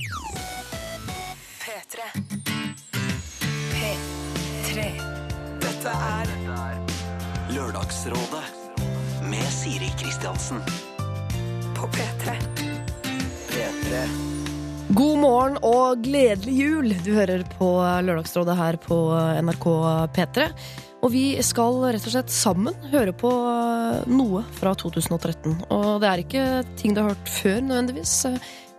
P3. 0.00 2.00
P3. 3.72 4.84
Dette 5.60 5.92
er 5.92 6.30
Lørdagsrådet 7.52 8.46
med 9.28 9.44
Siri 9.52 9.90
Kristiansen. 10.00 10.62
på 11.76 11.84
P3. 11.92 12.32
P3. 13.50 14.00
God 14.88 15.18
morgen 15.18 15.58
og 15.62 16.00
gledelig 16.04 16.56
jul! 16.56 16.94
Du 17.04 17.12
hører 17.14 17.44
på 17.58 17.68
Lørdagsrådet 18.00 18.56
her 18.56 18.80
på 18.80 19.02
NRK 19.44 19.66
P3. 20.16 20.48
Og 21.04 21.12
vi 21.12 21.36
skal 21.44 21.76
rett 21.92 22.08
og 22.08 22.16
slett 22.16 22.32
sammen 22.32 22.72
høre 22.88 23.12
på 23.12 23.28
noe 24.08 24.46
fra 24.56 24.72
2013. 24.72 25.60
Og 25.68 26.00
det 26.00 26.08
er 26.08 26.24
ikke 26.24 26.48
ting 26.80 26.96
du 26.96 27.04
har 27.04 27.12
hørt 27.12 27.36
før, 27.36 27.60
nødvendigvis. 27.68 28.16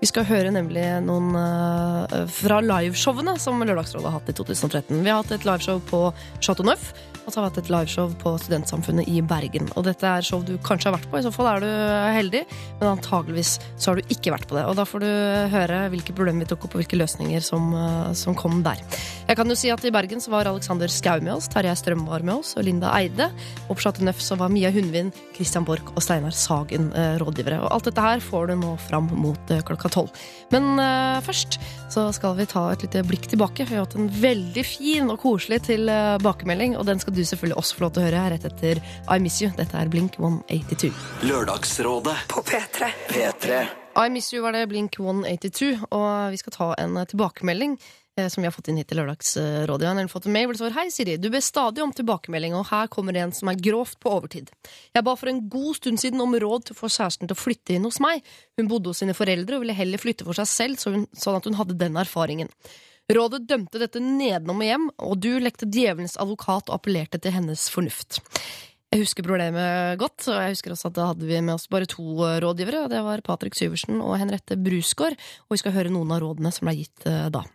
Vi 0.02 0.09
skal 0.09 0.25
høre 0.25 0.49
nemlig 0.49 0.81
noen 1.05 1.36
uh, 1.38 2.23
fra 2.34 2.57
liveshowene 2.66 3.35
som 3.38 3.62
Lørdagsrådet 3.62 4.08
har 4.09 4.16
hatt 4.17 4.31
i 4.31 4.34
2013. 4.34 4.95
Vi 4.98 5.12
har 5.12 5.20
hatt 5.20 5.34
et 5.35 5.45
liveshow 5.45 5.77
på 5.91 5.99
Chateau 6.39 6.66
Neuf, 6.66 6.88
og 7.25 7.31
så 7.31 7.39
har 7.39 7.45
vi 7.45 7.49
hatt 7.52 7.59
et 7.61 7.71
liveshow 7.73 8.13
på 8.21 8.34
Studentsamfunnet 8.41 9.09
i 9.11 9.21
Bergen. 9.25 9.70
Og 9.75 9.85
dette 9.88 10.07
er 10.07 10.25
show 10.25 10.43
du 10.45 10.55
kanskje 10.66 10.89
har 10.89 10.98
vært 10.98 11.09
på, 11.11 11.20
i 11.20 11.25
så 11.25 11.31
fall 11.34 11.49
er 11.52 11.63
du 11.63 11.70
heldig, 12.17 12.44
men 12.80 12.91
antageligvis 12.94 13.55
så 13.75 13.91
har 13.91 13.99
du 13.99 14.13
ikke 14.13 14.34
vært 14.35 14.47
på 14.49 14.57
det. 14.57 14.66
Og 14.70 14.77
da 14.80 14.85
får 14.88 15.03
du 15.03 15.09
høre 15.53 15.81
hvilke 15.94 16.16
problemer 16.17 16.45
vi 16.45 16.52
tok 16.52 16.67
opp, 16.67 16.75
og 16.75 16.84
hvilke 16.84 16.99
løsninger 16.99 17.44
som, 17.45 17.71
eh, 17.77 18.13
som 18.17 18.38
kom 18.38 18.61
der. 18.66 18.81
Jeg 19.27 19.38
kan 19.39 19.47
jo 19.47 19.55
si 19.55 19.71
at 19.71 19.85
i 19.85 19.94
Bergen 19.94 20.23
så 20.23 20.34
var 20.34 20.49
Alexander 20.49 20.91
Skau 20.91 21.21
med 21.21 21.34
oss, 21.38 21.47
Terje 21.52 21.75
Strøm 21.80 22.05
var 22.09 22.25
med 22.25 22.41
oss, 22.41 22.55
og 22.57 22.66
Linda 22.67 22.91
Eide. 22.97 23.30
Og 23.69 23.77
på 23.77 23.85
Chateau 23.85 24.03
Neuf 24.05 24.19
så 24.23 24.38
var 24.39 24.52
Mia 24.52 24.72
Hundvin, 24.72 25.13
Christian 25.35 25.66
Borch 25.67 25.94
og 25.95 26.03
Steinar 26.03 26.35
Sagen 26.35 26.91
eh, 26.97 27.16
rådgivere. 27.22 27.61
Og 27.63 27.72
alt 27.72 27.88
dette 27.89 28.03
her 28.03 28.23
får 28.23 28.52
du 28.52 28.55
nå 28.61 28.75
fram 28.89 29.08
mot 29.16 29.53
eh, 29.53 29.63
klokka 29.67 29.91
tolv. 29.94 30.11
Men 30.52 30.73
eh, 30.81 31.22
først 31.25 31.59
så 31.91 32.05
skal 32.16 32.38
vi 32.38 32.45
ta 32.48 32.63
et 32.72 32.86
lite 32.86 33.04
blikk 33.04 33.27
tilbake. 33.31 33.66
Vi 33.68 33.76
har 33.76 33.84
hatt 33.84 33.98
en 34.00 34.08
veldig 34.08 34.64
fin 34.64 35.11
og 35.11 35.20
koselig 35.20 35.61
tilbakemelding, 35.67 36.78
og 36.80 36.88
den 36.88 37.02
skal 37.03 37.16
du 37.16 37.23
selvfølgelig 37.25 37.59
også 37.59 37.78
få 37.78 37.86
lov 37.86 37.94
til 37.95 38.03
å 38.03 38.08
høre 38.08 38.23
rett 38.31 38.48
etter 38.48 38.81
I 39.11 39.20
Miss 39.20 39.42
You. 39.44 39.52
Dette 39.58 39.78
er 39.78 39.92
Blink 39.92 40.16
182. 40.20 40.94
Lørdagsrådet. 41.28 42.17
På 42.31 42.44
P3. 42.48 42.92
P3. 43.11 43.61
I 44.00 44.09
Miss 44.09 44.31
You 44.33 44.44
var 44.45 44.56
det 44.56 44.70
Blink 44.72 44.95
182, 45.00 45.73
og 45.92 46.31
vi 46.31 46.39
skal 46.39 46.56
ta 46.56 46.70
en 46.80 46.95
eh, 46.95 47.08
tilbakemelding 47.11 47.75
eh, 47.75 48.00
som 48.30 48.44
vi 48.44 48.50
har 48.50 48.53
fått 48.53 48.67
inn 48.72 48.77
hit 48.77 48.89
til 48.91 49.00
Lørdagsrådet. 49.02 49.88
Han 49.88 50.02
har 50.02 50.11
fått 50.11 50.27
en 50.30 50.36
mail 50.36 50.50
hvor 50.50 50.59
det 50.59 50.75
Hei, 50.75 50.88
Siri. 50.94 51.17
Du 51.22 51.30
ber 51.33 51.44
stadig 51.44 51.83
om 51.83 51.94
tilbakemelding, 51.95 52.53
og 52.58 52.69
her 52.69 52.91
kommer 52.91 53.17
en 53.17 53.33
som 53.36 53.50
er 53.52 53.59
grovt 53.64 53.97
på 54.03 54.11
overtid. 54.14 54.52
Jeg 54.94 55.05
ba 55.08 55.16
for 55.17 55.31
en 55.31 55.44
god 55.52 55.80
stund 55.80 56.03
siden 56.03 56.22
om 56.23 56.36
råd 56.36 56.67
til 56.67 56.77
å 56.77 56.81
få 56.83 56.92
kjæresten 56.92 57.30
til 57.30 57.38
å 57.38 57.42
flytte 57.42 57.75
inn 57.75 57.88
hos 57.88 58.02
meg. 58.03 58.25
Hun 58.59 58.69
bodde 58.72 58.94
hos 58.94 59.02
sine 59.03 59.17
foreldre 59.17 59.58
og 59.58 59.66
ville 59.66 59.77
heller 59.77 60.02
flytte 60.02 60.27
for 60.27 60.38
seg 60.38 60.49
selv, 60.52 60.81
så 60.81 60.95
hun, 60.95 61.05
sånn 61.17 61.39
at 61.42 61.49
hun 61.49 61.59
hadde 61.59 61.80
den 61.80 61.99
erfaringen. 62.02 62.52
Rådet 63.11 63.44
dømte 63.49 63.80
dette 63.81 63.99
nedenom 63.99 64.61
og 64.61 64.67
hjem, 64.67 64.89
og 65.03 65.16
du 65.19 65.31
lekte 65.42 65.67
djevelens 65.67 66.19
advokat 66.22 66.69
og 66.69 66.77
appellerte 66.77 67.19
til 67.19 67.33
hennes 67.36 67.66
fornuft. 67.73 68.22
Jeg 68.92 69.05
husker 69.05 69.23
problemet 69.23 69.99
godt, 70.02 70.25
og 70.27 70.36
jeg 70.36 70.55
husker 70.58 70.73
også 70.73 70.89
at 70.89 70.97
da 70.97 71.05
hadde 71.14 71.27
vi 71.27 71.38
med 71.39 71.55
oss 71.55 71.69
bare 71.72 71.88
to 71.88 72.03
rådgivere. 72.44 72.83
og 72.83 72.92
Det 72.92 72.99
var 73.05 73.23
Patrick 73.23 73.55
Syversen 73.55 74.02
og 74.03 74.17
Henriette 74.19 74.58
Brusgaard, 74.59 75.16
og 75.47 75.55
vi 75.55 75.61
skal 75.61 75.75
høre 75.77 75.94
noen 75.94 76.11
av 76.11 76.19
rådene 76.23 76.52
som 76.52 76.67
ble 76.67 76.75
gitt 76.81 77.08
eh, 77.08 77.30
da. 77.31 77.45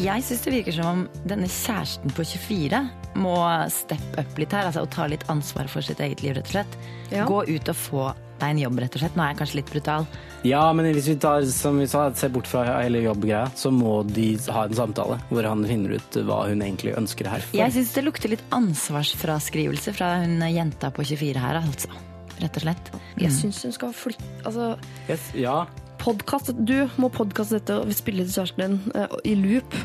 Jeg 0.00 0.24
syns 0.24 0.40
det 0.46 0.52
virker 0.54 0.72
som 0.72 0.86
om 0.88 1.00
denne 1.28 1.48
kjæresten 1.50 2.12
på 2.16 2.24
24 2.24 2.78
må 3.20 3.36
steppe 3.72 4.22
up 4.22 4.38
litt 4.40 4.54
her. 4.56 4.70
Altså 4.70 4.86
og 4.86 4.92
ta 4.94 5.04
litt 5.10 5.26
ansvar 5.32 5.68
for 5.68 5.84
sitt 5.84 6.00
eget 6.00 6.22
liv, 6.24 6.38
rett 6.38 6.48
og 6.48 6.54
slett. 6.54 6.76
Ja. 7.12 7.26
Gå 7.28 7.42
ut 7.50 7.68
og 7.68 7.76
få 7.76 8.04
deg 8.40 8.54
en 8.54 8.62
jobb, 8.62 8.80
rett 8.80 8.96
og 8.96 9.02
slett. 9.02 9.18
Nå 9.18 9.24
er 9.26 9.34
jeg 9.34 9.40
kanskje 9.42 9.58
litt 9.58 9.72
brutal. 9.74 10.06
Ja, 10.48 10.62
men 10.72 10.88
hvis 10.96 11.10
vi 11.10 11.18
tar, 11.20 11.44
som 11.52 11.76
vi 11.82 11.88
sa, 11.90 12.06
ser 12.16 12.32
bort 12.32 12.48
fra 12.48 12.62
hele 12.78 13.02
jobbgreia, 13.04 13.50
så 13.52 13.68
må 13.74 13.98
de 14.08 14.30
ha 14.48 14.64
en 14.64 14.78
samtale 14.78 15.18
hvor 15.28 15.44
han 15.44 15.66
finner 15.68 15.98
ut 15.98 16.20
hva 16.24 16.46
hun 16.48 16.64
egentlig 16.64 16.96
ønsker 16.96 17.28
her. 17.28 17.44
for. 17.44 17.60
Jeg 17.60 17.76
syns 17.76 17.92
det 17.98 18.06
lukter 18.06 18.32
litt 18.32 18.46
ansvarsfraskrivelse 18.56 19.92
fra 19.98 20.14
hun 20.22 20.40
jenta 20.48 20.88
på 20.96 21.04
24 21.12 21.44
her, 21.44 21.60
altså. 21.60 21.92
Rett 22.40 22.56
og 22.56 22.64
slett. 22.64 22.90
Jeg 23.20 23.36
syns 23.36 23.60
hun 23.66 23.76
skal 23.76 23.92
flytte 23.92 24.24
Altså, 24.48 24.72
Yes, 25.10 25.26
ja, 25.36 25.58
podcast, 26.00 26.50
du 26.56 26.88
må 27.00 27.10
podkaste 27.14 27.58
dette 27.60 27.76
og 27.82 27.92
spille 27.96 28.24
til 28.26 28.34
kjæresten 28.40 28.64
din 28.64 28.94
eh, 28.96 29.18
i 29.30 29.34
loop. 29.38 29.76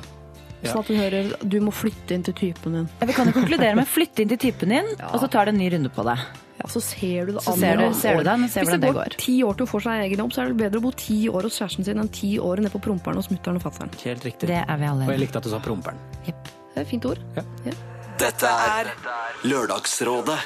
Ja. 0.64 0.72
Sånn 0.72 0.82
at 0.82 0.88
hun 0.90 0.98
hører 0.98 1.28
du 1.46 1.60
må 1.62 1.72
flytte 1.76 2.16
inn 2.16 2.24
til 2.26 2.34
typen 2.40 2.74
din. 2.80 2.88
Ja, 3.02 3.06
Vi 3.12 3.14
kan 3.14 3.28
jo 3.30 3.36
konkludere 3.36 3.76
med 3.78 3.86
flytte 3.92 4.24
inn 4.24 4.32
til 4.32 4.40
typen 4.48 4.72
din, 4.74 4.88
og 5.12 5.20
så 5.22 5.30
tar 5.30 5.46
du 5.46 5.54
en 5.54 5.60
ny 5.62 5.70
runde 5.76 5.92
på 5.94 6.06
det. 6.08 6.16
Ja, 6.56 6.70
Så 6.72 6.80
ser 6.82 7.28
du 7.28 7.34
det 7.36 7.44
andre 7.52 7.52
an 7.52 7.60
ser 7.60 7.78
du- 7.78 8.00
ser 8.00 8.16
du 8.18 8.24
det 8.24 8.50
ser 8.50 8.64
Hvis 8.64 8.72
det 8.72 8.82
det 8.82 8.94
går 8.96 9.02
går. 9.12 9.18
ti 9.20 9.36
år 9.44 9.54
til 9.60 9.66
hun 9.68 9.72
får 9.76 9.84
seg 9.86 10.04
egen 10.08 10.22
jobb, 10.24 10.32
så 10.34 10.42
er 10.42 10.48
det 10.54 10.58
bedre 10.64 10.80
å 10.80 10.86
bo 10.88 10.92
ti 10.96 11.18
år 11.30 11.42
hos 11.50 11.60
kjæresten 11.60 11.86
sin 11.86 12.00
enn 12.00 12.08
ti 12.16 12.32
år 12.40 12.64
nede 12.64 12.72
på 12.72 12.80
promperen 12.88 13.20
hos 13.20 13.28
mutter'n 13.30 13.60
og 13.60 13.66
fatter'n. 13.68 13.92
helt 14.08 14.24
riktig. 14.24 14.48
Det 14.50 14.62
er 14.64 14.78
vi 14.80 14.88
alle 14.88 15.04
Og 15.06 15.12
jeg 15.12 15.20
likte 15.20 15.38
at 15.44 15.44
du 15.44 15.52
sa 15.52 15.60
promperen. 15.60 16.00
Det 16.26 16.34
er 16.80 16.82
et 16.82 16.88
fint 16.88 17.06
ord. 17.12 17.20
Dette 18.18 18.48
er 18.48 18.94
Lørdagsrådet. 19.44 20.40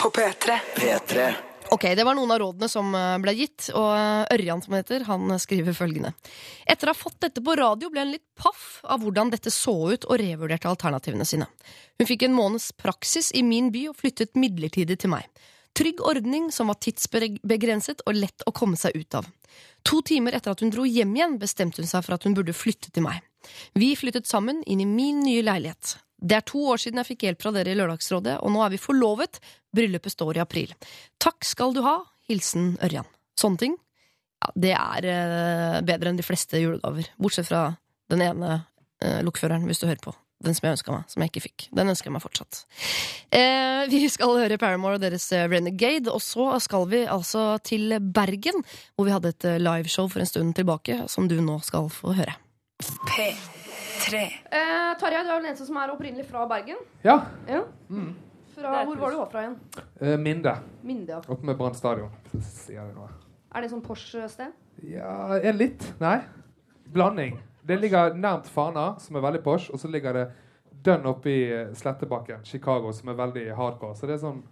På 0.00 0.08
P3. 0.10 0.56
P3. 0.80 1.51
Ok, 1.72 1.86
Det 1.96 2.04
var 2.04 2.14
noen 2.14 2.30
av 2.30 2.38
rådene 2.42 2.68
som 2.68 2.90
eh, 2.94 3.18
ble 3.22 3.32
gitt, 3.32 3.70
og 3.72 3.86
eh, 3.96 4.34
Ørjan 4.34 4.60
som 4.60 4.74
heter, 4.76 5.06
han 5.08 5.32
skriver 5.40 5.72
følgende. 5.72 6.10
Etter 6.68 6.90
å 6.90 6.92
ha 6.92 6.98
fått 6.98 7.22
dette 7.24 7.40
på 7.44 7.54
radio 7.56 7.88
ble 7.88 8.02
han 8.02 8.12
litt 8.12 8.26
paff 8.36 8.82
av 8.84 9.00
hvordan 9.00 9.32
dette 9.32 9.48
så 9.54 9.72
ut, 9.94 10.04
og 10.04 10.20
revurderte 10.20 10.68
alternativene 10.68 11.24
sine. 11.24 11.48
Hun 11.96 12.10
fikk 12.10 12.26
en 12.26 12.36
måneds 12.36 12.74
praksis 12.76 13.32
i 13.32 13.40
min 13.46 13.72
by 13.72 13.86
og 13.88 13.96
flyttet 14.02 14.36
midlertidig 14.36 14.98
til 15.00 15.14
meg. 15.14 15.24
Trygg 15.72 16.04
ordning 16.04 16.50
som 16.52 16.68
var 16.68 16.76
tidsbegrenset 16.84 18.04
og 18.04 18.20
lett 18.20 18.44
å 18.44 18.52
komme 18.52 18.76
seg 18.76 18.98
ut 18.98 19.16
av. 19.22 19.32
To 19.88 20.02
timer 20.04 20.36
etter 20.36 20.52
at 20.52 20.60
hun 20.60 20.72
dro 20.74 20.84
hjem 20.84 21.16
igjen, 21.16 21.38
bestemte 21.40 21.80
hun 21.80 21.88
seg 21.88 22.04
for 22.04 22.18
at 22.18 22.28
hun 22.28 22.36
burde 22.36 22.52
flytte 22.52 22.92
til 22.92 23.06
meg. 23.06 23.24
Vi 23.72 23.94
flyttet 23.96 24.28
sammen 24.28 24.60
inn 24.68 24.84
i 24.84 24.88
min 24.88 25.24
nye 25.24 25.40
leilighet. 25.40 25.96
Det 26.22 26.38
er 26.38 26.44
to 26.46 26.62
år 26.70 26.78
siden 26.78 27.02
jeg 27.02 27.10
fikk 27.10 27.26
hjelp 27.26 27.42
fra 27.42 27.52
dere 27.56 27.72
i 27.72 27.78
Lørdagsrådet, 27.78 28.38
og 28.46 28.54
nå 28.54 28.62
er 28.62 28.72
vi 28.74 28.80
forlovet. 28.80 29.40
Bryllupet 29.74 30.14
står 30.14 30.38
i 30.38 30.44
april. 30.44 30.74
Takk 31.22 31.42
skal 31.46 31.74
du 31.74 31.82
ha. 31.86 31.98
Hilsen 32.30 32.76
Ørjan. 32.84 33.08
Sånne 33.38 33.58
ting. 33.58 33.78
Ja, 34.42 34.50
det 34.64 34.74
er 34.78 35.08
eh, 35.10 35.78
bedre 35.86 36.12
enn 36.12 36.18
de 36.18 36.26
fleste 36.26 36.60
julegaver. 36.62 37.10
Bortsett 37.18 37.50
fra 37.50 37.64
den 38.12 38.22
ene 38.24 38.60
eh, 39.02 39.20
lokføreren, 39.26 39.66
hvis 39.66 39.82
du 39.82 39.88
hører 39.88 40.02
på. 40.02 40.14
Den 40.42 40.56
som 40.58 40.66
jeg 40.66 40.76
ønska 40.76 40.94
meg, 40.94 41.06
som 41.10 41.22
jeg 41.22 41.30
ikke 41.30 41.44
fikk. 41.44 41.66
Den 41.78 41.92
ønsker 41.92 42.10
jeg 42.10 42.16
meg 42.16 42.24
fortsatt. 42.24 42.64
Eh, 43.30 43.84
vi 43.92 44.02
skal 44.10 44.34
høre 44.40 44.58
Paramore 44.58 44.98
og 44.98 45.04
deres 45.04 45.28
eh, 45.34 45.46
Renegade, 45.50 46.10
og 46.10 46.22
så 46.24 46.48
skal 46.62 46.88
vi 46.90 47.04
altså 47.06 47.56
til 47.66 47.94
Bergen, 48.02 48.62
hvor 48.96 49.06
vi 49.06 49.14
hadde 49.14 49.34
et 49.34 49.48
eh, 49.48 49.62
liveshow 49.62 50.10
for 50.10 50.22
en 50.22 50.30
stund 50.30 50.56
tilbake, 50.58 51.04
som 51.12 51.30
du 51.30 51.38
nå 51.42 51.60
skal 51.66 51.90
få 51.94 52.16
høre. 52.18 52.38
P3. 54.02 54.18
Eh, 54.50 54.98
Tarjei, 55.00 55.22
du 55.24 55.30
er 55.30 55.40
den 55.40 55.48
eneste 55.50 55.66
som 55.66 55.76
er 55.80 55.92
opprinnelig 55.92 56.26
fra 56.28 56.44
Bergen. 56.50 56.76
Ja. 57.04 57.18
Fra, 58.54 58.84
hvor 58.84 58.96
var 59.00 59.10
du 59.14 59.20
fra 59.32 59.42
igjen? 59.46 59.56
eh, 60.00 60.16
Minde. 60.20 60.56
Minde. 60.82 61.20
Oppe 61.28 61.46
med 61.46 61.56
Brann 61.56 61.74
stadion. 61.74 62.10
Er 63.54 63.60
det 63.60 63.70
sånn 63.70 63.82
Porsche-sted? 63.84 64.52
Ja, 64.88 65.38
er 65.38 65.52
litt. 65.56 65.84
Nei. 66.00 66.18
Blanding. 66.92 67.38
Det 67.62 67.76
ligger 67.80 68.14
nærmt 68.18 68.48
Fana, 68.50 68.96
som 69.00 69.16
er 69.16 69.22
veldig 69.22 69.42
Porsche, 69.44 69.72
og 69.72 69.78
så 69.80 69.88
ligger 69.88 70.16
det 70.16 70.24
dønn 70.82 71.06
oppi 71.06 71.36
eh, 71.52 71.70
Slettebakken, 71.78 72.42
Chicago, 72.44 72.90
som 72.92 73.12
er 73.12 73.18
veldig 73.20 73.46
hardcore. 73.56 73.94
Så 73.96 74.08
det 74.10 74.18
er 74.18 74.24
sånn 74.26 74.42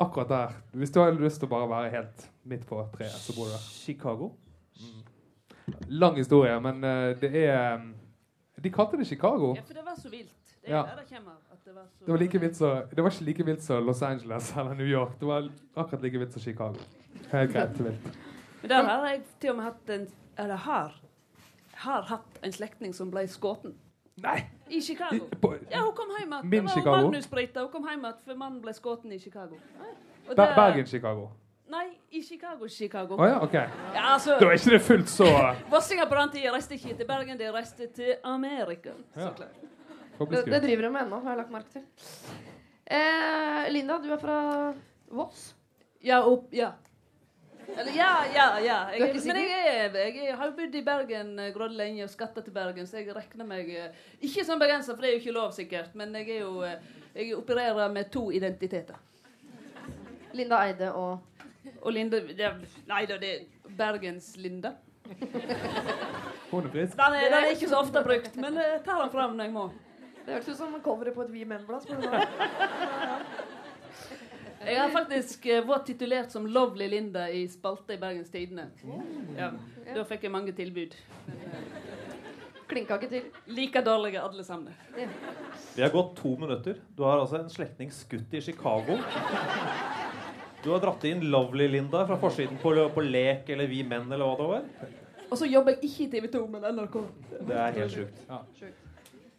Akkurat 0.00 0.28
der. 0.32 0.52
Hvis 0.80 0.92
du 0.94 0.96
har 1.02 1.10
lyst 1.12 1.42
til 1.42 1.44
å 1.44 1.52
bare 1.52 1.66
være 1.68 1.90
helt 1.92 2.22
midt 2.48 2.62
på 2.64 2.78
treet, 2.94 3.12
så 3.20 3.34
bor 3.36 3.50
du 3.50 3.52
der. 3.52 3.64
Chicago. 3.68 4.30
Lang 5.92 6.16
historie, 6.16 6.54
men 6.64 6.78
uh, 6.80 7.10
det 7.20 7.28
er 7.42 7.74
mm, 7.82 7.90
De 8.64 8.70
kalte 8.70 8.96
det 8.96 9.06
Chicago. 9.06 9.54
Ja, 9.56 9.62
for 9.66 9.74
det 9.74 9.84
var 9.84 9.94
så 10.02 10.08
vilt. 10.08 10.34
Det 10.64 10.70
Ja. 10.70 10.82
det 10.82 11.08
kommer. 11.16 11.32
Det, 11.64 11.74
var 11.74 11.82
så... 11.98 12.04
Det 12.04 12.12
var, 12.12 12.18
like 12.18 12.38
vilt 12.40 12.58
det 12.96 13.02
var 13.04 13.10
ikke 13.10 13.24
like 13.24 13.44
vilt 13.46 13.62
som 13.62 13.84
Los 13.86 14.02
Angeles 14.02 14.52
eller 14.56 14.74
New 14.74 14.86
York. 14.86 15.18
Det 15.20 15.26
var 15.28 15.50
akkurat 15.76 16.02
like 16.02 16.18
vilt 16.18 16.32
som 16.32 16.42
Chicago. 16.42 16.74
Helt 17.30 17.52
greit 17.52 17.80
vilt. 17.86 18.18
Men 18.62 18.70
der 18.70 18.82
har 18.82 19.08
jeg 19.08 19.22
til 19.40 19.50
og 19.50 19.56
med 19.56 19.64
hatt 19.64 19.90
en 19.90 20.08
Eller 20.38 20.56
har, 20.56 21.00
har 21.74 22.02
hatt 22.02 22.38
en 22.44 22.52
slektning 22.52 22.94
som 22.94 23.10
ble 23.10 23.26
skutt. 23.28 23.64
Nei! 24.22 24.40
I 24.70 24.80
Chicago. 24.80 25.16
I- 25.16 25.36
på- 25.42 25.56
Ja, 25.70 25.80
hun 25.84 25.92
kom 25.96 26.08
hjem 26.18 26.32
igjen. 26.32 26.50
Det 26.52 26.62
var 26.62 26.68
Chicago? 26.70 27.02
Magnus 27.02 27.26
Brita. 27.28 27.60
Hun 27.60 27.70
kom 27.72 27.88
hjem 27.88 28.00
igjen 28.04 28.14
for 28.24 28.34
mannen 28.34 28.60
ble 28.62 28.72
skutt 28.72 29.04
i 29.04 29.18
Chicago. 29.18 29.56
Og 30.28 30.36
Nei, 31.70 31.86
i 32.10 32.22
Chicago, 32.22 32.68
Chicago. 32.68 33.14
Oh, 33.14 33.28
ja, 33.28 33.38
OK. 33.44 33.54
Ja, 33.54 34.12
altså, 34.14 34.36
Da 34.40 34.48
er 34.48 34.58
ikke 34.58 34.72
det 34.74 34.80
fullt 34.82 35.10
så 35.12 35.28
Vossinger 35.70 36.08
på 36.10 36.16
den 36.18 36.32
tida 36.34 36.50
reiste 36.54 36.74
ikke 36.74 36.96
til 36.98 37.06
Bergen, 37.06 37.38
de 37.38 37.50
reiste 37.54 37.86
til 37.94 38.16
Amerika. 38.26 38.96
Ja. 39.14 39.28
Så 39.28 39.34
klart. 39.38 39.60
Det, 40.18 40.44
det 40.50 40.62
driver 40.62 40.82
de 40.82 40.90
med 40.90 41.06
ennå, 41.06 41.20
har 41.22 41.30
jeg 41.30 41.38
lagt 41.38 41.52
merke 41.54 41.70
til. 41.78 41.84
Eh, 42.90 43.70
Linda, 43.70 44.00
du 44.02 44.10
er 44.10 44.18
fra 44.18 44.38
Voss. 45.14 45.54
Ja, 46.02 46.24
opp, 46.26 46.50
ja. 46.52 46.72
Eller 47.78 47.92
ja, 47.94 48.10
ja, 48.34 48.48
ja. 48.60 48.78
Jeg, 48.90 49.00
er 49.06 49.26
men 49.30 49.40
jeg, 49.44 49.62
er, 49.94 49.96
jeg 50.24 50.36
har 50.36 50.50
jo 50.50 50.56
bodd 50.58 50.74
i 50.74 50.82
Bergen 50.84 51.32
uh, 51.38 51.46
grådig 51.54 51.78
lenge 51.78 52.04
og 52.04 52.10
skatta 52.10 52.42
til 52.42 52.54
Bergen, 52.54 52.88
så 52.90 52.98
jeg 52.98 53.14
regner 53.14 53.46
meg 53.46 53.70
eh, 53.70 54.04
Ikke 54.26 54.42
som 54.44 54.58
bergenser, 54.58 54.96
for 54.96 55.06
det 55.06 55.12
er 55.12 55.14
jo 55.14 55.22
ikke 55.22 55.36
lov, 55.38 55.52
sikkert, 55.54 55.94
men 55.94 56.14
jeg 56.18 56.34
er 56.34 56.42
jo 56.42 56.64
eh, 56.66 56.82
Jeg 57.14 57.36
opererer 57.38 57.92
med 57.94 58.10
to 58.10 58.30
identiteter. 58.34 58.98
Linda 60.34 60.64
Eide 60.66 60.90
og 60.94 61.29
Og 61.82 61.92
Linde 61.92 62.20
det, 62.36 62.50
Nei 62.88 63.04
da, 63.08 63.18
det 63.20 63.30
er 63.34 63.74
Bergens-Linda. 63.76 64.74
Hun 66.50 66.64
er 66.66 66.70
frisk. 66.72 66.96
Den 66.96 67.16
er, 67.18 67.28
den 67.28 67.38
er 67.38 67.52
ikke 67.54 67.68
så 67.68 67.80
ofte 67.82 68.02
brukt, 68.04 68.36
men 68.40 68.58
jeg 68.60 68.82
tar 68.86 69.00
den 69.02 69.12
fram 69.12 69.36
når 69.36 69.48
jeg 69.48 69.54
må. 69.54 69.70
Det 70.26 70.36
hørtes 70.36 70.52
ut 70.54 70.58
som 70.60 70.76
coveret 70.84 71.16
på 71.16 71.24
et 71.24 71.32
Vi 71.32 71.44
Menn-blad. 71.48 71.86
Jeg 74.60 74.76
har 74.76 74.90
faktisk 74.92 75.46
eh, 75.48 75.62
vært 75.64 75.86
titulert 75.88 76.34
som 76.34 76.44
Lovely 76.44 76.86
Linda 76.92 77.24
i 77.32 77.46
spalte 77.48 77.96
i 77.96 78.00
Bergens 78.00 78.28
Tidende. 78.30 78.66
Ja, 79.38 79.54
da 79.94 80.04
fikk 80.04 80.26
jeg 80.28 80.34
mange 80.34 80.52
tilbud. 80.52 80.96
Klinka 82.70 83.00
ikke 83.00 83.08
til. 83.10 83.30
Like 83.56 83.80
dårlige 83.82 84.20
alle 84.22 84.44
sammen. 84.44 84.76
Vi 84.94 85.82
har 85.82 85.90
gått 85.90 86.12
to 86.20 86.36
minutter. 86.36 86.76
Du 86.96 87.02
har 87.08 87.22
altså 87.22 87.40
en 87.40 87.50
slektning 87.50 87.90
skutt 87.94 88.36
i 88.36 88.44
Chicago. 88.44 89.00
Du 90.62 90.70
har 90.70 90.80
dratt 90.82 91.04
inn 91.08 91.22
Lovely 91.32 91.68
Linda 91.72 92.02
fra 92.06 92.18
forsiden 92.20 92.58
på, 92.60 92.72
på 92.94 93.04
Lek 93.06 93.48
eller 93.54 93.70
Vi 93.70 93.80
Menn 93.86 94.10
eller 94.12 94.26
hva 94.28 94.36
det 94.36 94.48
var. 94.50 94.62
Og 95.30 95.38
så 95.38 95.46
jobber 95.48 95.76
jeg 95.76 95.88
ikke 95.88 96.04
i 96.04 96.10
TV 96.12 96.26
2, 96.34 96.42
men 96.52 96.66
NRK. 96.74 96.96
Det 97.48 97.56
er 97.56 97.76
helt 97.78 97.94
sjukt. 97.94 98.24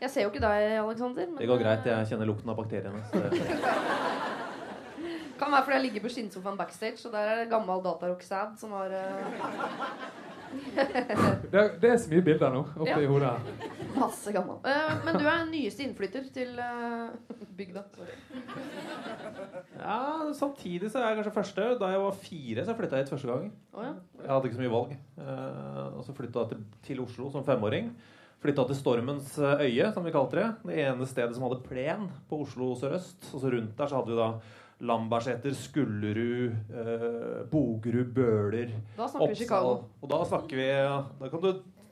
Jeg 0.02 0.10
ser 0.10 0.26
jo 0.26 0.32
ikke 0.32 0.42
deg, 0.42 0.80
Alexander. 0.82 1.28
Men 1.30 1.38
Det 1.38 1.50
går 1.52 1.60
greit. 1.62 1.86
Jeg 1.92 2.08
kjenner 2.10 2.30
lukten 2.30 2.50
av 2.50 2.58
bakteriene. 2.58 3.04
Så 3.12 3.20
kan 5.42 5.54
være 5.54 5.66
fordi 5.66 5.76
jeg 5.78 5.86
ligger 5.88 6.04
på 6.06 6.12
skinnsofaen 6.14 6.58
backstage, 6.58 7.02
og 7.06 7.14
der 7.16 7.30
er 7.32 7.40
det 7.42 7.48
gammel 7.50 7.82
datarock-sad 7.86 8.58
som 8.62 8.74
har 8.78 8.94
eh, 8.94 9.40
Det, 11.52 11.58
er- 11.60 11.74
det 11.82 11.90
er 11.92 11.98
så 12.00 12.12
mye 12.12 12.24
bilder 12.26 12.54
nå 12.54 12.62
oppi 12.78 12.90
Ja. 12.92 13.00
i 13.04 13.10
hodet. 13.10 13.32
her. 13.32 13.42
masse 13.96 14.32
gammel. 14.34 14.58
Uh, 14.64 14.94
men 15.06 15.18
du 15.20 15.26
er 15.28 15.46
nyeste 15.50 15.84
innflytter 15.84 16.30
til 16.34 16.56
uh, 16.60 17.10
bygda. 17.58 17.84
Sorry. 17.96 18.16
Ja, 19.82 19.98
Samtidig 20.38 20.92
så 20.92 21.02
er 21.02 21.10
jeg 21.12 21.20
kanskje 21.20 21.34
første. 21.36 21.68
Da 21.82 21.90
jeg 21.92 22.02
var 22.04 22.16
fire, 22.24 22.66
så 22.68 22.76
flytta 22.78 22.98
jeg 23.00 23.06
hit 23.08 23.14
første 23.16 23.32
gang. 23.34 23.52
Oh, 23.74 23.84
ja. 23.86 23.94
Jeg 24.24 24.32
hadde 24.32 24.50
ikke 24.50 24.60
så 24.60 24.64
mye 24.66 24.74
valg. 24.78 24.96
Uh, 25.20 25.86
og 26.00 26.06
så 26.08 26.16
flytta 26.18 26.46
jeg 26.46 26.54
til, 26.54 26.64
til 26.88 27.04
Oslo 27.06 27.30
som 27.34 27.46
femåring. 27.48 27.92
Flytta 28.42 28.64
til 28.72 28.80
Stormens 28.80 29.36
øye, 29.38 29.92
som 29.94 30.06
vi 30.08 30.12
kalte 30.16 30.40
det. 30.40 30.48
Det 30.66 30.80
ene 30.88 31.06
stedet 31.06 31.36
som 31.38 31.44
hadde 31.46 31.60
plen 31.68 32.08
på 32.30 32.40
Oslo 32.46 32.72
sørøst. 32.80 33.28
Og 33.36 33.44
så 33.44 33.52
rundt 33.54 33.76
der 33.78 33.92
så 33.92 34.00
hadde 34.00 34.16
vi 34.16 34.18
da 34.18 34.32
Lambertseter, 34.82 35.54
Skullerud, 35.54 36.56
eh, 36.74 37.44
Bogerud, 37.52 38.10
Bøler, 38.16 38.72
Da 38.98 39.06
snakker 39.08 39.30
vi 39.30 39.36
Chicago. 39.44 39.76
Og 40.02 40.10
da 40.10 40.24
snakker 40.26 40.58
vi 40.58 40.70
Da 41.20 41.30
kan 41.30 41.42
du 41.44 41.52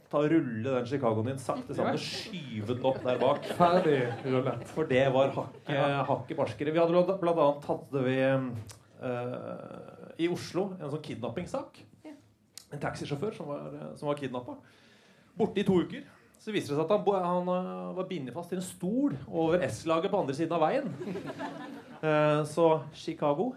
ta 0.10 0.18
og 0.24 0.32
rulle 0.32 0.74
den 0.74 0.88
Chicagoen 0.90 1.28
din 1.30 1.38
sakte 1.42 1.76
sammen 1.78 1.94
og 1.94 2.02
skyve 2.02 2.74
den 2.74 2.86
opp 2.90 2.98
der 3.04 3.20
bak. 3.22 3.46
Ferdig 3.60 4.00
rullet. 4.26 4.66
For 4.74 4.90
det 4.90 5.06
var 5.14 5.30
hakket 5.36 6.08
hakke 6.10 6.34
barskere. 6.40 6.74
Vi 6.74 6.82
hadde 6.82 7.20
blant, 7.22 7.44
annet 7.46 7.70
hadde 7.70 8.00
vi 8.08 8.18
eh, 8.26 10.26
i 10.26 10.28
Oslo 10.34 10.72
en 10.80 10.90
sånn 10.90 11.06
kidnappingssak. 11.06 11.78
En 12.74 12.82
taxisjåfør 12.82 13.34
som 13.38 13.46
var, 13.50 13.62
som 13.98 14.10
var 14.10 14.18
kidnappa. 14.18 14.58
Borte 15.38 15.62
i 15.62 15.66
to 15.66 15.78
uker. 15.82 16.04
Så 16.40 16.54
viser 16.56 16.72
det 16.72 16.80
seg 16.80 16.86
at 16.86 16.94
han, 16.96 17.26
han 17.26 17.50
eh, 17.52 17.96
var 17.98 18.08
bindet 18.08 18.36
fast 18.36 18.54
i 18.54 18.60
en 18.60 18.64
stol 18.64 19.18
over 19.28 19.60
S-laget 19.68 20.12
på 20.12 20.22
andre 20.22 20.36
siden 20.38 20.56
av 20.56 20.64
veien. 20.64 20.88
Uh, 22.00 22.46
så 22.56 22.70
Chicago 22.96 23.52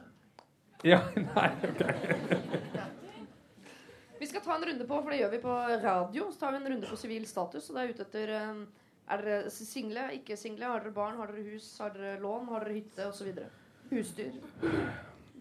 Ja, 0.82 0.98
nei, 1.28 1.48
ok. 1.68 1.84
Vi 4.18 4.26
skal 4.26 4.42
ta 4.42 4.56
en 4.56 4.64
runde 4.66 4.84
på, 4.86 4.98
for 5.02 5.10
det 5.10 5.16
gjør 5.18 5.30
vi 5.30 5.38
på 5.42 5.54
radio. 5.82 6.28
Så 6.30 6.38
tar 6.40 6.52
vi 6.54 6.58
en 6.60 6.68
runde 6.72 6.90
på 6.90 6.98
sivil 6.98 7.24
status. 7.26 7.64
Og 7.70 7.74
det 7.74 7.82
er 7.82 7.94
ute 7.94 8.04
etter 8.06 8.34
eh, 8.38 8.60
Er 9.10 9.24
dere 9.26 9.50
single, 9.50 10.04
ikke 10.18 10.36
single? 10.38 10.68
Har 10.70 10.84
dere 10.84 10.94
barn? 10.94 11.16
Har 11.18 11.30
dere 11.30 11.42
hus? 11.48 11.66
Har 11.82 11.90
dere 11.96 12.20
lån? 12.22 12.46
Har 12.52 12.62
dere 12.62 12.76
hytte? 12.76 13.08
Og 13.08 13.16
så 13.18 13.26
videre. 13.26 13.50
Husdyr. 13.90 14.38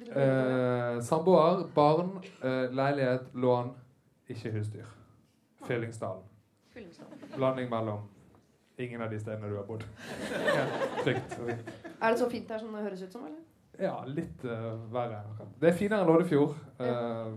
Eh, 0.01 0.97
samboer, 1.05 1.67
barn, 1.75 2.09
eh, 2.41 2.73
leilighet, 2.73 3.29
lån, 3.33 3.69
ikke 4.33 4.55
husdyr. 4.57 4.89
Fyllingsdalen. 5.67 6.30
Blanding 7.35 7.69
mellom 7.69 8.07
ingen 8.81 9.01
av 9.01 9.09
de 9.11 9.19
stedene 9.19 9.49
du 9.49 9.55
har 9.57 9.65
bodd. 9.65 9.83
Trygt. 11.03 11.39
Er 12.01 12.11
det 12.11 12.19
så 12.19 12.29
fint 12.29 12.49
her 12.49 12.59
som 12.59 12.75
det 12.75 12.83
høres 12.85 13.01
ut 13.01 13.13
som? 13.13 13.25
eller? 13.25 13.39
Ja, 13.81 13.95
litt 14.07 14.45
uh, 14.45 14.75
verre. 14.93 15.21
Det 15.61 15.71
er 15.71 15.77
finere 15.77 16.03
enn 16.03 16.09
Loddefjord. 16.11 16.55
eh, 16.83 17.31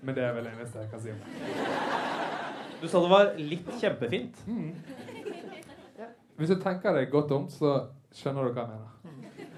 men 0.00 0.14
det 0.16 0.24
er 0.24 0.36
vel 0.36 0.46
det 0.46 0.52
eneste 0.54 0.84
jeg 0.84 0.90
kan 0.92 1.02
si 1.02 1.12
om 1.12 1.18
det. 1.24 1.30
Du 2.78 2.86
sa 2.88 3.02
det 3.02 3.10
var 3.10 3.32
litt 3.42 3.70
kjempefint. 3.80 4.42
Hvis 6.38 6.52
du 6.54 6.60
tenker 6.62 6.94
deg 6.94 7.10
godt 7.10 7.34
om, 7.34 7.48
så 7.50 7.74
skjønner 8.14 8.46
du 8.46 8.54
hva 8.54 8.68
jeg 8.68 8.76
mener. 8.76 9.48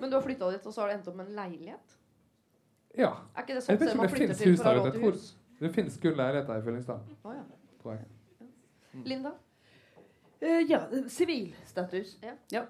Men 0.00 0.08
du 0.08 0.16
har 0.16 0.24
flytta 0.24 0.48
dit, 0.54 0.64
og 0.64 0.72
så 0.72 0.80
har 0.82 0.88
du 0.88 0.96
endt 0.96 1.10
opp 1.12 1.18
med 1.18 1.28
en 1.28 1.36
leilighet? 1.36 1.98
Ja. 2.96 3.12
Er 3.36 3.44
ikke 3.44 3.58
det 3.58 3.60
Jeg 3.60 3.66
sånn 3.66 3.76
vet 3.76 3.84
ikke 3.84 3.92
om 3.92 4.00
man 4.00 4.08
det 4.08 4.14
flytter 4.16 4.48
hus 4.48 4.64
der 4.64 4.80
ute. 4.80 4.94
Jeg 4.96 5.60
det 5.60 5.74
finnes 5.74 5.98
kun 6.00 6.16
leiligheter 6.16 6.56
i 6.56 6.64
Fyllingsdalen, 6.64 7.18
Å, 7.20 7.34
ja. 7.36 7.98
Jeg. 9.04 9.14
Linda? 9.14 9.32
Uh, 10.40 10.60
ja, 10.70 10.84
sivil 11.08 11.50
status. 11.68 12.18
Ja. 12.22 12.36
ja. 12.52 12.64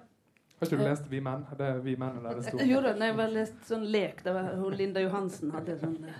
Har 0.61 0.67
ikke 0.67 0.77
du 0.77 0.83
lest 0.85 1.07
Vi 1.09 1.19
menn? 1.25 1.45
Det 1.57 1.65
er 1.65 1.79
Vi 1.81 1.95
menn 1.97 2.19
der 2.21 2.35
det 2.37 2.43
sto. 2.45 2.59
Jeg 2.61 2.83
da, 2.83 2.91
jeg 3.01 3.15
har 3.17 3.31
lest 3.33 3.63
sånn 3.65 3.87
lek. 3.89 4.19
Det 4.21 4.33
var 4.35 4.51
hun 4.59 4.75
Linda 4.77 5.01
Johansen 5.01 5.49
hadde 5.55 5.77
sånn 5.81 5.95
eh, 6.05 6.19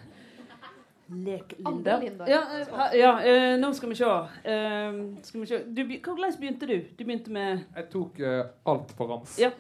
Lek-Linda. 1.11 1.99
Ja, 2.25 2.39
eh, 2.57 2.95
ja 2.97 3.11
eh, 3.21 3.59
nå 3.61 3.69
skal 3.77 3.91
vi 3.91 3.99
se. 3.99 4.09
Eh, 4.41 4.97
skal 5.27 5.43
vi 5.43 5.49
se. 5.51 5.61
Du, 5.67 5.83
hvordan 5.85 6.33
begynte 6.41 6.71
du? 6.71 6.73
Du 6.89 7.03
begynte 7.03 7.35
med 7.35 7.67
Jeg 7.75 7.89
tok 7.93 8.17
uh, 8.23 8.41
alt 8.73 8.97
på 8.97 9.09
rams. 9.11 9.37
Ja. 9.37 9.51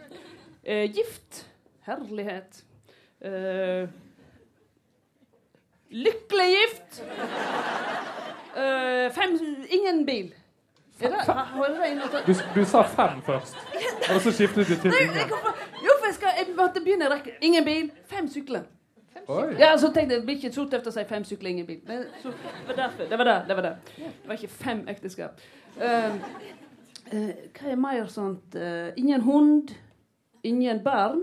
Uh, 0.65 0.87
gift. 0.89 1.43
Herlighet. 1.85 2.63
Uh, 3.21 3.85
lykkelig 5.93 6.51
gift. 6.55 7.03
Uh, 8.57 9.11
fem 9.13 9.37
Ingen 9.69 10.07
bil. 10.09 10.33
Er 11.01 11.15
det, 11.15 11.23
har 11.25 11.71
jeg 11.85 11.95
inne? 11.95 12.09
Du, 12.27 12.33
du 12.55 12.61
sa 12.65 12.83
fem 12.87 13.21
først, 13.25 13.57
og 14.13 14.21
så 14.21 14.33
skiftet 14.35 14.69
du 14.69 14.75
til 14.75 14.93
ingen. 15.01 15.33
Jo, 15.81 15.97
for 15.97 16.07
jeg, 16.07 16.15
skal, 16.19 16.37
jeg 16.37 16.53
måtte 16.57 16.83
begynne 16.83 17.09
å 17.09 17.13
rekke. 17.15 17.35
Ingen 17.41 17.65
bil, 17.65 17.89
fem 18.11 18.29
sykler. 18.31 18.69
Ja, 19.59 19.73
så 19.77 19.91
tenkte 19.91 20.15
jeg 20.15 20.21
det 20.21 20.25
blir 20.27 20.39
ikke 20.39 20.53
så 20.53 20.65
tøft 20.69 20.87
å 20.89 20.93
si 20.93 21.03
fem 21.09 21.25
sykler, 21.27 21.51
ingen 21.53 21.67
bil. 21.67 21.81
Men 21.87 22.07
så, 22.21 22.33
det 22.33 22.71
var 22.71 22.79
derfor. 22.83 23.09
Det 23.09 23.19
var 23.21 23.29
det. 23.29 23.37
Det 23.47 23.59
var 23.59 23.67
det. 23.67 23.75
Det 23.97 24.31
var 24.31 24.39
ikke 24.39 24.55
fem 24.63 24.81
ekteskap. 24.91 25.43
Uh, 25.77 26.17
uh, 27.13 27.29
hva 27.57 27.71
er 27.71 27.79
mer 27.79 28.09
sånt 28.11 28.57
uh, 28.59 28.89
Ingen 28.99 29.23
hund. 29.27 29.75
Ingen 30.43 30.81
barn. 30.83 31.21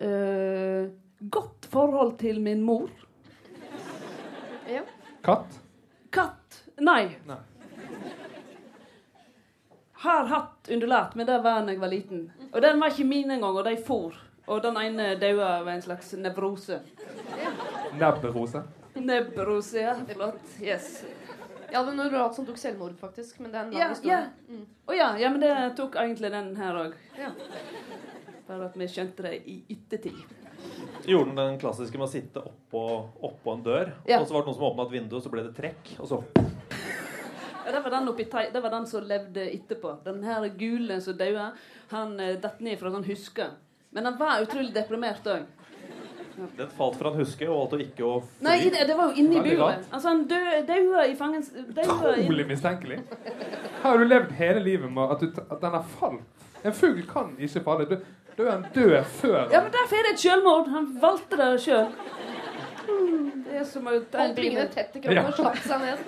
Eh, 0.00 0.90
godt 1.30 1.66
forhold 1.66 2.18
til 2.18 2.40
min 2.40 2.60
mor. 2.62 2.90
Ja. 4.68 4.84
Katt? 5.24 5.60
Katt. 6.12 6.64
Nei. 6.78 7.16
Nei. 7.26 7.40
Har 9.98 10.24
hatt 10.30 10.68
undulat, 10.70 11.14
men 11.18 11.26
det 11.26 11.38
var 11.42 11.64
da 11.66 11.72
jeg 11.72 11.80
var 11.82 11.90
liten. 11.90 12.26
Og 12.52 12.60
den 12.62 12.78
var 12.80 12.92
ikke 12.92 13.04
min 13.08 13.30
engang, 13.34 13.56
og 13.58 13.64
de 13.66 13.76
for. 13.82 14.14
Og 14.48 14.62
den 14.62 14.76
ene 14.80 15.08
døde 15.20 15.44
av 15.44 15.66
en 15.68 15.82
slags 15.82 16.12
nevrose. 16.16 16.78
Nebberose? 17.98 18.62
Nebberose, 18.94 19.80
ja. 19.82 19.94
Flott. 20.14 20.38
Yes. 20.62 21.04
Jeg 21.68 21.76
hadde 21.76 21.90
en 21.92 21.98
neurat 22.00 22.34
som 22.34 22.46
tok 22.48 22.56
selvmord, 22.60 22.94
faktisk. 23.00 23.40
Men 23.42 23.50
det 23.52 23.58
er 23.60 23.64
en 23.66 23.72
lang 23.74 23.82
Ja, 23.82 23.88
historie. 23.92 24.20
ja. 24.48 24.62
Å 24.88 24.96
ja, 24.96 25.08
ja, 25.20 25.30
men 25.34 25.40
det 25.42 25.52
tok 25.76 25.98
egentlig 26.00 26.30
den 26.32 26.54
her 26.56 26.78
òg. 26.86 26.94
Ja. 27.18 27.32
Bare 28.48 28.70
at 28.70 28.76
vi 28.80 28.86
skjønte 28.88 29.26
det 29.26 29.34
i 29.50 29.58
yttertid. 29.74 30.22
Gjorde 31.04 31.28
den 31.34 31.36
den 31.42 31.58
klassiske 31.60 31.98
med 32.00 32.08
å 32.08 32.10
sitte 32.10 32.40
oppå, 32.40 32.86
oppå 33.22 33.52
en 33.52 33.62
dør, 33.66 33.92
Ja. 34.08 34.20
og 34.20 34.26
så 34.26 34.32
var 34.34 34.42
det 34.42 34.46
noen 34.48 34.56
som 34.56 34.64
åpna 34.70 34.86
et 34.86 34.92
vindu, 34.96 35.16
og 35.16 35.22
så 35.22 35.30
ble 35.30 35.42
det 35.44 35.54
trekk, 35.56 35.92
og 36.00 36.08
så 36.08 36.22
det, 37.72 37.80
var 37.84 37.90
den 37.96 38.08
oppi 38.12 38.26
det 38.52 38.62
var 38.62 38.70
den 38.70 38.86
som 38.86 39.04
levde 39.06 39.44
etterpå. 39.52 39.96
Den 40.04 40.22
her 40.24 40.48
gule 40.58 41.00
som 41.04 41.16
døde, 41.18 41.50
han 41.92 42.18
eh, 42.20 42.36
datt 42.42 42.60
ned 42.64 42.78
fra 42.80 42.92
sånn 42.94 43.06
huske. 43.08 43.50
Men 43.90 44.04
han 44.10 44.18
var 44.20 44.42
utrolig 44.44 44.74
deprimert 44.74 45.26
òg. 45.26 45.46
Den 46.56 46.68
falt 46.70 46.94
fra 47.00 47.10
en 47.10 47.18
huske 47.18 47.48
og 47.50 47.56
valgte 47.56 47.80
ikke 47.82 48.04
å 48.06 48.18
fly. 48.22 48.44
Nei, 48.46 48.58
det, 48.70 48.84
det 48.86 48.94
var 48.98 49.10
jo 49.10 49.22
inni 49.24 49.40
buret. 49.42 49.88
Altså, 49.90 50.12
han 50.12 50.20
daua 50.68 51.06
i 51.10 51.16
fangens... 51.18 51.48
Utrolig 51.56 52.46
mistenkelig. 52.46 53.00
Har 53.82 53.98
du 53.98 54.04
levd 54.06 54.36
hele 54.38 54.62
livet 54.62 54.92
med 54.92 55.16
at, 55.16 55.24
du, 55.24 55.40
at 55.48 55.58
den 55.64 55.74
har 55.74 55.88
falt. 55.98 56.46
En 56.62 56.74
fugl 56.74 57.02
kan 57.10 57.34
ikke 57.42 57.64
falle. 57.66 57.98
Da 58.38 58.44
er 58.44 58.52
han 58.52 58.64
død 58.74 58.96
før 59.18 59.40
Ja, 59.50 59.64
men 59.64 59.72
derfor 59.74 59.98
er 59.98 60.06
det 60.06 60.14
et 60.14 60.22
selvmord. 60.22 60.70
Han 60.70 60.88
valgte 61.02 61.40
det 61.40 61.50
sjøl. 61.66 61.90
Det 63.48 63.56
er 63.62 63.64
som 63.66 63.86
å 63.88 63.96
ta 64.12 64.26
en 64.28 64.34
bil 64.36 64.56
tett 64.72 64.94
i 64.96 65.00
kroppen 65.02 65.16
Ja. 65.16 65.24
og 65.28 65.36
slapp 65.36 65.58
seg 65.64 65.82
ned. 65.82 66.02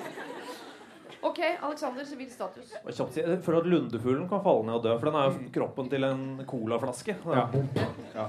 OK, 1.23 1.39
Alexander, 1.63 2.05
sivil 2.09 2.31
status. 2.33 2.71
Og 2.85 2.93
kjapt 2.97 3.13
si- 3.19 3.25
For 3.45 3.59
at 3.59 3.67
lundefuglen 3.69 4.29
kan 4.31 4.41
falle 4.45 4.65
ned 4.65 4.79
og 4.79 4.83
dø, 4.87 4.95
for 4.99 5.11
den 5.11 5.19
er 5.21 5.27
jo 5.29 5.51
kroppen 5.53 5.91
til 5.93 6.05
en 6.09 6.23
colaflaske. 6.49 7.17
Ja. 7.29 8.27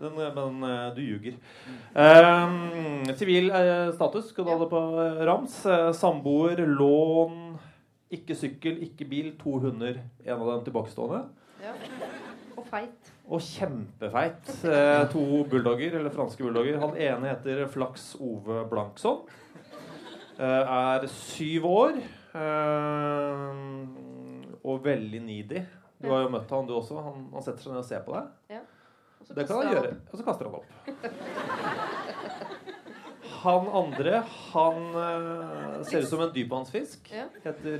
Den, 0.00 0.18
men 0.18 0.64
eh, 0.68 0.88
du 0.96 1.00
ljuger. 1.00 1.36
Ehm, 1.96 3.06
Sivil 3.16 3.48
eh, 3.54 3.92
status 3.96 4.28
skal 4.32 4.44
du 4.44 4.50
ha 4.52 4.58
det 4.60 4.68
på 4.72 4.82
eh, 5.00 5.22
rams. 5.28 5.54
Eh, 5.70 5.92
Samboer, 5.96 6.60
lån, 6.66 7.38
ikke 8.12 8.36
sykkel, 8.36 8.82
ikke 8.84 9.06
bil, 9.08 9.32
to 9.40 9.56
hunder. 9.64 10.02
En 10.26 10.36
av 10.42 10.50
dem 10.58 10.64
tilbakestående. 10.68 11.22
Ja. 11.64 11.72
Og 12.58 12.66
feit. 12.68 13.10
og 13.24 13.40
kjempefeit. 13.40 14.50
To 15.14 15.22
bulldogger, 15.48 15.96
eller 15.98 16.12
franske 16.12 16.44
bulldogger. 16.44 16.76
Han 16.82 16.98
ene 17.00 17.30
heter 17.32 17.64
Flaks 17.72 18.10
Ove 18.20 18.66
Blankson. 18.68 19.22
Eh, 20.34 20.74
er 20.74 21.06
syv 21.06 21.66
år. 21.70 21.98
Eh, 22.34 23.50
og 24.64 24.80
veldig 24.84 25.20
needy. 25.22 25.60
Du 26.02 26.08
har 26.10 26.24
jo 26.24 26.32
møtt 26.34 26.50
han 26.50 26.66
du 26.66 26.74
også. 26.74 26.98
Han, 27.04 27.28
han 27.34 27.44
setter 27.44 27.62
seg 27.62 27.74
ned 27.74 27.82
og 27.84 27.88
ser 27.88 28.02
på 28.06 28.16
deg. 28.16 28.24
Ja. 28.56 28.62
Det 29.30 29.46
kan 29.48 29.62
han 29.62 29.72
gjøre. 29.72 29.92
Og 30.10 30.16
så 30.18 30.26
kaster 30.26 30.50
han 30.50 30.58
opp. 30.58 30.70
Han 33.44 33.68
andre, 33.76 34.22
han 34.54 34.78
eh, 34.96 35.78
ser 35.86 36.04
ut 36.04 36.10
som 36.10 36.24
en 36.24 36.34
dypvannsfisk. 36.34 37.12
Ja. 37.14 37.26
Heter, 37.44 37.78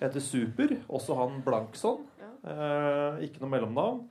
heter 0.00 0.20
Super. 0.22 0.76
Også 0.90 1.16
han 1.18 1.40
Blankson. 1.46 2.04
Ikke 3.26 3.40
noe 3.42 3.50
mellomnavn. 3.50 4.04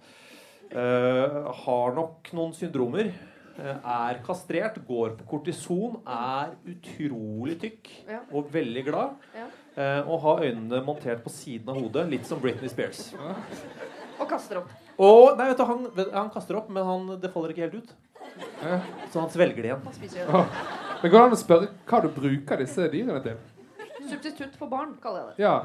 Har 0.72 1.94
nok 1.96 2.32
noen 2.36 2.56
syndromer. 2.58 3.14
Eh, 3.56 3.76
er 3.88 4.18
kastrert, 4.26 4.82
går 4.88 5.14
på 5.20 5.26
kortison, 5.32 6.02
er 6.06 6.50
utrolig 6.68 7.56
tykk 7.62 7.92
Ja. 8.10 8.20
og 8.34 8.50
veldig 8.52 8.84
glad. 8.86 9.14
Ja. 9.36 9.46
Eh, 9.78 10.02
og 10.10 10.20
har 10.22 10.44
øynene 10.44 10.82
montert 10.84 11.24
på 11.24 11.30
siden 11.32 11.70
av 11.70 11.80
hodet, 11.80 12.10
litt 12.10 12.26
som 12.28 12.40
Britney 12.40 12.68
Spears. 12.70 13.14
Og 14.20 14.28
kaster 14.30 14.58
opp. 14.60 14.70
Og 15.00 15.38
nei, 15.38 15.48
vet 15.50 15.58
du, 15.58 15.64
han, 15.66 15.88
han 16.14 16.30
kaster 16.32 16.56
opp, 16.60 16.70
men 16.70 16.84
han, 16.84 17.08
det 17.20 17.32
faller 17.32 17.52
ikke 17.54 17.66
helt 17.70 17.76
ut. 17.84 17.96
Så 19.12 19.20
han 19.20 19.30
svelger 19.32 19.62
det 19.64 19.72
igjen. 19.72 19.82
Men 21.02 21.12
går 21.12 21.18
det 21.20 21.26
an 21.26 21.36
å 21.36 21.40
spørre 21.40 21.68
hva 21.88 22.02
du 22.04 22.10
bruker 22.16 22.60
disse 22.64 22.88
dyrene 22.92 23.22
til? 23.24 23.38
Substitutt 24.06 24.56
for 24.60 24.68
barn, 24.72 24.96
kaller 25.04 25.30
jeg 25.32 25.38
det. 25.38 25.44
Ja, 25.44 25.56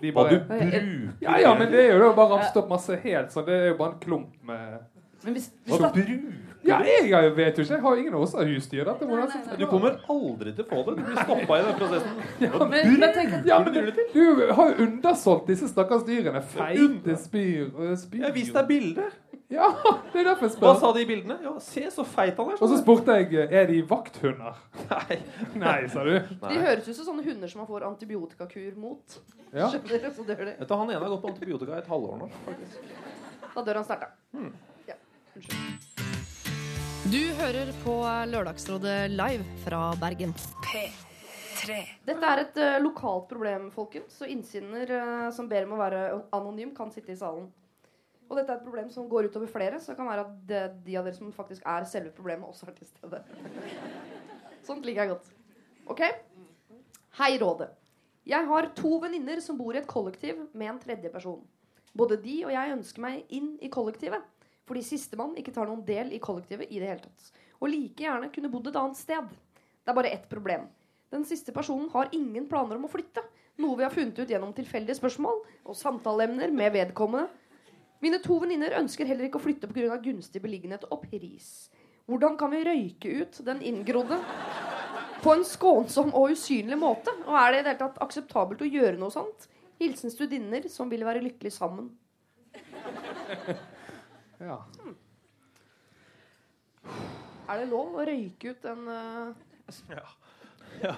de 0.00 0.10
Hva 0.12 0.24
bare 0.24 0.30
du 0.30 0.48
bruker 0.48 0.88
Ja, 1.22 1.36
ja, 1.44 1.52
men 1.58 1.70
det 1.72 1.84
er 1.84 1.98
jo 2.00 2.12
bare 2.16 2.34
ramset 2.36 2.56
opp 2.60 2.68
masse 2.72 2.96
helt 3.04 3.32
sånn. 3.34 3.46
Det 3.48 3.54
er 3.60 3.68
jo 3.72 3.76
bare 3.80 3.94
en 3.94 4.00
klump 4.02 4.32
med 4.42 4.80
Men 5.24 5.36
hvis, 5.36 5.50
hvis 5.64 5.80
da, 5.80 5.90
bruker 5.94 6.53
Ja, 6.64 6.78
jeg 6.84 7.32
vet 7.36 7.58
jo 7.58 7.64
ikke. 7.64 7.74
Jeg 7.74 7.82
har 7.84 7.98
ingen 8.00 8.14
av 8.16 8.22
oss 8.24 8.34
har 8.38 8.48
husdyr. 8.48 8.88
Nei, 8.88 9.08
nei, 9.10 9.26
nei. 9.28 9.56
Du 9.60 9.66
kommer 9.68 9.98
aldri 10.14 10.54
til 10.56 10.64
å 10.64 10.68
få 10.70 10.80
det. 10.86 10.94
Du 10.96 11.02
blir 11.10 11.18
stoppa 11.20 11.58
i 11.58 11.66
den 11.66 11.76
prosessen. 11.80 12.22
men, 12.72 12.94
men 13.02 13.12
tenk 13.16 13.34
Ja, 13.48 13.58
men 13.64 13.74
du, 13.74 14.00
du 14.14 14.22
har 14.56 14.72
jo 14.72 14.86
undersolgt 14.86 15.50
disse 15.52 15.68
stakkars 15.68 16.06
dyrene. 16.08 16.40
Feite 16.54 17.18
spyr 17.20 17.68
spyr. 18.00 18.24
Jeg 18.24 18.36
viste 18.38 18.56
deg 18.62 18.70
bilder. 18.70 19.12
Ja, 19.52 19.68
det 20.12 20.22
er 20.22 20.28
derfor 20.30 20.48
jeg 20.48 20.56
Hva 20.62 20.72
sa 20.80 20.90
de 20.96 21.02
i 21.04 21.08
bildene? 21.08 21.36
Ja, 21.44 21.52
se 21.62 21.84
så 21.92 22.04
feit 22.08 22.38
han 22.40 22.52
er. 22.54 22.58
Og 22.58 22.70
så 22.72 22.78
spurte 22.80 23.16
jeg 23.20 23.44
er 23.44 23.68
de 23.70 23.80
vakthunder. 23.88 24.58
Nei. 24.90 25.18
Nei, 25.64 25.78
sa 25.92 26.04
du. 26.06 26.14
De 26.16 26.60
høres 26.64 26.88
ut 26.88 26.96
som 26.96 27.10
sånne 27.12 27.26
hunder 27.28 27.52
som 27.52 27.62
man 27.62 27.70
får 27.70 27.86
antibiotikakur 27.90 28.78
mot. 28.80 29.18
Ja. 29.52 29.68
Skjønner 29.70 30.06
du? 30.06 30.12
Så 30.16 30.26
dør 30.26 30.46
de. 30.48 30.54
Vet 30.58 30.68
du, 30.70 30.76
Han 30.80 30.88
ene 30.90 31.02
har 31.02 31.12
gått 31.12 31.26
på 31.26 31.34
antibiotika 31.34 31.76
i 31.76 31.82
et 31.84 31.90
halvår 31.92 32.22
nå. 32.24 32.30
faktisk. 32.48 32.94
Da 33.54 33.66
dør 33.68 33.82
han 33.82 33.90
sterkt. 33.90 34.08
da. 34.08 34.38
Hmm. 34.38 34.54
Ja. 34.88 34.98
Unnskyld. 35.36 35.93
Du 37.04 37.20
hører 37.36 37.68
på 37.82 37.94
Lørdagsrådet 38.32 39.10
live 39.12 39.44
fra 39.60 39.90
Bergen. 40.00 40.30
P3. 40.64 41.74
Dette 42.08 42.30
er 42.30 42.40
et 42.40 42.60
uh, 42.62 42.78
lokalt 42.80 43.26
problem, 43.28 43.66
folkens. 43.74 44.14
Så 44.16 44.28
innsender 44.32 44.88
uh, 44.88 45.26
som 45.36 45.50
ber 45.50 45.66
om 45.66 45.74
å 45.76 45.80
være 45.82 46.00
anonym, 46.32 46.72
kan 46.72 46.88
sitte 46.94 47.12
i 47.12 47.18
salen. 47.20 47.50
Og 48.24 48.38
dette 48.38 48.48
er 48.48 48.56
et 48.56 48.64
problem 48.64 48.88
som 48.94 49.10
går 49.10 49.28
utover 49.28 49.52
flere, 49.52 49.82
så 49.84 49.92
det 49.92 49.98
kan 49.98 50.08
være 50.08 50.24
at 50.24 50.32
det, 50.48 50.62
de 50.86 50.96
av 50.96 51.04
dere 51.04 51.18
som 51.18 51.28
faktisk 51.36 51.68
er 51.74 51.84
selve 51.92 52.14
problemet, 52.16 52.48
også 52.48 52.70
er 52.72 52.78
til 52.78 52.88
stede. 52.88 53.20
Sånt 54.70 54.88
liker 54.88 55.04
jeg 55.04 55.12
godt. 55.12 55.28
Ok? 55.92 56.04
Hei, 57.20 57.34
Rådet. 57.44 57.68
Jeg 58.32 58.48
har 58.48 58.72
to 58.80 58.96
venninner 59.04 59.44
som 59.44 59.60
bor 59.60 59.76
i 59.76 59.82
et 59.84 59.92
kollektiv 59.92 60.40
med 60.56 60.72
en 60.72 60.80
tredje 60.80 61.12
person. 61.12 61.44
Både 61.92 62.16
de 62.24 62.40
og 62.48 62.56
jeg 62.56 62.78
ønsker 62.78 63.04
meg 63.04 63.36
inn 63.36 63.58
i 63.60 63.68
kollektivet, 63.68 64.24
fordi 64.68 64.84
sistemann 64.86 65.36
ikke 65.40 65.52
tar 65.54 65.68
noen 65.68 65.84
del 65.86 66.12
i 66.14 66.20
kollektivet 66.22 66.70
i 66.70 66.80
det 66.80 66.88
hele 66.88 67.04
tatt. 67.04 67.30
Og 67.60 67.68
like 67.70 68.04
gjerne 68.04 68.30
kunne 68.32 68.50
bodd 68.52 68.70
et 68.70 68.80
annet 68.80 68.98
sted. 68.98 69.28
Det 69.84 69.92
er 69.92 69.98
bare 69.98 70.12
ett 70.16 70.28
problem. 70.30 70.66
Den 71.12 71.24
siste 71.28 71.52
personen 71.54 71.90
har 71.92 72.12
ingen 72.16 72.48
planer 72.50 72.78
om 72.78 72.86
å 72.88 72.90
flytte, 72.90 73.22
noe 73.60 73.78
vi 73.78 73.84
har 73.86 73.92
funnet 73.94 74.18
ut 74.18 74.30
gjennom 74.30 74.54
tilfeldige 74.56 74.96
spørsmål 74.98 75.42
og 75.62 75.76
samtaleemner 75.78 76.50
med 76.50 76.72
vedkommende. 76.74 77.28
Mine 78.02 78.18
to 78.24 78.36
venninner 78.42 78.74
ønsker 78.80 79.08
heller 79.08 79.28
ikke 79.28 79.38
å 79.38 79.44
flytte 79.44 79.70
pga. 79.70 79.96
gunstig 80.02 80.42
beliggenhet 80.42 80.84
og 80.90 81.06
pris. 81.06 81.70
Hvordan 82.04 82.36
kan 82.36 82.50
vi 82.52 82.64
røyke 82.66 83.12
ut 83.22 83.38
den 83.46 83.62
inngrodde 83.62 84.18
på 85.22 85.32
en 85.32 85.44
skånsom 85.48 86.10
og 86.12 86.34
usynlig 86.34 86.76
måte? 86.76 87.14
Og 87.24 87.36
er 87.40 87.52
det 87.52 87.60
i 87.60 87.62
det 87.62 87.70
hele 87.70 87.82
tatt 87.84 88.02
akseptabelt 88.04 88.60
å 88.60 88.68
gjøre 88.68 88.98
noe 89.00 89.14
sånt? 89.14 89.46
Hilsen 89.80 90.12
studinner 90.12 90.68
som 90.68 90.90
vil 90.90 91.06
være 91.06 91.24
lykkelig 91.24 91.54
sammen. 91.54 91.94
Ja. 94.40 94.58
Er 97.48 97.60
det 97.60 97.66
lov 97.70 97.96
å 97.98 98.04
røyke 98.06 98.54
ut 98.54 98.70
en 98.70 98.86
uh... 98.88 99.34
Ja. 99.90 100.04
Det 100.82 100.90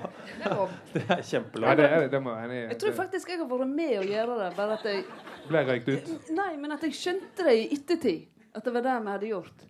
er 0.47 0.55
lov. 0.57 0.73
Det 0.95 1.03
er 1.05 1.23
kjempelov. 1.27 1.69
Ja, 1.69 1.75
det, 1.79 1.89
er, 1.93 2.07
det 2.11 2.21
må 2.25 2.33
jeg 2.33 2.49
enig 2.49 2.57
i. 2.59 2.63
Jeg 2.71 2.79
tror 2.83 2.95
faktisk 2.97 3.33
jeg 3.33 3.41
har 3.43 3.51
vært 3.51 3.73
med 3.73 3.93
å 4.01 4.05
gjøre 4.07 4.39
det. 4.41 4.49
Bare 4.57 4.79
at 4.79 4.87
jeg 4.89 5.03
ble 5.51 5.63
røykt 5.69 5.91
ut. 5.91 6.31
Nei, 6.37 6.53
men 6.63 6.75
at 6.77 6.87
jeg 6.87 6.97
skjønte 6.97 7.47
det 7.47 7.57
i 7.59 7.67
ettertid. 7.77 8.25
At 8.57 8.65
det 8.65 8.73
var 8.73 8.87
det 8.87 8.95
vi 8.97 9.13
hadde 9.13 9.31
gjort. 9.35 9.67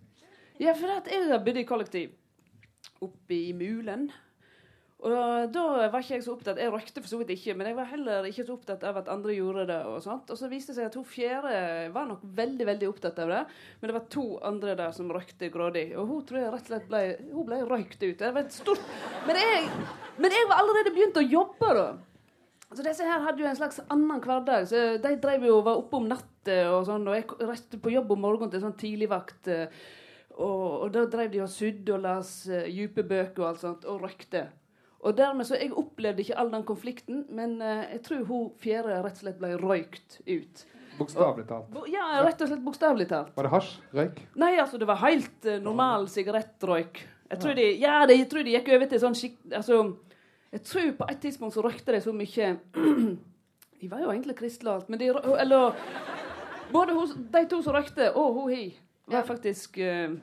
Ja, 0.63 0.73
for 0.79 0.93
at 0.95 1.11
jeg 1.11 1.27
har 1.27 1.43
bodd 1.43 1.59
i 1.59 1.65
kollektiv 1.67 2.15
oppe 3.03 3.35
i 3.35 3.51
Mulen. 3.57 4.07
Og 5.05 5.51
da 5.53 5.63
var 5.93 6.01
ikke 6.01 6.15
jeg 6.15 6.23
så 6.25 6.33
opptatt 6.33 6.57
Jeg 6.57 6.71
røykte 6.73 7.03
for 7.03 7.11
så 7.11 7.19
vidt 7.19 7.29
ikke, 7.35 7.53
men 7.53 7.67
jeg 7.69 7.77
var 7.77 7.85
heller 7.91 8.25
ikke 8.25 8.45
så 8.47 8.55
opptatt 8.55 8.81
av 8.89 8.95
at 8.97 9.11
andre 9.13 9.35
gjorde 9.35 9.67
det. 9.69 9.77
Og 9.85 9.99
sånt. 10.01 10.31
Og 10.33 10.39
så 10.39 10.49
viste 10.49 10.73
det 10.73 10.79
seg 10.79 10.87
at 10.89 10.97
hun 10.97 11.05
fjerde 11.05 11.59
var 11.93 12.07
nok 12.09 12.23
veldig 12.39 12.65
veldig 12.65 12.89
opptatt 12.89 13.21
av 13.21 13.29
det. 13.29 13.43
Men 13.77 13.91
det 13.91 13.97
var 13.99 14.07
to 14.15 14.25
andre 14.49 14.73
der 14.79 14.95
som 14.97 15.13
røykte 15.13 15.51
grådig. 15.53 15.85
Og 16.01 16.09
hun 16.09 16.25
tror 16.25 16.41
jeg 16.41 16.53
rett 16.55 16.65
og 16.65 16.71
slett 16.73 16.89
ble, 16.89 17.03
hun 17.29 17.45
ble 17.45 17.61
røykt 17.69 18.01
ut. 18.01 18.17
Det 18.17 18.33
var 18.33 18.41
et 18.41 18.57
stort 18.57 18.89
Men 19.29 19.37
jeg, 19.43 19.69
men 20.17 20.33
jeg 20.39 20.49
var 20.49 20.63
allerede 20.63 20.95
begynt 20.97 21.21
å 21.21 21.27
jobbe, 21.27 21.73
da. 21.77 21.87
Så 22.73 22.83
disse 22.83 23.05
her 23.05 23.21
hadde 23.23 23.45
jo 23.45 23.47
en 23.47 23.61
slags 23.61 23.79
annen 23.93 24.19
hverdag. 24.25 24.65
Så 24.67 24.85
de 25.03 25.15
drev 25.23 25.45
jo 25.47 25.59
og 25.61 25.65
var 25.69 25.79
oppe 25.79 26.01
om 26.01 26.09
natta 26.09 26.57
og 26.73 26.89
sånn. 26.89 27.05
Og 27.07 27.15
jeg 27.15 27.29
reiste 27.45 27.77
på 27.79 27.93
jobb 27.93 28.17
om 28.17 28.25
morgenen 28.25 28.51
til 28.51 28.65
sånn 28.65 28.79
tidligvakt. 28.81 29.53
eh, 29.53 29.69
Og, 30.37 30.83
og 30.85 30.89
da 30.93 31.05
drev 31.09 31.31
de 31.33 31.39
og 31.41 31.49
sydde 31.49 31.93
og 31.95 32.03
las 32.03 32.31
uh, 32.45 32.65
dype 32.69 33.01
bøker 33.09 33.41
og 33.41 33.47
alt 33.47 33.61
sånt, 33.63 33.85
og 33.89 34.03
røykte. 34.05 34.43
Og 35.05 35.13
dermed 35.17 35.45
så 35.45 35.55
Jeg 35.55 35.75
opplevde 35.77 36.23
ikke 36.23 36.37
all 36.37 36.49
den 36.51 36.63
konflikten, 36.65 37.25
men 37.29 37.61
eh, 37.61 37.85
jeg 37.93 38.01
tror 38.07 38.23
hun 38.25 38.49
fjerde 38.61 38.97
rett 39.03 39.19
og 39.19 39.23
slett 39.23 39.37
ble 39.41 39.53
røykt 39.61 40.19
ut. 40.25 40.65
Bokstavelig 40.97 41.45
talt. 41.45 41.77
Ja, 41.91 42.07
rett 42.25 42.41
og 42.41 42.49
slett 42.49 42.63
bokstavelig 42.65 43.07
talt. 43.11 43.35
Var 43.37 43.45
det 43.45 43.53
hasj? 43.53 43.75
Røyk? 43.93 44.23
Nei, 44.41 44.55
altså, 44.57 44.79
det 44.81 44.87
var 44.89 44.97
helt 45.03 45.45
uh, 45.45 45.59
normal 45.61 46.07
sigarettrøyk. 46.09 47.03
Jeg 47.29 47.39
tror, 47.43 47.53
de, 47.59 47.65
ja, 47.77 47.99
de, 48.07 48.15
jeg 48.17 48.29
tror 48.31 48.45
de 48.47 48.53
gikk 48.55 48.69
over 48.73 48.89
til 48.89 49.01
sånn 49.03 49.17
skikk... 49.17 49.37
Altså, 49.51 49.81
jeg 50.55 50.63
tror 50.63 50.91
på 50.97 51.07
et 51.11 51.19
tidspunkt 51.21 51.57
så 51.57 51.63
røykte 51.65 51.93
de 51.93 51.99
så 52.01 52.13
mye 52.15 52.53
De 53.81 53.89
var 53.91 53.99
jo 54.01 54.13
egentlig 54.13 54.37
kristne 54.39 54.71
alt, 54.71 54.87
men 54.89 55.01
de 55.01 55.09
Eller 55.11 55.75
Både 56.71 56.95
hos, 56.95 57.13
de 57.35 57.43
to 57.51 57.59
som 57.63 57.75
røykte, 57.75 58.09
og 58.15 58.39
hun 58.39 58.49
hi, 58.51 58.63
var 59.07 59.27
faktisk 59.27 59.77
eh, 59.79 60.17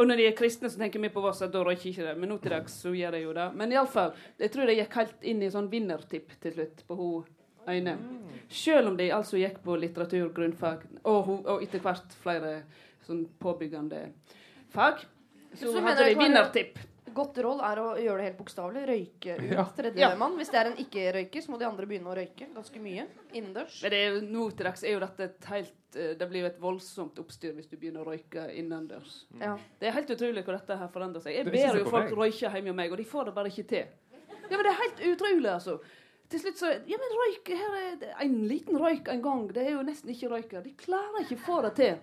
Og 0.00 0.08
når 0.08 0.16
de 0.16 0.26
er 0.30 0.36
kristne, 0.36 0.70
så 0.72 0.80
tenker 0.80 1.02
vi 1.02 1.10
på 1.12 1.20
Voss 1.20 1.42
at 1.44 1.52
da 1.52 1.60
røyker 1.66 1.90
ikke 1.90 2.06
det. 2.06 2.14
Men 2.16 2.32
nå 2.32 2.38
til 2.40 2.54
dags 2.54 2.78
så 2.80 2.92
gjør 2.96 3.12
de 3.18 3.20
jo 3.20 3.34
det. 3.36 3.48
Men 3.60 3.74
iallfall, 3.74 4.14
jeg 4.40 4.52
tror 4.54 4.70
de 4.70 4.76
gikk 4.78 4.96
helt 4.96 5.26
inn 5.28 5.42
i 5.44 5.50
sånn 5.52 5.68
vinnertipp 5.72 6.32
til 6.40 6.54
slutt 6.56 6.84
på 6.88 6.96
hun 6.96 7.28
ene. 7.68 7.96
Selv 8.48 8.88
om 8.90 8.96
de 8.96 9.10
altså 9.12 9.36
gikk 9.36 9.60
på 9.64 9.76
litteratur, 9.76 10.30
grunnfag, 10.34 10.86
og, 11.04 11.28
og 11.44 11.66
etter 11.66 11.84
hvert 11.84 12.16
flere 12.22 12.54
sånn 13.04 13.26
påbyggende 13.42 14.06
fag. 14.72 15.04
Så, 15.52 15.68
Så 15.68 15.84
hadde 15.84 16.08
de 16.08 16.16
vinnertipp. 16.18 16.80
Godt 17.14 17.38
råd 17.44 17.60
er 17.66 17.80
å 17.82 17.86
gjøre 17.98 18.16
det 18.20 18.26
helt 18.28 18.38
bokstavelig. 18.38 18.82
Røyke 18.90 19.36
ut 19.38 19.50
Ja. 19.52 19.64
tredjemann. 19.76 20.36
Hvis 20.38 20.50
det 20.50 20.60
er 20.60 20.70
en 20.70 20.76
ikke-røyker, 20.84 21.42
så 21.42 21.50
må 21.50 21.58
de 21.58 21.66
andre 21.66 21.86
begynne 21.86 22.10
å 22.10 22.16
røyke 22.16 22.48
ganske 22.54 22.80
mye 22.80 23.06
innendørs. 23.32 23.82
Men 23.82 23.90
det 23.90 24.00
er, 24.06 24.20
nå 24.22 24.48
til 24.56 24.64
dags 24.66 24.84
er 24.84 24.92
jo 24.94 25.00
dette 25.00 25.20
et 25.28 25.44
helt 25.50 25.96
eh, 25.96 26.14
Det 26.14 26.28
blir 26.30 26.44
jo 26.44 26.46
et 26.46 26.60
voldsomt 26.60 27.18
oppstyr 27.18 27.54
hvis 27.56 27.68
du 27.70 27.76
begynner 27.76 28.04
å 28.04 28.10
røyke 28.12 28.46
innendørs. 28.54 29.24
Ja. 29.40 29.56
Det 29.80 29.88
er 29.88 29.96
helt 29.98 30.10
utrolig 30.10 30.44
hvor 30.44 30.58
dette 30.58 30.76
her 30.78 30.88
forandrer 30.88 31.22
seg. 31.24 31.34
Jeg 31.34 31.46
er 31.46 31.50
ber 31.50 31.80
jo 31.80 31.90
folk 31.90 32.12
røyke 32.16 32.52
hjemme 32.52 32.70
hos 32.70 32.76
meg, 32.76 32.92
og 32.92 32.96
de 32.98 33.04
får 33.04 33.24
det 33.30 33.34
bare 33.34 33.50
ikke 33.50 33.66
til. 33.66 33.86
Ja, 34.50 34.56
men 34.56 34.64
Det 34.64 34.70
er 34.74 34.80
helt 34.82 35.02
utrolig, 35.14 35.50
altså. 35.50 35.80
Til 36.30 36.38
slutt 36.44 36.58
så 36.62 36.70
Ja, 36.86 36.96
men 36.96 37.16
røyk 37.18 37.48
Her 37.58 37.76
er 37.80 37.96
det 37.98 38.14
en 38.22 38.48
liten 38.48 38.78
røyk 38.78 39.08
en 39.08 39.22
gang. 39.22 39.48
Det 39.52 39.66
er 39.66 39.72
jo 39.72 39.82
nesten 39.82 40.10
ikke 40.14 40.30
røyker. 40.30 40.62
De 40.62 40.74
klarer 40.78 41.24
ikke 41.24 41.38
å 41.40 41.44
få 41.46 41.62
det 41.66 41.74
til. 41.74 41.98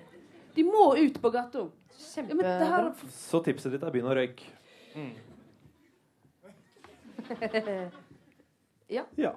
De 0.58 0.64
må 0.64 0.98
ut 0.98 1.22
på 1.22 1.32
gata. 1.32 1.70
Ja, 2.18 2.24
her 2.26 2.92
Så 3.10 3.40
tipset 3.46 3.72
ditt 3.72 3.84
er 3.84 3.94
begynn 3.94 4.10
å 4.10 4.16
røyke. 4.18 4.57
Ja. 8.88 9.02
Ja. 9.20 9.34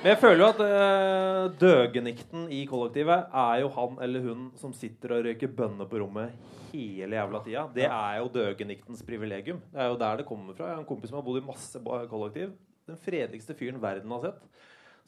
Men 0.00 0.06
jeg 0.08 0.16
føler 0.16 0.40
jo 0.40 0.46
at 0.48 0.60
uh, 0.64 1.52
døgenikten 1.60 2.46
i 2.48 2.62
kollektivet 2.64 3.26
er 3.28 3.58
jo 3.60 3.68
han 3.74 3.98
eller 4.00 4.24
hun 4.24 4.46
som 4.56 4.72
sitter 4.72 5.12
og 5.18 5.26
røyker 5.26 5.50
bønner 5.52 5.90
på 5.90 6.00
rommet 6.00 6.32
hele 6.72 7.18
jævla 7.18 7.42
tida. 7.44 7.66
Det 7.74 7.84
er 7.84 8.14
jo 8.22 8.30
døgeniktens 8.32 9.04
privilegium. 9.04 9.60
Det 9.74 9.82
er 9.84 9.90
jo 9.92 9.98
der 10.00 10.22
det 10.22 10.26
kommer 10.28 10.56
fra. 10.56 10.70
Jeg 10.70 10.78
har 10.78 10.80
en 10.80 10.88
kompis 10.88 11.12
som 11.12 11.20
har 11.20 11.26
bodd 11.26 11.42
i 11.42 11.44
masse 11.44 11.82
kollektiv. 12.08 12.54
Den 12.88 12.96
fredeligste 13.04 13.58
fyren 13.58 13.82
verden 13.82 14.14
har 14.16 14.24
sett. 14.24 14.40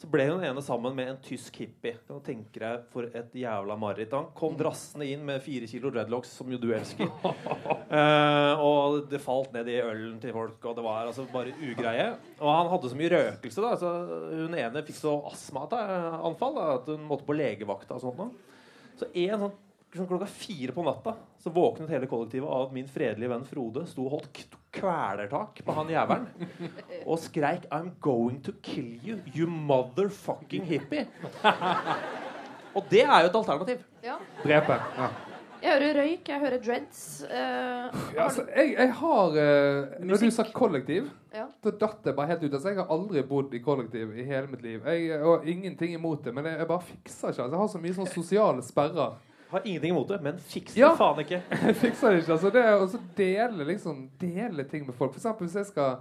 Så 0.00 0.08
ble 0.10 0.24
hun 0.26 0.42
ene 0.42 0.62
sammen 0.64 0.94
med 0.96 1.08
en 1.08 1.18
tysk 1.22 1.60
hippie. 1.62 1.94
Kan 2.06 2.18
du 2.18 2.24
tenke 2.26 2.58
deg 2.60 2.86
For 2.90 3.06
et 3.14 3.36
jævla 3.38 3.76
mareritt. 3.78 4.12
Han 4.16 4.32
kom 4.36 4.56
drassende 4.58 5.06
inn 5.06 5.22
med 5.24 5.42
fire 5.44 5.68
kilo 5.70 5.92
dreadlocks, 5.94 6.32
som 6.34 6.50
jo 6.50 6.60
du 6.60 6.70
elsker. 6.74 7.10
Eh, 7.94 8.58
og 8.58 9.04
det 9.06 9.20
falt 9.22 9.52
ned 9.54 9.68
i 9.70 9.76
ølen 9.78 10.16
til 10.18 10.32
folk, 10.34 10.56
og 10.66 10.72
det 10.74 10.82
var 10.82 11.06
altså 11.06 11.28
bare 11.30 11.52
ugreie. 11.62 12.08
Og 12.40 12.48
han 12.50 12.70
hadde 12.72 12.88
så 12.90 12.96
mye 12.98 13.10
røkelse, 13.12 13.62
da. 13.62 13.76
Så 13.78 13.92
hun 14.32 14.56
ene 14.58 14.82
fikk 14.88 14.98
så 14.98 15.12
astmaanfall 15.30 16.58
at 16.64 16.90
hun 16.90 17.04
måtte 17.06 17.28
på 17.28 17.36
legevakta 17.38 17.94
og 17.94 18.02
sånt. 18.02 18.18
nå. 18.18 18.96
Så 18.98 19.06
en 19.14 19.44
sånn 19.44 19.54
sånn 20.00 20.08
klokka 20.10 20.26
fire 20.30 20.74
på 20.74 20.84
natta 20.86 21.14
så 21.42 21.50
våknet 21.54 21.90
hele 21.92 22.08
kollektivet 22.10 22.48
av 22.48 22.66
at 22.68 22.72
min 22.74 22.88
fredelige 22.90 23.30
venn 23.30 23.44
Frode 23.48 23.84
sto 23.90 24.06
og 24.06 24.16
holdt 24.16 24.56
kvelertak 24.74 25.60
på 25.64 25.76
han 25.76 25.92
jævelen 25.92 26.26
og 27.04 27.18
skreik 27.22 27.68
'I'm 27.70 27.92
going 28.00 28.40
to 28.42 28.52
kill 28.62 28.98
you, 29.04 29.20
you 29.34 29.46
motherfucking 29.46 30.64
hippie'. 30.66 31.06
Og 32.74 32.82
det 32.90 33.04
er 33.04 33.20
jo 33.22 33.28
et 33.30 33.36
alternativ. 33.38 33.84
Ja. 34.02 34.16
Drepe. 34.42 34.80
Ja. 34.98 35.08
Jeg 35.64 35.78
hører 35.80 35.94
røyk, 36.02 36.28
jeg 36.28 36.40
hører 36.40 36.58
dreads. 36.60 37.24
Uh, 37.24 37.36
Ja, 38.16 38.24
altså, 38.26 38.42
jeg, 38.56 38.74
jeg 38.76 38.90
har 38.92 39.28
uh, 39.28 40.04
Når 40.04 40.16
du 40.20 40.30
sa 40.30 40.44
kollektiv, 40.52 41.06
Ja. 41.34 41.46
da 41.64 41.70
datt 41.70 42.04
det 42.04 42.12
bare 42.16 42.26
helt 42.26 42.42
ut. 42.44 42.52
Altså, 42.52 42.68
jeg 42.68 42.78
har 42.82 42.90
aldri 42.92 43.22
bodd 43.22 43.54
i 43.54 43.58
kollektiv 43.64 44.12
i 44.18 44.24
hele 44.24 44.46
mitt 44.50 44.62
liv. 44.62 44.82
Jeg, 44.86 45.22
og 45.22 45.46
ingenting 45.48 45.94
imot 45.94 46.24
det, 46.24 46.34
men 46.34 46.44
jeg, 46.44 46.58
jeg 46.58 46.68
bare 46.68 46.82
fikser 46.82 47.28
ikke. 47.32 47.42
Altså, 47.42 47.54
jeg 47.56 47.62
har 47.62 47.68
så 47.72 47.78
mye 47.80 47.94
sånn 47.94 48.12
sosiale 48.12 48.62
sperrer. 48.62 49.16
Har 49.54 49.62
ingenting 49.64 49.92
imot 49.94 50.08
det, 50.10 50.18
men 50.24 50.38
fikser 50.42 50.80
Ja. 50.80 50.88
det 50.90 50.98
faen 50.98 51.20
ikke. 51.22 51.40
Fikser 51.82 52.10
det 52.16 52.22
ikke. 52.24 52.32
Altså, 52.34 52.50
det 52.54 52.64
å 52.74 52.88
så 52.90 52.98
dele, 53.18 53.66
liksom, 53.68 54.00
dele 54.18 54.64
ting 54.70 54.82
med 54.88 54.96
folk. 54.98 55.12
For 55.14 55.20
eksempel 55.22 55.46
hvis 55.46 55.54
jeg 55.60 55.68
skal, 55.70 56.00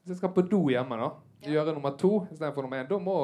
hvis 0.00 0.14
jeg 0.14 0.20
skal 0.22 0.32
på 0.32 0.44
do 0.48 0.62
hjemme, 0.72 0.96
da, 1.02 1.10
gjøre 1.44 1.74
nummer 1.76 1.92
to 2.00 2.22
istedenfor 2.32 2.64
nummer 2.64 2.80
én, 2.80 2.88
da 2.88 2.98
må 3.04 3.18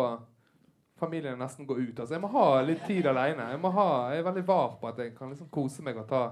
familien 1.01 1.39
nesten 1.41 1.65
gå 1.65 1.79
ut. 1.79 1.97
Altså, 2.03 2.13
jeg 2.19 2.21
må 2.21 2.29
ha 2.35 2.45
litt 2.61 2.83
tid 2.85 3.09
alene. 3.09 3.47
Jeg, 3.55 3.61
må 3.63 3.71
ha, 3.73 3.87
jeg 4.13 4.21
er 4.21 4.27
veldig 4.29 4.45
var 4.53 4.75
på 4.83 4.91
at 4.91 5.01
jeg 5.01 5.15
kan 5.17 5.33
liksom 5.33 5.49
kose 5.55 5.83
meg 5.87 5.97
og 6.03 6.09
ta 6.11 6.27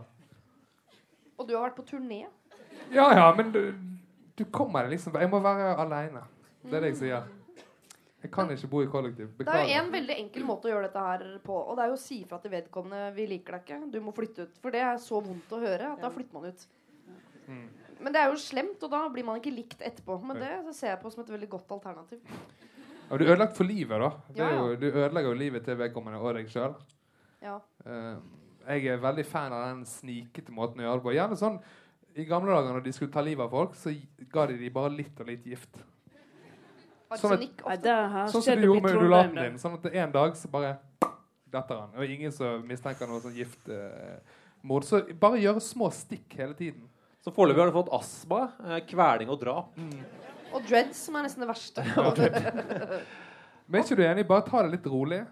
Og 1.38 1.46
du 1.48 1.54
har 1.56 1.68
vært 1.70 1.78
på 1.80 1.86
turné. 1.88 2.26
Ja, 2.92 3.08
ja, 3.16 3.30
men 3.36 3.48
du, 3.54 3.62
du 4.36 4.44
kommer 4.52 4.84
deg 4.84 4.98
liksom 4.98 5.16
Jeg 5.16 5.30
må 5.32 5.40
være 5.44 5.72
alene. 5.86 6.26
Det 6.68 6.76
er 6.76 6.84
det 6.84 6.92
jeg 6.92 7.00
sier. 7.06 7.24
Jeg 8.18 8.32
kan 8.34 8.50
ikke 8.50 8.68
bo 8.70 8.80
i 8.82 8.88
kollektiv. 8.90 9.28
Det 9.38 9.52
er 9.54 9.68
jo 9.68 9.82
en 9.84 9.92
veldig 9.92 10.14
enkel 10.18 10.46
måte 10.46 10.66
å 10.66 10.72
gjøre 10.72 10.88
dette 10.88 11.02
her 11.06 11.26
på. 11.44 11.54
Og 11.54 11.76
det 11.78 11.84
er 11.84 11.92
jo 11.92 11.98
å 11.98 12.00
si 12.02 12.18
fra 12.26 12.40
til 12.42 12.50
vedkommende 12.50 13.12
'vi 13.14 13.26
liker 13.30 13.58
deg 13.58 13.62
ikke', 13.62 13.90
du 13.92 14.00
må 14.00 14.14
flytte 14.14 14.42
ut. 14.48 14.58
For 14.58 14.74
det 14.74 14.80
er 14.82 14.96
så 14.98 15.20
vondt 15.22 15.52
å 15.54 15.60
høre 15.62 15.92
at 15.92 16.02
da 16.02 16.10
flytter 16.10 16.34
man 16.34 16.48
ut. 16.50 16.66
Mm. 17.46 17.68
Men 18.00 18.12
det 18.12 18.20
er 18.20 18.30
jo 18.30 18.40
slemt, 18.42 18.82
og 18.82 18.90
da 18.90 19.08
blir 19.08 19.24
man 19.24 19.38
ikke 19.38 19.54
likt 19.54 19.82
etterpå. 19.82 20.18
Men 20.24 20.36
det 20.42 20.74
ser 20.74 20.94
jeg 20.94 21.00
på 21.02 21.10
som 21.10 21.22
et 21.22 21.30
veldig 21.30 21.48
godt 21.48 21.70
alternativ. 21.70 22.18
Ja, 23.08 23.16
du 23.16 23.24
er 23.24 23.32
ødelagt 23.32 23.56
for 23.56 23.64
livet, 23.64 24.00
da. 24.00 24.10
Det 24.34 24.44
er 24.44 24.50
Ja, 24.52 24.56
jo, 24.58 24.76
du 24.76 24.86
ødelegger 24.86 25.28
jo 25.30 25.38
livet 25.38 25.64
til 25.64 25.78
vedkommende 25.78 26.18
og 26.20 26.34
deg 26.34 26.50
sjøl. 26.50 26.74
Ja. 27.40 27.60
jeg 28.66 28.86
er 28.86 28.98
veldig 28.98 29.24
fan 29.24 29.52
av 29.52 29.68
den 29.68 29.84
snikete 29.86 30.52
måten 30.52 30.80
å 30.80 30.88
gjøre 30.88 30.98
det 30.98 31.04
på. 31.06 31.14
Gjerne 31.14 31.38
sånn 31.38 31.60
I 32.18 32.24
gamle 32.24 32.50
dager 32.50 32.74
når 32.74 32.82
de 32.82 32.92
skulle 32.92 33.12
ta 33.12 33.22
livet 33.22 33.44
av 33.44 33.50
folk, 33.50 33.74
så 33.78 33.94
ga 34.32 34.46
de 34.46 34.58
de 34.58 34.70
bare 34.70 34.90
litt 34.90 35.20
og 35.20 35.26
litt 35.26 35.46
gift. 35.46 35.78
Sånn 37.16 37.32
at- 37.32 37.64
Nei, 37.66 37.76
det 37.76 37.94
har 38.12 38.28
Sånn 38.28 38.42
som 38.44 38.60
du 38.60 38.66
gjorde 38.66 38.82
med 38.82 38.96
undulaten 38.98 39.34
din. 39.34 39.58
Sånn 39.58 39.78
at 39.78 39.86
en 39.94 40.12
dag 40.12 40.36
så 40.36 40.50
bare 40.52 40.76
detter 41.50 41.80
han. 41.80 41.90
Og 41.96 42.04
ingen 42.04 42.32
som 42.32 42.66
mistenker 42.68 43.08
noe 43.08 43.20
sånn 43.20 43.36
giftmord. 43.36 44.84
så 44.84 45.00
bare 45.18 45.40
gjøre 45.40 45.62
små 45.64 45.90
stikk 45.90 46.36
hele 46.36 46.54
tiden. 46.54 46.88
Så 47.24 47.32
foreløpig 47.34 47.64
har 47.64 47.72
du 47.72 47.76
fått 47.78 47.92
astma, 47.92 48.52
eh, 48.64 48.80
kveling 48.86 49.28
og 49.28 49.40
drap. 49.40 49.72
Og 50.52 50.62
dreads, 50.68 50.96
som 50.96 51.16
er 51.16 51.26
nesten 51.26 51.44
det 51.44 51.48
verste. 51.48 51.82
Men 53.68 53.80
er 53.80 53.84
ikke 53.84 53.98
du 53.98 54.04
enig? 54.06 54.26
Bare 54.28 54.46
ta 54.46 54.62
det 54.62 54.78
litt 54.78 54.86
rolig. 54.86 55.26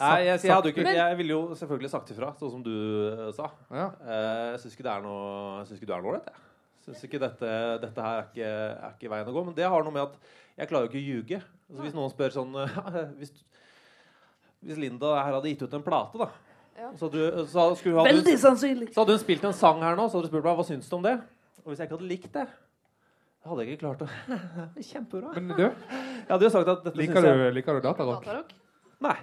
Nei, 0.00 0.14
jeg, 0.24 0.40
jeg, 0.48 0.70
ikke, 0.72 0.94
jeg 0.96 1.16
ville 1.18 1.34
jo 1.34 1.40
selvfølgelig 1.58 1.90
sagt 1.92 2.12
ifra, 2.14 2.30
sånn 2.38 2.54
som 2.54 2.62
du 2.64 2.72
eh, 2.72 3.26
sa. 3.36 3.50
Ja. 3.68 3.90
Uh, 4.00 4.46
jeg 4.54 4.62
syns 4.62 4.76
ikke 4.78 4.86
det 4.86 4.94
er 4.94 5.02
noe 5.04 5.26
Jeg 5.58 5.66
synes 5.68 5.82
ikke 5.82 5.88
du 5.90 5.92
er 5.92 6.00
noe 6.00 6.14
ålreit. 6.14 6.30
jeg. 6.30 6.46
Syns 6.86 7.02
ikke 7.06 7.20
dette, 7.22 7.50
dette 7.84 8.06
her 8.06 8.22
er 8.22 8.30
ikke, 8.30 8.48
er 8.72 8.94
ikke 8.96 9.12
veien 9.12 9.28
å 9.28 9.34
gå. 9.36 9.44
Men 9.50 9.58
det 9.58 9.68
har 9.68 9.84
noe 9.84 9.94
med 9.94 10.08
at 10.08 10.32
jeg 10.58 10.68
klarer 10.70 10.84
jo 10.86 10.90
ikke 10.92 11.00
å 11.00 11.08
ljuge. 11.08 11.38
Altså, 11.70 11.82
hvis 11.86 11.94
noen 11.96 12.10
spør 12.12 12.30
sånn 12.34 12.52
hvis, 13.18 13.32
hvis 14.62 14.78
Linda 14.82 15.14
her 15.22 15.32
hadde 15.38 15.48
gitt 15.52 15.62
ut 15.66 15.74
en 15.78 15.84
plate, 15.86 16.18
da 16.20 16.28
Ja. 16.82 16.88
så, 16.96 17.06
hadde, 17.08 17.46
så, 17.52 17.66
skulle, 17.76 17.98
hadde 18.00 18.12
Veldig 18.16 18.36
sannsynlig. 18.40 18.88
så 18.94 19.02
hadde 19.02 19.14
hun 19.16 19.20
spilt 19.22 19.44
en 19.48 19.52
sang 19.56 19.82
her 19.84 19.94
nå, 19.98 20.04
så 20.08 20.16
hadde 20.18 20.28
du 20.28 20.32
spurt 20.32 20.46
meg 20.48 20.56
hva 20.60 20.64
syns 20.68 20.88
du 20.88 20.94
om 20.98 21.04
det. 21.04 21.16
Og 21.62 21.68
hvis 21.72 21.78
jeg 21.82 21.86
ikke 21.90 21.96
hadde 21.98 22.08
likt 22.10 22.32
det, 22.34 22.46
så 23.42 23.50
hadde 23.52 23.60
jeg 23.64 23.68
ikke 23.76 23.82
klart 23.84 24.02
å 24.02 24.08
Kjempebra. 24.90 25.28
Men 25.36 25.52
du, 25.58 25.66
Jeg 25.66 26.30
hadde 26.32 26.46
jo 26.48 26.52
sagt 26.54 26.68
at 26.72 26.80
dette 26.86 26.98
liker 27.00 27.22
jeg 27.28 27.38
du, 27.38 27.44
liker 27.58 27.72
du 27.78 27.80
datarock? 27.88 28.24
Datarock. 28.24 28.50
Nei. 29.02 29.18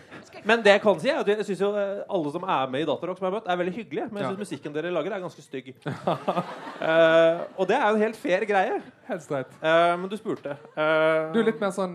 Men 0.48 0.62
det 0.64 0.72
jeg 0.76 0.82
kan 0.84 1.00
si, 1.02 1.10
er 1.12 1.20
at 1.20 1.28
jeg 1.30 1.46
syns 1.48 1.62
jo 1.62 1.70
eh, 1.76 2.00
alle 2.16 2.32
som 2.34 2.44
er 2.44 2.70
med 2.72 2.84
i 2.84 2.88
Datarock, 2.88 3.18
som 3.18 3.26
jeg 3.26 3.32
har 3.32 3.36
møtt, 3.38 3.50
er 3.50 3.58
veldig 3.60 3.74
hyggelige. 3.76 4.06
Men 4.10 4.22
jeg 4.22 4.30
syns 4.32 4.42
musikken 4.44 4.74
dere 4.76 4.92
lager, 4.94 5.16
er 5.16 5.24
ganske 5.24 5.44
stygg. 5.44 5.68
uh, 5.84 7.42
og 7.58 7.68
det 7.68 7.76
er 7.76 7.84
en 7.88 8.00
helt 8.00 8.18
fair 8.20 8.46
greie. 8.48 8.80
Helt 9.10 9.26
streit. 9.26 9.52
Uh, 9.60 9.94
men 10.00 10.08
du 10.12 10.16
spurte. 10.20 10.56
Uh, 10.76 11.30
Du 11.34 11.40
er 11.42 11.48
litt 11.50 11.60
mer 11.62 11.74
sånn 11.76 11.94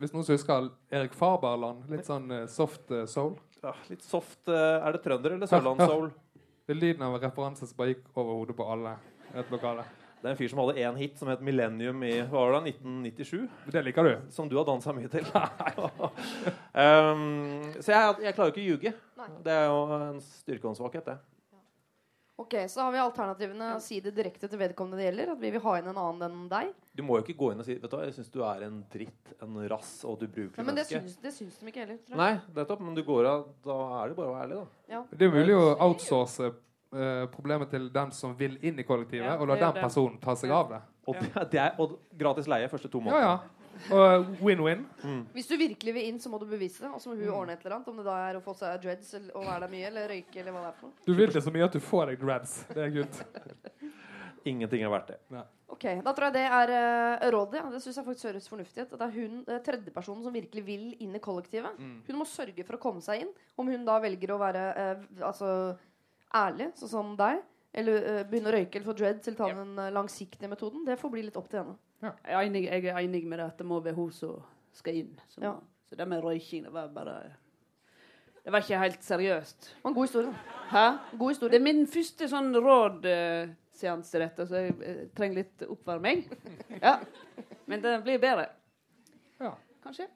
Hvis 0.00 0.14
noen 0.14 0.26
husker 0.30 0.70
Erik 0.94 1.14
Faberland. 1.18 1.84
Litt 1.92 2.08
sånn 2.08 2.30
soft 2.48 2.88
soul. 3.10 3.36
ja, 3.62 3.74
litt 3.90 4.04
soft 4.06 4.48
Er 4.48 4.96
det 4.96 5.02
trønder 5.04 5.36
eller 5.36 5.50
sørlandssoul? 5.52 6.10
Det 6.64 6.76
er 6.76 6.80
lyden 6.80 7.02
av 7.04 7.16
en 7.16 7.24
referanse 7.24 7.66
som 7.66 7.76
bare 7.76 7.96
gikk 7.96 8.06
over 8.14 8.38
hodet 8.38 8.56
på 8.56 8.68
alle 8.72 8.94
i 9.34 9.40
et 9.42 9.50
lokale. 9.52 9.84
Det 10.20 10.28
er 10.28 10.34
en 10.34 10.36
fyr 10.36 10.50
som 10.52 10.60
hadde 10.60 10.82
én 10.84 10.98
hit 11.00 11.16
som 11.16 11.30
het 11.32 11.40
Millennium 11.44 12.02
i 12.04 12.12
hva 12.20 12.42
var 12.44 12.58
det, 12.58 12.74
1997. 12.76 13.46
Det 13.72 13.82
liker 13.86 14.04
du. 14.04 14.12
Som 14.34 14.50
du 14.50 14.58
har 14.58 14.66
dansa 14.68 14.92
mye 14.92 15.08
til. 15.08 15.24
um, 16.84 17.24
så 17.80 17.94
jeg, 17.94 18.16
jeg 18.26 18.36
klarer 18.36 18.50
jo 18.50 18.52
ikke 18.52 18.60
å 18.60 18.68
ljuge. 18.68 18.94
Det 19.46 19.54
er 19.54 19.68
jo 19.70 19.82
en 19.96 20.20
styrke 20.24 20.68
og 20.68 20.74
en 20.74 20.80
svakhet, 20.82 21.08
det. 21.08 21.18
Ok, 22.40 22.54
Så 22.68 22.80
har 22.80 22.92
vi 22.92 23.00
alternativene 23.02 23.66
å 23.76 23.80
si 23.84 23.98
det 24.00 24.14
direkte 24.16 24.48
til 24.48 24.56
vedkommende 24.62 24.96
det 24.96 25.10
gjelder. 25.10 25.32
At 25.34 25.40
vi 25.42 25.50
vil 25.52 25.60
ha 25.60 25.74
inn 25.76 25.90
en 25.90 25.98
annen 26.00 26.22
enn 26.24 26.46
deg. 26.48 26.70
Du 26.96 27.02
må 27.04 27.18
jo 27.18 27.24
ikke 27.26 27.36
gå 27.36 27.50
inn 27.52 27.60
og 27.60 27.66
si 27.66 27.76
Vet 27.76 27.84
du 27.84 27.96
hva, 27.98 28.06
jeg 28.06 28.14
syns 28.16 28.32
du 28.32 28.38
er 28.48 28.64
en 28.64 28.78
dritt, 28.92 29.34
en 29.44 29.58
rass 29.68 29.90
og 30.08 30.16
et 30.16 30.24
ubrukelig 30.24 30.56
Nei, 30.56 30.64
men 30.64 30.78
det 30.78 30.86
menneske. 30.86 31.02
syns, 31.04 31.18
det 31.20 31.32
syns 31.36 31.58
de 31.60 31.68
ikke 31.68 31.82
heller. 31.82 31.98
Tror 32.06 32.16
jeg. 32.16 32.20
Nei, 32.22 32.56
nettopp. 32.56 32.80
Men 32.86 32.96
du 32.96 33.02
går 33.04 33.28
av 33.28 33.44
Da 33.66 33.76
er 33.98 34.08
det 34.08 34.16
bare 34.22 34.30
å 34.30 34.34
være 34.38 34.46
ærlig, 34.46 34.62
da. 34.62 34.94
Ja. 34.94 35.02
Det 35.12 35.28
er 35.28 35.36
mulig 35.36 35.58
å 35.58 35.66
outsource 35.84 36.48
eh, 36.92 37.26
problemet 37.32 37.70
til 37.70 37.88
den 37.92 38.10
som 38.12 38.34
vil 38.38 38.58
inn 38.62 38.78
i 38.78 38.84
kollektivet, 38.84 39.26
Ja, 39.26 39.36
og 39.38 39.48
la 39.48 39.56
den 39.56 39.72
personen 39.82 40.18
ta 40.20 40.34
seg 40.36 40.50
av 40.50 40.68
det. 40.74 40.80
Og, 41.08 41.16
det, 41.20 41.30
det 41.52 41.60
er, 41.60 41.74
og 41.80 41.98
gratis 42.18 42.46
leie 42.50 42.68
første 42.68 42.88
to 42.90 42.98
Ja, 43.00 43.04
månedene. 43.10 43.30
ja. 43.30 43.56
Og 43.96 44.26
win-win. 44.44 44.82
Hvis 45.32 45.46
du 45.48 45.54
virkelig 45.56 45.94
vil 45.96 46.08
inn, 46.10 46.18
så 46.20 46.28
må 46.28 46.36
du 46.38 46.44
bevise 46.44 46.82
det. 46.84 46.90
Og 46.92 47.00
så 47.00 47.08
må 47.08 47.14
Mm. 47.16 47.22
hun 47.24 47.30
ordne 47.38 47.52
et 47.54 47.62
eller 47.64 47.76
annet. 47.78 47.88
Om 47.88 47.96
det 47.96 48.04
da 48.04 48.16
er 48.28 48.36
å 48.36 48.42
få 48.44 48.52
seg 48.58 48.82
dreads 48.82 49.14
eller 49.14 49.32
være 49.32 49.60
der 49.60 49.68
mye, 49.72 49.86
eller 49.88 50.08
røyke, 50.12 50.36
eller 50.42 50.52
hva 50.52 50.60
det 50.66 50.68
er 50.68 50.76
for 50.80 50.86
noe. 50.90 51.06
Du 51.06 51.14
vil 51.16 51.32
det 51.32 51.42
så 51.46 51.50
mye 51.54 51.64
at 51.64 51.72
du 51.72 51.80
får 51.80 52.06
deg 52.10 52.20
dreads. 52.20 52.58
Det 52.68 52.76
er 52.84 52.90
good. 52.90 53.22
Ingenting 54.50 54.82
er 54.84 54.88
verdt 54.92 55.10
det. 55.12 55.18
Ok, 55.70 55.84
Da 56.04 56.12
tror 56.16 56.28
jeg 56.30 56.34
det 56.38 56.44
er 56.48 56.70
uh, 56.72 57.26
rådet. 57.32 57.60
Ja. 57.60 57.70
Det 57.72 57.80
syns 57.84 57.98
jeg 58.00 58.06
faktisk 58.06 58.28
høres 58.30 58.48
fornuftig 58.48 58.84
ut. 58.86 58.94
Det 58.96 59.06
er 59.06 59.12
hun 59.16 59.34
uh, 59.48 59.58
tredjepersonen 59.64 60.24
som 60.24 60.32
virkelig 60.34 60.64
vil 60.66 60.86
inn 61.04 61.14
i 61.16 61.20
kollektivet. 61.22 61.76
Mm. 61.78 61.98
Hun 62.08 62.18
må 62.20 62.26
sørge 62.28 62.64
for 62.66 62.76
å 62.78 62.80
komme 62.80 63.04
seg 63.04 63.26
inn. 63.26 63.32
Om 63.60 63.68
hun 63.74 63.84
da 63.88 63.98
velger 64.02 64.32
å 64.34 64.38
være 64.40 64.64
uh, 64.76 65.04
altså, 65.28 65.50
ærlig, 66.34 66.70
sånn 66.78 66.92
som 66.92 67.12
deg, 67.18 67.40
eller 67.74 68.06
uh, 68.06 68.22
begynne 68.30 68.50
å 68.50 68.54
røyke 68.54 68.78
eller 68.78 68.88
få 68.90 68.96
dreads, 68.98 69.28
eller 69.28 69.38
ta 69.38 69.48
den 69.54 69.76
uh, 69.78 69.90
langsiktige 69.94 70.50
metoden, 70.50 70.84
det 70.86 70.98
får 71.00 71.12
bli 71.12 71.22
litt 71.26 71.36
opp 71.38 71.48
til 71.50 71.62
henne. 71.62 71.76
Jeg 72.00 72.32
er, 72.32 72.40
enig, 72.46 72.64
jeg 72.64 72.84
er 72.88 72.98
enig 73.02 73.26
med 73.28 73.38
det 73.42 73.46
at 73.50 73.58
det 73.60 73.66
må 73.68 73.80
være 73.84 73.98
hun 73.98 74.10
som 74.14 74.40
skal 74.72 74.94
inn. 75.02 75.12
Så, 75.28 75.42
Ja. 75.44 75.54
så 75.88 75.98
det 75.98 76.06
med 76.08 76.22
røyking, 76.24 76.64
det 76.64 76.72
var 76.72 76.88
bare 76.88 77.16
Det 78.44 78.52
var 78.52 78.62
ikke 78.64 78.78
helt 78.78 79.02
seriøst. 79.04 79.60
Det 79.60 79.84
var 79.84 79.90
en 79.90 79.94
god 79.94 80.06
historie. 80.06 80.30
da. 80.30 80.34
Hæ? 80.70 81.18
God 81.18 81.34
Det 81.50 81.54
er 81.54 81.60
min 81.60 81.86
første 81.86 82.28
sånn 82.28 82.54
rådseanse 82.56 84.10
til 84.10 84.20
dette, 84.20 84.46
så 84.46 84.54
jeg 84.64 84.74
eh, 84.80 85.02
trenger 85.16 85.42
litt 85.42 85.62
oppvarming. 85.68 86.24
Ja. 86.82 86.98
Men 87.66 87.82
det 87.82 88.02
blir 88.02 88.18
bedre. 88.18 88.48
Ja. 89.40 89.52
Kanskje. 89.84 90.08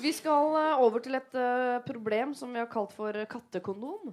Vi 0.00 0.12
skal 0.12 0.56
eh, 0.56 0.82
over 0.82 1.02
til 1.04 1.14
et 1.18 1.34
eh, 1.38 1.78
problem 1.86 2.34
som 2.34 2.52
vi 2.52 2.62
har 2.62 2.70
kalt 2.72 2.94
for 2.96 3.16
kattekondom. 3.28 4.12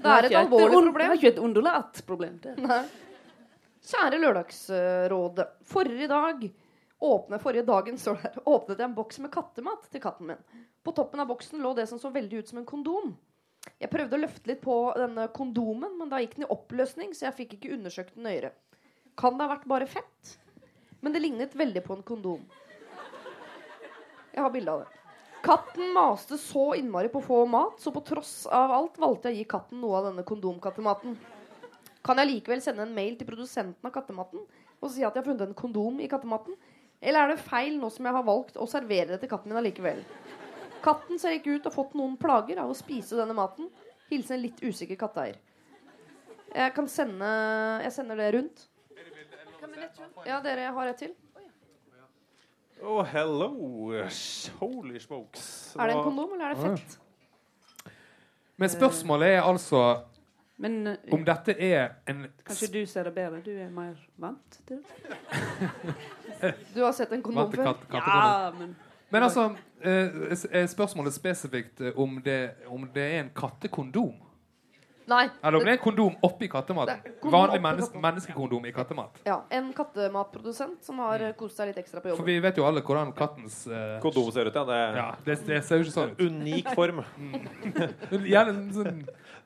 Det 0.00 0.08
er 0.08 0.28
et 0.30 0.36
alvorlig 0.38 0.80
problem. 0.86 1.10
Det 1.10 1.10
er 1.10 1.18
ikke 1.18 1.32
et 1.34 1.44
undulatproblem. 1.44 2.40
det. 2.44 2.56
Nei. 2.64 2.82
Kjære 3.90 4.20
Lørdagsrådet. 4.20 5.46
Forrige 5.66 6.08
dag 6.08 6.44
åpne, 7.00 7.38
forrige 7.40 7.64
dagen 7.64 7.96
det 7.96 8.42
åpnet 8.44 8.78
jeg 8.78 8.84
en 8.84 8.94
boks 8.94 9.18
med 9.24 9.32
kattemat 9.32 9.88
til 9.90 10.02
katten 10.04 10.30
min. 10.30 10.64
På 10.84 10.92
toppen 10.96 11.20
av 11.20 11.28
boksen 11.30 11.62
lå 11.64 11.72
det 11.76 11.86
som 11.88 12.00
så 12.00 12.10
veldig 12.12 12.42
ut 12.42 12.48
som 12.52 12.60
en 12.60 12.68
kondom. 12.68 13.14
Jeg 13.80 13.92
prøvde 13.92 14.16
å 14.16 14.20
løfte 14.20 14.48
litt 14.48 14.60
på 14.64 14.76
denne 14.96 15.26
kondomen, 15.36 15.96
men 15.98 16.12
da 16.12 16.20
gikk 16.20 16.38
den 16.38 16.46
i 16.46 16.52
oppløsning, 16.52 17.12
så 17.16 17.28
jeg 17.28 17.36
fikk 17.40 17.56
ikke 17.56 17.74
undersøkt 17.76 18.14
den 18.16 18.28
nøyere. 18.28 18.52
Kan 19.20 19.36
det 19.36 19.44
ha 19.48 19.54
vært 19.54 19.68
bare 19.68 19.88
fett? 19.88 20.36
Men 21.00 21.12
det 21.12 21.22
lignet 21.24 21.56
veldig 21.56 21.82
på 21.84 21.96
en 21.96 22.06
kondom. 22.06 22.46
Jeg 24.30 24.42
har 24.42 24.50
bilde 24.54 24.72
av 24.72 24.84
det. 24.84 25.00
Katten 25.42 25.94
maste 25.96 26.36
så 26.38 26.74
innmari 26.76 27.08
på 27.08 27.22
å 27.22 27.24
få 27.24 27.44
mat, 27.48 27.78
så 27.80 27.92
på 27.92 28.02
tross 28.04 28.44
av 28.46 28.72
alt 28.76 28.98
valgte 29.00 29.30
jeg 29.30 29.38
å 29.38 29.40
gi 29.40 29.46
katten 29.48 29.80
noe 29.80 29.96
av 29.96 30.10
denne 30.10 30.24
kondomkattematen. 30.28 31.14
Kan 32.04 32.20
jeg 32.20 32.28
likevel 32.28 32.60
sende 32.64 32.84
en 32.84 32.94
mail 32.96 33.16
til 33.16 33.28
produsenten 33.28 33.88
av 33.88 33.94
kattematen 33.94 34.44
og 34.80 34.92
si 34.92 35.04
at 35.04 35.16
jeg 35.16 35.22
har 35.22 35.28
funnet 35.28 35.48
en 35.48 35.56
kondom 35.56 35.98
i 36.00 36.08
kattematen? 36.12 36.56
Eller 37.00 37.24
er 37.24 37.32
det 37.32 37.44
feil 37.44 37.78
nå 37.80 37.88
som 37.92 38.04
jeg 38.04 38.16
har 38.16 38.26
valgt 38.26 38.60
å 38.60 38.68
servere 38.68 39.14
det 39.14 39.22
til 39.22 39.32
katten 39.32 39.52
min 39.52 39.60
allikevel? 39.60 40.02
Katten 40.84 41.20
ser 41.20 41.36
ikke 41.36 41.56
ut 41.56 41.62
til 41.64 41.68
å 41.68 41.72
ha 41.72 41.76
fått 41.76 41.96
noen 41.96 42.16
plager 42.20 42.60
av 42.60 42.72
å 42.72 42.76
spise 42.76 43.16
denne 43.16 43.36
maten. 43.36 43.68
Hilsen 44.12 44.38
en 44.38 44.44
litt 44.44 44.60
usikker 44.60 45.00
katteeier. 45.00 45.40
Jeg 46.50 46.72
kan 46.74 46.88
sende 46.90 47.26
Jeg 47.84 47.92
sender 47.94 48.20
det 48.20 48.30
rundt. 48.34 48.66
Ja, 50.26 50.40
dere 50.44 50.72
har 50.74 50.92
et 50.92 50.96
til. 50.96 51.14
Oh, 52.82 53.04
hello. 53.04 53.50
Holy 54.60 54.98
smokes. 54.98 55.76
Er 55.78 55.86
det 55.86 55.96
en 55.96 56.02
kondom, 56.02 56.32
eller 56.32 56.44
er 56.44 56.54
det 56.54 56.78
fett? 56.78 57.00
Men 58.56 58.68
spørsmålet 58.68 59.28
er 59.28 59.42
altså 59.42 60.00
Men 60.56 60.86
uh, 60.86 60.94
om 61.12 61.24
dette 61.24 61.54
er 61.56 61.88
en 62.08 62.26
kanskje 62.44 62.68
du 62.72 62.86
ser 62.86 63.08
det 63.08 63.14
bedre? 63.14 63.40
Du 63.44 63.50
er 63.50 63.70
mer 63.72 63.94
vant 64.20 64.60
til 64.68 64.76
det? 64.76 65.94
Du 66.74 66.82
har 66.84 66.92
sett 66.92 67.12
en 67.12 67.22
kondom 67.22 67.52
før? 67.52 67.74
Ja, 67.92 68.50
men 68.58 68.76
Men 69.10 69.22
altså, 69.22 69.56
eh, 69.82 70.66
spørsmålet 70.66 71.14
spesifikt 71.14 71.80
eh, 71.80 71.98
om 71.98 72.20
det, 72.22 72.50
om 72.66 72.86
det 72.94 73.02
er 73.02 73.20
en 73.20 73.30
kattekondom? 73.36 74.14
Nei. 75.08 75.24
Eller 75.42 75.58
om 75.58 75.64
det 75.64 75.72
er 75.72 75.78
en 75.78 75.82
kondom 75.82 76.16
oppi 76.22 76.48
kattematen? 76.52 77.00
Kondom 77.20 77.32
Vanlig 77.32 77.60
kattematen. 77.62 78.02
menneskekondom 78.04 78.66
i 78.66 78.72
kattemat? 78.72 79.20
Ja, 79.26 79.38
En 79.50 79.72
kattematprodusent 79.72 80.84
som 80.84 80.98
har 80.98 81.20
eh, 81.20 81.32
kost 81.38 81.56
seg 81.56 81.70
litt 81.72 81.78
ekstra 81.82 82.00
på 82.04 82.14
For 82.16 82.26
vi 82.28 82.36
vet 82.40 82.56
jo 82.60 82.66
alle 82.68 82.82
hvordan 82.84 83.12
kattens 83.16 83.66
uh, 83.66 83.98
Kondom 84.04 84.30
ser 84.32 84.50
ut, 84.50 84.54
ja. 84.54 84.64
Det 84.64 84.78
Ja, 85.00 85.08
det, 85.24 85.38
det 85.46 85.62
ser 85.64 85.80
jo 85.80 85.88
ikke 85.88 85.96
sånn 85.96 86.12
ut. 86.12 86.20
unik 86.28 86.68
form. 86.76 87.02
Gjerne 88.32 88.54
en 88.54 88.72
sånn 88.74 89.00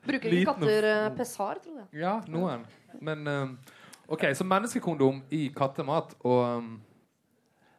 Bruker 0.05 0.35
ikke 0.37 0.53
katter 0.53 0.89
uh, 0.91 1.09
pessar, 1.17 1.61
tror 1.63 1.79
jeg. 1.81 1.87
Ja, 2.03 2.19
noen. 2.29 2.65
Men 3.01 3.27
eh, 3.27 3.73
OK, 4.07 4.27
så 4.37 4.45
menneskekondom 4.45 5.23
i 5.33 5.47
kattemat 5.55 6.13
og 6.21 6.43
um, 6.59 6.67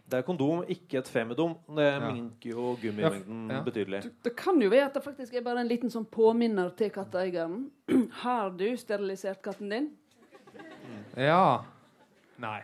Det 0.08 0.20
er 0.20 0.22
kondom, 0.22 0.60
ikke 0.70 0.98
et 1.00 1.08
femidom. 1.10 1.56
Det 1.74 1.86
Ja. 2.00 2.12
minker 2.12 2.50
jo 2.50 2.76
gummimengden 2.80 3.48
Ja, 3.50 3.56
ja. 3.56 3.62
betydelig. 3.64 4.02
det 4.22 4.36
kan 4.36 4.60
jo 4.62 4.68
være 4.70 4.84
at 4.86 4.94
det 4.94 5.02
faktisk 5.02 5.34
er 5.34 5.42
bare 5.42 5.58
en 5.60 5.68
liten 5.68 5.90
sånn 5.90 6.06
påminner 6.06 6.70
til 6.76 6.90
katteeieren. 6.90 7.70
Har 8.22 8.50
du 8.50 8.76
sterilisert 8.76 9.42
katten 9.42 9.68
din? 9.68 9.90
Ja. 11.16 11.64
Nei, 12.38 12.60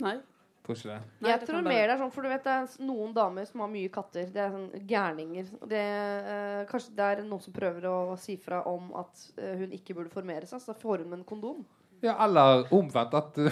Nei. 0.00 0.16
tror 0.64 0.76
ikke 0.76 0.88
det. 0.88 1.00
Nei, 1.20 1.30
jeg 1.30 1.46
tror 1.46 1.62
mer 1.66 1.86
det 1.86 1.94
er 1.94 1.98
sånn, 2.00 2.12
for 2.14 2.22
du 2.24 2.28
vet 2.32 2.44
det 2.46 2.52
er 2.52 2.66
noen 2.86 3.12
damer 3.14 3.44
som 3.46 3.60
har 3.60 3.68
mye 3.72 3.90
katter. 3.92 4.26
Det 4.32 4.40
er 4.42 4.50
sånn 4.54 4.86
gærninger. 4.88 5.50
Det, 5.68 5.82
eh, 5.82 6.64
kanskje 6.70 6.94
det 6.96 7.06
er 7.18 7.22
noen 7.26 7.42
som 7.44 7.52
prøver 7.52 7.86
å 7.90 8.16
si 8.18 8.36
fra 8.36 8.62
om 8.70 8.90
at 8.98 9.24
eh, 9.38 9.56
hun 9.58 9.70
ikke 9.76 9.94
burde 9.94 10.10
formere 10.14 10.46
seg, 10.48 10.60
så 10.64 10.74
får 10.74 11.04
hun 11.04 11.12
en 11.18 11.24
kondom. 11.28 11.64
Ja, 12.02 12.16
eller 12.24 12.64
omvendt. 12.74 13.14
At 13.14 13.38
uh, 13.38 13.50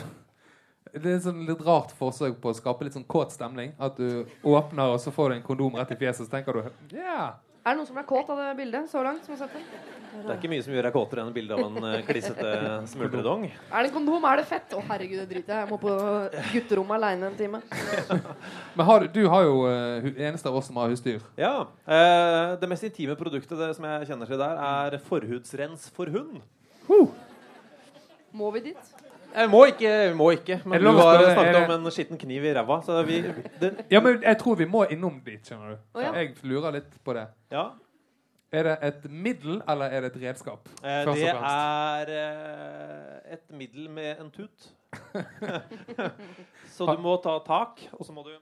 det 0.92 1.04
er 1.06 1.18
et 1.18 1.22
sånn 1.26 1.44
litt 1.46 1.60
rart 1.66 1.92
forsøk 1.98 2.40
på 2.42 2.50
å 2.50 2.56
skape 2.56 2.86
litt 2.86 2.96
sånn 2.96 3.06
kåt 3.06 3.30
stemning. 3.36 3.74
At 3.78 3.96
du 4.00 4.24
åpner, 4.42 4.90
og 4.96 4.98
så 5.02 5.12
får 5.14 5.30
du 5.30 5.34
en 5.36 5.46
kondom 5.46 5.76
rett 5.78 5.92
i 5.94 5.98
fjeset, 6.00 6.26
så 6.26 6.32
tenker 6.32 6.56
du 6.56 6.96
yeah. 6.96 7.36
Er 7.60 7.74
det 7.74 7.82
noen 7.82 7.86
som 7.90 7.98
er 8.00 8.06
kåt 8.08 8.30
av 8.32 8.38
det 8.40 8.54
bildet 8.56 8.86
så 8.88 9.02
langt? 9.04 9.20
som 9.26 9.34
har 9.36 9.42
sett 9.42 9.52
det? 9.52 9.80
Det 10.10 10.30
er 10.32 10.38
ikke 10.40 10.48
mye 10.50 10.62
som 10.64 10.72
gjør 10.72 10.86
deg 10.88 10.94
kåtere 10.94 11.22
enn 11.22 11.34
bildet 11.36 11.58
av 11.60 11.66
en 11.68 11.84
eh, 11.90 12.00
klissete 12.08 12.52
smuldredong. 12.88 13.44
Er 13.52 13.84
det 13.84 13.90
en 13.90 13.94
kondom? 13.98 14.24
Er 14.26 14.40
det 14.40 14.46
fett? 14.48 14.72
Å, 14.74 14.80
herregud, 14.88 15.18
det 15.20 15.26
driter 15.28 15.52
jeg. 15.52 15.66
Jeg 15.66 15.70
må 15.70 15.76
på 15.78 15.92
gutterommet 16.54 16.96
aleine 16.96 17.28
en 17.28 17.36
time. 17.36 17.60
Men 18.80 18.88
har, 18.88 19.04
du- 19.04 19.12
du 19.20 19.28
har 19.28 19.44
jo 19.44 19.60
uh, 19.68 20.00
hu- 20.06 20.16
eneste 20.24 20.48
av 20.48 20.56
oss 20.58 20.66
som 20.72 20.80
har 20.80 20.88
husdyr. 20.90 21.20
Ja. 21.38 21.52
Eh, 21.84 22.56
det 22.64 22.72
mest 22.72 22.88
intime 22.88 23.14
produktet 23.20 23.54
det, 23.60 23.70
som 23.76 23.86
jeg 23.92 24.08
kjenner 24.08 24.32
til 24.32 24.40
der, 24.40 24.64
er 24.72 24.98
forhudsrens 25.06 25.86
for 25.94 26.10
hund. 26.16 26.40
Må 28.32 28.50
vi 28.56 28.64
dit? 28.70 28.90
Jeg 29.34 29.50
må 29.50 29.64
ikke, 29.70 29.90
vi 30.10 30.14
må 30.18 30.30
ikke. 30.34 30.60
Men 30.66 30.82
du 30.82 30.90
har 30.98 31.22
snakket 31.22 31.54
det- 31.54 31.62
om 31.68 31.86
en 31.86 31.90
skitten 31.90 32.18
kniv 32.18 32.44
i 32.44 32.54
ræva, 32.54 32.80
så 32.84 33.02
vi 33.06 33.20
det, 33.60 33.86
Ja, 33.90 34.00
men 34.00 34.22
jeg 34.22 34.38
tror 34.38 34.56
vi 34.56 34.64
må 34.64 34.84
innom 34.90 35.20
dit, 35.24 35.40
skjønner 35.46 35.70
du. 35.70 35.76
Oh, 35.94 36.02
ja. 36.02 36.12
Jeg 36.12 36.34
lurer 36.42 36.72
litt 36.72 37.04
på 37.04 37.14
det. 37.14 37.26
Ja. 37.52 37.68
Er 38.52 38.62
det 38.62 38.78
et 38.82 39.10
middel, 39.10 39.62
eller 39.68 39.84
er 39.86 40.00
det 40.00 40.16
et 40.16 40.22
redskap? 40.22 40.68
Eh, 40.82 41.04
det 41.06 41.28
er 41.28 42.08
eh, 42.08 43.32
et 43.32 43.50
middel 43.54 43.90
med 43.90 44.20
en 44.20 44.30
tut. 44.30 44.70
så 46.74 46.86
du 46.86 47.02
må 47.02 47.14
ta 47.22 47.38
tak, 47.46 47.78
og 47.92 48.06
så 48.06 48.12
må 48.12 48.24
du 48.26 48.32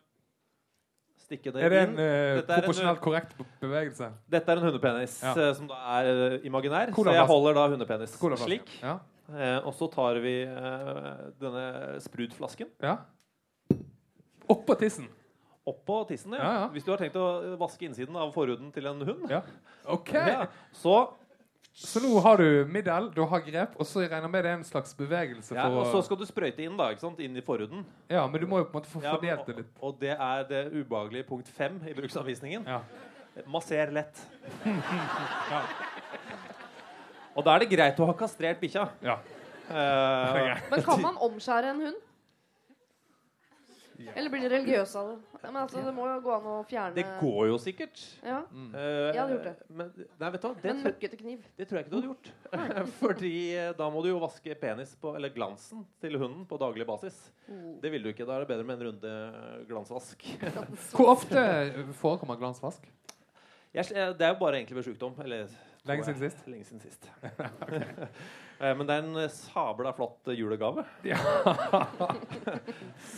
stikke 1.29 1.53
det 1.53 1.61
inn. 1.61 1.67
Er 1.67 1.75
det 1.75 1.83
en 1.83 1.99
uh, 1.99 2.41
proporsjonelt 2.49 3.03
korrekt 3.05 3.37
bevegelse? 3.61 4.09
Dette 4.33 4.55
er 4.55 4.63
en 4.63 4.65
hundepenis 4.71 5.19
Ja. 5.23 5.35
eh, 5.37 5.53
som 5.59 5.69
da 5.69 5.77
er 5.99 6.11
eh, 6.39 6.47
imaginær. 6.49 6.93
Cola 6.97 7.13
så 7.13 7.19
jeg 7.19 7.27
holder 7.29 7.59
da 7.59 7.69
hundepenis 7.75 8.17
slik. 8.47 8.79
Ja. 8.83 8.97
Eh, 9.29 9.59
og 9.67 9.75
så 9.77 9.89
tar 9.93 10.17
vi 10.25 10.35
eh, 10.49 11.09
denne 11.43 11.99
sprutflasken 12.01 12.71
ja. 12.81 12.95
Oppå 14.49 14.73
tissen. 14.81 15.05
oppå 15.69 15.99
tissen. 16.09 16.33
Ja. 16.33 16.41
Ja, 16.41 16.53
ja. 16.63 16.69
Hvis 16.73 16.85
du 16.87 16.91
har 16.95 17.01
tenkt 17.03 17.17
å 17.21 17.57
vaske 17.61 17.85
innsiden 17.85 18.17
av 18.17 18.31
forhuden 18.33 18.71
til 18.73 18.87
en 18.89 19.03
hund. 19.05 19.27
Ja. 19.29 19.43
OK. 19.93 20.15
Ja. 20.17 20.47
Så, 20.73 20.95
Så 21.77 22.01
nå 22.01 22.15
har 22.25 22.41
du 22.41 22.65
middel, 22.73 23.11
du 23.15 23.21
har 23.29 23.45
grep, 23.45 23.77
og 23.77 23.85
så 23.87 24.01
regner 24.07 24.25
jeg 24.25 24.33
med 24.33 24.45
det 24.49 24.51
er 24.55 24.57
en 24.63 24.65
slags 24.67 24.97
bevegelse 24.97 25.55
ja, 25.55 25.67
for 25.69 25.83
og 25.83 25.93
så 25.93 26.01
skal 26.09 26.19
du 26.19 26.25
sprøyte 26.27 26.65
inn 26.65 26.81
da, 26.81 26.89
ikke 26.91 27.05
sant? 27.05 27.21
inn 27.21 27.37
i 27.37 27.45
forhuden. 27.45 27.85
Ja, 28.11 28.25
men 28.27 28.41
du 28.41 28.49
må 28.51 28.63
jo 28.63 28.71
på 28.71 28.73
en 28.73 28.81
måte 28.81 28.91
få 28.91 29.05
Ja, 29.05 29.13
fordelt 29.15 29.45
det 29.47 29.59
litt. 29.61 29.77
og 29.85 30.01
det 30.01 30.17
er 30.17 30.49
det 30.49 30.65
ubehagelige 30.73 31.29
punkt 31.29 31.53
fem 31.53 31.77
i 31.87 31.93
bruksanvisningen. 32.01 32.65
Ja. 32.67 32.81
Masser 33.47 33.93
lett. 33.95 34.17
Og 37.39 37.45
da 37.47 37.55
er 37.55 37.63
det 37.65 37.71
greit 37.71 38.01
å 38.03 38.09
ha 38.11 38.15
kastrert 38.19 38.59
bikkja. 38.63 38.89
Ja. 39.07 39.19
Eh, 39.69 40.61
Men 40.73 40.83
kan 40.83 41.01
man 41.05 41.19
omskjære 41.29 41.71
en 41.75 41.81
hund? 41.87 42.05
Eller 44.15 44.31
blir 44.31 44.45
de 44.45 44.49
religiøse 44.53 44.95
av 45.01 45.09
det? 45.11 45.17
Ja, 45.43 45.49
Men 45.51 45.57
altså, 45.65 45.81
Det 45.83 45.93
må 45.95 46.05
jo 46.07 46.19
gå 46.23 46.31
an 46.37 46.45
å 46.47 46.53
fjerne 46.71 46.95
det 46.95 47.03
går 47.19 47.49
jo 47.51 47.57
sikkert. 47.59 47.99
Ja, 48.23 48.39
Eh, 48.55 49.09
Jeg 49.11 49.19
hadde 49.19 49.35
gjort 49.35 49.49
det. 49.49 49.55
Men, 49.71 49.91
nei, 50.21 50.31
vet 50.31 50.41
du 50.43 50.47
hva? 50.49 50.55
Det, 50.55 50.65
Men 50.65 50.79
tror- 50.83 50.93
møkkete 50.93 51.19
kniv. 51.19 51.41
det 51.59 51.67
tror 51.69 51.79
jeg 51.79 51.85
ikke 51.87 51.91
du 51.91 51.97
hadde 51.99 52.11
gjort. 52.13 52.93
Fordi 53.03 53.33
eh, 53.59 53.73
da 53.79 53.89
må 53.91 54.03
du 54.03 54.09
jo 54.13 54.21
vaske 54.23 54.55
penis 54.61 54.95
på, 55.03 55.15
eller 55.19 55.31
glansen 55.35 55.85
til 56.01 56.17
hunden 56.19 56.47
på 56.47 56.59
daglig 56.63 56.87
basis. 56.87 57.19
Oh. 57.51 57.75
Det 57.83 57.91
vil 57.91 58.03
du 58.07 58.09
ikke. 58.13 58.27
Da 58.27 58.37
er 58.39 58.47
det 58.47 58.49
bedre 58.55 58.65
med 58.71 58.79
en 58.81 58.87
runde 58.93 59.15
eh, 59.35 59.65
glansvask. 59.69 60.23
Hvor 60.95 61.11
ofte 61.17 61.43
forekommer 61.99 62.39
glansvask? 62.39 62.87
Jeg, 63.75 63.91
eh, 63.95 64.13
det 64.15 64.23
er 64.27 64.33
jo 64.35 64.39
bare 64.41 64.63
egentlig 64.63 64.79
ved 64.79 64.85
sjukdom. 64.93 65.19
Eller, 65.27 65.49
Lenge 65.87 66.05
siden 66.05 66.19
sist? 66.31 66.47
Lenge 66.49 66.65
siden 66.65 66.81
sist. 66.81 67.11
okay. 67.63 67.83
Men 68.75 68.87
det 68.89 68.95
er 68.97 69.05
en 69.05 69.17
eh, 69.23 69.29
sabla 69.31 69.93
flott 69.95 70.27
julegave. 70.35 70.83
julegave. 71.05 71.87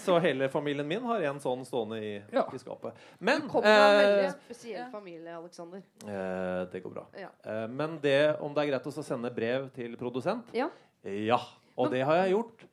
Så 0.05 0.19
hele 0.19 0.49
familien 0.53 0.89
min 0.89 1.03
har 1.09 1.23
en 1.31 1.41
sånn 1.41 1.63
stående 1.65 1.99
i, 2.05 2.11
Ja. 2.33 2.45
i 2.53 2.59
skapet. 2.61 2.93
Men 3.19 3.41
Du 3.41 3.49
kommer 3.49 3.63
fra 3.69 3.87
en 3.87 4.01
eh, 4.01 4.11
veldig 4.11 4.33
spesiell 4.45 4.91
familie, 4.93 5.37
Alexander. 5.37 5.83
eh, 6.05 6.67
Det 6.73 6.83
går 6.85 6.91
bra. 6.95 7.07
Ja. 7.17 7.31
Eh, 7.45 7.67
Men 7.69 7.99
det 8.03 8.37
om 8.41 8.55
det 8.55 8.67
er 8.67 8.73
greit 8.75 8.87
å 8.87 9.03
sende 9.03 9.31
brev 9.35 9.71
til 9.73 9.97
produsent 9.97 10.53
Ja. 10.53 10.69
Ja. 11.05 11.41
Og 11.77 11.91
det 11.91 12.03
har 12.05 12.17
jeg 12.25 12.35
gjort 12.35 12.67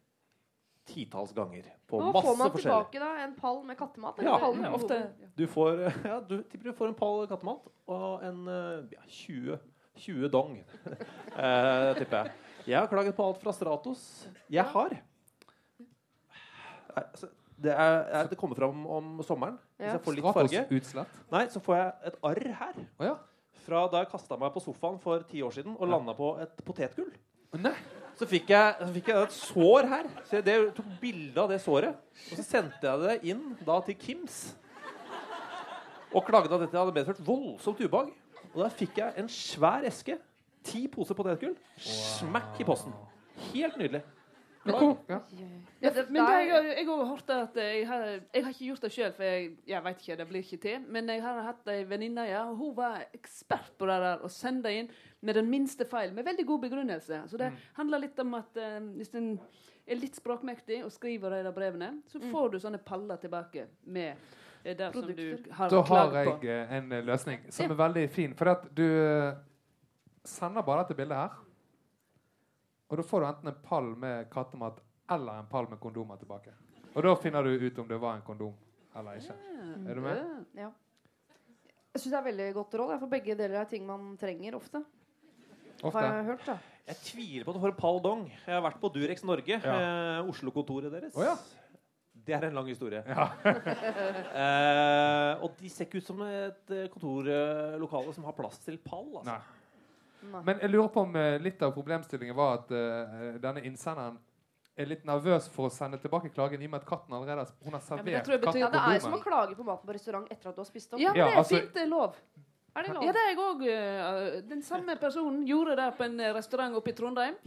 titalls 0.88 1.32
ganger. 1.34 1.64
På 1.88 2.00
Nå 2.02 2.12
masse 2.12 2.26
får 2.28 2.38
man 2.38 2.52
tilbake 2.52 3.00
da 3.00 3.14
en 3.24 3.34
pall 3.36 3.62
med 3.64 3.78
kattemat. 3.80 4.20
Ja. 4.24 4.38
pallen 4.40 4.64
Ja, 4.64 4.72
ofte. 4.76 4.98
Du 5.38 5.46
får, 5.48 5.80
ja, 6.06 6.20
du 6.20 6.42
tipper 6.44 6.64
du 6.72 6.74
får 6.76 6.88
en 6.92 6.96
pall 7.00 7.28
kattemat 7.28 7.70
og 7.88 8.24
en 8.28 8.48
eh, 8.52 8.84
ja, 8.92 9.02
20, 9.08 9.58
20 10.00 10.32
dong, 10.34 10.58
eh, 11.44 11.92
tipper 11.98 12.18
jeg. 12.22 12.36
Jeg 12.68 12.80
har 12.82 12.90
klaget 12.92 13.16
på 13.16 13.26
alt 13.26 13.40
fra 13.44 13.54
Stratos. 13.56 14.02
Jeg 14.52 14.66
har 14.74 14.98
altså, 16.98 17.30
det, 17.64 17.72
er, 17.72 17.96
er, 18.20 18.28
det 18.28 18.38
kommer 18.38 18.56
fram 18.56 18.86
om 18.88 19.24
sommeren. 19.26 19.58
Hvis 19.78 19.88
jeg 19.92 20.04
får 20.04 20.18
litt 20.18 20.28
farge. 20.40 20.66
Nei, 21.34 21.46
så 21.54 21.62
får 21.64 21.78
jeg 21.78 22.12
et 22.12 22.20
arr 22.30 22.44
her. 22.60 22.82
Fra 23.68 23.86
da 23.92 24.04
jeg 24.04 24.12
kasta 24.12 24.38
meg 24.40 24.54
på 24.54 24.64
sofaen 24.64 25.00
for 25.04 25.24
ti 25.30 25.42
år 25.44 25.56
siden 25.56 25.76
og 25.78 25.90
landa 25.92 26.16
på 26.18 26.36
et 26.44 26.62
potetgull. 26.68 27.10
Så 28.18 28.28
fikk 28.30 28.52
jeg, 28.54 28.78
så 28.82 28.92
fikk 28.94 29.10
jeg 29.12 29.26
et 29.26 29.36
sår 29.36 29.90
her. 29.92 30.08
Så 30.28 30.40
jeg 30.40 30.46
det, 30.48 30.56
tok 30.78 30.94
bilde 31.02 31.44
av 31.44 31.52
det 31.52 31.60
såret. 31.64 31.98
Og 32.32 32.40
så 32.40 32.46
sendte 32.46 32.82
jeg 32.88 33.04
det 33.04 33.34
inn 33.34 33.44
da 33.66 33.80
til 33.86 33.98
Kims. 34.02 34.40
Og 36.16 36.24
klagde 36.26 36.54
at 36.56 36.64
dette 36.64 36.80
hadde 36.80 36.96
medført 36.96 37.22
voldsomt 37.26 37.82
ubehag. 37.84 38.14
Og 38.58 38.64
da 38.66 38.72
fikk 38.74 38.98
jeg 38.98 39.14
en 39.22 39.28
svær 39.30 39.86
eske. 39.86 40.18
Ti 40.66 40.88
poser 40.90 41.16
potetgull. 41.16 41.54
Smakk 41.78 42.58
i 42.58 42.66
posten. 42.66 42.96
Helt 43.52 43.78
nydelig. 43.78 44.02
Men 44.66 44.98
ja. 45.08 45.20
Ja, 45.80 45.92
det 45.94 46.04
men 46.10 46.18
det, 46.26 46.40
jeg, 46.50 46.72
jeg 46.80 46.88
har 46.90 47.04
hørt 47.06 47.30
at 47.32 47.60
jeg 47.62 47.84
har, 47.88 48.02
jeg 48.34 48.44
har 48.44 48.50
ikke 48.52 48.66
gjort 48.66 48.82
det 48.84 48.90
sjøl, 48.92 49.14
for 49.16 49.24
jeg, 49.24 49.52
jeg 49.70 49.84
vet 49.86 50.02
ikke, 50.02 50.18
det 50.20 50.26
blir 50.32 50.44
ikke 50.44 50.60
til. 50.66 50.90
Men 50.92 51.12
jeg 51.14 51.22
har 51.24 51.40
hatt 51.46 51.70
ei 51.72 51.86
venninne, 51.88 52.26
ja, 52.28 52.42
og 52.50 52.58
hun 52.60 52.74
var 52.76 53.06
ekspert 53.16 53.70
på 53.78 53.88
det 53.88 54.00
der 54.04 54.26
å 54.26 54.32
sende 54.34 54.74
inn 54.74 54.90
med 55.22 55.40
den 55.40 55.48
minste 55.54 55.88
feil, 55.88 56.12
med 56.18 56.28
veldig 56.28 56.48
god 56.50 56.66
begrunnelse. 56.66 57.22
Så 57.30 57.40
det 57.40 57.54
handler 57.78 58.04
litt 58.04 58.20
om 58.26 58.36
at 58.42 58.60
eh, 58.60 58.82
hvis 58.98 59.14
en 59.22 59.32
er 59.88 60.02
litt 60.02 60.20
språkmektig 60.20 60.82
og 60.84 60.92
skriver 60.92 61.38
de 61.46 61.54
brevene, 61.56 61.94
så 62.12 62.20
får 62.26 62.52
du 62.52 62.60
sånne 62.66 62.82
paller 62.84 63.22
tilbake 63.22 63.70
med 63.88 64.20
eh, 64.68 64.76
det 64.78 64.90
som 64.94 65.08
du 65.08 65.52
har 65.58 65.70
Da 65.72 65.82
har 65.90 66.14
jeg 66.18 66.28
på. 66.28 66.48
eh, 66.48 66.74
en 66.78 66.92
eh, 66.92 67.04
løsning 67.08 67.46
som 67.54 67.72
er 67.72 67.80
veldig 67.80 68.06
fin. 68.14 68.34
For 68.38 68.52
at 68.52 68.68
du 68.76 68.84
eh, 68.86 69.34
sender 70.28 70.62
bare 70.68 70.84
dette 70.86 70.98
bildet 71.00 71.18
her. 71.18 71.38
Og 72.90 72.98
da 72.98 73.04
får 73.04 73.20
du 73.24 73.28
enten 73.28 73.48
en 73.52 73.62
pall 73.64 73.90
med 74.00 74.30
kattemat 74.32 74.80
eller 75.12 75.40
en 75.42 75.48
pall 75.52 75.68
med 75.72 75.80
kondomer 75.84 76.20
tilbake. 76.20 76.54
Og 76.96 77.04
da 77.04 77.16
finner 77.20 77.44
du 77.44 77.50
ut 77.68 77.80
om 77.80 77.88
det 77.88 77.98
var 78.02 78.16
en 78.16 78.22
kondom 78.28 78.54
eller 78.98 79.20
ikke. 79.20 79.36
Er 79.88 79.96
du 79.96 80.02
med? 80.02 80.22
Ja. 80.58 80.70
Jeg 81.94 82.02
syns 82.04 82.14
det 82.14 82.20
er 82.20 82.26
veldig 82.30 82.48
godt 82.56 82.74
råd. 82.80 82.94
For 83.02 83.08
begge 83.12 83.36
deler 83.38 83.60
er 83.62 83.66
ting 83.70 83.86
man 83.86 84.16
trenger 84.22 84.56
ofte. 84.58 84.84
Har 85.84 86.02
jeg 86.08 86.26
hørt, 86.26 86.46
da. 86.48 86.56
Jeg 86.88 86.96
tviler 87.04 87.44
på 87.46 87.52
at 87.52 87.58
du 87.58 87.62
får 87.62 87.74
en 87.74 87.78
pall 87.82 88.00
dong. 88.02 88.22
Jeg 88.48 88.56
har 88.56 88.64
vært 88.66 88.80
på 88.82 88.90
Durex 88.96 89.24
Norge, 89.28 89.60
Ja. 89.64 89.76
eh, 89.78 90.30
Oslo-kontoret 90.32 90.90
deres. 90.92 91.14
Oh, 91.16 91.24
ja. 91.24 91.36
Det 92.28 92.36
er 92.36 92.48
en 92.50 92.58
lang 92.58 92.68
historie. 92.68 93.04
Ja. 93.08 93.28
eh, 94.44 95.44
og 95.44 95.56
de 95.62 95.70
ser 95.72 95.88
ikke 95.88 96.02
ut 96.02 96.10
som 96.10 96.24
et 96.28 96.74
eh, 96.76 96.88
kontorlokale 96.92 98.16
som 98.16 98.28
har 98.28 98.36
plass 98.36 98.60
til 98.66 98.80
pall. 98.84 99.08
Altså. 99.22 99.32
Nei. 99.32 99.42
Nei. 100.28 100.42
Men 100.50 100.64
jeg 100.64 100.74
lurer 100.74 100.90
på 100.92 101.04
om 101.08 101.16
eh, 101.16 101.38
litt 101.40 101.62
av 101.64 101.72
problemstillingen 101.76 102.36
var 102.36 102.58
at 102.58 102.74
uh, 102.74 103.38
denne 103.40 103.62
innsenderen 103.70 104.18
er 104.78 104.90
litt 104.90 105.06
nervøs 105.08 105.48
for 105.54 105.70
å 105.70 105.74
sende 105.74 106.00
tilbake 106.02 106.30
klagen 106.34 106.62
i 106.62 106.68
og 106.68 106.74
med 106.74 106.84
at 106.84 106.90
katten 106.90 107.16
allerede 107.16 107.48
hun 107.64 107.78
har 107.78 107.82
servert 107.86 108.12
ja, 108.12 108.22
katten 108.26 108.60
Ja, 108.62 108.70
det 108.74 108.82
er 108.82 109.00
som 109.02 109.16
å 109.16 109.22
klage 109.24 109.56
på 109.58 109.66
maten 109.66 109.90
på 109.90 109.96
restaurant 109.96 110.28
etter 110.34 110.52
at 110.52 110.58
du 110.58 110.62
har 110.62 110.70
spist 110.70 110.94
opp. 110.94 111.02
Ja, 111.02 111.14
men 111.16 111.24
det 111.24 111.32
er 111.32 111.40
altså- 111.42 111.62
fint. 111.62 111.74
Det 111.74 111.86
er 111.86 111.90
lov. 111.94 112.20
Er 112.78 112.86
det 112.86 112.94
lov? 112.94 113.08
Ja, 113.08 113.14
det 113.16 113.24
er 113.24 113.32
jeg 113.32 113.40
òg. 113.42 113.64
den 114.50 114.62
samme 114.62 114.96
personen 115.02 115.48
gjorde 115.48 115.76
det 115.80 115.88
på 115.98 116.04
en 116.06 116.20
eh, 116.20 116.34
restaurant 116.34 116.76
oppe 116.78 116.94
i 116.94 116.98
Trondheim. 116.98 117.40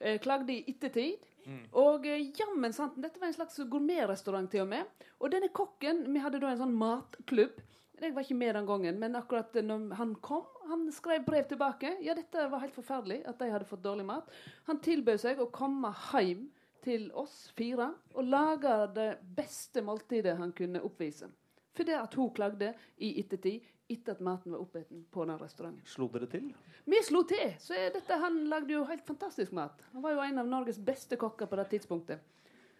Eh, 0.00 0.18
klagde 0.18 0.52
i 0.52 0.64
ettertid. 0.72 1.22
Mm. 1.44 1.62
Og 1.80 2.06
eh, 2.08 2.30
jammen 2.38 2.74
sant, 2.76 2.96
dette 3.00 3.20
var 3.20 3.30
en 3.30 3.36
slags 3.36 3.60
gourmetrestaurant 3.70 4.50
til 4.50 4.64
og 4.64 4.72
med. 4.72 5.06
Og 5.20 5.32
denne 5.32 5.50
kokken 5.54 6.04
Vi 6.12 6.22
hadde 6.22 6.40
da 6.42 6.52
en 6.52 6.62
sånn 6.64 6.76
matklubb. 6.78 7.60
Jeg 8.02 8.12
var 8.12 8.26
ikke 8.26 8.36
med 8.36 8.56
den 8.56 8.66
gangen, 8.66 8.98
men 9.00 9.14
akkurat 9.16 9.54
når 9.62 9.94
han 9.96 10.16
kom, 10.24 10.42
han 10.68 10.88
skrev 10.92 11.22
brev 11.24 11.46
tilbake. 11.48 11.94
Ja, 12.04 12.16
dette 12.18 12.48
var 12.50 12.64
helt 12.64 12.74
forferdelig 12.74 13.20
at 13.30 13.38
de 13.38 13.52
hadde 13.52 13.68
fått 13.68 13.84
dårlig 13.84 14.04
mat. 14.08 14.28
Han 14.66 14.82
tilbød 14.82 15.22
seg 15.22 15.40
å 15.40 15.46
komme 15.54 15.92
hjem 16.10 16.48
til 16.84 17.06
oss 17.16 17.48
fire 17.56 17.92
og 18.12 18.28
lage 18.28 18.74
det 18.98 19.08
beste 19.36 19.80
måltidet 19.84 20.36
han 20.36 20.52
kunne 20.56 20.82
oppvise. 20.84 21.30
Fordi 21.74 21.94
at 21.96 22.18
hun 22.18 22.34
klagde 22.34 22.74
i 23.02 23.14
ettertid, 23.22 23.62
etter 23.88 24.16
at 24.16 24.20
maten 24.24 24.52
var 24.52 24.62
oppeten 24.64 25.04
på 25.12 25.24
den 25.28 25.38
restauranten. 25.38 25.82
Slo 25.88 26.08
dere 26.12 26.28
til? 26.30 26.52
Vi 26.88 27.00
slo 27.04 27.24
til. 27.28 27.54
så 27.60 27.76
er 27.76 27.90
dette, 27.92 28.20
Han 28.20 28.44
lagde 28.48 28.72
jo 28.72 28.84
helt 28.88 29.06
fantastisk 29.06 29.52
mat. 29.52 29.84
Han 29.92 30.02
var 30.02 30.16
jo 30.16 30.22
en 30.24 30.38
av 30.38 30.48
Norges 30.48 30.78
beste 30.78 31.16
kokker 31.20 31.46
på 31.46 31.56
det 31.60 31.68
tidspunktet. 31.74 32.22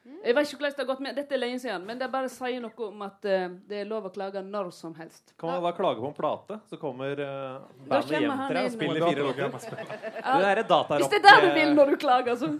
Jeg 0.04 0.34
vet 0.36 0.50
ikke 0.50 0.58
hvordan 0.58 0.72
det 0.76 0.82
har 0.82 0.88
gått 0.88 1.00
med, 1.00 1.14
Dette 1.16 1.32
er 1.32 1.40
lenge 1.40 1.58
siden, 1.62 1.84
men 1.88 2.00
det 2.00 2.10
bare 2.12 2.28
sier 2.28 2.60
noe 2.60 2.88
om 2.90 3.04
at 3.06 3.24
uh, 3.24 3.54
det 3.68 3.78
er 3.80 3.86
lov 3.88 4.04
å 4.04 4.10
klage 4.12 4.42
når 4.44 4.68
som 4.76 4.92
helst. 4.98 5.32
Kan 5.40 5.48
man 5.48 5.62
da 5.64 5.72
klage 5.76 6.02
på 6.02 6.10
en 6.10 6.16
plate, 6.16 6.58
så 6.68 6.76
kommer 6.80 7.22
uh, 7.24 7.62
Da 7.86 8.02
bandet 8.02 8.20
hjem 8.20 8.42
til 8.42 8.58
deg 8.58 8.68
og 8.68 8.74
spiller 8.74 9.06
fire 9.08 9.24
låter. 9.24 9.40
Ja. 9.44 10.34
Det 10.54 10.98
Hvis 11.00 11.08
det 11.08 11.18
er 11.18 11.24
der 11.24 11.40
du 11.40 11.48
eh, 11.48 11.56
vil 11.56 11.72
når 11.76 11.90
du 11.94 11.96
klager, 12.00 12.36
så 12.36 12.50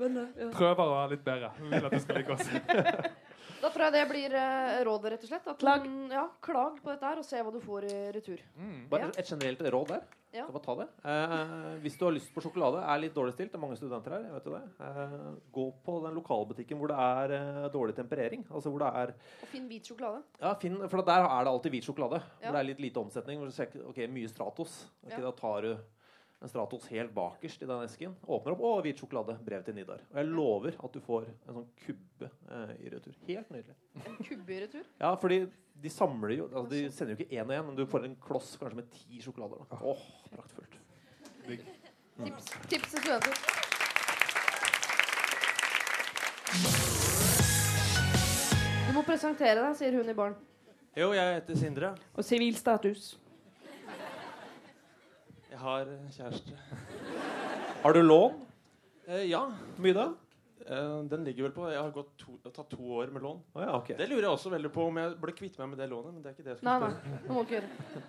Venner, 0.00 0.32
ja. 0.40 0.48
Prøver 0.56 0.80
å 0.80 0.88
være 0.94 1.12
litt 1.12 1.24
bedre. 1.28 1.52
Vi 1.60 1.70
vil 1.74 1.88
at 1.90 1.92
du 1.92 2.02
skal 2.06 2.20
like 2.20 2.38
oss. 2.38 2.48
Da 3.64 3.70
tror 3.72 3.86
jeg 3.86 3.94
det 3.94 4.02
blir 4.10 4.34
uh, 4.36 4.82
rådet, 4.84 5.14
rett 5.14 5.22
og 5.24 5.30
slett. 5.30 5.46
At 5.48 5.62
Klag. 5.62 5.86
Den, 5.86 6.12
ja, 6.12 6.26
klag 6.44 6.76
på 6.82 6.92
dette 6.92 7.08
her, 7.08 7.22
og 7.22 7.24
se 7.24 7.40
hva 7.40 7.54
du 7.54 7.62
får 7.64 7.88
i 7.88 7.96
retur. 8.12 8.44
Mm. 8.60 8.76
Bare 8.90 9.08
et 9.14 9.30
generelt 9.30 9.64
råd 9.72 9.94
der. 9.94 10.04
Ja. 10.34 10.42
Skal 10.48 10.56
bare 10.56 10.64
ta 10.64 10.74
det. 10.80 10.86
Eh, 11.06 11.74
hvis 11.84 11.96
du 11.96 12.04
har 12.04 12.12
lyst 12.16 12.32
på 12.34 12.42
sjokolade, 12.42 12.80
er 12.82 13.00
litt 13.04 13.14
dårlig 13.14 13.36
stilt, 13.36 13.52
det 13.52 13.58
er 13.58 13.62
mange 13.62 13.76
studenter 13.78 14.16
her, 14.16 14.24
jeg 14.26 14.34
vet 14.34 14.48
jo 14.48 14.54
det. 14.56 14.62
Uh, 14.82 15.28
gå 15.54 15.66
på 15.86 15.94
den 16.02 16.16
lokalbutikken 16.18 16.80
hvor 16.80 16.90
det 16.90 16.96
er 16.98 17.34
uh, 17.38 17.68
dårlig 17.70 17.94
temperering. 17.94 18.42
Altså 18.50 18.72
hvor 18.74 18.82
det 18.82 18.90
er 18.98 19.12
Og 19.14 19.52
finn 19.52 19.68
hvit 19.70 19.86
sjokolade. 19.92 20.24
Ja, 20.42 20.56
finn, 20.58 20.80
for 20.90 21.06
der 21.06 21.28
er 21.28 21.46
det 21.46 21.52
alltid 21.54 21.76
hvit 21.76 21.86
sjokolade. 21.86 22.18
Ja. 22.40 22.48
Hvor 22.48 22.58
det 22.58 22.64
er 22.64 22.70
litt 22.72 22.82
lite 22.82 23.04
omsetning. 23.04 23.38
Hvor 23.38 23.52
du 23.52 23.54
ser, 23.54 23.78
ok, 23.92 24.02
mye 24.10 24.32
Stratos. 24.32 24.80
Okay, 25.06 25.20
Ja. 25.20 25.22
Da 25.28 25.36
tar 25.38 25.62
du 25.62 25.70
en 26.42 26.48
Stratos 26.48 26.86
helt 26.92 27.12
bakerst 27.14 27.62
i 27.62 27.66
den 27.66 27.82
esken. 27.86 28.14
Åpner 28.26 28.52
opp, 28.52 28.62
å, 28.64 28.72
hvit 28.84 29.00
sjokolade. 29.00 29.36
Brev 29.44 29.62
til 29.64 29.76
Nidar. 29.78 30.02
Og 30.12 30.18
jeg 30.20 30.28
lover 30.28 30.76
at 30.76 30.92
du 30.96 31.00
får 31.04 31.28
en 31.30 31.58
sånn 31.58 31.68
kubbe 31.84 32.28
eh, 32.28 32.72
i 32.84 32.92
retur. 32.92 33.16
Helt 33.28 33.52
nydelig. 33.54 33.76
En 34.04 34.18
kubbe 34.20 34.52
i 34.52 34.60
retur. 34.66 34.84
Ja, 35.00 35.14
fordi 35.20 35.38
de 35.84 35.90
samler 35.90 36.36
jo 36.36 36.44
altså 36.52 36.68
De 36.70 36.82
sender 36.94 37.14
jo 37.14 37.24
ikke 37.24 37.34
én 37.34 37.48
og 37.48 37.54
én, 37.56 37.64
men 37.70 37.78
du 37.78 37.84
får 37.88 38.04
en 38.06 38.16
kloss 38.20 38.54
kanskje 38.60 38.82
med 38.82 38.90
ti 38.92 39.22
sjokolader. 39.24 39.64
Åh, 39.72 39.84
Åh, 39.94 40.04
praktfullt. 40.34 40.80
Tips, 41.44 42.52
tips 42.70 42.92
til 42.92 43.00
studenter. 43.00 43.34
Du 48.84 48.92
må 48.94 49.02
presentere 49.02 49.58
deg, 49.58 49.74
sier 49.80 49.96
hun 49.96 50.12
i 50.12 50.14
baren. 50.16 50.36
Jo, 50.94 51.08
jeg 51.16 51.40
heter 51.40 51.58
Sindre. 51.58 51.88
Og 52.14 52.22
sivilstatus. 52.22 53.14
Jeg 53.16 53.23
har 55.64 55.88
kjæreste. 56.12 56.58
Har 57.82 57.96
du 57.96 58.02
lån? 58.02 58.36
Eh, 59.06 59.24
ja. 59.30 59.44
Hvor 59.76 59.84
mye 59.84 59.96
da? 59.96 60.06
Eh, 60.64 60.96
den 61.10 61.24
ligger 61.26 61.48
vel 61.48 61.52
på 61.52 61.68
Jeg 61.68 61.80
har 61.80 61.92
gått 61.92 62.12
to, 62.20 62.36
tatt 62.48 62.68
to 62.72 62.80
år 62.98 63.12
med 63.12 63.24
lån. 63.24 63.40
Oh, 63.54 63.62
ja, 63.62 63.76
okay. 63.76 63.96
Det 63.98 64.08
lurer 64.08 64.26
jeg 64.26 64.36
også 64.36 64.52
veldig 64.52 64.72
på 64.72 64.86
om 64.88 65.00
jeg 65.00 65.16
burde 65.20 65.36
kvitte 65.36 65.60
meg 65.60 65.72
med 65.74 65.82
det 65.82 65.88
lånet. 65.90 66.14
Men 66.14 66.22
det 66.22 66.30
er 66.30 66.36
ikke 66.36 66.46
det 66.46 66.54
jeg 66.54 66.60
skal 66.60 66.70
nei. 66.70 66.78
spørre. 66.80 67.18
Det 67.24 67.36
må 67.36 67.44
ikke 67.44 67.58
gjøre. 67.58 68.04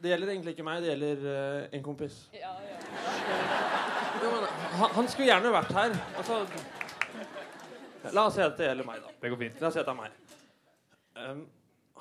Det 0.00 0.12
gjelder 0.12 0.32
egentlig 0.32 0.52
ikke 0.56 0.64
meg, 0.64 0.78
det 0.80 0.88
gjelder 0.94 1.24
uh, 1.26 1.64
en 1.76 1.82
kompis. 1.84 2.14
Jo, 2.32 4.30
men, 4.32 4.46
han, 4.80 4.94
han 4.96 5.10
skulle 5.12 5.26
gjerne 5.28 5.50
vært 5.52 5.74
her. 5.76 5.96
Altså, 6.22 6.38
la 8.16 8.24
oss 8.24 8.38
si 8.38 8.44
at 8.46 8.56
det 8.56 8.70
gjelder 8.70 8.88
meg, 8.88 9.02
da. 9.04 9.12
Det 9.20 9.32
går 9.34 9.42
fint. 9.42 9.60
La 9.60 9.68
oss 9.68 9.76
si 9.76 9.82
at 9.82 9.90
det 9.90 9.92
er 9.92 9.98
meg. 9.98 10.16
Um, 11.20 11.42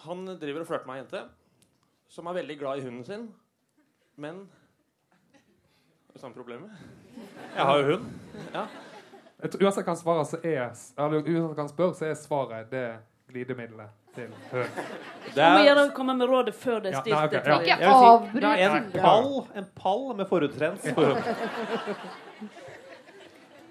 han 0.05 0.23
driver 0.39 0.63
og 0.63 0.69
flørter 0.69 0.87
med 0.87 0.95
ei 0.95 1.03
jente 1.03 1.25
som 2.09 2.29
er 2.29 2.39
veldig 2.39 2.55
glad 2.57 2.79
i 2.79 2.85
hunden 2.87 3.03
sin, 3.05 3.27
men 4.17 4.45
det 6.19 6.25
samme 6.25 6.35
problemet? 6.35 6.69
Jeg 7.55 7.65
har 7.69 7.79
jo 7.79 7.85
hund. 7.93 8.09
Ja. 8.53 8.65
Jeg 9.39 9.51
tror 9.53 9.63
Uansett 9.69 9.85
hva 9.87 9.93
han 9.93 10.01
svarer, 10.01 10.25
så 10.27 10.37
er 10.43 10.65
Eller 10.99 11.21
uansett 11.23 11.55
hva 11.55 11.63
han 11.63 11.71
spør, 11.71 11.93
så 11.95 12.05
er 12.09 12.17
svaret 12.19 12.69
det 12.73 12.83
glidemiddelet 13.31 13.95
til 14.17 14.33
hund. 14.51 14.79
Det 15.29 15.35
Du 15.35 15.41
må 15.41 15.61
er, 15.61 15.63
gjerne 15.69 15.85
komme 15.95 16.15
med 16.19 16.27
rådet 16.27 16.55
før 16.59 16.81
det 16.83 16.91
er 16.91 16.97
Ja, 16.97 17.01
stilt. 17.01 17.15
nei, 17.15 17.25
okay, 17.25 17.41
ja. 17.45 17.59
Ikke 17.59 17.77
si- 17.77 18.09
avbryt 18.09 18.41
det 18.41 18.51
er 18.65 18.75
en 18.75 18.91
pall, 18.99 19.31
en 19.61 19.69
pall 19.79 20.03
med 20.19 20.27
forhudrens. 20.27 20.83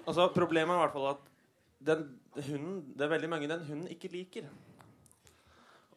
Altså, 0.09 0.25
problemet 0.33 0.73
er 0.73 0.79
i 0.79 0.81
hvert 0.81 0.93
fall 0.95 1.07
at 1.11 1.25
den 1.85 1.99
hunden, 2.47 2.77
det 2.97 3.05
er 3.05 3.11
veldig 3.11 3.29
mange 3.29 3.49
den 3.51 3.59
hunden 3.67 3.87
ikke 3.93 4.09
liker. 4.09 4.47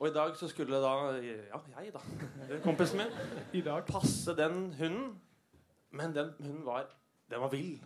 Og 0.03 0.09
i 0.11 0.13
dag 0.13 0.35
så 0.37 0.49
skulle 0.51 0.81
da 0.83 0.91
Ja, 1.23 1.61
jeg, 1.81 1.93
da. 1.95 2.03
Kompisen 2.67 2.99
min. 3.01 3.13
I 3.57 3.63
dag. 3.65 3.87
Passe 3.89 4.35
den 4.37 4.75
hunden. 4.79 5.15
Men 5.93 6.13
den 6.17 6.31
hunden 6.41 6.65
var 6.67 6.87
Den 7.31 7.41
var 7.41 7.51
vill. 7.53 7.79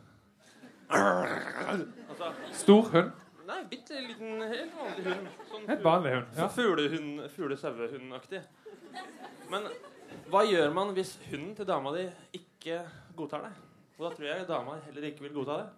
Altså, 0.90 2.32
Stor 2.52 2.82
hund. 2.92 3.10
nei, 3.46 3.60
bitte 3.70 3.98
liten, 4.02 4.40
helt 4.42 4.74
vanlig 4.74 5.04
hund. 5.06 5.28
Sånn 5.50 5.66
Helt 5.70 5.84
vanlig 5.84 6.12
hund. 6.14 6.26
Ja. 6.38 6.46
fuglehund, 6.50 7.24
fugle-sauehundaktig. 7.34 8.40
Men 9.50 9.68
hva 10.30 10.42
gjør 10.46 10.72
man 10.74 10.92
hvis 10.96 11.16
hunden 11.30 11.54
til 11.58 11.66
dama 11.68 11.92
di 11.94 12.06
ikke 12.38 12.80
godtar 13.18 13.46
deg? 13.46 13.58
Og 13.98 14.06
da 14.08 14.12
tror 14.16 14.28
jeg 14.28 14.48
dama 14.48 14.78
heller 14.86 15.08
ikke 15.10 15.26
vil 15.26 15.34
godta 15.40 15.58
det. 15.62 15.68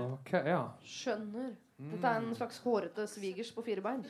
Ok, 0.00 0.32
ja. 0.48 0.62
Skjønner. 0.88 1.54
Dette 1.76 2.06
er 2.08 2.20
en 2.22 2.36
slags 2.36 2.60
hårete 2.64 3.04
svigers 3.10 3.50
på 3.52 3.64
fire 3.66 3.82
bein. 3.84 4.04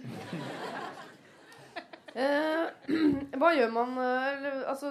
Eh, 2.14 2.66
hva 3.40 3.48
gjør 3.56 3.72
man 3.74 3.96
eh, 3.98 4.26
eller, 4.36 4.58
Altså, 4.70 4.90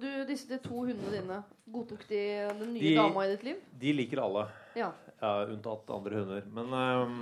du, 0.00 0.06
disse 0.26 0.48
de 0.50 0.58
to 0.64 0.80
hundene 0.88 1.12
dine, 1.14 1.36
godtok 1.70 2.02
de 2.10 2.22
den 2.58 2.72
nye 2.74 2.82
De- 2.82 2.96
dama 2.98 3.26
i 3.26 3.30
ditt 3.36 3.44
liv? 3.46 3.60
De 3.78 3.92
liker 3.94 4.22
alle. 4.24 4.48
Ja. 4.78 4.88
Ja, 5.20 5.30
unntatt 5.50 5.90
andre 5.94 6.18
hunder. 6.24 6.42
Men 6.54 6.74
eh, 6.78 7.14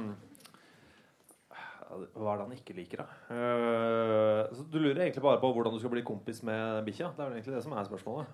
hva 2.16 2.32
er 2.32 2.40
det 2.40 2.46
han 2.46 2.56
ikke 2.56 2.74
liker, 2.76 3.04
da? 3.04 3.06
Eh, 3.32 4.40
så 4.56 4.64
du 4.72 4.78
lurer 4.80 5.04
egentlig 5.06 5.22
bare 5.24 5.40
på 5.40 5.52
hvordan 5.54 5.76
du 5.76 5.78
skal 5.80 5.92
bli 5.92 6.02
kompis 6.06 6.40
med 6.44 6.80
bikkja? 6.88 7.12
Det 7.16 7.22
er 7.22 7.28
vel 7.30 7.36
egentlig 7.38 7.56
det 7.58 7.62
som 7.64 7.76
er 7.76 7.86
spørsmålet. 7.88 8.32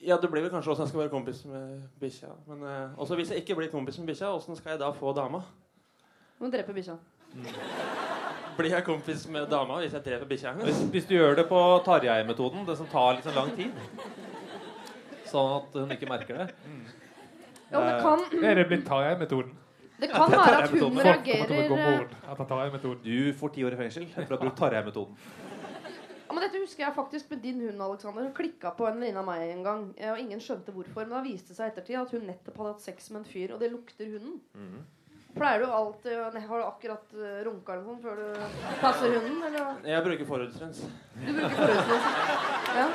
Ja, 0.00 0.16
det 0.16 0.30
blir 0.32 0.40
vel 0.46 0.52
kanskje 0.52 0.70
åssen 0.72 0.86
jeg 0.86 0.92
skal 0.94 1.02
være 1.02 1.12
kompis 1.12 1.42
med 1.48 1.82
bikkja. 2.00 2.30
Men 2.48 2.62
eh, 2.68 2.94
også 3.00 3.16
hvis 3.20 3.32
jeg 3.34 3.42
ikke 3.42 3.56
blir 3.58 3.72
kompis 3.72 3.98
med 4.00 4.12
bikkja, 4.12 4.30
åssen 4.36 4.56
skal 4.56 4.76
jeg 4.76 4.80
da 4.84 4.92
få 4.96 5.12
dama? 5.16 5.42
Du 6.38 6.44
må 6.46 6.52
drepe 6.52 6.72
bikkja. 6.76 6.96
Blir 8.60 8.74
jeg 8.74 8.84
kompis 8.84 9.22
med 9.32 9.46
dama 9.48 9.78
hvis 9.80 9.94
jeg 9.96 10.04
dreper 10.04 10.28
bikkja 10.28 10.50
hennes? 10.52 10.80
hvis 10.92 11.06
du 11.08 11.14
gjør 11.16 11.36
det 11.38 11.46
på 11.48 11.60
Tarjei-metoden, 11.86 12.66
det 12.68 12.76
som 12.76 12.86
tar 12.92 13.14
litt 13.16 13.24
sånn 13.24 13.38
lang 13.38 13.52
tid 13.56 13.72
Sånn 15.30 15.52
at 15.60 15.76
hun 15.78 15.92
ikke 15.94 16.08
merker 16.10 16.40
det. 16.42 16.46
Ja, 17.70 17.80
det 17.86 17.92
kan, 18.02 18.24
Er 18.42 18.58
det 18.58 18.66
blitt 18.68 18.84
Tarjei-metoden? 18.88 19.52
det 20.00 20.08
kan 20.10 20.32
være 20.32 20.62
at 20.64 20.70
hun 20.74 20.98
reagerer 20.98 21.50
eh. 21.54 22.96
Du 23.04 23.32
får 23.38 23.52
ti 23.54 23.64
år 23.68 23.76
i 23.76 23.80
fengsel 23.84 24.08
for 24.10 24.24
å 24.26 24.36
ha 24.36 24.40
brukt 24.44 24.58
Tarjei-metoden. 24.58 25.16
ja, 26.26 26.34
men 26.34 26.42
Dette 26.44 26.60
husker 26.62 26.84
jeg 26.84 26.94
faktisk 26.96 27.30
med 27.30 27.42
din 27.42 27.60
hund, 27.60 27.80
Alexander. 27.82 28.22
Hun 28.26 28.34
klikka 28.34 28.72
på 28.76 28.88
en 28.88 28.98
venninne 29.00 29.22
av 29.22 29.26
meg 29.28 29.50
en 29.54 29.62
gang. 29.64 29.94
eh, 29.96 30.10
Og 30.12 30.18
ingen 30.18 30.40
skjønte 30.40 30.72
hvorfor. 30.74 31.06
Men 31.06 31.10
da 31.16 31.22
viste 31.22 31.48
det 31.54 31.56
seg 31.56 31.70
ettertid 31.72 32.00
at 32.00 32.10
hun 32.16 32.26
nettopp 32.26 32.56
hadde 32.56 32.72
hatt 32.74 32.82
sex 32.82 33.10
med 33.10 33.22
en 33.22 33.30
fyr, 33.32 33.54
og 33.54 33.60
det 33.60 33.70
lukter 33.72 34.04
hunden. 34.06 34.40
Mhm. 34.54 34.84
Pleier 35.34 35.60
du 35.62 35.66
alltid 35.66 36.18
Har 36.18 36.58
du 36.58 36.64
akkurat 36.64 37.14
uh, 37.14 37.44
runka 37.46 37.72
eller 37.74 37.84
noe 37.86 37.98
før 38.02 38.14
du 38.18 38.26
passer 38.80 39.14
hunden? 39.14 39.42
Eller? 39.46 39.62
Jeg 39.92 40.04
bruker 40.08 40.26
forhudsrens. 40.32 40.78
Du 41.14 41.32
bruker 41.36 41.56
forhudsrens? 41.60 42.06
Ja. 42.76 42.86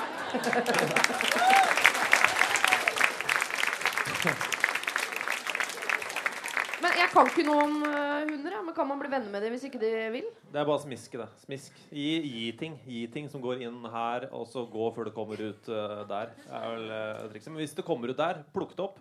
Jeg 6.96 7.12
kan 7.12 7.30
ikke 7.30 7.44
noe 7.48 7.64
om 7.64 7.76
eh, 7.88 8.26
hunder, 8.28 8.54
ja, 8.56 8.62
men 8.66 8.76
kan 8.76 8.88
man 8.88 9.00
bli 9.00 9.10
venner 9.12 9.32
med 9.32 9.44
dem 9.44 9.54
hvis 9.56 9.66
ikke 9.68 9.80
de 9.80 9.90
vil? 10.12 10.26
Det 10.52 10.60
er 10.60 10.68
bare 10.68 10.82
smiske, 10.84 11.20
det. 11.22 11.28
Smisk. 11.46 11.78
Gi, 11.88 12.08
gi 12.28 12.46
ting. 12.60 12.76
Gi 12.88 13.06
ting 13.12 13.30
som 13.32 13.44
går 13.44 13.64
inn 13.64 13.78
her, 13.92 14.28
og 14.36 14.44
så 14.52 14.66
gå 14.72 14.90
før 14.96 15.08
det 15.08 15.14
kommer 15.16 15.40
ut 15.40 15.70
uh, 15.72 16.04
der. 16.10 16.34
Det 16.40 16.60
er 16.60 16.74
vel 16.74 16.92
uh, 16.92 17.28
trikset. 17.32 17.52
Men 17.54 17.62
hvis 17.64 17.76
det 17.78 17.86
kommer 17.88 18.12
ut 18.12 18.20
der, 18.20 18.42
plukk 18.56 18.76
det 18.76 18.84
opp. 18.88 19.00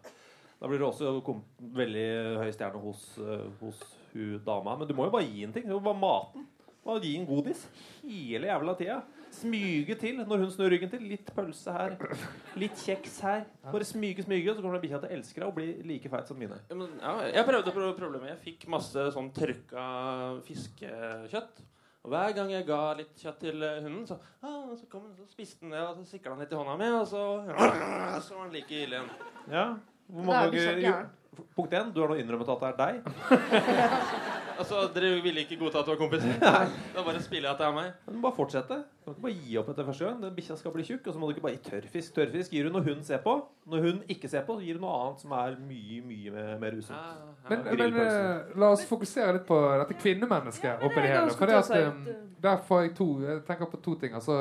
Da 0.65 0.69
blir 0.71 0.81
det 0.81 0.87
også 0.89 1.11
kom, 1.27 1.43
veldig 1.77 2.05
høy 2.41 2.51
stjerne 2.57 2.81
hos, 2.81 3.03
eh, 3.21 3.43
hos 3.61 3.83
hun 4.15 4.39
dama. 4.47 4.79
Men 4.81 4.89
du 4.89 4.95
må 4.97 5.05
jo 5.11 5.13
bare 5.13 5.27
gi 5.29 5.43
en 5.45 5.53
ting. 5.53 5.67
Det 5.69 5.75
var 5.77 5.83
bare 5.91 6.01
mate. 6.01 6.45
Bare 6.85 7.01
gi 7.05 7.11
en 7.19 7.27
godis 7.29 7.67
hele 8.05 8.49
jævla 8.49 8.75
tida. 8.79 8.97
Smyge 9.35 9.97
til 9.99 10.21
når 10.23 10.41
hun 10.45 10.51
snur 10.55 10.71
ryggen 10.73 10.89
til. 10.93 11.05
Litt 11.11 11.29
pølse 11.37 11.73
her. 11.75 11.97
Litt 12.61 12.81
kjeks 12.81 13.19
her. 13.27 13.45
Bare 13.67 13.85
smyge, 13.89 14.25
smyge, 14.25 14.51
og 14.53 14.57
så 14.57 14.63
kommer 14.65 14.79
den 14.79 14.85
bikkja 14.87 15.01
til 15.03 15.11
å 15.11 15.17
elske 15.19 15.41
deg 15.43 15.49
og 15.51 15.57
bli 15.59 15.69
like 15.91 16.09
feit 16.13 16.29
som 16.31 16.39
mine. 16.41 16.57
Ja, 16.71 16.77
men, 16.81 16.93
ja, 17.03 17.15
jeg 17.35 17.49
prøvde 17.49 17.73
pro- 17.77 17.93
problemet. 17.99 18.31
Jeg 18.33 18.43
fikk 18.47 18.69
masse 18.73 19.09
sånn 19.17 19.33
tørka 19.37 19.85
fiskekjøtt. 20.49 21.65
Og 22.05 22.13
Hver 22.13 22.35
gang 22.37 22.51
jeg 22.53 22.67
ga 22.69 22.81
litt 22.99 23.15
kjøtt 23.17 23.39
til 23.41 23.63
eh, 23.65 23.79
hunden, 23.85 24.05
så, 24.09 24.19
ah, 24.45 24.73
så, 24.77 24.85
kom, 24.93 25.07
så 25.17 25.25
spiste 25.29 25.65
den 25.65 25.73
det, 25.73 25.81
og 25.89 25.97
så 25.97 26.05
sikla 26.05 26.35
han 26.35 26.43
litt 26.45 26.53
i 26.53 26.59
hånda 26.59 26.75
mi, 26.81 26.89
og 26.93 27.07
så 27.09 27.23
Så 28.27 28.37
var 28.37 28.43
han 28.45 28.53
like 28.53 28.77
ille 28.77 28.99
igjen. 28.99 29.09
Ja. 29.49 29.65
Hvor 30.09 30.25
mange 30.31 30.51
ganger 30.65 31.05
Punkt 31.55 31.73
én, 31.75 31.89
du 31.95 32.01
har 32.01 32.11
nå 32.13 32.15
innrømmet 32.19 32.51
at 32.51 32.61
det 32.63 32.69
er 32.69 32.77
deg. 32.79 32.95
Altså, 34.55 34.85
Dere 34.95 35.17
ville 35.23 35.43
ikke 35.43 35.57
godta 35.59 35.81
at 35.81 35.89
det 35.89 35.95
var 35.95 35.99
kompiser? 35.99 36.35
Da 36.95 37.03
bare 37.03 37.23
spiller 37.23 37.49
jeg 37.49 37.55
at 37.57 37.59
det 37.59 37.67
er 37.67 37.73
meg. 37.75 37.89
Men 38.07 38.15
du 38.15 38.21
bare 38.23 38.37
fortsette. 38.37 38.77
Du 39.03 39.09
kan 39.09 39.15
ikke 39.17 39.25
bare 39.25 39.35
gi 39.49 39.57
opp 39.59 39.71
etter 39.73 39.89
første 39.89 40.05
gang. 40.07 40.21
Den 40.23 40.37
bikkja 40.37 40.57
skal 40.61 40.75
bli 40.77 40.85
tjukk. 40.87 41.09
Og 41.11 41.17
så 41.17 41.19
må 41.19 41.27
du 41.27 41.35
ikke 41.35 41.43
bare 41.47 41.57
gi 41.57 41.63
tørrfisk. 41.73 42.13
Tørrfisk 42.15 42.55
gir 42.55 42.69
du 42.69 42.77
når 42.77 42.87
hun 42.87 43.03
ser 43.09 43.19
på. 43.25 43.35
Når 43.73 43.83
hun 43.89 43.99
ikke 44.15 44.31
ser 44.31 44.47
på, 44.47 44.55
så 44.61 44.67
gir 44.69 44.79
du 44.79 44.85
noe 44.85 44.95
annet 45.01 45.25
som 45.25 45.35
er 45.41 45.59
mye, 45.59 45.99
mye 46.07 46.47
mer- 46.63 46.79
usunt. 46.79 46.95
Ja, 46.95 47.17
ja. 47.19 47.35
Men, 47.51 47.67
men 47.83 47.99
eh, 48.05 48.55
la 48.63 48.71
oss 48.77 48.87
fokusere 48.89 49.35
litt 49.41 49.47
på 49.51 49.59
dette 49.83 49.99
kvinnemennesket 50.05 50.87
oppi 50.87 51.03
det 51.03 51.13
hele. 51.17 51.35
For 51.35 51.51
det 51.51 51.59
at, 51.59 51.75
eh, 51.75 51.91
at, 51.91 52.41
der 52.47 52.63
får 52.71 52.87
jeg 52.87 52.95
to 53.01 53.09
Jeg 53.27 53.43
tenker 53.51 53.73
på 53.75 53.83
to 53.89 53.99
ting. 54.05 54.15
Altså, 54.15 54.39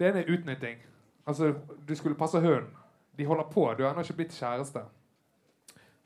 det 0.00 0.08
ene 0.08 0.24
er 0.24 0.32
utnytting. 0.38 0.80
Altså, 1.28 1.52
du 1.84 1.94
skulle 2.00 2.16
passe 2.16 2.40
hunden. 2.40 2.72
De 3.18 3.26
holder 3.26 3.48
på. 3.52 3.66
Du 3.78 3.82
har 3.84 3.92
ennå 3.92 4.04
ikke 4.06 4.16
blitt 4.22 4.36
kjæreste. 4.38 4.84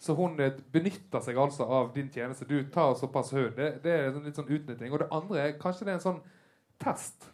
Så 0.03 0.17
hun 0.19 0.41
eh, 0.43 0.57
benytter 0.75 1.23
seg 1.23 1.37
altså 1.39 1.67
av 1.71 1.93
din 1.95 2.09
tjeneste. 2.11 2.47
Du 2.49 2.57
tar 2.75 2.95
såpass 2.99 3.31
hund. 3.37 3.53
Det, 3.59 3.69
det 3.85 3.93
er 3.93 4.17
litt 4.25 4.39
sånn 4.39 4.51
utnytting. 4.51 4.91
Og 4.91 4.99
det 5.05 5.11
andre 5.15 5.45
er 5.45 5.59
kanskje 5.63 5.87
det 5.87 5.93
er 5.95 6.01
en 6.01 6.07
sånn 6.09 6.23
test. 6.83 7.29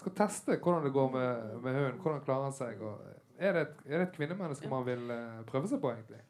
Skal 0.00 0.14
teste 0.16 0.56
hvordan 0.56 0.86
det 0.86 0.94
går 0.94 1.10
med, 1.12 1.50
med 1.66 1.76
hunden. 1.76 1.98
Hvordan 2.00 2.22
klarer 2.24 2.48
han 2.48 2.56
seg. 2.56 2.80
Og 2.80 3.02
er, 3.36 3.52
det 3.58 3.66
et, 3.66 3.82
er 3.90 3.98
det 3.98 4.06
et 4.08 4.16
kvinnemenneske 4.16 4.70
man 4.72 4.86
vil 4.88 5.04
eh, 5.12 5.42
prøve 5.50 5.68
seg 5.70 5.82
på, 5.82 5.92
egentlig? 5.92 6.22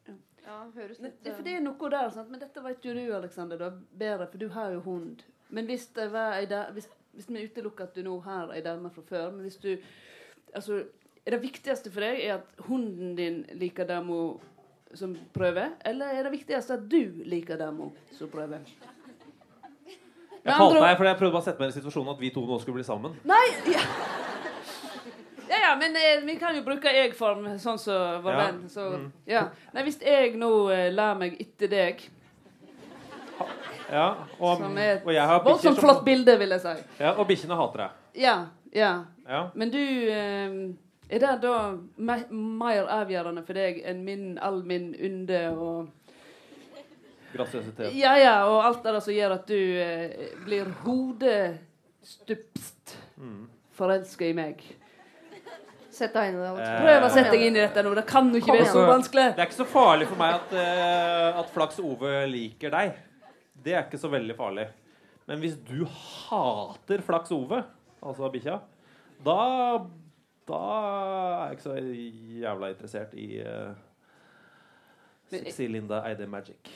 Ja, 0.45 0.59
høres 0.75 0.99
litt 1.01 1.21
det- 1.23 1.31
eh, 1.31 1.37
For 1.37 1.47
det 1.47 1.55
er 1.55 1.63
noe 1.65 1.93
der, 1.95 2.11
sant? 2.17 2.29
men 2.33 2.43
dette 2.43 2.65
vet 2.65 2.83
jo 2.85 2.97
du, 2.97 3.05
Alexander, 3.15 3.63
bedre, 3.97 4.27
for 4.33 4.41
du 4.43 4.49
har 4.57 4.75
jo 4.75 4.83
hund. 4.85 5.23
Men 5.55 5.69
hvis 5.71 5.87
det 5.95 6.09
var 6.13 6.35
ei 6.41 6.49
der, 6.51 6.73
hvis, 6.75 6.89
hvis 7.15 7.29
vi 7.31 7.47
utelukker 7.47 7.87
at 7.87 7.95
du 7.95 8.03
nå 8.03 8.19
har 8.27 8.51
ei 8.53 8.61
dame 8.65 8.91
fra 8.91 9.05
før, 9.07 9.31
men 9.31 9.47
hvis 9.47 9.57
du 9.63 9.71
altså, 10.53 10.83
er 11.25 11.31
Det 11.31 11.41
viktigste 11.41 11.91
for 11.91 12.01
deg 12.05 12.19
er 12.25 12.33
at 12.35 12.65
hunden 12.67 13.15
din 13.17 13.45
liker 13.57 13.85
dem 13.89 14.09
som 14.93 15.15
prøver, 15.33 15.71
eller 15.85 16.05
er 16.13 16.23
det 16.23 16.31
viktigste 16.31 16.73
at 16.77 16.83
du 16.89 17.23
liker 17.25 17.57
dem 17.57 17.79
som 18.15 18.29
prøver? 18.29 18.59
Jeg 20.45 20.53
falt 20.59 20.77
meg, 20.79 20.97
for 20.97 21.05
jeg 21.09 21.17
prøvde 21.17 21.33
bare 21.33 21.41
å 21.41 21.45
sette 21.45 21.59
meg 21.59 21.71
i 21.71 21.79
situasjonen 21.79 22.13
at 22.13 22.19
vi 22.21 22.29
to 22.29 22.43
nå 22.45 22.59
skulle 22.61 22.75
bli 22.77 22.85
sammen. 22.85 23.15
Nei! 23.25 23.47
Ja, 23.73 23.81
ja, 25.49 25.57
ja 25.63 25.71
men 25.79 25.95
eh, 25.97 26.21
vi 26.25 26.35
kan 26.41 26.55
jo 26.55 26.61
bruke 26.65 26.91
jeg-form, 26.93 27.47
sånn 27.61 27.79
som 27.81 28.21
vår 28.23 28.31
Ja. 28.37 28.45
venn. 28.45 28.61
Så, 28.69 28.85
Mm. 28.99 29.11
ja. 29.25 29.43
Nei, 29.73 29.83
hvis 29.83 29.99
jeg 30.01 30.35
nå 30.37 30.69
eh, 30.71 30.91
lar 30.93 31.15
meg 31.17 31.35
etter 31.41 31.67
deg 31.67 32.05
Ja, 33.91 34.15
og, 34.39 34.57
Som 34.57 34.77
er 34.77 35.01
og 35.05 35.11
jeg 35.13 35.21
har 35.27 35.43
Voldsomt 35.43 35.75
som- 35.75 35.83
flott 35.83 36.05
bilde, 36.05 36.37
vil 36.39 36.49
jeg 36.49 36.61
si. 36.61 36.73
Ja, 36.99 37.11
og 37.13 37.27
bikkjene 37.27 37.55
hater 37.57 37.77
deg. 37.77 37.89
Ja, 38.21 38.47
ja. 38.73 39.03
Ja. 39.27 39.49
Men 39.55 39.69
du 39.71 39.77
eh, 39.77 40.73
Er 41.09 41.19
det 41.21 41.33
da 41.43 41.55
me 41.97 42.15
mer 42.31 42.87
avgjørende 42.89 43.43
for 43.45 43.53
deg 43.57 43.81
enn 43.85 44.03
min, 44.07 44.37
all 44.41 44.63
min 44.65 44.93
ynde 44.95 45.41
og 45.53 45.87
Grasiøsitet. 47.35 47.91
Ja, 47.99 48.13
ja, 48.17 48.35
og 48.47 48.61
alt 48.63 48.83
det 48.85 48.93
der 48.95 48.99
som 49.03 49.13
gjør 49.13 49.33
at 49.35 49.47
du 49.49 49.59
eh, 49.59 50.29
blir 50.45 50.65
hodestupst 50.85 52.95
Mm. 53.17 53.45
forelska 53.75 54.25
i 54.27 54.33
meg? 54.35 54.61
Sett 55.95 56.11
deg 56.13 56.29
inn 56.29 56.35
i 56.35 56.39
det. 56.41 56.47
Alex. 56.49 56.67
Eh, 56.67 56.81
Prøv 56.83 57.03
å 57.07 57.09
sette 57.13 57.31
deg 57.31 57.41
inn 57.47 57.55
i 57.55 57.61
dette 57.63 57.83
nå. 57.85 57.93
Det 57.95 58.03
kan 58.07 58.27
jo 58.31 58.35
ikke 58.41 58.55
være 58.57 58.71
så 58.71 58.81
vanskelig. 58.89 59.27
Det 59.35 59.39
er 59.43 59.47
ikke 59.49 59.61
så 59.61 59.67
farlig 59.71 60.07
for 60.09 60.17
meg 60.19 60.33
at, 60.35 60.49
uh, 60.59 61.39
at 61.39 61.49
Flaks 61.55 61.77
Ove 61.79 62.11
liker 62.31 62.69
deg. 62.73 62.87
Det 63.63 63.73
er 63.77 63.83
ikke 63.85 63.99
så 64.01 64.09
veldig 64.11 64.35
farlig. 64.35 64.65
Men 65.27 65.39
hvis 65.39 65.55
du 65.67 65.85
hater 65.87 66.99
Flaks 67.07 67.31
Ove, 67.35 67.61
altså 68.03 68.31
bikkja, 68.33 68.57
da 69.25 69.37
da 70.47 70.61
er 70.75 71.43
jeg 71.43 71.51
ikke 71.55 71.63
så 71.63 71.75
jævla 72.41 72.69
interessert 72.73 73.13
i 73.17 73.41
uh, 73.41 73.73
Linda 75.57 76.03
Eide 76.09 76.27
Magic. 76.29 76.71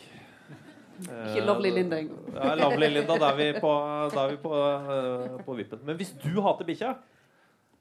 Ikke 0.99 1.45
Lovely 1.45 1.69
Linda 1.69 1.99
engang. 2.01 2.33
Ja, 2.35 2.55
Lovely 2.59 2.89
Linda, 2.91 3.15
da 3.21 3.29
er 3.31 3.37
vi 3.37 3.59
på, 3.61 3.71
er 4.09 4.31
vi 4.33 4.39
på, 4.41 4.51
uh, 4.51 5.45
på 5.45 5.53
vippen. 5.55 5.79
Men 5.85 5.95
hvis 5.95 6.11
du 6.23 6.41
hater 6.41 6.65
bikkja 6.65 6.95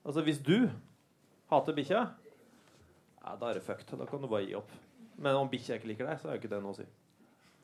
Altså 0.06 0.22
hvis 0.24 0.38
du 0.40 0.70
hater 1.50 1.74
bikkja, 1.76 2.04
ja, 3.24 3.32
da 3.40 3.50
er 3.50 3.58
det 3.58 3.62
fucked. 3.62 3.90
Da 3.98 4.06
kan 4.08 4.22
du 4.22 4.28
bare 4.30 4.46
gi 4.46 4.54
opp. 4.56 4.70
Men 5.18 5.36
om 5.36 5.50
bikkja 5.50 5.76
ikke 5.76 5.90
liker 5.90 6.06
deg, 6.08 6.20
så 6.20 6.28
er 6.28 6.36
jo 6.36 6.40
ikke 6.40 6.50
det 6.54 6.60
noe 6.64 6.72
å 6.72 6.78
si. 6.78 6.86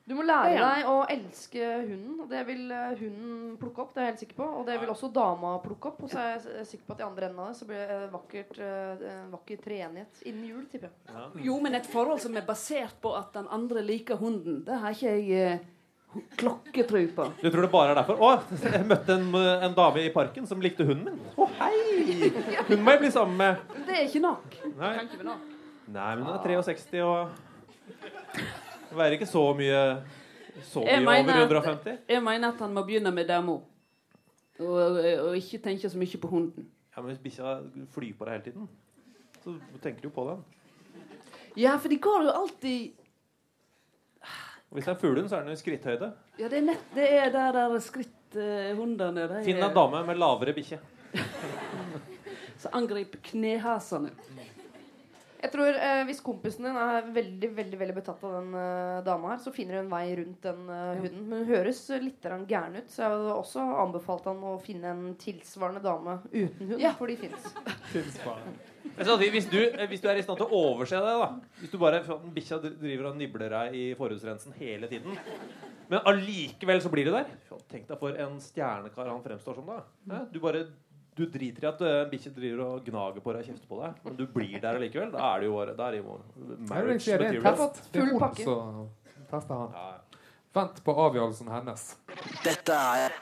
Du 0.05 0.13
må 0.13 0.21
lære 0.21 0.51
Ja, 0.53 0.57
ja. 0.59 0.65
deg 0.75 0.87
å 0.91 0.95
elske 1.09 1.67
hunden, 1.87 2.17
det 2.29 2.41
vil 2.45 2.67
eh, 2.69 2.91
hunden 2.99 3.55
plukke 3.57 3.81
opp. 3.81 3.93
Det 3.95 4.01
er 4.03 4.05
jeg 4.05 4.11
helt 4.13 4.19
sikker 4.21 4.37
på. 4.37 4.47
Og 4.59 4.65
det 4.67 4.75
vil 4.83 4.91
også 4.93 5.07
dama 5.15 5.55
plukke 5.63 5.89
opp. 5.89 6.03
Og 6.05 6.11
så 6.11 6.19
er 6.21 6.35
jeg 6.59 6.67
sikker 6.69 6.85
på 6.85 6.93
at 6.93 6.99
i 7.01 7.05
andre 7.07 7.29
enden 7.31 7.39
av 7.41 7.47
det 7.49 7.57
så 7.57 7.65
blir 7.69 7.79
det 7.89 7.95
et 8.03 8.11
vakkert, 8.13 8.59
eh, 8.61 9.05
en 9.15 9.31
vakker 9.33 9.63
treenighet 9.63 10.19
innen 10.29 10.43
jul, 10.51 10.65
tipper 10.69 10.91
jeg. 10.91 11.45
Jo, 11.47 11.55
men 11.63 11.77
et 11.79 11.89
forhold 11.89 12.21
som 12.21 12.37
er 12.37 12.45
basert 12.45 12.99
på 13.01 13.15
at 13.17 13.31
den 13.33 13.47
andre 13.57 13.81
liker 13.81 14.19
hunden, 14.21 14.59
det 14.67 14.77
har 14.83 14.93
ikke 14.93 15.15
jeg 15.15 15.55
eh, 15.55 15.65
klokketro 16.37 17.01
på. 17.17 17.25
Du 17.41 17.47
tror 17.49 17.65
det 17.65 17.71
bare 17.73 17.95
er 17.95 17.97
derfor? 18.03 18.21
Å, 18.21 18.29
jeg 18.77 18.85
møtte 18.91 19.17
en, 19.17 19.25
en 19.65 19.73
dame 19.79 20.03
i 20.05 20.11
parken 20.13 20.45
som 20.45 20.61
likte 20.61 20.85
hunden 20.85 21.15
min. 21.17 21.33
Å, 21.33 21.49
hei! 21.63 22.29
Hun 22.69 22.85
må 22.85 22.93
jeg 22.93 23.01
bli 23.07 23.11
sammen 23.17 23.41
med. 23.41 23.65
Det 23.89 23.97
er 23.97 24.05
ikke 24.05 24.21
nok. 24.27 24.59
Nei. 24.77 24.93
Nei 25.97 26.11
men 26.13 26.23
hun 26.29 26.37
er 26.37 26.45
63 26.45 27.01
og 27.09 27.41
Veier 28.91 29.15
ikke 29.17 29.27
så 29.29 29.41
mye 29.57 29.79
Så 30.63 30.83
mye 30.83 30.99
over 31.01 31.21
over 31.21 31.31
at- 31.31 31.63
150. 31.63 31.97
Jeg 32.09 32.23
mener 32.23 32.47
at 32.53 32.59
han 32.59 32.73
må 32.73 32.83
begynne 32.85 33.11
med 33.13 33.27
dama. 33.27 33.59
Og, 34.59 34.99
og 35.27 35.35
ikke 35.35 35.57
tenke 35.63 35.89
så 35.89 35.97
mye 35.97 36.17
på 36.21 36.27
hunden. 36.27 36.69
Ja, 36.95 37.01
men 37.01 37.11
hvis 37.11 37.23
bikkja 37.23 37.57
flyr 37.91 38.13
på 38.15 38.25
deg 38.25 38.37
hele 38.37 38.43
tiden, 38.43 38.69
så 39.43 39.55
tenker 39.83 40.01
du 40.01 40.07
jo 40.07 40.13
på 40.15 40.29
den. 40.29 40.45
Ja, 41.57 41.75
for 41.77 41.89
de 41.91 41.97
går 41.97 42.23
jo 42.23 42.31
alltid 42.35 42.91
hvis 44.75 44.85
det 44.85 44.91
er 44.91 44.99
fuglen, 44.99 45.27
så 45.29 45.37
er 45.37 45.45
den 45.45 45.53
i 45.55 45.59
skritthøyde. 45.59 46.09
Ja, 46.39 46.49
det 46.51 46.57
er 46.57 46.65
nett 46.67 46.95
Det 46.95 47.05
er 47.15 47.29
der 47.31 47.53
der 47.55 47.79
skritthundene 47.79 49.27
de 49.31 49.43
Finn 49.45 49.61
en 49.63 49.75
dame 49.75 50.01
med 50.03 50.19
lavere 50.19 50.51
bikkje. 50.57 50.79
så 52.61 52.71
angrip 52.75 53.15
knehasene. 53.23 54.11
Jeg 55.45 55.51
tror 55.53 55.77
eh, 55.77 56.01
Hvis 56.09 56.21
kompisen 56.25 56.65
din 56.65 56.77
er 56.81 57.05
veldig 57.13 57.49
veldig, 57.59 57.77
veldig 57.83 57.95
betatt 57.99 58.23
av 58.25 58.33
den 58.39 58.53
eh, 58.57 58.99
dama, 59.05 59.33
her 59.35 59.41
så 59.43 59.53
finner 59.53 59.77
hun 59.79 59.85
en 59.85 59.91
vei 59.93 60.05
rundt 60.17 60.41
den 60.47 60.63
eh, 60.73 60.93
hunden. 61.03 61.25
Men 61.29 61.43
hun 61.43 61.49
høres 61.53 61.81
litt 62.01 62.25
gæren 62.49 62.77
ut, 62.79 62.89
så 62.89 63.03
jeg 63.05 63.13
hadde 63.13 63.35
også 63.37 63.65
anbefalt 63.85 64.25
han 64.31 64.41
å 64.49 64.55
finne 64.63 64.93
en 64.95 65.03
tilsvarende 65.21 65.83
dame 65.85 66.17
uten 66.33 66.71
hund. 66.73 66.79
Ja. 66.81 66.95
For 66.97 67.11
de 67.11 67.19
fins. 67.21 67.51
Hvis 68.95 69.47
du, 69.49 69.57
eh, 69.65 69.87
hvis 69.89 70.01
du 70.03 70.07
er 70.07 70.19
i 70.19 70.23
stand 70.23 70.37
til 70.39 70.45
å 70.47 70.59
overse 70.69 70.99
det, 71.01 71.13
da 71.19 71.29
Hvis 71.59 71.71
du 71.73 71.77
bare 71.81 72.03
for 72.05 72.19
at 72.21 72.27
bikkja 72.35 72.59
dri- 72.63 72.75
driver 72.79 73.09
og 73.09 73.17
nibler 73.19 73.51
deg 73.51 73.75
i 73.75 73.85
forhudsrensen 73.97 74.53
hele 74.59 74.87
tiden, 74.91 75.17
men 75.89 75.99
allikevel 76.09 76.79
så 76.81 76.89
blir 76.93 77.05
du 77.09 77.11
der 77.13 77.27
Tenk 77.71 77.87
deg 77.89 77.99
for 77.99 78.15
en 78.21 78.37
stjernekar 78.41 79.09
han 79.09 79.23
fremstår 79.25 79.57
som 79.59 79.67
da. 79.69 79.79
Ja, 80.09 80.21
Du 80.31 80.39
bare 80.43 80.67
du 81.15 81.23
driter 81.31 81.63
i 81.63 81.67
at 81.69 81.81
eh, 81.81 81.97
en 82.03 82.09
bikkje 82.11 82.31
driver 82.35 82.63
og 82.65 82.87
gnager 82.89 83.23
på 83.23 83.33
deg 83.35 83.45
og 83.45 83.51
kjefter 83.51 83.69
på 83.69 83.79
deg, 83.81 84.01
men 84.03 84.17
du 84.19 84.25
blir 84.33 84.57
der 84.59 84.79
allikevel. 84.79 85.13
Da 85.13 85.29
er 85.35 85.43
det 85.43 85.47
jo 85.49 85.61
da 85.69 85.87
er 85.87 85.95
det 85.95 86.01
jo 86.01 86.17
Jeg 86.17 86.49
vil 86.49 86.65
marriage 86.71 87.19
det 87.21 87.29
er 87.29 87.45
test. 87.45 87.87
Full 87.95 88.11
pakke. 88.19 88.43
som 88.49 88.89
tester 89.31 89.61
han. 89.61 89.77
Ja, 89.79 89.85
ja. 89.95 90.01
Vent 90.55 90.83
på 90.83 90.93
avgjørelsen 91.03 91.49
hennes. 91.51 91.87
Dette 92.43 92.75
er 92.99 93.15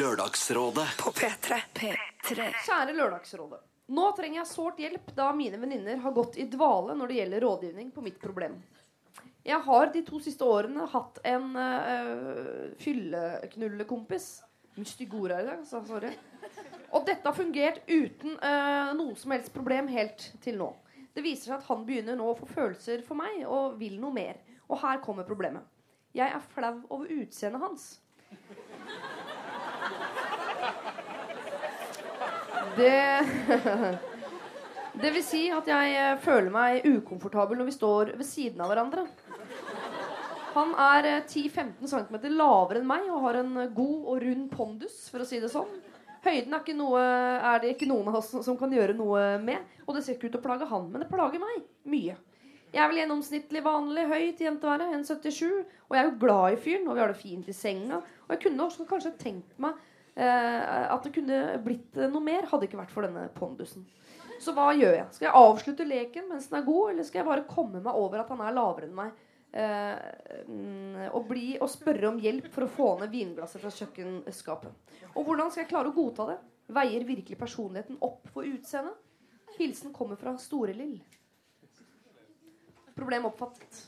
Lørdagsrådet. 0.00 0.86
På 1.00 1.12
P3. 1.12 1.58
P3. 1.76 2.46
Kjære 2.64 2.94
Lørdagsrådet. 2.96 3.60
Nå 3.90 4.04
trenger 4.16 4.38
jeg 4.38 4.46
sårt 4.46 4.78
hjelp, 4.78 5.08
da 5.16 5.32
mine 5.34 5.58
venninner 5.58 5.98
har 6.04 6.14
gått 6.14 6.36
i 6.38 6.46
dvale 6.48 6.94
når 6.94 7.10
det 7.10 7.16
gjelder 7.18 7.44
rådgivning 7.44 7.90
på 7.90 8.04
mitt 8.06 8.20
problem. 8.22 8.60
Jeg 9.42 9.58
har 9.66 9.90
de 9.90 10.02
to 10.06 10.20
siste 10.22 10.46
årene 10.46 10.86
hatt 10.92 11.18
en 11.26 11.56
øh, 11.58 12.70
fylleknullekompis. 12.78 14.28
Mye 14.76 14.88
stygge 14.88 15.18
ord 15.18 15.34
her 15.34 15.42
i 15.42 15.48
dag, 15.48 15.64
så 15.66 15.80
sorry. 15.88 16.12
Og 16.90 17.06
dette 17.06 17.26
har 17.26 17.36
fungert 17.36 17.82
uten 17.86 18.36
uh, 18.42 18.90
noe 18.98 19.14
som 19.18 19.34
helst 19.34 19.52
problem 19.54 19.90
helt 19.92 20.26
til 20.42 20.58
nå. 20.58 20.70
Det 21.14 21.22
viser 21.24 21.50
seg 21.50 21.56
at 21.58 21.68
han 21.70 21.84
begynner 21.86 22.18
nå 22.18 22.28
å 22.30 22.38
få 22.38 22.48
følelser 22.50 23.04
for 23.06 23.18
meg 23.18 23.44
og 23.46 23.78
vil 23.80 23.98
noe 24.02 24.14
mer. 24.14 24.40
Og 24.70 24.78
her 24.82 25.02
kommer 25.02 25.26
problemet. 25.26 25.66
Jeg 26.14 26.30
er 26.30 26.46
flau 26.54 26.76
over 26.90 27.10
utseendet 27.14 27.62
hans. 27.62 27.90
Det 32.78 34.08
Det 35.00 35.10
vil 35.14 35.22
si 35.24 35.44
at 35.54 35.68
jeg 35.70 35.92
eh, 35.96 36.16
føler 36.20 36.50
meg 36.52 36.86
ukomfortabel 36.88 37.60
når 37.60 37.68
vi 37.70 37.76
står 37.76 38.10
ved 38.18 38.26
siden 38.26 38.60
av 38.60 38.72
hverandre. 38.72 39.06
Han 40.56 40.74
er 40.74 41.06
eh, 41.08 41.20
10-15 41.22 41.86
cm 41.92 42.18
lavere 42.34 42.82
enn 42.82 42.88
meg 42.90 43.06
og 43.08 43.22
har 43.28 43.38
en 43.40 43.54
eh, 43.62 43.70
god 43.76 44.10
og 44.10 44.20
rund 44.24 44.50
pondus, 44.52 45.04
for 45.12 45.22
å 45.22 45.28
si 45.28 45.38
det 45.40 45.52
sånn. 45.52 45.70
Høyden 46.20 46.52
er, 46.52 46.60
ikke 46.60 46.76
noe, 46.76 47.00
er 47.00 47.62
det 47.62 47.74
ikke 47.74 47.88
noen 47.88 48.10
av 48.10 48.18
oss 48.18 48.34
som 48.44 48.56
kan 48.60 48.72
gjøre 48.74 48.96
noe 48.96 49.38
med. 49.40 49.78
Og 49.86 49.96
det 49.96 50.04
ser 50.04 50.18
ikke 50.18 50.28
ut 50.28 50.34
til 50.34 50.42
å 50.42 50.44
plage 50.44 50.68
han, 50.68 50.90
men 50.92 51.04
det 51.04 51.08
plager 51.08 51.40
meg 51.40 51.62
mye. 51.88 52.16
Jeg 52.70 52.82
er 52.84 52.90
vel 52.90 53.00
gjennomsnittlig 53.00 53.62
vanlig 53.64 54.04
høy 54.06 54.26
til 54.38 54.46
jenteværet, 54.46 54.92
1,77. 55.00 55.46
Og 55.88 55.96
jeg 55.96 56.02
er 56.02 56.10
jo 56.10 56.18
glad 56.22 56.54
i 56.54 56.58
fyren, 56.60 56.86
og 56.86 56.98
vi 56.98 57.02
har 57.02 57.10
det 57.10 57.18
fint 57.18 57.48
i 57.50 57.54
senga. 57.56 58.02
Og 58.28 58.34
jeg 58.36 58.42
kunne 58.44 58.66
også 58.66 58.86
kanskje 58.86 59.16
tenkt 59.18 59.56
meg 59.62 59.80
eh, 60.14 60.84
at 60.86 61.02
det 61.06 61.14
kunne 61.16 61.40
blitt 61.64 61.98
noe 62.04 62.22
mer, 62.22 62.46
hadde 62.46 62.62
det 62.62 62.70
ikke 62.70 62.82
vært 62.84 62.94
for 62.94 63.08
denne 63.08 63.26
pondusen. 63.34 63.88
Så 64.40 64.54
hva 64.56 64.70
gjør 64.76 64.94
jeg? 64.94 65.08
Skal 65.16 65.28
jeg 65.28 65.40
avslutte 65.40 65.88
leken 65.88 66.30
mens 66.30 66.46
den 66.48 66.60
er 66.60 66.68
god, 66.68 66.92
eller 66.92 67.08
skal 67.08 67.20
jeg 67.20 67.28
bare 67.32 67.48
komme 67.48 67.82
meg 67.82 67.96
over 67.96 68.22
at 68.22 68.30
han 68.32 68.44
er 68.44 68.56
lavere 68.56 68.86
enn 68.88 68.96
meg? 68.96 69.18
Eh, 69.52 69.98
mm, 70.46 71.08
og, 71.10 71.24
bli, 71.26 71.56
og 71.58 71.70
spørre 71.70 72.10
om 72.12 72.18
hjelp 72.22 72.46
for 72.54 72.66
å 72.66 72.70
få 72.70 72.88
ned 73.00 73.10
vinglasset 73.10 73.62
fra 73.62 73.72
kjøkkenskapet. 73.74 74.96
Og 75.14 75.24
hvordan 75.26 75.50
skal 75.50 75.64
jeg 75.64 75.70
klare 75.72 75.90
å 75.90 75.96
godta 75.96 76.28
det? 76.30 76.38
Veier 76.70 77.06
virkelig 77.06 77.38
personligheten 77.38 77.98
opp 78.06 78.28
for 78.30 78.46
utseendet? 78.46 78.94
Hilsen 79.56 79.92
kommer 79.92 80.20
fra 80.20 80.36
Store-Lill. 80.38 81.00
Problem 82.94 83.26
oppfattet. 83.26 83.82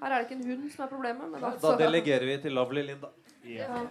Her 0.00 0.12
er 0.12 0.18
det 0.18 0.26
ikke 0.26 0.36
en 0.40 0.48
hund 0.50 0.68
som 0.72 0.84
er 0.84 0.90
problemet. 0.90 1.30
Men 1.30 1.44
altså, 1.44 1.72
Da 1.72 1.86
delegerer 1.86 2.26
vi 2.26 2.36
til 2.42 2.56
Lovely 2.58 2.82
Linda. 2.90 3.14
ja. 3.46 3.84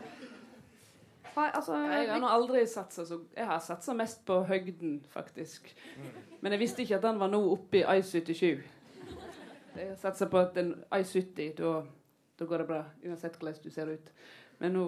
Her, 1.35 1.51
altså, 1.51 1.75
Jeg 1.75 2.07
har 2.07 2.31
aldri 2.31 2.61
satsa 2.65 3.03
så 3.05 3.17
Jeg 3.35 3.45
har 3.45 3.59
satsa 3.59 3.93
mest 3.93 4.21
på 4.25 4.43
høgden, 4.47 5.01
faktisk. 5.11 5.67
Men 6.41 6.51
jeg 6.51 6.59
visste 6.59 6.81
ikke 6.81 6.95
at 6.95 7.03
den 7.03 7.19
var 7.19 7.27
nå 7.27 7.41
oppe 7.51 7.81
i 7.81 7.83
I77. 7.83 8.61
Jeg 9.75 9.97
satser 9.99 10.29
på 10.31 10.39
at 10.39 10.57
en 10.57 10.71
I70, 10.93 11.55
da, 11.57 11.73
da 12.39 12.47
går 12.47 12.63
det 12.63 12.67
bra. 12.69 12.83
Uansett 13.05 13.35
hvordan 13.39 13.59
du 13.63 13.69
ser 13.73 13.91
ut. 13.91 14.11
Men 14.59 14.73
nå 14.77 14.87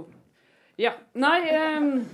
Ja. 0.77 0.93
Nei 1.17 1.41
um, 1.77 2.05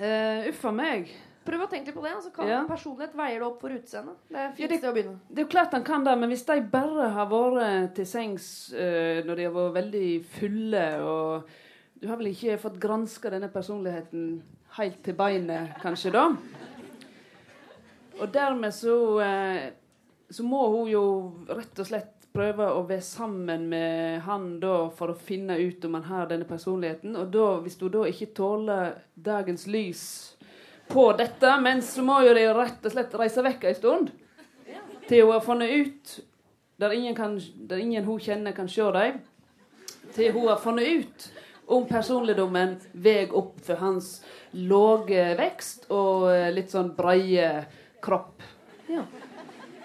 uh, 0.00 0.48
Uff 0.48 0.64
a 0.64 0.72
meg. 0.72 1.10
Prøv 1.46 1.62
å 1.62 1.68
tenke 1.70 1.92
litt 1.92 1.94
på 1.94 2.02
det. 2.02 2.14
Altså, 2.16 2.32
kan 2.34 2.48
Ja. 2.48 2.64
personlighet 2.66 3.14
veier 3.14 3.38
det 3.38 3.46
opp 3.46 3.60
for 3.60 3.70
utseendet? 3.70 4.16
Det 4.28 4.36
er 4.36 4.52
Ja, 4.58 4.66
det, 4.66 4.80
å 4.82 4.92
begynne. 4.96 5.20
Det 5.30 5.38
er 5.38 5.44
jo 5.44 5.52
klart 5.52 5.72
han 5.76 5.84
kan 5.84 6.04
det, 6.04 6.16
men 6.18 6.30
hvis 6.32 6.44
de 6.48 6.60
bare 6.72 7.08
har 7.14 7.28
vært 7.30 7.94
til 7.94 8.06
sengs 8.06 8.72
uh, 8.74 9.22
når 9.22 9.36
de 9.36 9.44
har 9.44 9.54
vært 9.54 9.78
veldig 9.82 10.10
fulle 10.38 10.84
og 11.02 11.56
Du 12.00 12.08
har 12.08 12.16
vel 12.18 12.26
ikke 12.28 12.58
fått 12.60 12.78
granska 12.78 13.30
denne 13.30 13.48
personligheten 13.48 14.42
helt 14.76 14.98
til 15.02 15.14
beinet, 15.14 15.78
kanskje, 15.80 16.10
da? 16.12 16.26
Og 18.20 18.28
dermed 18.34 18.74
så 18.74 18.96
eh, 19.24 19.70
Så 20.30 20.42
må 20.42 20.62
hun 20.72 20.90
jo 20.90 21.04
rett 21.48 21.78
og 21.78 21.88
slett 21.88 22.26
prøve 22.36 22.66
å 22.68 22.82
være 22.84 23.04
sammen 23.04 23.68
med 23.70 24.20
han 24.26 24.56
da 24.60 24.88
for 24.92 25.12
å 25.12 25.18
finne 25.28 25.56
ut 25.56 25.84
om 25.88 25.96
han 25.96 26.08
har 26.10 26.28
denne 26.30 26.48
personligheten. 26.48 27.16
Og 27.16 27.30
da, 27.32 27.46
hvis 27.64 27.78
hun 27.80 27.94
da 27.94 28.04
ikke 28.10 28.34
tåler 28.36 28.98
dagens 29.14 29.66
lys 29.70 30.04
på 30.90 31.08
dette, 31.18 31.54
men 31.62 31.80
så 31.82 32.04
må 32.04 32.20
jo 32.26 32.34
de 32.36 32.46
rett 32.54 32.84
og 32.84 32.92
slett 32.92 33.16
reise 33.18 33.44
vekk 33.46 33.64
en 33.70 33.78
stund 33.78 34.14
til 35.06 35.22
hun 35.22 35.32
har 35.32 35.40
funnet 35.40 35.70
ut 35.70 36.18
der 36.76 36.92
ingen, 36.92 37.14
kan, 37.14 37.40
der 37.56 37.76
ingen 37.76 38.04
hun 38.04 38.20
kjenner, 38.20 38.52
kan 38.52 38.68
se 38.68 38.82
dem. 38.82 39.20
Til 40.12 40.32
hun 40.32 40.48
har 40.48 40.58
funnet 40.60 40.88
ut 40.88 41.28
om 41.66 41.86
personligdommen 41.88 42.76
veg 42.92 43.32
opp 43.34 43.56
for 43.64 43.80
hans 43.80 44.20
lave 44.52 45.30
vekst 45.38 45.88
og 45.94 46.28
litt 46.54 46.74
sånn 46.74 46.92
breie 46.98 47.48
kropp. 48.04 48.44
Ja. 48.90 49.06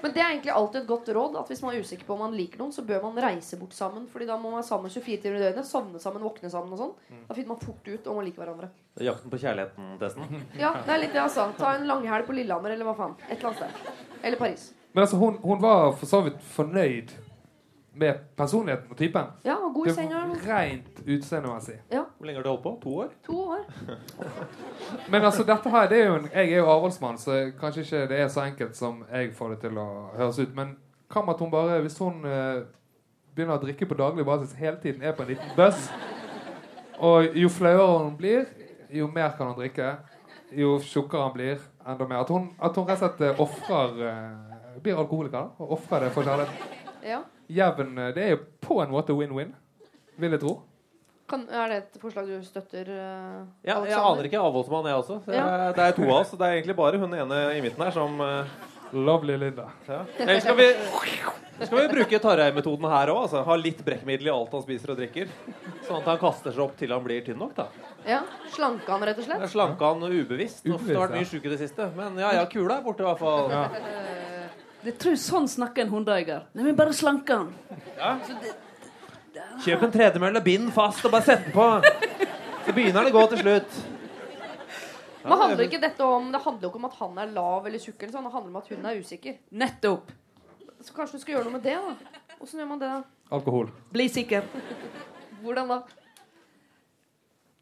Men 0.01 0.13
det 0.15 0.21
er 0.21 0.31
egentlig 0.31 0.53
alltid 0.55 0.81
et 0.81 0.87
godt 0.89 1.09
råd 1.15 1.35
at 1.41 1.51
hvis 1.51 1.61
man 1.63 1.75
er 1.75 1.85
usikker 1.85 2.07
på 2.07 2.15
om 2.15 2.23
man 2.25 2.35
liker 2.37 2.61
noen, 2.61 2.73
så 2.73 2.83
bør 2.87 3.03
man 3.05 3.19
reise 3.23 3.59
bort 3.61 3.75
sammen. 3.77 4.07
Fordi 4.11 4.27
da 4.29 4.37
må 4.37 4.49
man 4.49 4.59
være 4.59 4.67
sammen 4.69 4.93
24 4.93 5.21
timer 5.23 5.39
i 5.39 5.43
døgnet, 5.45 5.67
sovne 5.69 6.01
sammen, 6.01 6.25
våkne 6.25 6.51
sammen 6.53 6.73
og 6.75 6.81
sånn. 6.81 7.23
Da 7.27 7.37
finner 7.37 7.53
man 7.53 7.61
fort 7.61 7.87
ut 7.87 8.07
om 8.11 8.19
man 8.19 8.27
liker 8.27 8.43
hverandre. 8.43 8.71
Det 8.97 9.05
er 9.05 9.11
Jakten 9.11 9.33
på 9.33 9.41
kjærligheten-testen. 9.45 10.45
Ja, 10.63 10.73
det 10.85 10.95
er 10.95 11.03
litt 11.05 11.17
det 11.17 11.25
sa. 11.33 11.47
Ta 11.57 11.75
en 11.77 11.87
langhelg 11.89 12.27
på 12.29 12.35
Lillehammer 12.37 12.73
eller 12.75 12.89
hva 12.89 12.95
faen. 12.97 13.17
Et 13.29 13.37
eller 13.37 13.51
annet 13.51 13.61
sted. 13.63 14.07
Eller 14.21 14.41
Paris. 14.41 14.69
Men 14.93 15.05
altså, 15.05 15.17
hun, 15.21 15.37
hun 15.43 15.61
var 15.63 15.91
for 15.95 16.09
så 16.09 16.19
vidt 16.25 16.41
fornøyd 16.55 17.13
med 17.93 18.13
personligheten 18.37 18.91
og 18.91 18.97
typen. 18.97 19.31
Ja, 19.45 19.55
og 19.55 19.73
god 19.73 19.87
var 19.95 20.29
Rent 20.45 21.01
utseendemessig. 21.07 21.79
Ja, 21.91 22.03
Hvor 22.17 22.25
lenge 22.25 22.37
har 22.39 22.43
du 22.43 22.49
holdt 22.49 22.63
på? 22.63 22.79
To 22.83 22.95
år? 22.99 23.09
to 23.25 23.39
år. 23.41 23.65
Men 25.11 25.21
altså, 25.21 25.43
dette 25.43 25.69
her, 25.69 25.89
det 25.89 25.97
er 25.99 26.07
jo 26.07 26.15
en, 26.15 26.29
jeg 26.33 26.53
er 26.53 26.57
jo 26.57 26.69
avholdsmann, 26.71 27.17
så 27.17 27.51
kanskje 27.59 27.81
ikke 27.81 28.07
det 28.07 28.19
er 28.19 28.27
så 28.27 28.45
enkelt 28.45 28.77
som 28.77 29.03
jeg 29.11 29.33
får 29.35 29.49
det 29.49 29.59
til 29.65 29.77
å 29.77 29.89
høres 30.15 30.39
ut. 30.39 30.55
Men 30.55 30.77
hva 31.11 31.25
med 31.25 31.33
at 31.33 31.43
hun 31.43 31.51
bare, 31.51 31.81
hvis 31.81 31.99
hun 31.99 32.23
uh, 32.23 32.63
begynner 33.35 33.59
å 33.59 33.63
drikke 33.65 33.85
på 33.85 33.99
daglig 33.99 34.25
basis 34.25 34.55
hele 34.55 34.79
tiden, 34.83 35.03
er 35.03 35.11
på 35.11 35.27
en 35.27 35.33
liten 35.33 35.55
buss 35.57 35.89
og 37.01 37.35
jo 37.37 37.49
flauere 37.49 38.03
hun 38.03 38.15
blir, 38.17 38.45
jo 38.93 39.07
mer 39.09 39.33
kan 39.37 39.49
hun 39.49 39.57
drikke, 39.57 39.95
jo 40.53 40.75
tjukkere 40.85 41.23
han 41.25 41.33
blir, 41.33 41.61
enda 41.87 42.07
mer. 42.07 42.21
At 42.21 42.29
hun, 42.29 42.51
at 42.61 42.77
hun 42.77 42.85
rett 42.87 43.01
og 43.01 43.15
slett 43.17 43.39
ofrer 43.39 43.45
offrer 43.47 44.07
eh, 44.07 44.57
Blir 44.81 44.97
alkoholiker, 44.97 45.35
da, 45.35 45.49
og 45.59 45.73
offrer 45.75 46.05
det 46.05 46.11
for 46.15 46.23
kjærligheten. 46.23 46.77
Ja. 47.03 47.17
Jevn 47.51 47.97
eh, 47.99 48.11
Det 48.15 48.23
er 48.25 48.35
jo 48.35 48.41
på 48.63 48.81
en 48.83 48.91
måte 48.93 49.15
win-win, 49.17 49.53
vil 50.21 50.35
jeg 50.37 50.43
tro. 50.43 50.57
Kan, 51.31 51.45
er 51.47 51.69
det 51.71 51.77
et 51.85 52.01
forslag 52.01 52.27
du 52.27 52.41
støtter? 52.43 52.89
Uh, 52.91 53.45
Ja, 53.63 53.77
jeg 53.87 53.95
aner 53.95 54.27
ikke 54.27 54.39
avholdsmann, 54.43 54.89
jeg 54.89 54.99
også. 54.99 55.21
Så 55.25 55.31
Ja. 55.35 55.71
det 55.71 55.85
er 55.85 55.95
to 55.95 56.03
av 56.09 56.17
oss. 56.21 56.31
Det 56.35 56.41
er 56.43 56.57
egentlig 56.59 56.75
bare 56.75 56.99
hun 56.99 57.13
ene 57.15 57.37
i 57.55 57.61
midten 57.63 57.85
her 57.85 57.93
som 57.95 58.19
uh, 58.19 58.43
Lovely 58.91 59.37
Linda. 59.39 59.69
ja. 59.87 60.01
Eller 60.19 60.41
skal 60.43 60.57
vi, 60.59 60.65
skal 61.63 61.77
vi 61.79 61.85
bruke 61.93 62.19
Tarjei-metoden 62.19 62.89
her 62.91 63.13
òg? 63.13 63.21
Altså. 63.23 63.45
Ha 63.47 63.55
litt 63.55 63.79
brekkmiddel 63.87 64.27
i 64.27 64.33
alt 64.33 64.51
han 64.51 64.65
spiser 64.65 64.91
og 64.91 64.99
drikker. 64.99 65.31
Sånn 65.87 66.01
at 66.01 66.09
han 66.11 66.19
kaster 66.19 66.51
seg 66.51 66.65
opp 66.65 66.75
til 66.79 66.91
han 66.91 67.03
blir 67.05 67.23
tynn 67.23 67.39
nok. 67.39 67.55
da 67.55 67.69
Ja, 68.05 68.19
Slanke 68.51 68.91
han, 68.91 69.07
rett 69.07 69.23
og 69.23 69.29
slett? 69.29 69.47
Slanke 69.53 69.87
han 69.93 70.03
ubevisst. 70.03 70.65
Nå 70.67 70.81
har 70.83 71.05
vært 71.07 71.15
mye 71.15 71.29
sjuk 71.31 71.47
i 71.47 71.53
det 71.55 71.61
siste. 71.63 71.87
Men 71.95 72.19
ja, 72.19 72.33
ja, 72.41 72.45
kula 72.51 72.81
er 72.81 72.83
borte 72.83 73.05
i 73.05 73.07
hvert 73.07 73.23
fall. 73.23 73.47
Ja. 73.55 73.69
Det 74.81 74.95
tror 74.97 75.17
sånn 75.19 75.47
snakker 75.49 75.85
en 75.85 75.91
hundeeier. 75.93 76.47
Nei, 76.57 76.65
men 76.65 76.77
bare 76.77 76.93
slanke 76.95 77.37
han. 77.37 77.51
Kjøp 79.61 79.85
en 79.85 79.93
tredemølle, 79.93 80.41
bind 80.43 80.71
fast 80.73 81.05
og 81.05 81.13
bare 81.13 81.27
sett 81.27 81.45
den 81.47 81.53
på. 81.55 81.67
Så 82.65 82.73
begynner 82.73 83.05
det 83.05 83.13
å 83.13 83.17
gå 83.19 83.25
til 83.31 83.43
slutt. 83.43 83.77
Men 85.21 85.37
handler 85.37 85.67
ikke 85.67 85.77
dette 85.83 86.01
om 86.01 86.31
Det 86.33 86.39
handler 86.41 86.65
jo 86.65 86.69
ikke 86.71 86.79
om 86.79 86.87
at 86.87 86.95
han 86.97 87.19
er 87.21 87.33
lav 87.35 87.67
eller 87.69 87.81
tjukk, 87.81 87.99
eller 88.01 88.13
sånn, 88.15 88.25
det 88.25 88.33
handler 88.33 88.49
om 88.49 88.59
at 88.61 88.69
hun 88.73 88.87
er 88.89 89.01
usikker. 89.03 89.37
Nettopp. 89.53 90.09
Så 90.81 90.95
kanskje 90.95 91.19
du 91.19 91.21
skal 91.21 91.35
gjøre 91.35 91.45
noe 91.45 91.59
med 91.59 91.65
det, 91.67 91.77
da? 91.77 92.37
Åssen 92.41 92.61
gjør 92.63 92.71
man 92.71 92.81
det? 92.81 92.89
da? 92.89 93.03
Alkohol. 93.37 93.69
Bli 93.93 94.07
sikker. 94.09 94.47
Hvordan 95.43 95.69
da? 95.69 95.81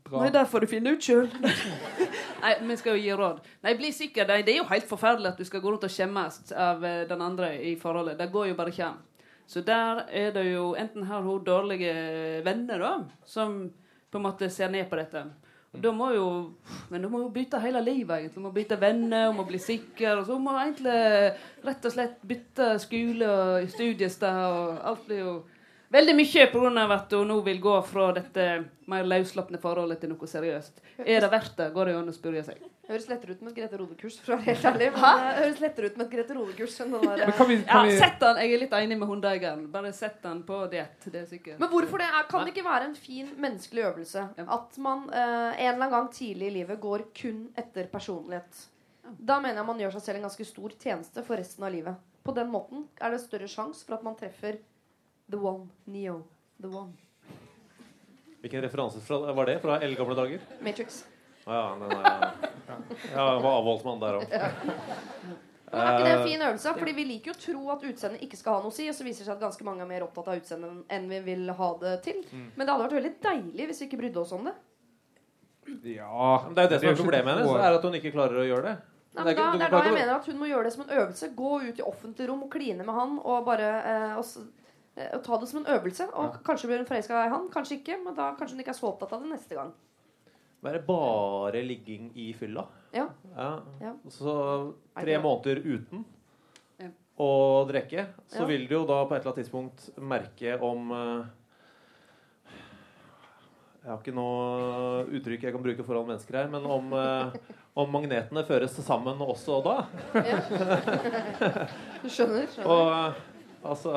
Dra. 0.10 0.24
Nei, 0.24 0.30
der 0.34 0.48
får 0.50 0.64
du 0.64 0.70
finne 0.72 0.96
ut 0.96 1.06
sjøl. 1.06 1.28
Nei, 2.44 2.54
vi 2.66 2.78
skal 2.80 2.96
jo 2.98 3.04
gi 3.04 3.18
råd. 3.20 3.44
Nei, 3.66 3.76
bli 3.78 3.92
sikker. 3.94 4.26
Det 4.26 4.40
er 4.42 4.58
jo 4.58 4.66
helt 4.72 4.88
forferdelig 4.90 5.34
at 5.34 5.42
du 5.42 5.46
skal 5.46 5.62
gå 5.62 5.70
rundt 5.70 5.86
og 5.86 5.94
skjemmes 5.94 6.40
av 6.56 6.86
eh, 6.88 7.04
den 7.10 7.22
andre 7.22 7.52
i 7.62 7.76
forholdet. 7.78 8.18
Det 8.18 8.32
går 8.34 8.50
jo 8.50 8.58
bare 8.58 8.74
ikke 8.74 8.88
an. 8.88 9.04
Så 9.50 9.62
der 9.66 10.04
er 10.14 10.32
det 10.34 10.46
jo 10.52 10.72
Enten 10.78 11.06
har 11.10 11.22
hun 11.26 11.44
dårlige 11.46 11.94
venner, 12.46 12.82
da, 12.82 12.96
som 13.26 13.62
på 14.10 14.18
en 14.18 14.26
måte 14.26 14.50
ser 14.50 14.70
ned 14.74 14.90
på 14.90 14.98
dette. 14.98 15.24
Og 15.74 15.82
da 15.84 15.92
må 15.94 16.10
jo 16.16 16.28
Men 16.90 17.04
hun 17.06 17.12
må 17.14 17.22
jo 17.24 17.30
bytte 17.34 17.62
hele 17.62 17.82
livet, 17.86 18.16
egentlig. 18.16 18.42
Hun 18.42 18.48
må 18.48 18.54
bytte 18.54 18.80
venner, 18.82 19.28
hun 19.28 19.38
må 19.38 19.46
bli 19.46 19.62
sikker. 19.62 20.18
Og 20.18 20.26
så 20.26 20.40
må 20.42 20.58
egentlig 20.58 20.98
rett 21.66 21.86
og 21.86 21.94
slett 21.94 22.18
bytte 22.26 22.72
skole 22.82 23.30
og 23.30 23.70
studiested, 23.70 24.42
og 24.50 24.82
alt 24.90 25.06
blir 25.06 25.22
jo 25.22 25.34
Veldig 25.90 26.14
mye 26.14 26.48
pga. 26.52 26.84
at 26.94 27.14
hun 27.18 27.28
nå 27.28 27.40
vil 27.42 27.60
gå 27.62 27.76
fra 27.82 28.12
dette 28.14 28.44
mer 28.90 29.08
løsslupne 29.10 29.58
forholdet 29.62 30.02
til 30.02 30.12
noe 30.12 30.28
seriøst. 30.30 30.84
Er 31.02 31.24
det 31.24 31.30
verdt 31.32 31.56
det, 31.58 31.72
går 31.74 31.90
det 31.90 31.96
an 31.98 32.12
å 32.12 32.14
spørre 32.14 32.44
seg. 32.46 32.62
Høres 32.90 33.06
lettere 33.10 33.36
ut 33.38 33.42
med 33.46 33.52
et 33.52 33.58
Grete 33.60 33.78
Rode-kurs, 33.78 34.16
for 34.26 34.34
å 34.34 34.38
være 34.40 34.48
helt 34.50 34.66
ærlig. 34.66 34.86
Men 34.96 35.20
det 35.20 35.34
høres 35.40 35.60
lettere 35.62 35.90
ut 35.90 35.98
med 35.98 36.06
et 36.06 36.14
Grete 36.14 36.38
Rode-kurs 36.38 36.78
enn 36.82 36.96
den 36.96 37.04
der 37.06 37.34
kan 37.38 37.50
vi, 37.50 37.58
Ja, 37.60 37.68
kan 37.70 37.92
sett 38.02 38.24
han, 38.26 38.40
Jeg 38.42 38.54
er 38.56 38.62
litt 38.64 38.74
enig 38.80 38.98
med 38.98 39.12
hundeeieren. 39.12 39.68
Bare 39.74 39.92
sett 39.94 40.26
han 40.26 40.42
på 40.48 40.64
diett. 40.72 41.06
Det 41.06 41.22
er 41.22 41.28
sikkert. 41.30 41.60
Men 41.62 41.70
hvorfor 41.70 42.02
det? 42.02 42.08
Er, 42.10 42.26
kan 42.32 42.46
det 42.46 42.56
ikke 42.56 42.66
være 42.66 42.90
en 42.90 42.98
fin 42.98 43.30
menneskelig 43.38 43.86
øvelse? 43.92 44.26
At 44.46 44.82
man 44.82 45.06
eh, 45.10 45.22
en 45.22 45.68
eller 45.68 45.76
annen 45.76 45.94
gang 45.94 46.10
tidlig 46.14 46.50
i 46.50 46.56
livet 46.58 46.82
går 46.82 47.06
kun 47.22 47.46
etter 47.58 47.90
personlighet. 47.94 48.66
Da 49.06 49.38
mener 49.42 49.62
jeg 49.62 49.70
man 49.70 49.86
gjør 49.86 49.94
seg 49.98 50.06
selv 50.08 50.22
en 50.22 50.28
ganske 50.30 50.50
stor 50.50 50.74
tjeneste 50.82 51.26
for 51.26 51.38
resten 51.38 51.66
av 51.66 51.74
livet. 51.74 52.02
På 52.26 52.34
den 52.34 52.50
måten 52.50 52.88
er 53.02 53.14
det 53.14 53.22
større 53.22 53.50
sjanse 53.50 53.86
for 53.86 53.98
at 53.98 54.06
man 54.06 54.18
treffer 54.18 54.58
the 55.30 55.38
one, 55.38 55.70
Neo. 55.86 56.24
The 56.62 56.68
one. 56.68 56.94
Hvilken 58.42 58.62
referanse 58.64 59.02
fra, 59.04 59.20
var 59.36 59.46
det? 59.50 59.58
Fra 59.64 59.80
eldgamle 59.84 60.16
dager? 60.16 60.40
Matrix. 60.64 61.02
Å 61.50 61.54
ja, 61.56 61.64
den 61.80 61.92
er, 61.92 62.50
ja, 62.70 62.78
ja 63.16 63.26
var 63.42 63.56
avholdsmann 63.60 64.00
der 64.02 64.20
òg. 64.20 64.34
Men 65.70 65.82
er 65.86 65.92
ikke 65.94 66.06
det 66.06 66.14
en 66.14 66.24
fin 66.28 66.42
øvelse? 66.48 66.72
Fordi 66.80 66.94
vi 66.98 67.04
liker 67.10 67.32
jo 67.32 67.36
å 67.36 67.42
tro 67.44 67.64
at 67.76 67.84
utseendet 67.90 68.24
ikke 68.26 68.38
skal 68.40 68.56
ha 68.58 68.62
noe 68.64 68.72
å 68.72 68.76
si, 68.76 68.88
og 68.90 68.96
så 68.98 69.06
viser 69.06 69.22
det 69.24 69.28
seg 69.30 69.36
at 69.36 69.44
ganske 69.44 69.66
mange 69.68 69.84
er 69.86 69.90
mer 69.92 70.06
opptatt 70.06 70.32
av 70.32 70.40
utseendet 70.40 70.94
enn 70.96 71.06
vi 71.12 71.20
vil 71.28 71.52
ha 71.60 71.70
det 71.84 71.94
til. 72.08 72.22
Mm. 72.32 72.48
Men 72.56 72.64
det 72.66 72.74
hadde 72.74 72.86
vært 72.88 72.98
veldig 73.00 73.12
deilig 73.28 73.68
hvis 73.70 73.82
vi 73.84 73.88
ikke 73.90 74.00
brydde 74.02 74.22
oss 74.24 74.34
om 74.38 74.48
det. 74.50 74.56
Ja 75.94 76.30
Men 76.48 76.56
det 76.58 76.64
er 76.64 76.66
jo 76.66 76.72
det 76.72 76.80
som 76.82 76.90
er 76.90 76.98
problemet 77.04 77.36
hennes, 77.38 77.52
er 77.62 77.76
at 77.78 77.84
hun 77.86 77.98
ikke 78.00 78.14
klarer 78.16 78.42
å 78.42 78.48
gjøre 78.48 78.66
det. 78.72 78.78
Nei, 79.20 79.26
Det 79.26 79.34
er 79.34 79.36
men 79.36 79.36
da, 79.36 79.58
det 79.60 79.66
er 79.68 79.74
da 79.76 79.84
jeg 79.90 79.98
mener 80.00 80.14
at 80.16 80.30
hun 80.30 80.40
må 80.40 80.48
gjøre 80.50 80.66
det 80.70 80.74
som 80.74 80.86
en 80.86 80.96
øvelse. 81.02 81.30
Gå 81.38 81.52
ut 81.68 81.82
i 81.82 81.86
offentlig 81.86 82.30
rom 82.30 82.42
og 82.46 82.52
kline 82.54 82.86
med 82.88 82.96
han 82.98 83.18
og 83.20 83.46
bare 83.46 83.70
eh, 83.92 84.16
og, 84.18 84.24
s- 84.26 84.38
eh, 84.42 84.69
og 84.98 85.22
ta 85.24 85.38
det 85.40 85.48
som 85.50 85.60
en 85.62 85.70
øvelse. 85.76 86.08
Og 86.14 86.40
kanskje 86.44 86.68
blir 86.72 86.78
hun 86.82 86.86
forelska 86.90 87.26
i 87.26 87.30
han, 87.32 87.50
kanskje 87.54 87.78
ikke. 87.80 88.00
Men 88.04 88.16
da 88.18 88.32
kanskje 88.40 88.56
hun 88.58 88.64
ikke 88.66 88.74
er 88.74 88.80
så 88.82 88.90
opptatt 88.92 89.14
av 89.14 89.22
det 89.24 89.32
neste 89.32 89.56
gang. 89.56 89.72
Være 90.62 90.82
bare 90.84 91.62
ligging 91.64 92.10
i 92.20 92.34
fylla. 92.36 92.66
Ja. 92.94 93.06
Ja. 93.38 93.52
Ja. 93.80 93.94
Så 94.12 94.34
tre 95.00 95.20
måneder 95.24 95.62
uten 95.64 96.06
Ja. 96.80 96.90
å 97.20 97.30
drikke, 97.70 98.08
så 98.28 98.42
Ja. 98.42 98.46
vil 98.46 98.68
du 98.68 98.74
jo 98.76 98.86
da 98.86 99.06
på 99.06 99.16
et 99.16 99.22
eller 99.22 99.32
annet 99.34 99.46
tidspunkt 99.46 99.90
merke 100.00 100.60
om 100.62 100.92
eh, 100.92 101.26
Jeg 103.84 103.92
har 103.92 103.98
ikke 104.04 104.14
noe 104.14 105.06
uttrykk 105.08 105.42
jeg 105.48 105.54
kan 105.56 105.64
bruke 105.64 105.84
foran 105.88 106.06
mennesker 106.10 106.36
her, 106.36 106.48
men 106.52 106.66
om, 106.66 106.92
eh, 106.94 107.32
om 107.80 107.90
magnetene 107.90 108.44
føres 108.46 108.76
sammen 108.84 109.18
også 109.24 109.64
da. 109.64 109.78
Du 112.04 112.10
skjønner? 112.12 112.46
skjønner. 112.52 112.68
Og 112.68 112.92
eh, 112.92 113.14
altså 113.64 113.94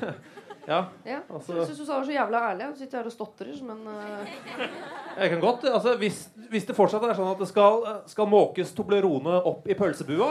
Ja. 0.64 0.78
ja. 1.04 1.18
altså- 1.28 1.58
Jeg 1.58 1.66
syns 1.68 1.78
du 1.82 1.84
sa 1.84 1.98
det 2.00 2.06
så 2.08 2.14
jævla 2.14 2.38
ærlig. 2.50 2.70
Du 2.72 2.78
sitter 2.80 3.02
her 3.02 3.08
og 3.10 3.12
stotrer 3.12 3.50
som 3.58 3.68
en 3.74 3.82
eh, 3.92 4.30
Jeg 5.20 5.30
kan 5.34 5.40
godt, 5.42 5.66
altså 5.68 5.92
Hvis, 6.00 6.22
hvis 6.48 6.64
det 6.70 6.76
fortsatt 6.78 7.04
er 7.04 7.12
sånn 7.18 7.34
at 7.34 7.42
det 7.42 7.48
skal, 7.50 7.84
skal 8.08 8.30
måkes 8.32 8.72
Toblerone 8.72 9.42
opp 9.44 9.68
i 9.68 9.76
pølsebua 9.76 10.30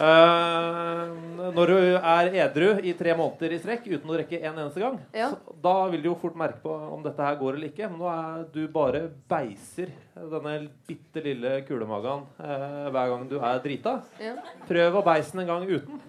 Uh, 0.00 1.10
Når 1.56 1.66
du 1.72 1.78
er 1.98 2.28
edru 2.46 2.68
i 2.86 2.92
tre 2.96 3.12
måneder 3.18 3.52
i 3.52 3.58
strekk 3.60 3.88
uten 3.90 4.08
å 4.08 4.14
drikke 4.14 4.38
en 4.38 4.54
eneste 4.62 4.80
gang, 4.80 4.94
Ja. 5.12 5.26
så, 5.32 5.56
da 5.60 5.74
vil 5.92 6.00
du 6.04 6.08
jo 6.08 6.14
fort 6.20 6.36
merke 6.38 6.62
på 6.62 6.72
om 6.94 7.02
dette 7.04 7.20
her 7.26 7.36
går 7.40 7.58
eller 7.58 7.68
ikke. 7.72 7.88
Men 7.90 7.98
nå 8.00 8.08
er 8.12 8.44
du 8.54 8.60
bare 8.72 9.02
beiser 9.28 9.90
denne 10.14 10.54
bitte 10.88 11.20
lille 11.24 11.56
kulemagen 11.68 12.22
uh, 12.38 12.86
hver 12.94 13.12
gang 13.12 13.26
du 13.28 13.36
er 13.42 13.60
drita. 13.64 13.98
ja. 14.22 14.36
Prøv 14.70 15.00
å 15.00 15.04
beise 15.04 15.34
den 15.34 15.42
en 15.44 15.50
gang 15.52 15.68
uten. 15.68 16.00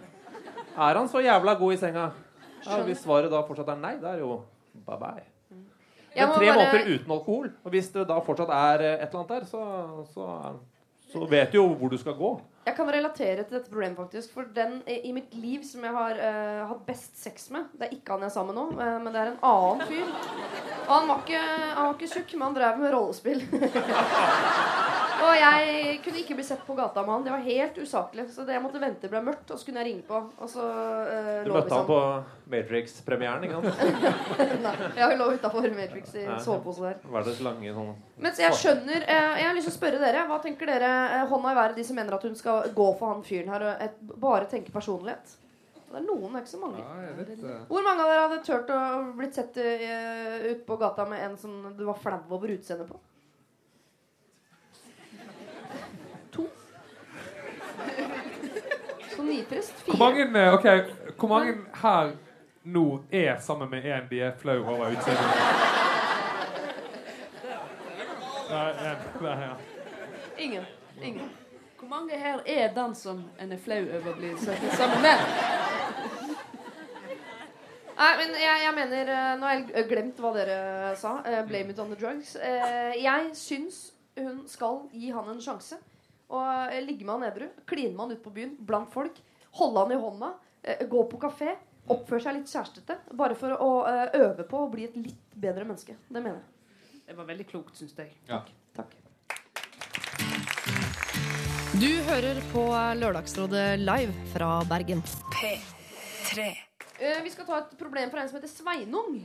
Er 0.77 0.95
han 0.99 1.07
så 1.11 1.21
jævla 1.23 1.53
god 1.59 1.73
i 1.73 1.77
senga? 1.77 2.09
Ja, 2.65 2.77
hvis 2.85 3.01
svaret 3.03 3.31
da 3.33 3.41
fortsatt 3.47 3.69
er 3.73 3.79
nei, 3.81 3.95
da 4.01 4.11
er 4.13 4.19
det 4.21 4.25
jo 4.25 4.41
bye 4.85 4.97
bye. 5.01 5.23
Jeg 6.15 6.27
Men 6.27 6.35
tre 6.35 6.45
bare- 6.47 6.57
måneder 6.59 6.93
uten 6.99 7.11
alkohol. 7.11 7.51
Og 7.63 7.71
hvis 7.71 7.89
det 7.93 8.07
da 8.07 8.19
fortsatt 8.19 8.49
er 8.49 8.81
et 8.91 9.09
eller 9.09 9.19
annet 9.19 9.29
der, 9.29 9.45
så, 9.45 10.05
så, 10.13 10.25
så 11.11 11.27
vet 11.31 11.51
du 11.51 11.57
jo 11.61 11.67
hvor 11.75 11.89
du 11.89 11.97
skal 11.97 12.13
gå. 12.19 12.31
Jeg 12.65 12.75
kan 12.77 12.85
relatere 12.93 13.43
til 13.43 13.55
dette 13.57 13.71
problemet, 13.71 13.97
faktisk. 13.97 14.33
For 14.35 14.43
den 14.55 14.83
i 14.87 14.99
i 15.09 15.11
mitt 15.15 15.33
liv 15.33 15.63
som 15.65 15.83
jeg 15.83 15.91
har 15.95 16.11
uh, 16.19 16.67
hatt 16.69 16.83
best 16.85 17.17
sex 17.17 17.49
med 17.49 17.63
Det 17.73 17.87
er 17.87 17.95
ikke 17.95 18.11
han 18.13 18.21
jeg 18.21 18.29
er 18.29 18.35
sammen 18.35 18.53
med 18.53 18.61
nå, 18.61 18.81
eh, 18.85 18.99
men 19.01 19.13
det 19.15 19.21
er 19.21 19.31
en 19.31 19.39
annen 19.41 19.87
fyr. 19.87 20.05
Og 20.87 20.91
han 20.99 21.07
var 21.09 21.23
ikke, 21.25 21.41
han 21.75 21.85
var 21.87 21.93
ikke 21.97 22.11
tjukk, 22.13 22.33
men 22.37 22.45
han 22.47 22.55
drev 22.59 22.77
med 22.83 22.93
rollespill. 22.93 23.41
og 25.21 25.31
jeg 25.37 25.97
kunne 26.05 26.21
ikke 26.21 26.35
bli 26.37 26.45
sett 26.45 26.61
på 26.65 26.75
gata 26.77 27.03
med 27.05 27.13
han. 27.13 27.25
Det 27.25 27.33
var 27.33 27.43
helt 27.45 27.77
usaklig. 27.81 28.27
Så 28.33 28.45
det 28.47 28.55
jeg 28.55 28.63
måtte 28.63 28.81
vente 28.81 29.09
ble 29.11 29.21
mørkt, 29.25 29.51
og 29.53 29.59
så 29.59 29.67
kunne 29.67 29.83
jeg 29.83 29.89
ringe 29.91 30.05
på. 30.07 30.21
Og 30.41 30.51
så 30.51 30.65
uh, 30.65 31.31
Du 31.45 31.51
møtte 31.53 31.77
han 31.77 31.87
på 31.89 31.99
Matrix-premieren, 32.51 33.45
ikke 33.47 33.59
sant? 33.59 33.83
Nei, 34.65 34.75
jeg 34.99 35.19
lå 35.19 35.29
utafor 35.35 35.67
Matrix 35.75 36.15
i 36.19 36.25
sovepose 36.43 36.87
der. 36.87 37.03
Verdens 37.11 37.43
lange 37.45 37.75
sånn 37.75 37.93
Mens 38.21 38.39
jeg 38.41 38.57
skjønner 38.57 39.05
uh, 39.05 39.35
Jeg 39.39 39.47
har 39.47 39.55
lyst 39.57 39.69
til 39.69 39.73
å 39.73 39.77
spørre 39.77 40.01
dere 40.01 40.25
Hva 40.29 40.37
tenker 40.43 40.69
dere 40.69 40.89
uh, 41.15 41.29
hånda 41.31 41.53
i 41.53 41.57
været 41.57 41.79
de 41.79 41.85
som 41.87 41.97
mener 41.97 42.17
at 42.17 42.25
hun 42.27 42.35
skal 42.37 42.67
gå 42.75 42.89
for 42.99 43.13
han 43.13 43.23
fyren 43.25 43.53
her 43.53 43.65
og 43.65 43.85
et, 43.87 44.01
bare 44.21 44.49
tenke 44.51 44.73
personlighet? 44.73 45.37
Det 45.91 45.99
er 45.99 46.03
noen, 46.07 46.29
det 46.31 46.39
er 46.39 46.43
ikke 46.45 46.53
så 46.53 46.59
mange. 46.61 46.79
Ja, 46.79 47.13
vet, 47.17 47.31
Hvor 47.67 47.83
mange 47.83 48.03
av 48.03 48.11
dere 48.11 48.21
hadde 48.23 48.43
turt 48.47 48.69
å 48.71 48.81
blitt 49.17 49.35
sett 49.35 49.57
uh, 49.59 50.45
ut 50.47 50.61
på 50.67 50.77
gata 50.79 51.03
med 51.09 51.23
en 51.25 51.33
som 51.39 51.57
du 51.75 51.83
var 51.83 51.99
flau 51.99 52.21
over 52.31 52.53
utseendet 52.53 52.87
på? 52.87 52.99
To. 56.37 56.45
Nitrist. 59.51 59.85
Hvor 59.85 59.97
mange, 59.97 60.51
okay, 60.53 60.81
hvor 61.19 61.27
mange 61.27 61.53
her 61.81 62.11
nå 62.63 62.99
er 63.11 63.39
sammen 63.39 63.69
med 63.69 63.85
en 63.85 64.07
de 64.09 64.21
er 64.21 64.31
flau 64.39 64.63
over 64.63 64.91
utseendet? 64.91 65.25
Nei. 68.51 68.93
Nei, 69.21 69.35
ja. 69.41 69.53
Ingen. 70.37 70.65
Ingen. 71.01 71.31
Hvor 71.79 71.87
mange 71.87 72.17
her 72.19 72.39
er 72.45 72.73
den 72.73 72.95
som 72.95 73.23
en 73.39 73.51
er 73.51 73.59
flau 73.59 73.81
over 73.81 74.13
å 74.13 74.17
bli 74.19 74.31
sammen 74.39 75.03
med? 75.03 75.25
Nei, 78.01 78.11
men 78.17 78.31
jeg, 78.39 78.61
jeg 78.63 78.73
mener 78.75 79.09
eh, 79.13 79.33
Nå 79.37 79.45
har 79.45 79.57
jeg 79.59 79.87
glemt 79.89 80.21
hva 80.23 80.31
dere 80.33 80.93
sa. 80.97 81.17
eh, 81.27 81.41
blame 81.47 81.75
it 81.75 81.79
on 81.79 81.91
the 81.91 81.99
drugs. 81.99 82.35
Eh, 82.35 82.95
jeg 83.03 83.35
syns 83.37 83.81
hun 84.17 84.45
skal 84.49 84.85
gi 84.95 85.11
han 85.11 85.27
en 85.35 85.43
sjanse. 85.43 85.77
Og 86.31 86.71
eh, 86.71 86.79
ligge 86.87 87.05
med 87.05 87.19
han 87.19 87.27
edru. 87.33 87.51
Kline 87.67 87.91
med 87.91 88.05
han 88.05 88.15
ute 88.15 88.23
på 88.23 88.33
byen 88.39 88.55
blant 88.65 88.89
folk. 88.93 89.19
Holde 89.59 89.79
han 89.79 89.91
i 89.91 89.95
hånda. 89.95 90.33
eh, 90.63 90.87
gå 90.87 91.03
på 91.09 91.17
kafé. 91.19 91.55
Oppføre 91.89 92.21
seg 92.21 92.35
litt 92.37 92.47
kjærestete. 92.51 92.95
Bare 93.17 93.35
for 93.35 93.55
å 93.57 93.69
eh, 93.89 94.09
øve 94.21 94.43
på 94.47 94.59
å 94.65 94.69
bli 94.71 94.83
et 94.85 94.95
litt 94.95 95.33
bedre 95.35 95.65
menneske. 95.65 95.95
Det 96.07 96.21
mener 96.21 96.37
jeg. 96.37 97.01
Det 97.07 97.15
var 97.17 97.25
veldig 97.27 97.47
klokt, 97.49 97.75
syns 97.75 97.95
jeg. 97.97 98.13
Ja. 98.29 98.43
Takk. 98.77 98.93
Du 101.81 101.89
hører 102.05 102.37
på 102.51 102.63
Lørdagsrådet 102.99 103.79
live 103.81 104.13
fra 104.33 104.51
Bergen. 104.69 105.01
P3. 105.33 106.45
Eh, 107.01 107.21
vi 107.25 107.31
skal 107.33 107.47
ta 107.47 107.57
et 107.63 107.73
problem 107.79 108.11
fra 108.13 108.21
en 108.21 108.29
som 108.29 108.37
heter 108.37 108.51
Sveinung. 108.51 109.17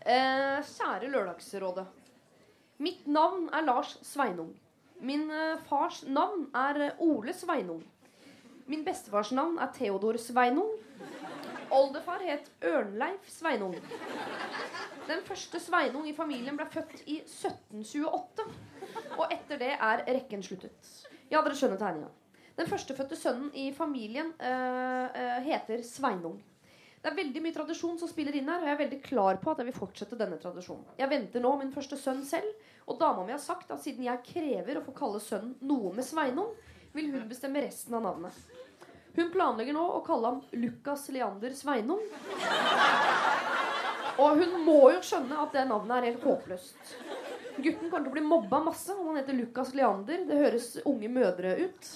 Eh, 0.00 0.58
kjære 0.74 1.08
Lørdagsrådet. 1.12 1.86
Mitt 2.82 3.06
navn 3.06 3.46
er 3.54 3.62
Lars 3.68 3.94
Sveinung. 4.02 4.50
Min 5.00 5.28
fars 5.68 6.02
navn 6.08 6.48
er 6.56 6.94
Ole 7.02 7.32
Sveinung. 7.36 7.82
Min 8.66 8.84
bestefars 8.84 9.28
navn 9.36 9.58
er 9.60 9.68
Theodor 9.76 10.16
Sveinung. 10.16 10.70
Oldefar 11.74 12.22
het 12.24 12.46
Ørnleif 12.64 13.28
Sveinung. 13.28 13.74
Den 15.04 15.20
første 15.26 15.60
Sveinung 15.60 16.06
i 16.08 16.14
familien 16.16 16.56
ble 16.56 16.64
født 16.72 17.02
i 17.04 17.18
1728. 17.26 18.46
Og 19.18 19.26
etter 19.28 19.60
det 19.60 19.74
er 19.74 20.04
rekken 20.08 20.44
sluttet. 20.46 20.94
Ja, 21.28 21.42
dere 21.42 21.52
skjønner 21.58 21.80
tegninga. 21.80 22.08
Den 22.56 22.70
førstefødte 22.70 23.18
sønnen 23.20 23.52
i 23.52 23.68
familien 23.76 24.32
øh, 24.32 25.38
heter 25.44 25.82
Sveinung. 25.84 26.38
Det 27.02 27.10
er 27.10 27.18
veldig 27.18 27.40
mye 27.44 27.52
tradisjon 27.52 27.98
som 28.00 28.08
spiller 28.08 28.32
inn 28.38 28.46
her, 28.48 28.62
og 28.62 28.70
jeg 28.70 28.78
er 28.78 28.80
veldig 28.80 29.00
klar 29.04 29.36
på 29.42 29.52
at 29.52 29.58
jeg 29.60 29.68
vil 29.68 29.76
fortsette 29.76 30.16
denne 30.16 30.38
tradisjonen. 30.40 30.86
Jeg 30.96 31.10
venter 31.10 31.42
nå 31.44 31.50
min 31.60 31.72
første 31.74 31.98
sønn 32.00 32.22
selv, 32.24 32.48
og 32.88 32.96
dama 33.02 33.26
mi 33.26 33.34
har 33.34 33.42
sagt 33.44 33.74
at 33.74 33.82
siden 33.84 34.06
jeg 34.06 34.24
krever 34.24 34.80
å 34.80 34.84
få 34.86 34.94
kalle 34.96 35.20
sønnen 35.20 35.58
noe 35.68 35.92
med 35.92 36.06
Sveinung, 36.06 36.54
vil 36.94 37.10
hun 37.12 37.28
bestemme 37.28 37.62
resten 37.64 37.94
av 37.94 38.02
navnet. 38.02 38.36
Hun 39.14 39.30
planlegger 39.30 39.74
nå 39.76 39.82
å 39.94 40.00
kalle 40.06 40.30
ham 40.30 40.40
Lukas 40.58 41.08
Leander 41.14 41.54
Sveinung. 41.54 42.02
Og 44.18 44.40
hun 44.40 44.56
må 44.62 44.80
jo 44.94 45.02
skjønne 45.02 45.38
at 45.42 45.54
det 45.54 45.66
navnet 45.70 45.96
er 45.98 46.08
helt 46.12 46.26
håpløst. 46.26 46.94
Gutten 47.54 47.86
kommer 47.86 48.02
til 48.02 48.10
å 48.10 48.14
bli 48.16 48.22
mobba 48.26 48.58
masse 48.66 48.94
om 48.94 49.12
han 49.12 49.20
heter 49.20 49.36
Lukas 49.38 49.70
Leander. 49.78 50.24
Det 50.26 50.38
høres 50.38 50.68
unge 50.90 51.10
mødre 51.10 51.52
ut. 51.60 51.90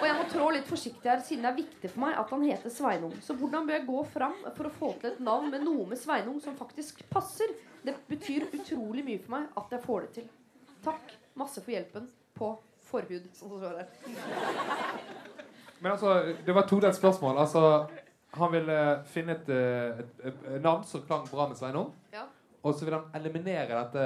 Og 0.00 0.06
jeg 0.08 0.16
må 0.18 0.26
trå 0.32 0.48
litt 0.54 0.66
forsiktig 0.66 1.10
her, 1.10 1.22
siden 1.22 1.46
det 1.46 1.52
er 1.52 1.60
viktig 1.60 1.92
for 1.92 2.04
meg 2.06 2.18
at 2.18 2.34
han 2.34 2.42
heter 2.46 2.74
Sveinung. 2.74 3.14
Så 3.22 3.38
hvordan 3.38 3.68
bør 3.68 3.78
jeg 3.78 3.86
gå 3.90 4.02
fram 4.14 4.34
for 4.56 4.66
å 4.66 4.74
få 4.80 4.90
til 4.98 5.12
et 5.12 5.22
navn 5.22 5.50
med 5.54 5.62
noe 5.66 5.86
med 5.92 6.02
Sveinung 6.02 6.42
som 6.42 6.58
faktisk 6.58 7.04
passer? 7.10 7.54
Det 7.82 7.94
betyr 8.10 8.50
utrolig 8.50 9.06
mye 9.06 9.22
for 9.22 9.36
meg 9.36 9.62
at 9.62 9.78
jeg 9.78 9.86
får 9.86 10.06
det 10.06 10.12
til. 10.18 10.28
Takk 10.82 11.16
masse 11.38 11.62
for 11.62 11.74
hjelpen 11.74 12.10
på 12.34 12.50
forhud, 12.92 13.26
som 13.34 13.56
det. 13.60 13.86
Men 15.82 15.92
altså, 15.96 16.14
det 16.46 16.54
var 16.54 16.68
todelt 16.70 16.96
spørsmål. 16.96 17.38
Altså, 17.42 17.86
han 18.38 18.52
ville 18.52 18.78
finne 19.12 19.34
et, 19.36 19.48
eh, 19.52 19.98
et, 20.04 20.12
et, 20.30 20.44
et 20.56 20.62
navn 20.62 20.84
som 20.88 21.02
klang 21.08 21.26
bra 21.30 21.48
med 21.50 21.58
Sveinung. 21.58 21.90
Ja. 22.14 22.22
Og 22.62 22.74
så 22.78 22.86
ville 22.86 23.00
han 23.00 23.18
eliminere 23.22 23.66
dette 23.80 24.04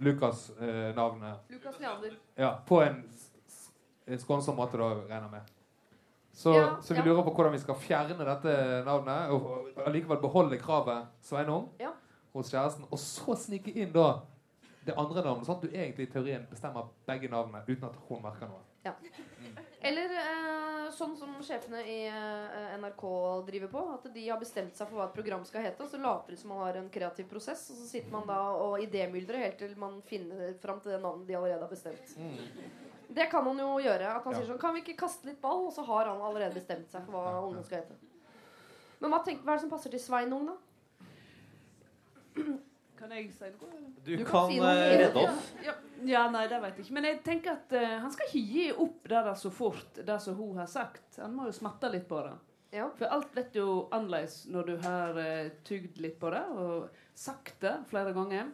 Lukas-navnet 0.00 1.50
Lukas 1.50 1.80
Leander. 1.80 2.12
ja, 2.36 2.54
på 2.66 2.82
en, 2.82 3.00
skånsom 4.18 4.56
måte, 4.56 4.78
da, 4.80 4.90
regner 5.08 5.26
jeg 5.26 5.30
med. 5.30 5.56
Så, 6.32 6.52
Ja, 6.54 6.76
så 6.82 6.94
vi 6.94 7.02
lurer 7.04 7.22
på 7.26 7.32
hvordan 7.36 7.52
vi 7.52 7.58
skal 7.60 7.76
fjerne 7.80 8.24
dette 8.24 8.52
navnet 8.86 9.32
og, 9.34 9.68
allikevel 9.86 10.20
beholde 10.22 10.58
kravet 10.58 11.06
Sveinung 11.22 11.68
Ja. 11.80 11.90
hos 12.34 12.50
kjæresten. 12.52 12.86
Og 12.90 12.98
så 12.98 13.34
snike 13.36 13.72
inn 13.74 13.92
da 13.92 14.20
det 14.86 14.94
andre 14.96 15.22
navnet, 15.22 15.44
sånn 15.46 15.56
at 15.58 15.62
du 15.62 15.68
egentlig 15.76 16.06
i 16.08 16.12
teorien 16.12 16.46
bestemmer 16.50 16.86
begge 17.06 17.28
navnene 17.28 17.60
uten 17.68 17.84
at 17.90 17.96
hun 18.08 18.22
merker 18.24 18.48
noe. 18.48 18.62
Ja. 18.84 18.94
Eller 19.84 20.12
eh, 20.16 20.86
sånn 20.96 21.12
som 21.20 21.34
sjefene 21.44 21.82
i 21.84 21.98
eh, 22.08 22.70
NRK 22.80 23.02
driver 23.46 23.68
på. 23.74 23.82
At 23.98 24.06
de 24.14 24.22
har 24.28 24.40
bestemt 24.40 24.72
seg 24.76 24.88
for 24.88 24.96
hva 24.96 25.08
et 25.10 25.14
program 25.18 25.44
skal 25.44 25.66
hete, 25.66 25.84
og 25.84 25.90
så 25.92 26.00
later 26.00 26.32
de 26.32 26.38
som 26.40 26.48
man 26.54 26.62
har 26.64 26.78
en 26.80 26.88
kreativ 26.92 27.28
prosess. 27.28 27.66
Og 27.74 27.76
så 27.76 27.88
sitter 27.90 28.10
man 28.14 28.24
da 28.30 28.38
og 28.56 28.78
idémyldrer 28.80 29.42
helt 29.44 29.58
til 29.60 29.76
man 29.80 30.00
finner 30.08 30.54
fram 30.64 30.80
til 30.80 30.94
det 30.94 31.02
navnet 31.04 31.28
de 31.28 31.36
allerede 31.36 31.60
har 31.60 31.74
bestemt. 31.74 32.16
Det 33.10 33.26
kan 33.32 33.44
han 33.44 33.58
jo 33.60 33.68
gjøre. 33.84 34.14
At 34.16 34.24
han 34.24 34.32
Ja. 34.32 34.38
sier 34.40 34.48
sånn 34.48 34.60
Kan 34.62 34.74
vi 34.74 34.80
ikke 34.84 34.96
kaste 35.04 35.26
litt 35.28 35.40
ball? 35.42 35.66
Og 35.66 35.72
så 35.76 35.84
har 35.84 36.06
han 36.06 36.20
allerede 36.22 36.54
bestemt 36.56 36.88
seg 36.90 37.04
for 37.04 37.12
hva 37.20 37.44
ungen 37.44 37.64
skal 37.64 37.82
hete. 37.82 37.96
Men 39.00 39.10
hva, 39.12 39.20
tenk, 39.24 39.44
hva 39.44 39.52
er 39.52 39.56
det 39.60 39.64
som 39.68 39.70
passer 39.76 39.90
til 39.90 40.00
Sveinung, 40.00 40.46
da? 40.46 40.56
Kan 43.00 43.14
jeg 43.16 43.30
si 43.32 43.48
noe? 43.48 43.78
Du, 44.04 44.10
Du 44.12 44.24
kan 44.28 44.32
kan, 44.34 44.50
si 44.50 44.58
eh, 44.60 44.98
redde 45.00 45.22
oss. 45.24 45.46
Ja, 45.64 45.72
ja, 46.04 46.24
nei, 46.32 46.44
det 46.50 46.58
vet 46.60 46.76
jeg 46.76 46.84
ikke. 46.84 46.96
Men 46.98 47.06
jeg 47.08 47.20
tenker 47.24 47.54
at 47.54 47.72
uh, 47.72 47.94
han 48.02 48.12
skal 48.12 48.28
ikke 48.28 48.42
gi 48.52 48.66
opp 48.84 49.08
det 49.08 49.22
der 49.24 49.38
så 49.40 49.52
fort, 49.54 50.00
det 50.04 50.16
som 50.20 50.36
hun 50.36 50.60
har 50.60 50.68
sagt. 50.68 51.06
Han 51.16 51.32
må 51.36 51.48
jo 51.48 51.54
smatte 51.56 51.88
litt 51.92 52.04
på 52.10 52.20
det. 52.26 52.34
Ja. 52.76 52.90
For 52.98 53.08
alt 53.08 53.32
vet 53.34 53.56
jo 53.56 53.86
annerledes 53.90 54.42
når 54.52 54.68
du 54.68 54.74
har 54.84 55.16
uh, 55.16 55.48
tygd 55.64 55.96
litt 56.04 56.18
på 56.20 56.30
det 56.34 56.42
og 56.52 57.00
sagt 57.16 57.56
det 57.64 57.72
flere 57.88 58.12
ganger. 58.16 58.52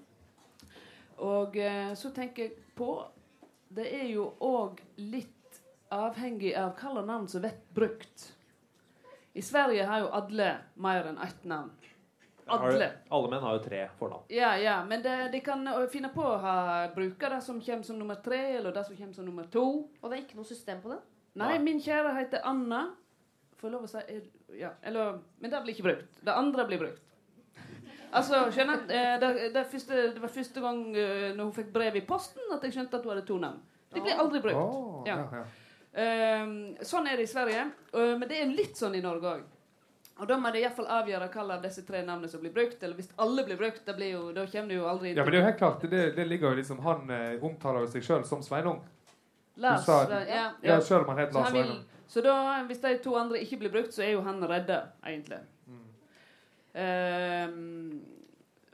Og 1.26 1.58
uh, 1.58 1.90
så 1.98 2.12
tenker 2.14 2.46
jeg 2.46 2.70
på 2.78 2.90
Det 3.76 3.88
er 3.98 4.06
jo 4.12 4.30
òg 4.46 4.78
litt 5.02 5.60
avhengig 5.90 6.54
av 6.54 6.76
hvilke 6.78 7.02
navn 7.02 7.26
som 7.30 7.42
blir 7.42 7.58
brukt. 7.74 8.30
I 9.36 9.42
Sverige 9.42 9.90
har 9.90 10.06
jo 10.06 10.14
alle 10.16 10.52
mer 10.80 11.10
enn 11.10 11.18
ett 11.20 11.42
navn. 11.44 11.74
Alle. 12.46 12.90
Alle 13.10 13.30
menn 13.30 13.42
har 13.42 13.56
jo 13.56 13.62
tre 13.64 13.80
fornavn. 13.98 14.28
Ja, 14.30 14.52
ja, 14.60 14.76
men 14.86 15.02
de, 15.02 15.14
de 15.32 15.40
kan 15.42 15.66
finne 15.90 16.12
på 16.14 16.22
å 16.22 16.36
ha 16.42 16.56
bruke 16.94 17.30
det 17.32 17.40
som 17.42 17.58
kommer 17.60 17.86
som 17.88 17.98
nummer 17.98 18.20
tre, 18.22 18.38
eller 18.58 18.74
det 18.74 18.84
som 18.86 18.96
kommer 18.96 19.16
som 19.18 19.26
nummer 19.26 19.48
to. 19.50 19.64
Og 20.00 20.06
det 20.10 20.18
er 20.18 20.22
ikke 20.22 20.38
noe 20.38 20.46
system 20.46 20.78
på 20.84 20.92
det? 20.94 21.00
Nei, 21.36 21.56
Nei. 21.56 21.58
min 21.64 21.82
kjære 21.82 22.14
heter 22.20 22.46
Anna. 22.46 22.84
Får 23.58 23.68
jeg 23.68 23.74
lov 23.74 23.88
å 23.88 23.90
si 23.90 23.98
er, 23.98 24.22
ja, 24.60 24.70
eller, 24.86 25.18
Men 25.40 25.50
det 25.52 25.62
blir 25.64 25.74
ikke 25.74 25.88
brukt. 25.88 26.22
Det 26.22 26.32
andre 26.32 26.66
blir 26.68 26.84
brukt. 26.84 27.02
Altså, 28.16 28.44
skjønner 28.54 28.86
eh, 28.94 29.14
det, 29.20 29.30
det, 29.52 29.64
første, 29.68 30.02
det 30.14 30.22
var 30.22 30.32
første 30.32 30.62
gang 30.62 30.82
eh, 30.96 31.32
når 31.34 31.48
hun 31.48 31.56
fikk 31.56 31.72
brev 31.74 31.98
i 31.98 32.04
posten, 32.06 32.46
at 32.54 32.62
jeg 32.64 32.76
skjønte 32.76 32.96
at 33.00 33.04
hun 33.04 33.12
hadde 33.12 33.26
to 33.28 33.38
navn. 33.42 33.58
De 33.92 34.02
blir 34.04 34.20
aldri 34.22 34.40
brukt. 34.44 34.60
Oh, 34.60 35.02
Ja. 35.08 35.18
ja, 35.24 35.42
ja. 35.42 35.46
Um, 35.96 36.74
sånn 36.84 37.06
er 37.08 37.16
det 37.16 37.24
i 37.24 37.30
Sverige, 37.30 37.70
Uh, 37.96 38.18
men 38.20 38.28
det 38.28 38.36
er 38.42 38.50
litt 38.52 38.76
sånn 38.76 38.92
i 38.98 39.00
Norge 39.00 39.30
òg. 39.30 39.44
Og 40.16 40.28
da 40.28 40.36
må 40.40 40.48
de 40.52 40.62
iallfall 40.62 40.86
avgjøre 40.88 41.26
hvilke 41.28 41.42
av 41.54 41.62
disse 41.62 41.82
tre 41.84 42.00
navnene 42.02 42.28
som 42.32 42.40
blir 42.40 42.52
brukt. 42.54 42.82
Eller 42.82 42.96
hvis 42.96 43.10
alle 43.20 43.44
blir 43.44 43.58
brukt, 43.60 43.82
da, 43.84 43.92
blir 43.98 44.14
jo, 44.14 44.22
da 44.32 44.46
kommer 44.48 44.72
det 44.72 44.78
jo 44.78 44.86
aldri 44.88 45.10
inn. 45.10 45.16
ja, 45.18 45.24
men 45.24 45.32
det 45.34 45.38
er 45.38 45.42
jo 45.42 45.48
helt 45.50 45.58
klart. 45.58 45.82
Det, 45.90 46.04
det 46.16 46.24
ligger 46.30 46.54
jo 46.54 46.60
liksom 46.60 46.78
Han 46.86 47.10
eh, 47.12 47.42
omtaler 47.44 47.84
jo 47.84 47.90
seg 47.92 48.06
sjøl 48.06 48.24
som 48.24 48.40
Sveinung. 48.44 48.80
Lars, 49.60 49.84
sa- 49.84 50.06
ja, 50.08 50.22
ja, 50.28 50.46
Ja, 50.62 50.80
selv 50.80 51.04
om 51.04 51.12
han 51.12 51.18
heter 51.24 51.36
Lars 51.36 51.52
Sveinung. 51.52 51.84
så 52.08 52.22
da, 52.24 52.38
hvis 52.68 52.80
de 52.80 52.94
to 53.04 53.14
andre 53.16 53.40
ikke 53.44 53.58
blir 53.60 53.72
brukt, 53.76 53.92
så 53.92 54.02
er 54.06 54.14
jo 54.14 54.24
han 54.24 54.40
redda, 54.48 54.80
egentlig. 55.04 55.38
Mm. 55.66 55.84
Um, 56.76 58.00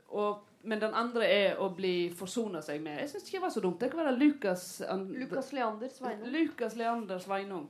og, 0.07 0.43
men 0.63 0.79
den 0.79 0.93
andre 0.95 1.27
er 1.27 1.59
å 1.59 1.69
bli 1.75 2.09
forsona 2.15 2.61
seg 2.63 2.81
med. 2.83 2.99
Jeg 3.01 3.09
syns 3.11 3.27
ikke 3.27 3.39
det 3.39 3.43
var 3.47 3.53
så 3.55 3.63
dumt. 3.63 3.79
Det 3.81 3.91
kan 3.91 4.03
være 4.05 4.15
Lukas 4.19 4.65
Lukas 5.11 5.51
Leander 5.55 5.91
Sveinung. 5.91 6.31
Lukas 6.31 6.75
Leander 6.79 7.19
Sveinung. 7.19 7.67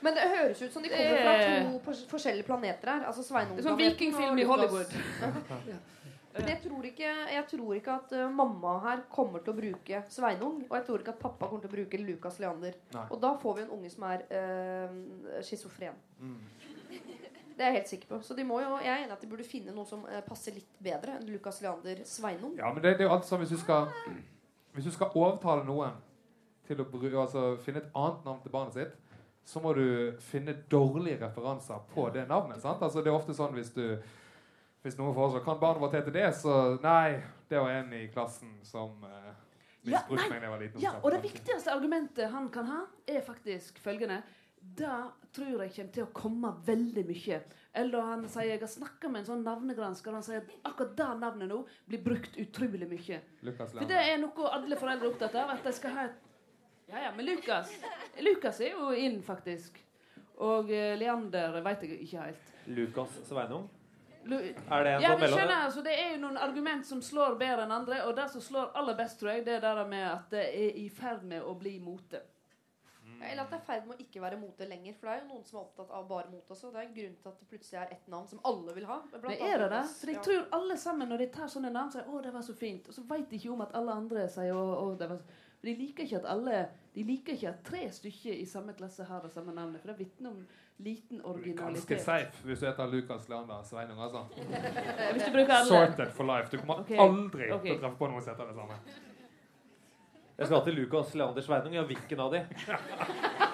Men 0.00 0.16
det 0.16 0.26
høres 0.32 0.60
ut 0.62 0.72
som 0.72 0.84
de 0.84 0.90
kommer 0.92 1.22
fra 1.24 1.94
to 1.94 1.94
forskjellige 2.10 2.48
planeter 2.48 2.92
her. 2.94 3.06
Altså 3.08 3.24
Sveinung 3.26 3.58
Det 3.58 3.64
er 3.64 3.68
sånn 3.68 3.80
vikingfilm 3.80 4.40
i 4.40 4.46
Hollywood. 4.48 4.94
Men 6.30 6.46
jeg 6.46 6.60
tror 6.62 6.84
ikke, 6.86 7.08
jeg 7.34 7.46
tror 7.50 7.70
ikke 7.74 7.94
at 7.96 8.12
uh, 8.14 8.28
mamma 8.30 8.76
her 8.84 9.00
kommer 9.10 9.42
til 9.42 9.50
å 9.50 9.56
bruke 9.56 10.02
Sveinung. 10.14 10.60
Og 10.68 10.76
jeg 10.78 10.86
tror 10.86 11.02
ikke 11.02 11.14
at 11.16 11.22
pappa 11.24 11.48
kommer 11.50 11.64
til 11.64 11.72
å 11.72 11.74
bruke 11.74 12.00
Lukas 12.04 12.38
Leander. 12.42 12.76
Nei. 12.94 13.06
Og 13.10 13.18
da 13.22 13.32
får 13.42 13.56
vi 13.56 13.64
en 13.64 13.72
unge 13.74 13.90
som 13.90 14.06
er 14.06 14.22
øh, 14.38 15.40
schizofren. 15.46 15.98
Mm. 16.20 16.38
Det 17.60 17.66
er 17.66 17.74
jeg 17.74 17.76
helt 17.80 17.90
sikker 17.90 18.08
på. 18.08 18.18
Så 18.24 18.34
de 18.38 18.44
må 18.46 18.60
jo, 18.62 18.78
jeg 18.80 18.88
er 18.88 19.02
enig 19.02 19.12
at 19.12 19.20
de 19.20 19.28
burde 19.28 19.44
finne 19.44 19.74
noe 19.76 19.84
som 19.84 20.06
eh, 20.08 20.22
passer 20.24 20.54
litt 20.56 20.78
bedre 20.80 21.18
enn 21.18 21.26
Lukas 21.28 21.58
Leander 21.60 21.98
Sveinung. 22.08 22.54
Ja, 22.56 22.70
men 22.72 22.80
det, 22.80 22.94
det 22.96 23.04
er 23.04 23.10
jo 23.10 23.16
alt 23.18 23.26
sånn 23.28 23.42
hvis 23.42 23.52
du 23.52 23.58
skal 23.60 23.90
Hvis 24.72 24.86
du 24.86 24.94
skal 24.94 25.12
overtale 25.18 25.66
noen 25.66 25.98
til 26.64 26.80
å 26.80 26.86
bruke, 26.88 27.10
altså, 27.18 27.58
finne 27.60 27.82
et 27.82 27.90
annet 27.98 28.24
navn 28.24 28.40
til 28.40 28.54
barnet 28.54 28.78
sitt, 28.78 28.94
så 29.50 29.60
må 29.62 29.74
du 29.74 30.16
finne 30.22 30.54
dårlige 30.70 31.18
referanser 31.24 31.82
på 31.90 32.06
det 32.14 32.28
navnet. 32.30 32.60
sant? 32.62 32.82
Altså, 32.82 33.02
det 33.02 33.10
er 33.10 33.18
ofte 33.18 33.34
sånn 33.34 33.56
hvis 33.56 33.72
du 33.74 33.84
hvis 34.80 34.96
noen 34.96 35.12
foreslår 35.12 35.42
kan 35.44 35.58
barnet 35.60 35.82
vårt 35.82 35.96
hete 35.98 36.12
det, 36.14 36.28
så 36.40 36.56
nei, 36.80 37.20
det 37.50 37.60
var 37.60 37.74
en 37.82 37.90
i 37.92 38.06
klassen 38.12 38.52
som 38.64 38.94
uh, 39.04 39.32
misbrukte 39.84 40.24
ja, 40.24 40.30
meg 40.30 40.38
da 40.38 40.46
jeg 40.46 40.52
var 40.54 40.62
liten. 40.62 40.84
Ja, 40.84 40.92
og 41.02 41.12
det 41.12 41.20
viktigste 41.26 41.74
argumentet 41.74 42.32
han 42.32 42.48
kan 42.54 42.68
ha, 42.70 42.84
er 43.04 43.20
faktisk 43.26 43.82
følgende. 43.84 44.22
Det 44.60 44.94
tror 45.36 45.64
jeg 45.64 45.74
kommer 45.74 45.92
til 45.96 46.06
å 46.06 46.14
komme 46.16 46.54
veldig 46.64 47.04
mye. 47.10 47.42
Eller 47.82 48.08
han 48.08 48.24
sier 48.32 48.54
jeg 48.54 48.62
har 48.62 48.72
snakka 48.72 49.12
med 49.12 49.22
en 49.22 49.28
sånn 49.28 49.44
navnegransker, 49.44 50.12
og 50.12 50.20
han 50.20 50.26
sier 50.26 50.40
at 50.46 50.72
akkurat 50.72 50.96
det 50.96 51.10
navnet 51.20 51.52
nå 51.52 51.60
blir 51.90 52.02
brukt 52.06 52.40
utrolig 52.40 52.88
mye. 52.88 53.20
For 53.60 53.84
det 53.88 54.00
er 54.00 54.16
noe 54.22 54.54
alle 54.56 54.80
foreldre 54.80 55.10
er 55.10 55.12
opptatt 55.12 55.38
av. 55.42 55.54
At 55.58 55.68
de 55.68 55.76
skal 55.76 55.96
ha 55.96 56.08
et 56.08 56.29
Ja, 56.90 57.04
ja, 57.06 57.10
men 57.16 57.26
Lukas 57.26 57.70
Lukas 58.18 58.60
er 58.60 58.74
jo 58.74 58.90
inn, 58.92 59.20
faktisk. 59.22 59.78
Og 60.40 60.72
eh, 60.72 60.96
Leander 60.98 61.60
veit 61.64 61.84
jeg 61.84 62.00
ikke 62.00 62.24
helt. 62.24 62.50
Lukas 62.66 63.20
Sveinung. 63.28 63.68
Lu 64.24 64.36
Er 64.36 64.84
det 64.84 64.90
en 64.94 65.02
ja, 65.02 65.12
på 65.14 65.18
men 65.18 65.20
mellom 65.20 65.38
skjønner, 65.38 65.62
altså, 65.64 65.82
Det 65.82 65.94
er 65.96 66.10
jo 66.14 66.18
noen 66.24 66.36
argument 66.36 66.86
som 66.86 67.00
slår 67.02 67.38
bedre 67.40 67.64
enn 67.64 67.72
andre. 67.76 68.02
Og 68.08 68.16
det 68.16 68.26
som 68.32 68.44
slår 68.44 68.74
aller 68.76 68.98
best, 68.98 69.20
tror 69.20 69.32
jeg, 69.34 69.46
det 69.46 69.56
er 69.60 69.64
det 69.64 69.86
med 69.88 70.04
at 70.08 70.28
det 70.34 70.44
er 70.48 70.76
i 70.82 70.88
ferd 70.92 71.24
med 71.28 71.46
å 71.46 71.54
bli 71.58 71.78
mote. 71.84 72.20
Eller 73.20 73.42
at 73.42 73.50
det 73.52 73.58
er 73.58 73.60
i 73.60 73.66
ferd 73.66 73.88
med 73.88 73.98
å 73.98 74.04
ikke 74.04 74.20
være 74.22 74.38
mote 74.40 74.68
lenger. 74.68 74.94
For 74.96 75.08
det 75.08 75.14
er 75.14 75.22
jo 75.22 75.28
noen 75.34 75.44
som 75.44 75.58
er 75.58 75.64
opptatt 75.66 75.90
av 75.96 76.06
bare 76.08 76.32
mote 76.32 76.54
også. 76.54 76.70
Det 76.72 76.80
er 76.80 76.86
en 76.86 76.96
grunn 76.96 77.18
til 77.20 77.32
at 77.32 77.42
det 77.42 77.48
plutselig 77.50 77.80
er 77.82 77.92
ett 77.96 78.08
navn 78.12 78.30
som 78.30 78.40
alle 78.48 78.76
vil 78.76 78.88
ha. 78.88 78.98
Men 79.12 79.34
er 79.36 79.64
det 79.64 79.68
det? 79.74 79.82
For 80.00 80.14
jeg 80.14 80.24
tror 80.24 80.48
alle 80.56 80.80
sammen 80.80 81.12
når 81.12 81.24
de 81.24 81.28
tar 81.36 81.52
sånne 81.52 81.72
navn, 81.74 81.92
sier 81.92 82.08
'Å, 82.08 82.22
det 82.24 82.32
var 82.32 82.46
så 82.46 82.56
fint'. 82.56 82.88
Og 82.88 82.96
så 82.96 83.04
veit 83.08 83.28
de 83.30 83.36
ikke 83.36 83.52
om 83.52 83.60
at 83.60 83.74
alle 83.76 83.92
andre 83.92 84.28
sier 84.28 84.52
'Å, 84.52 84.64
å 84.84 84.98
det 84.98 85.08
var 85.10 85.20
så 85.20 85.48
De 85.62 85.74
liker 85.76 86.06
ikke 86.06 86.16
at 86.16 86.28
alle 86.32 86.60
De 86.94 87.02
liker 87.04 87.36
ikke 87.36 87.48
at 87.48 87.60
tre 87.64 87.84
stykker 87.92 88.32
i 88.32 88.46
samme 88.48 88.72
klasse 88.74 89.04
har 89.04 89.20
det 89.22 89.30
samme 89.30 89.52
navnet. 89.54 89.80
For 89.80 89.92
det 89.92 89.98
vitner 89.98 90.30
om 90.30 90.40
liten 90.82 91.20
originalitet. 91.24 91.88
Ganske 91.88 91.98
safe 92.04 92.46
hvis 92.48 92.58
du 92.58 92.66
heter 92.66 92.86
Lukas 92.86 93.28
Leander 93.28 93.62
Sveinung. 93.68 94.00
altså. 94.02 94.24
Eh, 94.38 95.12
Hvis 95.12 95.22
du 95.22 95.32
bruker 95.32 95.54
alle. 95.54 95.68
Sorted 95.68 96.12
for 96.16 96.24
life. 96.24 96.48
Du 96.52 96.58
kommer 96.58 96.80
okay. 96.80 96.98
aldri 96.98 97.52
okay. 97.52 97.68
til 97.68 97.76
å 97.76 97.80
treffe 97.84 98.00
på 98.00 98.10
noen 98.10 98.24
som 98.24 98.34
heter 98.34 98.50
det 98.50 98.56
samme. 98.56 98.80
Jeg 100.38 100.46
skal 100.46 100.64
til 100.64 100.74
Lukas 100.80 101.14
Leander 101.14 101.46
Sveinung. 101.46 101.74
Ja, 101.74 101.86
hvilken 101.92 102.20
av 102.26 102.34
de? 102.34 102.44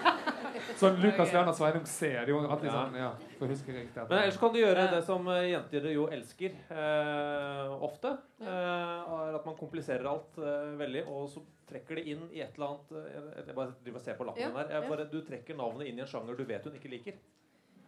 Så 0.77 0.91
Lukas 1.01 1.33
Lerna 1.33 1.53
Sveinung 1.57 1.87
ser 1.89 2.18
er 2.22 2.29
jo 2.29 2.39
alltid 2.45 2.68
Ja. 2.68 2.72
sånn, 2.77 2.97
ja, 3.01 3.11
for 3.39 3.47
å 3.47 3.51
huske 3.51 3.72
riktig. 3.72 4.09
Men 4.11 4.18
ellers 4.22 4.37
kan 4.41 4.53
du 4.53 4.59
gjøre 4.61 4.91
det 4.93 5.03
som 5.07 5.27
eh, 5.33 5.47
jenter 5.55 5.87
jo 5.95 6.07
elsker 6.12 6.53
eh, 6.70 7.77
ofte. 7.87 8.12
Eh, 8.41 9.37
at 9.37 9.47
man 9.47 9.57
kompliserer 9.57 10.05
alt 10.11 10.37
eh, 10.39 10.74
veldig, 10.81 11.07
og 11.09 11.29
så 11.33 11.43
trekker 11.70 11.97
det 11.97 12.05
inn 12.12 12.27
i 12.33 12.43
et 12.45 12.53
eller 12.59 12.74
annet 12.74 12.93
eh, 12.93 13.47
Jeg 13.49 13.57
bare 13.57 13.72
driver 13.83 13.99
og 14.03 14.05
ser 14.05 14.18
på 14.20 14.27
lappen 14.29 14.43
Ja, 14.45 14.53
her. 14.53 14.89
Bare, 14.91 15.09
du 15.11 15.20
trekker 15.27 15.57
navnet 15.59 15.89
inn 15.89 15.99
i 15.99 16.05
en 16.05 16.11
sjanger 16.12 16.37
du 16.39 16.45
vet 16.45 16.64
hun 16.68 16.77
ikke 16.79 16.93
liker. 16.93 17.16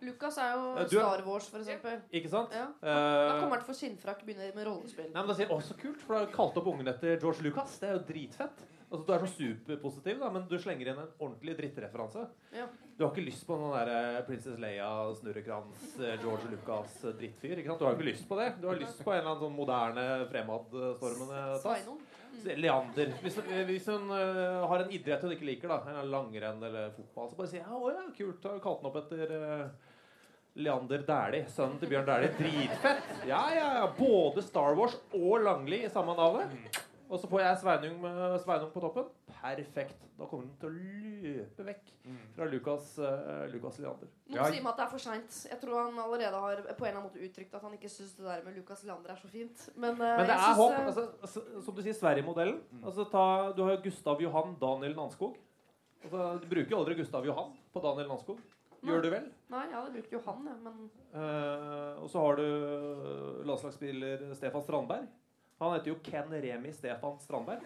Lukas 0.00 0.36
er 0.38 0.52
jo 0.54 0.74
du 0.78 0.80
er- 0.80 0.88
Star 1.02 1.22
Wars, 1.26 1.48
for 1.50 1.58
eksempel. 1.58 2.00
Ikke 2.14 2.30
sant? 2.30 2.52
Ja. 2.54 2.68
Eh, 2.80 3.28
Da 3.28 3.38
kommer 3.40 3.58
han 3.58 3.64
til 3.64 3.68
å 3.68 3.72
få 3.74 3.78
skinnfrakk 3.82 4.24
begynne 4.24 4.54
med 4.54 4.64
rollespill. 4.66 5.10
Nei, 5.12 5.20
men 5.20 5.26
da 5.28 5.34
sier 5.34 5.48
jeg, 5.48 5.56
Å, 5.56 5.60
så 5.60 5.74
kult, 5.76 6.00
for 6.00 6.14
du 6.14 6.20
har 6.24 6.32
kalt 6.32 6.56
opp 6.56 6.66
ungen 6.72 6.88
etter 6.88 7.18
George 7.20 7.42
Lucas. 7.42 7.78
Det 7.82 7.88
er 7.90 7.98
jo 7.98 8.04
dritfett. 8.06 8.66
Altså, 8.88 9.04
Du 9.04 9.12
er 9.12 9.24
så 9.24 9.32
superpositiv, 9.34 10.20
da, 10.22 10.28
men 10.32 10.44
du 10.48 10.54
slenger 10.60 10.88
inn 10.90 11.00
en 11.02 11.10
ordentlig 11.18 11.56
drittreferanse. 11.58 12.22
Ja. 12.56 12.68
Du 12.96 13.04
har 13.04 13.12
ikke 13.12 13.26
lyst 13.26 13.44
på 13.46 13.56
noen 13.60 13.74
der 13.76 13.90
eh, 13.92 14.20
Princess 14.26 14.56
Leia, 14.58 14.88
Snurrekrans, 15.18 15.82
eh, 16.00 16.16
George 16.22 16.48
Lucas 16.50 16.94
eh, 17.04 17.16
drittfyr. 17.20 17.60
ikke 17.60 17.70
sant? 17.70 17.82
Du 17.82 17.86
har 17.86 17.98
ikke 17.98 18.08
lyst 18.08 18.24
på 18.30 18.38
det. 18.40 18.48
Du 18.62 18.68
har 18.70 18.80
lyst 18.80 19.02
på 19.04 19.12
en 19.12 19.20
eller 19.20 19.34
annen 19.34 19.44
sånn 19.44 19.58
moderne, 19.58 20.06
fremadstormende 20.32 21.42
tass. 21.64 21.90
Leander. 22.38 23.12
Hvis, 23.22 23.36
hvis 23.66 23.86
hun 23.90 24.12
uh, 24.12 24.64
har 24.70 24.84
en 24.84 24.92
idrett 24.94 25.24
hun 25.26 25.32
ikke 25.34 25.46
liker, 25.48 25.72
da, 25.72 25.78
en 25.90 26.10
langrenn 26.12 26.62
eller 26.62 26.92
fotball, 26.94 27.30
så 27.30 27.38
bare 27.38 27.50
sier 27.50 27.64
ja, 27.64 27.74
å 27.74 27.90
ja, 27.90 28.04
kult. 28.14 28.44
Har 28.46 28.60
kalt 28.62 28.82
den 28.84 28.90
opp 28.92 28.98
etter 29.00 29.32
uh, 29.34 29.88
Leander 30.58 31.02
Dæhlie, 31.06 31.48
sønnen 31.54 31.80
til 31.82 31.90
Bjørn 31.92 32.06
Dæhlie. 32.06 32.34
Dritfett! 32.38 33.10
Ja, 33.28 33.42
ja, 33.54 33.66
ja. 33.80 33.88
Både 33.98 34.44
Star 34.46 34.78
Wars 34.78 34.96
og 35.18 35.42
Langli 35.44 35.82
i 35.84 35.90
samme 35.92 36.14
navnet. 36.18 36.78
Og 37.08 37.16
så 37.20 37.28
får 37.30 37.40
jeg 37.40 37.56
Sveinung, 37.62 38.00
med- 38.02 38.40
Sveinung 38.42 38.70
på 38.72 38.80
toppen. 38.84 39.06
Perfekt. 39.40 40.02
Da 40.18 40.26
kommer 40.28 40.44
han 40.44 40.56
til 40.60 40.68
å 40.68 40.72
løpe 40.76 41.64
vekk 41.64 41.92
fra 42.34 42.44
Lukas, 42.50 42.98
uh, 42.98 43.46
Lukas 43.52 43.78
Leander. 43.78 44.08
Noen 44.28 44.36
Ja. 44.36 44.44
sier 44.50 44.62
meg 44.62 44.72
at 44.72 44.76
det 44.76 44.84
er 44.84 44.90
for 44.90 44.98
seint. 44.98 45.38
Jeg 45.48 45.60
tror 45.62 45.84
han 45.86 45.98
allerede 45.98 46.34
har 46.42 46.56
på 46.56 46.84
en 46.84 46.90
eller 46.90 47.00
annen 47.00 47.08
måte 47.08 47.22
uttrykt 47.24 47.54
at 47.54 47.62
han 47.62 47.72
ikke 47.72 47.88
syns 47.88 48.12
det 48.18 48.24
der 48.26 48.42
med 48.44 48.56
Lukas 48.56 48.84
Leander 48.84 49.10
er 49.10 49.16
så 49.16 49.28
fint. 49.32 49.70
Men, 49.76 49.92
uh, 49.94 50.16
Men 50.18 50.26
det 50.26 50.36
er 50.36 50.38
synes, 50.38 50.56
håp. 50.58 50.72
eh, 50.72 50.86
Altså, 51.22 51.62
som 51.64 51.74
du 51.74 51.82
sier, 51.82 51.94
Sverige-modellen. 51.94 52.60
Altså, 52.84 53.04
du 53.56 53.62
har 53.64 53.76
jo 53.76 53.82
Gustav 53.82 54.20
Johan 54.20 54.56
Daniel 54.60 54.94
Nanskog. 54.94 55.36
Altså, 56.04 56.40
du 56.42 56.46
bruker 56.46 56.70
jo 56.70 56.78
aldri 56.84 56.94
Gustav 56.96 57.24
Johan 57.24 57.56
på 57.74 57.80
Daniel 57.82 58.08
Nanskog. 58.08 58.38
Gjør 58.84 59.02
du 59.02 59.10
vel? 59.10 59.32
Nei, 59.50 59.64
jeg 59.66 59.74
hadde 59.74 59.92
brukt 59.92 60.12
Johan, 60.12 60.44
men 60.62 60.90
uh, 61.14 62.02
og 62.02 62.08
så 62.10 62.20
har 62.22 62.36
du 62.36 63.42
landslagsspiller 63.48 64.34
Stefan 64.36 64.62
Strandberg. 64.62 65.08
Han 65.58 65.72
heter 65.74 65.90
jo 65.90 65.96
Ken 66.06 66.30
Remi 66.30 66.72
Stefan 66.72 67.16
Strandberg. 67.18 67.58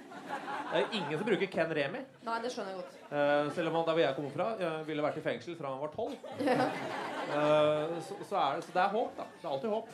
Det 0.73 0.79
er 0.79 0.95
ingen 0.97 1.19
som 1.19 1.27
bruker 1.27 1.51
Ken 1.53 1.75
Remi. 1.77 1.99
Nei, 2.25 2.37
det 2.41 2.53
skjønner 2.55 2.73
jeg 2.73 2.79
godt. 2.81 2.95
Uh, 3.11 3.51
selv 3.53 3.69
om 3.69 3.77
han 3.77 3.85
der 3.89 3.97
hvor 3.99 4.03
jeg 4.03 4.17
kommer 4.17 4.33
fra, 4.37 4.47
uh, 4.63 4.79
ville 4.87 5.05
vært 5.05 5.19
i 5.21 5.25
fengsel 5.27 5.59
fra 5.59 5.75
han 5.75 5.83
var 5.83 5.93
tolv. 5.93 6.15
Eh, 7.33 7.93
så, 8.03 8.17
så, 8.29 8.37
er 8.37 8.57
det, 8.57 8.65
så 8.67 8.73
det 8.75 8.81
er 8.83 8.89
håp, 8.93 9.13
da. 9.17 9.27
Det 9.37 9.47
er 9.47 9.53
alltid 9.53 9.71
håp. 9.73 9.93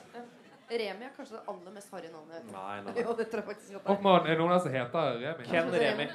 Remi 0.70 1.06
er 1.08 1.12
kanskje 1.16 1.36
det 1.36 1.42
aller 1.52 1.74
mest 1.74 1.92
harry 1.94 2.08
navnet. 2.12 2.48
Nei, 2.54 2.78
nei, 2.86 2.94
Jo, 3.04 3.14
det 3.18 3.28
tror 3.32 3.42
jeg 3.42 3.48
faktisk 3.50 3.68
at 3.68 3.76
det 3.76 3.82
er. 3.82 3.90
Hoffmann, 3.90 4.24
er 4.24 4.32
det 4.32 4.38
noen 4.40 4.62
som 4.64 4.74
heter 4.74 5.20
Remi? 5.22 5.46
Ken 5.50 5.70
Remi. 5.74 6.08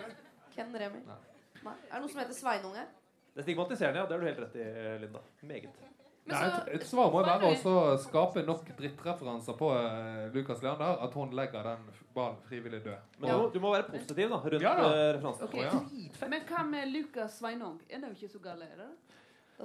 Ken 0.55 0.75
Remi. 0.84 1.03
Nei. 1.07 1.19
Er 1.63 1.93
det 1.93 2.01
noen 2.01 2.11
som 2.11 2.23
heter 2.23 2.38
Sveinunge? 2.38 2.88
Det 3.34 3.43
er 3.43 3.47
stigmatiserende, 3.47 4.01
ja. 4.01 4.07
Det 4.07 4.17
har 4.17 4.23
du 4.23 4.29
helt 4.29 4.41
rett 4.45 4.57
i, 4.61 4.67
Linda. 5.03 5.23
Meget. 5.51 5.84
Men 6.26 6.36
Nei, 6.38 6.49
så- 6.49 6.61
et, 6.67 6.76
et 6.82 6.86
svar 6.88 7.09
må 7.11 7.19
jo 7.19 7.26
være 7.28 7.47
å 7.67 7.97
skape 7.99 8.45
nok 8.47 8.69
drittreferanser 8.78 9.57
på 9.59 9.71
uh, 9.76 10.30
Lukas 10.34 10.61
Leander 10.63 11.01
at 11.03 11.17
hun 11.19 11.34
legger 11.36 11.63
den 11.67 11.82
ballen 12.15 12.38
frivillig 12.47 12.80
død. 12.86 13.17
Men 13.19 13.30
du, 13.30 13.38
må, 13.41 13.49
du 13.51 13.59
må 13.59 13.74
være 13.74 13.89
positiv 13.89 14.30
da, 14.32 14.38
rundt 14.39 14.63
Ja 14.63 14.71
da. 14.80 14.86
eh, 14.88 15.09
referansen. 15.17 15.49
Okay. 15.49 15.65
Oh, 15.67 15.89
ja. 16.21 16.30
Men 16.32 16.45
hva 16.47 16.63
med 16.69 16.93
Lukas 16.93 17.36
Sveinung? 17.41 17.82
Er 17.89 17.99
det 17.99 18.13
jo 18.13 18.15
ikke 18.21 18.32
så 18.38 18.39
gale? 18.45 18.69
er 18.71 18.80
det? 18.86 18.88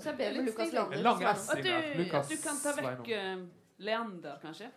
Skal 0.01 0.11
jeg 0.11 0.19
be 0.19 0.33
med 0.35 0.51
Lukas. 0.51 0.73
Leander. 0.73 1.03
Lang 1.07 1.23
S. 1.31 1.49
At 1.55 1.63
du, 1.63 1.71
at 2.19 2.33
du 2.33 2.37
kan 2.43 2.61
ta 2.65 2.75
vekk 2.81 3.13
eh, 3.21 3.47
Leander, 3.87 4.43
kanskje? 4.43 4.73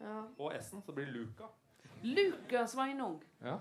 Ja. 0.00 0.16
Og 0.38 0.52
S-en, 0.56 0.82
så 0.82 0.92
blir 0.96 1.04
det 1.10 1.14
Luka. 1.20 1.52
Lukas 2.02 2.72
Sveinung. 2.72 3.20
Ja. 3.44 3.58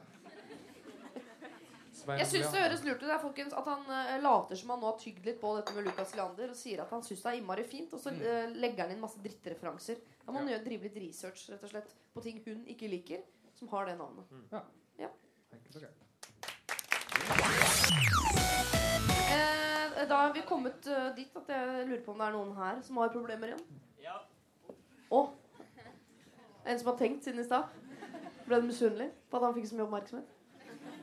Jeg 2.04 2.28
syns 2.28 2.52
det 2.52 2.62
høres 2.62 2.84
lurt 2.84 3.02
ut 3.02 3.06
det 3.08 3.14
er, 3.16 3.22
folkens, 3.22 3.54
at 3.56 3.68
han 3.70 3.84
uh, 3.88 4.16
later 4.24 4.60
som 4.60 4.74
han 4.74 4.82
nå 4.84 4.90
har 4.90 4.98
tygd 5.00 5.28
litt 5.28 5.40
på 5.42 5.52
dette 5.58 5.76
med 5.76 5.88
Lukas 5.88 6.14
Leander 6.18 6.52
og 6.52 6.58
sier 6.60 6.82
at 6.84 6.92
han 6.92 7.06
syns 7.06 7.24
det 7.24 7.32
er 7.32 7.38
innmari 7.40 7.66
fint, 7.68 7.94
og 7.96 8.02
så 8.04 8.12
uh, 8.16 8.50
legger 8.52 8.86
han 8.86 8.96
inn 8.96 9.04
masse 9.04 9.22
drittreferanser. 9.24 10.02
Da 10.24 10.32
må 10.32 10.42
han 10.42 10.52
gjøre, 10.52 10.66
drive 10.68 10.90
litt 10.90 11.00
research 11.06 11.46
rett 11.54 11.64
og 11.64 11.72
slett 11.72 11.94
på 12.14 12.24
ting 12.26 12.42
hun 12.48 12.66
ikke 12.74 12.90
liker, 12.92 13.24
som 13.60 13.72
har 13.72 13.88
det 13.88 13.96
navnet. 14.02 14.34
Ja. 14.52 14.64
Ja. 15.06 15.12
greit. 15.78 16.02
Eh, 19.34 20.04
da 20.10 20.18
har 20.20 20.34
vi 20.36 20.44
kommet 20.48 20.90
dit 21.16 21.40
at 21.40 21.50
jeg 21.56 21.88
lurer 21.88 22.04
på 22.04 22.12
om 22.12 22.20
det 22.20 22.28
er 22.28 22.36
noen 22.36 22.54
her 22.58 22.84
som 22.86 23.00
har 23.00 23.14
problemer 23.14 23.54
igjen. 23.54 23.64
Ja. 24.04 24.20
Å! 25.14 25.24
En 26.66 26.80
som 26.80 26.92
har 26.92 27.00
tenkt 27.00 27.26
siden 27.26 27.44
i 27.44 27.48
stad. 27.48 27.72
Ble 28.48 28.60
du 28.60 28.68
misunnelig 28.68 29.10
på 29.30 29.40
at 29.40 29.46
han 29.48 29.56
fikk 29.56 29.70
så 29.70 29.78
mye 29.78 29.86
oppmerksomhet? 29.88 30.32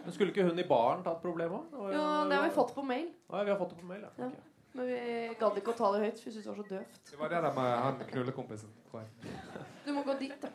Men 0.05 0.14
skulle 0.14 0.32
ikke 0.32 0.46
hun 0.48 0.59
i 0.59 0.66
baren 0.68 1.03
ta 1.05 1.12
et 1.16 1.22
problem 1.22 1.53
òg? 1.59 1.74
Jo, 1.92 2.05
det 2.30 2.36
har 2.38 2.46
vi 2.46 2.55
fått 2.55 2.72
på 2.74 2.82
mail. 2.86 3.11
Ja, 3.28 3.42
vi 3.44 3.53
har 3.53 3.59
fått 3.61 3.74
det 3.74 3.80
på 3.82 3.88
mail, 3.90 4.03
ja. 4.07 4.12
Ja. 4.24 4.30
Men 4.72 4.86
vi 4.86 4.98
gadd 5.40 5.57
ikke 5.59 5.72
å 5.72 5.78
ta 5.80 5.90
det 5.94 6.01
høyt, 6.05 6.18
vi 6.24 6.30
syntes 6.30 6.44
det 6.46 6.51
var 6.53 6.59
så 6.62 6.66
døvt. 6.70 6.98
Det 7.11 7.18
var 7.20 7.32
det 7.32 7.40
der 7.44 7.55
med 7.57 7.70
han 7.84 8.03
knullekompisen, 8.12 8.74
tror 8.90 9.03
jeg. 9.03 9.09
Du 9.84 9.92
må 9.96 10.05
gå 10.07 10.14
dit, 10.20 10.36
da. 10.40 10.51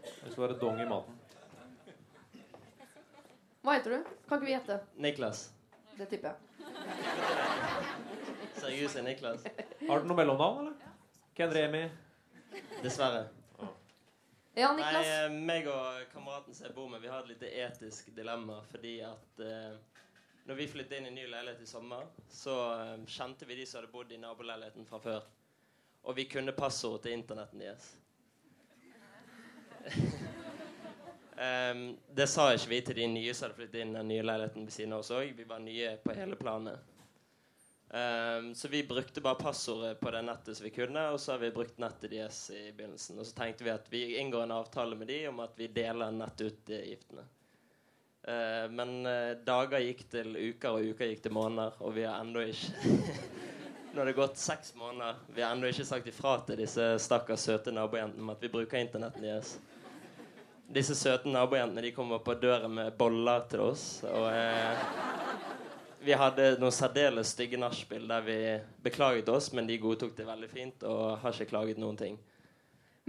Det 0.00 0.32
skal 0.32 0.44
være 0.46 0.56
dong 0.60 0.80
i 0.80 0.88
maten. 0.88 1.18
Hva 3.60 3.74
heter 3.76 3.98
du? 3.98 4.12
Kan 4.28 4.38
ikke 4.38 4.48
vi 4.48 4.54
gjette? 4.54 4.78
Niklas. 5.04 5.42
Det 5.98 6.06
tipper 6.08 6.32
jeg. 6.32 6.38
Seriøst 8.60 8.96
er 8.96 9.04
Niklas. 9.04 9.44
Har 9.88 10.00
du 10.00 10.08
noe 10.08 10.16
mellomnavn, 10.16 10.62
eller? 10.64 10.96
Ken 11.36 11.52
Remi? 11.52 11.82
Dessverre. 12.80 13.26
Ja, 14.54 14.72
Niklas. 14.72 15.06
Nei, 15.06 15.28
meg 15.46 15.68
og 15.70 16.08
kameraten 16.12 16.54
som 16.54 16.66
jeg 16.66 16.74
bor 16.74 16.88
med, 16.90 17.00
vi 17.02 17.10
har 17.10 17.22
et 17.22 17.30
lite 17.30 17.50
etisk 17.62 18.10
dilemma. 18.16 18.58
Fordi 18.72 18.96
at 19.06 19.42
eh, 19.46 19.76
når 20.48 20.58
vi 20.58 20.66
flyttet 20.72 20.98
inn 20.98 21.06
i 21.06 21.14
ny 21.14 21.28
leilighet 21.30 21.62
i 21.62 21.70
sommer, 21.70 22.08
så 22.28 22.56
eh, 22.74 22.96
kjente 23.06 23.46
vi 23.46 23.60
de 23.60 23.66
som 23.68 23.78
hadde 23.78 23.92
bodd 23.92 24.10
i 24.12 24.18
naboleiligheten 24.18 24.88
fra 24.88 24.98
før. 24.98 25.28
Og 26.02 26.16
vi 26.16 26.26
kunne 26.26 26.56
passordet 26.56 27.06
til 27.06 27.18
internetten 27.18 27.62
deres. 27.62 27.92
um, 31.36 31.84
det 32.18 32.26
sa 32.28 32.50
ikke 32.52 32.72
vi 32.72 32.80
til 32.88 32.98
de 32.98 33.06
nye 33.14 33.34
som 33.34 33.46
hadde 33.46 33.60
flyttet 33.60 33.84
inn 33.84 33.94
i 33.94 34.00
den 34.00 34.10
nye 34.10 34.24
leiligheten 34.26 34.66
ved 34.66 34.74
siden 34.74 34.96
av 34.96 35.04
oss 35.04 35.12
òg. 35.14 35.30
Vi 35.36 35.46
var 35.46 35.62
nye 35.62 35.94
på 36.02 36.16
hele 36.16 36.40
planet. 36.40 36.89
Em, 37.90 38.54
så 38.54 38.68
vi 38.68 38.84
brukte 38.86 39.20
bare 39.20 39.34
passordet 39.34 40.00
på 40.00 40.10
det 40.10 40.22
nettet 40.22 40.56
som 40.56 40.64
vi 40.64 40.70
kunne, 40.70 41.08
og 41.10 41.20
så 41.20 41.32
har 41.32 41.38
vi 41.42 41.50
brukt 41.50 41.78
nettet 41.82 42.12
deres 42.12 42.38
i 42.54 42.70
begynnelsen. 42.72 43.18
Og 43.18 43.26
så 43.26 43.34
tenkte 43.34 43.66
vi 43.66 43.72
at 43.74 43.90
vi 43.90 44.04
inngår 44.20 44.46
en 44.46 44.54
avtale 44.60 44.96
med 44.96 45.10
de 45.10 45.24
om 45.28 45.42
at 45.42 45.58
vi 45.58 45.66
deler 45.74 46.14
nettutgiftene. 46.14 47.26
Uh, 48.20 48.66
men 48.70 49.00
uh, 49.08 49.32
dager 49.42 49.80
gikk 49.80 50.04
til 50.12 50.36
uker, 50.36 50.76
og 50.76 50.92
uker 50.92 51.08
gikk 51.08 51.22
til 51.24 51.32
måneder, 51.34 51.78
og 51.80 51.94
vi 51.96 52.04
har 52.04 52.20
ennå 52.20 52.44
ikke 52.52 52.98
Nå 53.90 54.02
har 54.02 54.06
det 54.06 54.14
gått 54.14 54.38
seks 54.38 54.74
måneder. 54.78 55.16
Vi 55.34 55.42
har 55.42 55.56
ennå 55.56 55.66
ikke 55.66 55.88
sagt 55.88 56.06
ifra 56.06 56.36
til 56.46 56.60
disse 56.62 56.84
stakkars 57.02 57.42
søte 57.48 57.72
nabojentene 57.74 58.22
om 58.22 58.30
at 58.30 58.44
vi 58.44 58.52
bruker 58.52 58.78
internetten 58.78 59.24
deres. 59.26 59.56
Disse 60.70 60.94
søte 60.94 61.32
nabojentene 61.32 61.82
de 61.82 61.90
kommer 61.96 62.22
på 62.22 62.36
døren 62.38 62.70
med 62.76 62.94
boller 63.00 63.48
til 63.50 63.64
oss. 63.64 64.04
Og 64.06 64.28
eh, 64.30 64.84
vi 66.00 66.12
hadde 66.16 66.54
noen 66.60 66.72
særdeles 66.74 67.34
stygge 67.34 67.58
nachspiel 67.60 68.06
der 68.08 68.22
vi 68.24 68.36
beklaget 68.84 69.28
oss, 69.28 69.50
men 69.52 69.66
de 69.68 69.78
godtok 69.82 70.14
det 70.16 70.26
veldig 70.28 70.48
fint 70.50 70.84
og 70.88 71.18
har 71.22 71.34
ikke 71.36 71.50
klaget 71.52 71.80
noen 71.82 71.98
ting. 72.00 72.18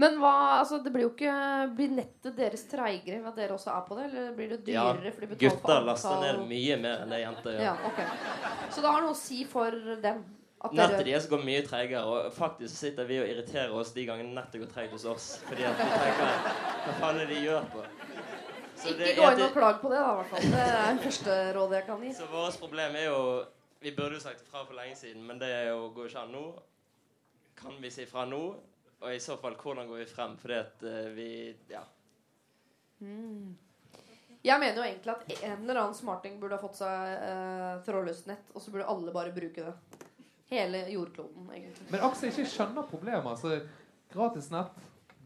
Men 0.01 0.15
hva, 0.21 0.33
altså, 0.61 0.79
det 0.81 0.89
blir 0.93 1.03
jo 1.03 1.09
ikke 1.11 1.31
Blir 1.75 1.91
nettet 1.93 2.37
deres 2.37 2.63
treigere 2.71 3.19
ved 3.21 3.27
at 3.33 3.35
dere 3.41 3.53
også 3.57 3.73
er 3.73 3.81
på 3.85 3.97
det? 3.99 4.05
Eller 4.07 4.29
blir 4.37 4.53
det 4.53 4.71
Ja, 4.73 4.85
dyrere? 4.95 5.11
fordi 5.13 5.27
de 5.33 5.39
gutter 5.43 5.83
laster 5.85 6.21
ned 6.23 6.39
mye 6.47 6.77
mer 6.79 7.03
enn 7.03 7.11
det 7.11 7.19
jenter 7.21 7.57
gjør. 7.57 7.65
Ja, 7.67 7.73
ok. 7.89 7.99
Så 8.71 8.81
det 8.85 8.93
har 8.95 9.03
noe 9.03 9.11
å 9.13 9.19
si 9.19 9.43
for 9.51 9.75
dem? 10.01 10.23
At 10.63 10.73
Nettet 10.77 10.99
dere 11.01 11.07
deres 11.09 11.27
går 11.29 11.41
mye 11.43 11.61
treigere, 11.65 12.01
og 12.05 12.33
faktisk 12.33 12.75
sitter 12.77 13.07
vi 13.09 13.19
og 13.19 13.27
irriterer 13.29 13.71
oss 13.73 13.91
de 13.95 14.05
gangene 14.05 14.35
nettet 14.37 14.61
går 14.61 14.69
treigt 14.73 14.93
hos 14.93 15.05
oss. 15.09 15.29
Fordi 15.47 15.65
at 15.65 15.79
vi 15.79 15.87
tenker 15.89 16.35
Hva 16.85 16.97
faen 17.01 17.19
er 17.21 17.25
det 17.25 17.35
de 17.35 17.45
gjør 17.47 17.65
på? 17.73 17.85
Så 18.81 18.93
det 18.97 19.11
Ikke 19.11 19.21
gå 19.21 19.31
inn 19.35 19.43
og 19.45 19.53
klag 19.55 19.79
på 19.81 19.89
det, 19.91 19.99
da, 20.01 20.11
i 20.11 20.19
hvert 20.19 20.31
fall. 20.33 20.51
Det 20.51 20.65
er 20.65 20.91
det 20.97 21.03
første 21.05 21.37
rådet 21.57 21.77
jeg 21.79 21.85
kan 21.87 22.03
gi. 22.05 22.13
Så 22.17 22.27
vårt 22.31 22.59
problem 22.59 22.95
er 22.97 23.07
jo 23.09 23.21
Vi 23.81 23.91
burde 23.97 24.17
jo 24.17 24.21
sagt 24.21 24.41
ifra 24.43 24.61
for 24.65 24.77
lenge 24.77 24.95
siden, 24.95 25.23
men 25.25 25.39
det 25.41 25.49
er 25.49 25.71
jo, 25.71 25.87
går 25.95 26.09
ikke 26.11 26.21
an 26.21 26.35
nå. 26.35 26.43
Kan 27.57 27.79
vi 27.81 27.89
si 27.93 28.05
fra 28.05 28.25
nå? 28.29 28.41
Og 29.01 29.09
i 29.15 29.19
så 29.19 29.37
fall, 29.41 29.55
hvordan 29.57 29.87
går 29.89 30.03
vi 30.03 30.05
frem? 30.05 30.35
Fordi 30.37 30.57
at 30.59 30.83
uh, 30.85 31.09
vi 31.15 31.29
Ja. 31.69 31.81
Mm. 33.01 33.57
Jeg 34.43 34.59
mener 34.59 34.77
jo 34.77 34.83
egentlig 34.85 35.13
at 35.13 35.43
en 35.43 35.63
eller 35.63 35.79
annen 35.81 35.97
smarting 35.97 36.39
burde 36.41 36.57
ha 36.57 36.61
fått 36.61 36.77
seg 36.77 37.25
uh, 37.25 37.81
trådløst 37.85 38.29
nett, 38.29 38.47
og 38.53 38.61
så 38.61 38.73
burde 38.73 38.87
alle 38.89 39.13
bare 39.13 39.33
bruke 39.33 39.65
det. 39.65 39.73
Hele 40.51 40.83
jordkloden, 40.91 41.49
egentlig. 41.53 41.85
Men 41.93 42.05
Aksel 42.05 42.29
ikke 42.29 42.47
skjønner 42.49 42.87
problemet. 42.89 43.27
Altså, 43.33 43.61
gratis 44.13 44.49
nett, 44.53 44.81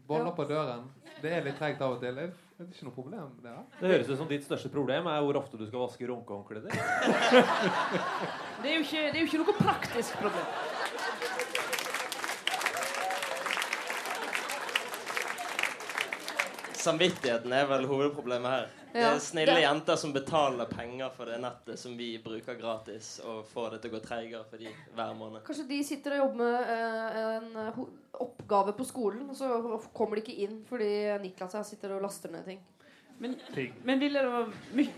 boller 0.08 0.30
Ja. 0.30 0.34
på 0.36 0.44
døren. 0.48 0.84
Det 1.20 1.32
er 1.32 1.44
litt 1.44 1.56
tregt 1.58 1.80
av 1.80 1.96
og 1.96 2.04
til. 2.04 2.20
Det 2.56 2.64
er 2.64 2.68
ikke 2.72 2.86
noe 2.86 2.94
problem. 2.96 3.32
Det, 3.44 3.50
er. 3.52 3.64
Det 3.82 3.88
høres 3.90 4.08
ut 4.08 4.16
som 4.16 4.28
ditt 4.30 4.44
største 4.46 4.70
problem 4.72 5.08
er 5.12 5.20
hvor 5.26 5.36
ofte 5.42 5.58
du 5.60 5.66
skal 5.66 5.82
vaske 5.82 6.06
runkehåndkleet 6.08 6.70
ditt. 6.70 6.78
Det 8.62 8.70
er 8.70 8.78
jo 8.78 8.84
ikke, 8.86 9.02
det 9.12 9.18
er 9.18 9.20
jo 9.20 9.26
ikke 9.26 9.40
noe 9.42 9.54
praktisk 9.58 10.16
problem. 10.16 10.46
Samvittigheten 16.80 17.52
er 17.52 17.68
vel 17.68 17.84
hovedproblemet 17.90 18.54
her. 18.54 18.72
Det 18.96 19.04
er 19.04 19.18
snille 19.20 19.56
jenter 19.60 19.98
som 20.00 20.12
betaler 20.14 20.68
penger 20.70 21.10
for 21.12 21.28
det 21.28 21.36
nettet 21.42 21.80
som 21.80 21.96
vi 21.98 22.14
bruker 22.22 22.56
gratis, 22.56 23.18
og 23.24 23.42
får 23.50 23.74
det 23.74 23.80
til 23.82 23.92
å 23.92 23.96
gå 23.96 24.00
treigere 24.04 24.44
for 24.48 24.62
de 24.62 24.70
hver 24.96 25.12
måned. 25.18 25.42
Kanskje 25.46 25.66
de 25.68 25.80
sitter 25.84 26.16
og 26.16 26.22
jobber 26.22 26.38
med 26.40 26.54
eh, 26.72 27.18
en 27.34 27.58
eh, 27.66 27.80
oppgave 28.24 28.72
på 28.78 28.86
skolen, 28.88 29.26
og 29.28 29.36
så 29.36 29.50
kommer 29.96 30.16
de 30.16 30.24
ikke 30.24 30.46
inn 30.46 30.62
fordi 30.68 30.90
Niklas 31.22 31.58
her 31.58 31.66
sitter 31.68 31.96
og 31.98 32.06
laster 32.06 32.32
ned 32.32 32.48
ting. 32.48 32.62
Men, 33.18 33.36
men 33.84 34.00
ville 34.00 34.20
det 34.20 34.28
være 34.28 34.50
mye 34.76 34.92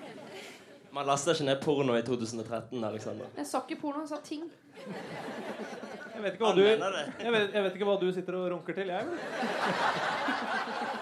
Man 0.90 1.06
laster 1.06 1.36
ikke 1.36 1.46
ned 1.46 1.60
porno 1.62 1.94
i 1.94 2.02
2013, 2.02 2.84
Alexander. 2.84 3.26
Jeg 3.36 3.46
sa 3.46 3.60
ikke 3.62 3.80
porno, 3.82 4.02
jeg 4.06 4.10
sa 4.14 4.18
ting. 4.24 4.48
Jeg 4.78 6.22
vet 6.24 6.32
ikke 6.34 6.46
hva 6.46 6.54
du, 6.56 6.62
jeg 6.64 6.78
vet, 6.80 7.52
jeg 7.54 7.62
vet 7.66 7.76
ikke 7.76 7.86
hva 7.90 7.98
du 8.00 8.08
sitter 8.14 8.38
og 8.38 8.48
runker 8.54 8.78
til, 8.78 8.88
jeg. 8.90 9.06
vel? 9.06 9.18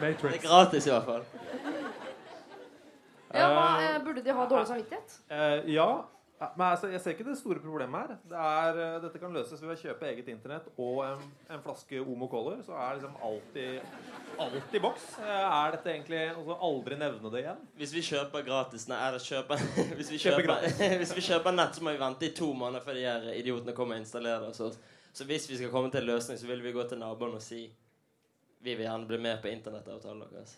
Det 0.00 0.08
er 0.08 0.38
gratis 0.40 0.86
i 0.86 0.92
hvert 0.92 1.04
fall. 1.04 1.24
Ja, 3.34 3.50
hva, 3.54 3.66
eh, 3.82 4.00
Burde 4.04 4.24
de 4.24 4.32
ha 4.34 4.46
dårlig 4.48 4.66
samvittighet? 4.70 5.20
Eh, 5.30 5.70
ja. 5.74 5.90
Men 6.56 6.70
altså, 6.70 6.88
jeg 6.88 7.00
ser 7.04 7.12
ikke 7.12 7.24
det 7.26 7.34
store 7.36 7.60
problemet 7.60 8.00
her. 8.00 8.14
Det 8.30 8.36
er, 8.40 8.78
eh, 8.80 8.94
dette 9.02 9.18
kan 9.20 9.34
løses 9.36 9.60
ved 9.60 9.74
å 9.74 9.76
kjøpe 9.76 10.06
eget 10.08 10.28
internett 10.32 10.70
og 10.80 11.02
en, 11.04 11.26
en 11.52 11.60
flaske 11.60 12.00
Omo 12.00 12.30
Color. 12.32 12.62
Så 12.64 12.72
er 12.72 12.96
liksom 12.96 13.18
alltid 13.28 13.80
alt 14.40 14.74
i 14.74 14.80
boks. 14.80 15.04
Eh, 15.20 15.42
Er 15.50 15.74
dette 15.76 15.92
egentlig 15.92 16.22
altså, 16.30 16.56
aldri 16.70 16.96
nevne 16.96 17.32
det 17.34 17.42
igjen. 17.42 17.60
Hvis 17.76 17.92
vi 17.92 18.04
kjøper 18.08 18.46
gratis 18.46 18.88
Nei, 18.88 19.02
eller 19.08 19.20
kjøper 19.26 19.66
Hvis 19.98 20.14
vi 20.14 20.22
Kjøper 20.24 20.48
kjøper, 20.48 20.96
hvis 21.02 21.12
vi 21.18 21.26
kjøper 21.28 21.58
nett, 21.58 21.76
så 21.76 21.84
må 21.84 21.92
vi 21.92 22.00
vente 22.06 22.30
i 22.30 22.32
to 22.40 22.48
måneder 22.56 22.88
før 22.88 22.96
de 22.96 23.04
her 23.04 23.28
idiotene 23.36 23.76
kommer 23.76 24.00
og 24.00 24.06
installerer 24.06 24.48
det. 24.48 24.56
Så. 24.56 24.72
Så 25.12 25.28
hvis 25.28 25.44
vi 25.50 25.60
skal 25.60 25.70
komme 25.74 25.92
til 25.92 26.00
en 26.06 26.08
løsning, 26.14 26.40
så 26.40 26.48
vil 26.48 26.64
vi 26.64 26.72
gå 26.72 26.88
til 26.88 26.98
naboen 27.02 27.36
og 27.36 27.44
si 27.44 27.66
vi 28.64 28.74
vil 28.76 28.86
gjerne 28.86 29.08
bli 29.08 29.18
med 29.20 29.40
på 29.44 29.48
internettavtalen 29.52 30.24
deres. 30.32 30.56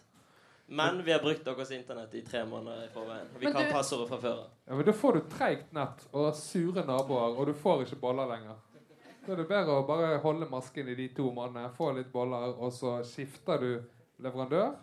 Men 0.66 1.02
vi 1.04 1.12
har 1.12 1.20
brukt 1.20 1.44
deres 1.44 1.70
internett 1.70 2.14
i 2.14 2.22
tre 2.24 2.44
måneder 2.48 2.84
i 2.86 2.90
forveien. 2.94 3.26
Og 3.34 3.40
vi 3.40 3.44
Men 3.46 3.52
kan 3.52 3.66
du- 3.66 3.72
passordet 3.72 4.08
fra 4.08 4.18
før 4.18 4.38
av. 4.44 4.50
Ja, 4.66 4.74
men 4.74 4.86
Da 4.86 4.92
får 4.92 5.12
du 5.12 5.20
treigt 5.20 5.72
nett 5.72 6.06
og 6.12 6.34
sure 6.34 6.84
naboer, 6.86 7.36
og 7.38 7.46
du 7.46 7.52
får 7.52 7.82
ikke 7.86 8.00
boller 8.00 8.26
lenger. 8.26 8.56
Da 9.26 9.32
er 9.32 9.36
det 9.36 9.48
bedre 9.48 9.82
å 9.82 9.86
bare 9.86 10.18
holde 10.18 10.48
masken 10.50 10.88
i 10.88 10.94
de 10.94 11.08
to 11.08 11.30
månedene, 11.30 11.70
få 11.76 11.92
litt 11.94 12.12
boller, 12.12 12.56
og 12.58 12.72
så 12.72 13.04
skifter 13.04 13.58
du 13.60 13.82
leverandør 14.22 14.74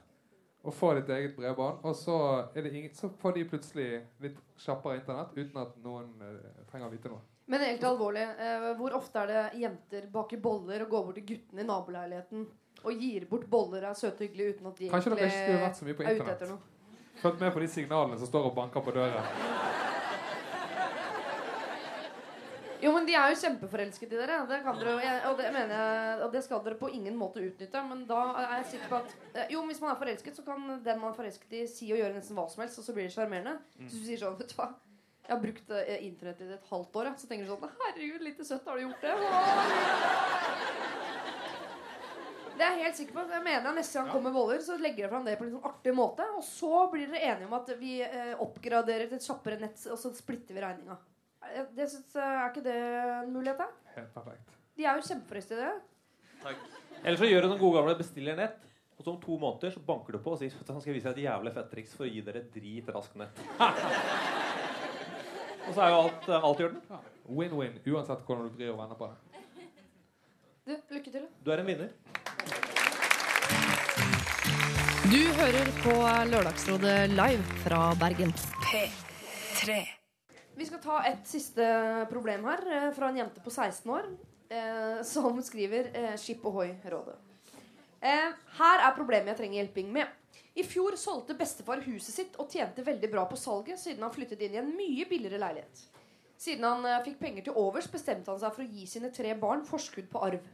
og 0.63 0.73
får 0.73 0.95
ditt 0.95 1.09
eget 1.09 1.35
bredbånd. 1.35 1.79
Og 1.83 1.95
så, 1.95 2.47
er 2.55 2.61
det 2.61 2.73
ingen, 2.73 2.93
så 2.93 3.09
får 3.09 3.33
de 3.33 3.43
plutselig 3.49 4.05
litt 4.21 4.37
kjappere 4.57 4.99
internett 4.99 5.35
uten 5.37 5.57
at 5.61 5.75
noen 5.83 6.09
uh, 6.21 6.63
trenger 6.71 6.87
å 6.87 6.91
vite 6.91 7.09
noe. 7.09 7.19
Men 7.47 7.59
helt 7.61 7.83
alvorlig, 7.83 8.25
uh, 8.39 8.73
hvor 8.77 8.93
ofte 8.93 9.19
er 9.23 9.27
det 9.27 9.59
jenter 9.61 10.07
baker 10.11 10.37
boller 10.37 10.83
og 10.83 10.89
går 10.89 11.05
bort 11.05 11.15
til 11.15 11.25
guttene 11.25 11.61
i 11.63 11.65
naboleiligheten 11.65 12.47
og 12.83 13.05
gir 13.05 13.25
bort 13.29 13.47
boller 13.49 13.89
er 13.89 13.97
søte 13.97 14.25
hyggelige 14.25 14.57
uten 14.57 14.71
at 14.71 14.77
de 14.81 14.91
Kanskje 14.91 15.15
dere 15.15 15.29
ikke 15.29 15.41
skulle 15.43 15.63
vært 15.65 15.79
så 15.79 15.87
mye 15.87 15.97
på 15.97 16.05
er 16.05 16.19
internett? 16.19 16.67
Fulgt 17.19 17.41
med 17.43 17.51
på 17.51 17.63
de 17.63 17.67
signalene 17.67 18.19
som 18.19 18.29
står 18.29 18.47
og 18.47 18.55
banker 18.55 18.83
på 18.85 18.95
døra. 18.95 19.23
Jo, 22.79 22.93
men 22.95 23.03
de 23.07 23.15
er 23.17 23.33
jo 23.33 23.39
kjempeforelsket 23.41 24.13
i 24.13 24.17
dere. 24.21 24.37
Det 24.47 24.61
kan 24.63 24.77
dere, 24.79 25.15
og, 25.27 25.33
det 25.39 25.49
mener 25.51 25.73
jeg, 25.75 26.19
og 26.23 26.29
det 26.31 26.41
skal 26.45 26.61
dere 26.63 26.77
på 26.79 26.91
ingen 26.95 27.17
måte 27.19 27.41
utnytte. 27.43 27.81
Men 27.89 28.05
da 28.07 28.21
er 28.39 28.53
jeg 28.61 28.69
sikker 28.73 28.91
på 28.93 28.99
at 29.01 29.15
eh, 29.33 29.49
Jo, 29.51 29.63
hvis 29.67 29.81
man 29.83 29.91
er 29.91 29.99
forelsket, 29.99 30.37
så 30.39 30.45
kan 30.47 30.63
den 30.85 31.01
man 31.01 31.11
er 31.11 31.17
forelsket 31.17 31.57
i, 31.59 31.65
si 31.67 31.89
og 31.91 31.99
gjøre 31.99 32.15
nesten 32.15 32.39
hva 32.39 32.47
som 32.51 32.63
helst, 32.63 32.79
og 32.79 32.87
så 32.87 32.95
blir 32.95 33.09
det 33.09 33.15
sjarmerende. 33.15 33.57
Mm. 33.75 33.89
Så 33.89 33.91
hvis 33.91 34.05
du 34.05 34.07
sier 34.07 34.23
sånn, 34.23 34.39
vet 34.39 34.53
du 34.53 34.57
hva 34.61 34.69
Jeg 35.27 35.35
har 35.35 35.41
brukt 35.43 35.75
eh, 35.75 35.99
internett 36.07 36.39
i 36.41 36.53
et 36.55 36.71
halvt 36.71 37.01
år. 37.01 37.11
Så 37.19 37.27
tenker 37.27 37.43
du 37.45 37.51
sånn 37.51 37.77
Herregud, 37.83 38.23
lite 38.29 38.47
søtt, 38.47 38.65
har 38.65 38.79
du 38.79 38.87
gjort 38.87 39.01
det? 39.03 39.13
Det 42.59 42.65
er 42.67 42.73
jeg 42.75 42.83
helt 42.89 42.97
sikker 42.97 43.15
på. 43.15 43.21
Jeg 43.31 43.43
mener 43.45 43.75
Neste 43.77 44.01
gang 44.01 44.09
kommer 44.11 44.33
boller, 44.35 44.59
så 44.63 44.75
legger 44.81 45.05
jeg 45.05 45.11
fram 45.13 45.27
det 45.27 45.37
på 45.39 45.45
en 45.47 45.53
sånn 45.53 45.67
artig 45.69 45.93
måte. 45.95 46.25
Og 46.35 46.43
så 46.43 46.81
blir 46.91 47.07
dere 47.07 47.29
enige 47.33 47.47
om 47.47 47.55
at 47.55 47.69
vi 47.79 47.93
eh, 48.03 48.33
oppgraderer 48.43 49.07
til 49.07 49.15
et 49.19 49.27
kjappere 49.29 49.59
nett, 49.61 49.79
og 49.87 49.99
så 50.01 50.11
splitter 50.17 50.57
vi 50.57 50.63
regninga. 50.65 50.97
Eh, 51.47 51.69
Det 51.77 51.87
synes, 51.93 52.09
er 52.19 52.49
ikke 52.49 52.65
det 52.65 52.75
en 52.75 53.31
mulighet, 53.31 53.61
da? 53.63 53.69
Helt 53.95 54.11
perfekt. 54.17 54.51
De 54.75 54.83
er 54.87 54.99
jo 54.99 55.07
kjempeforelsket 55.07 55.55
i 55.55 55.63
det. 55.63 55.75
Eller 57.03 57.19
så 57.21 57.29
gjør 57.29 57.41
du 57.45 57.49
den 57.53 57.61
gode 57.63 57.75
gamle 57.79 57.95
bestiller 57.99 58.35
nett. 58.39 58.59
Og 58.99 59.05
så 59.05 59.13
om 59.13 59.21
to 59.23 59.37
måneder 59.39 59.71
så 59.71 59.79
banker 59.87 60.17
du 60.17 60.19
på 60.19 60.33
og 60.35 60.39
sier 60.41 60.51
at 60.59 60.71
han 60.73 60.81
skal 60.83 60.95
vise 60.97 61.07
deg 61.07 61.21
et 61.21 61.27
jævlig 61.29 61.53
fett 61.55 61.69
triks 61.71 61.93
for 61.95 62.03
å 62.03 62.11
gi 62.11 62.19
dere 62.27 62.41
et 62.43 62.51
dritraskt 62.51 63.15
nett. 63.19 63.35
og 65.69 65.71
så 65.71 65.79
er 65.85 65.89
jo 65.93 65.97
alt, 66.03 66.23
eh, 66.27 66.47
alt 66.51 66.59
i 66.59 66.67
orden. 66.67 66.81
Win-win 67.29 67.75
uansett 67.87 68.25
hvordan 68.27 68.49
du 68.49 68.51
vrir 68.59 68.73
og 68.73 68.81
vender 68.83 68.97
på 68.99 69.07
det. 69.07 69.17
Du, 70.67 70.73
lykke 70.97 71.11
til. 71.15 71.25
Du 71.45 71.47
er 71.55 71.59
en 71.63 71.69
vinner. 71.71 72.18
Du 75.09 75.17
hører 75.17 75.65
på 75.81 75.93
Lørdagsrådet 76.29 77.07
live 77.09 77.61
fra 77.63 77.79
Bergen. 77.97 78.29
P3. 78.61 79.77
Vi 80.53 80.67
skal 80.67 80.81
ta 80.83 80.99
et 81.09 81.23
siste 81.25 81.65
problem 82.11 82.45
her, 82.45 82.61
eh, 82.69 82.85
fra 82.93 83.09
en 83.09 83.17
jente 83.17 83.41
på 83.41 83.49
16 83.49 83.89
år, 83.89 84.05
eh, 84.51 85.01
som 85.01 85.41
skriver 85.41 85.89
eh, 85.95 86.15
Skip 86.15 86.45
ohoi-rådet. 86.45 87.15
Eh, 88.03 88.29
her 88.59 88.85
er 88.85 88.93
problemet 88.93 89.33
jeg 89.33 89.37
trenger 89.37 89.63
hjelping 89.63 89.91
med. 89.91 90.05
I 90.55 90.61
fjor 90.61 90.93
solgte 90.95 91.33
bestefar 91.33 91.81
huset 91.87 92.13
sitt 92.13 92.37
og 92.37 92.51
tjente 92.51 92.85
veldig 92.85 93.09
bra 93.09 93.25
på 93.25 93.35
salget 93.35 93.79
siden 93.79 94.03
han 94.03 94.13
flyttet 94.13 94.41
inn 94.45 94.53
i 94.53 94.61
en 94.61 94.75
mye 94.77 95.09
billigere 95.09 95.41
leilighet. 95.41 95.85
Siden 96.37 96.63
han 96.63 96.85
eh, 96.85 97.01
fikk 97.09 97.17
penger 97.19 97.49
til 97.49 97.57
overs, 97.57 97.89
bestemte 97.89 98.29
han 98.29 98.39
seg 98.39 98.53
for 98.53 98.61
å 98.61 98.69
gi 98.77 98.85
sine 98.85 99.09
tre 99.09 99.33
barn 99.33 99.65
forskudd 99.65 100.13
på 100.13 100.21
arv. 100.29 100.45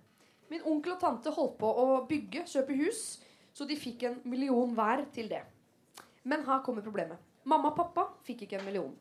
Min 0.47 0.63
onkel 0.63 0.95
og 0.95 1.01
tante 1.03 1.35
holdt 1.35 1.59
på 1.59 1.67
å 1.67 2.05
bygge, 2.07 2.47
kjøpe 2.47 2.79
hus, 2.79 3.17
så 3.55 3.67
de 3.67 3.77
fikk 3.79 4.03
en 4.09 4.19
million 4.27 4.73
hver 4.75 5.05
til 5.15 5.29
det. 5.31 5.41
Men 6.27 6.43
her 6.43 6.61
kommer 6.65 6.83
problemet. 6.83 7.21
Mamma 7.47 7.71
og 7.71 7.77
pappa 7.77 8.07
fikk 8.27 8.43
ikke 8.45 8.59
en 8.59 8.67
million. 8.67 8.93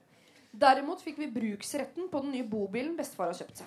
Derimot 0.54 1.00
fikk 1.02 1.18
vi 1.18 1.30
bruksretten 1.34 2.06
på 2.12 2.20
den 2.22 2.34
nye 2.36 2.46
bobilen 2.46 2.94
bestefar 2.98 3.32
har 3.32 3.38
kjøpt 3.40 3.62
seg. 3.64 3.66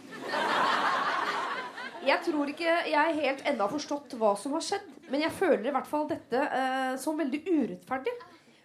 Jeg 2.07 2.23
tror 2.23 2.47
ikke 2.53 2.75
jeg 2.87 3.15
helt 3.17 3.43
ennå 3.49 3.65
har 3.65 3.73
forstått 3.73 4.15
hva 4.21 4.31
som 4.39 4.53
har 4.55 4.63
skjedd, 4.63 4.85
men 5.11 5.25
jeg 5.25 5.35
føler 5.35 5.67
i 5.67 5.73
hvert 5.75 5.89
fall 5.89 6.07
dette 6.07 6.39
eh, 6.39 6.93
som 7.01 7.19
veldig 7.19 7.41
urettferdig. 7.49 8.13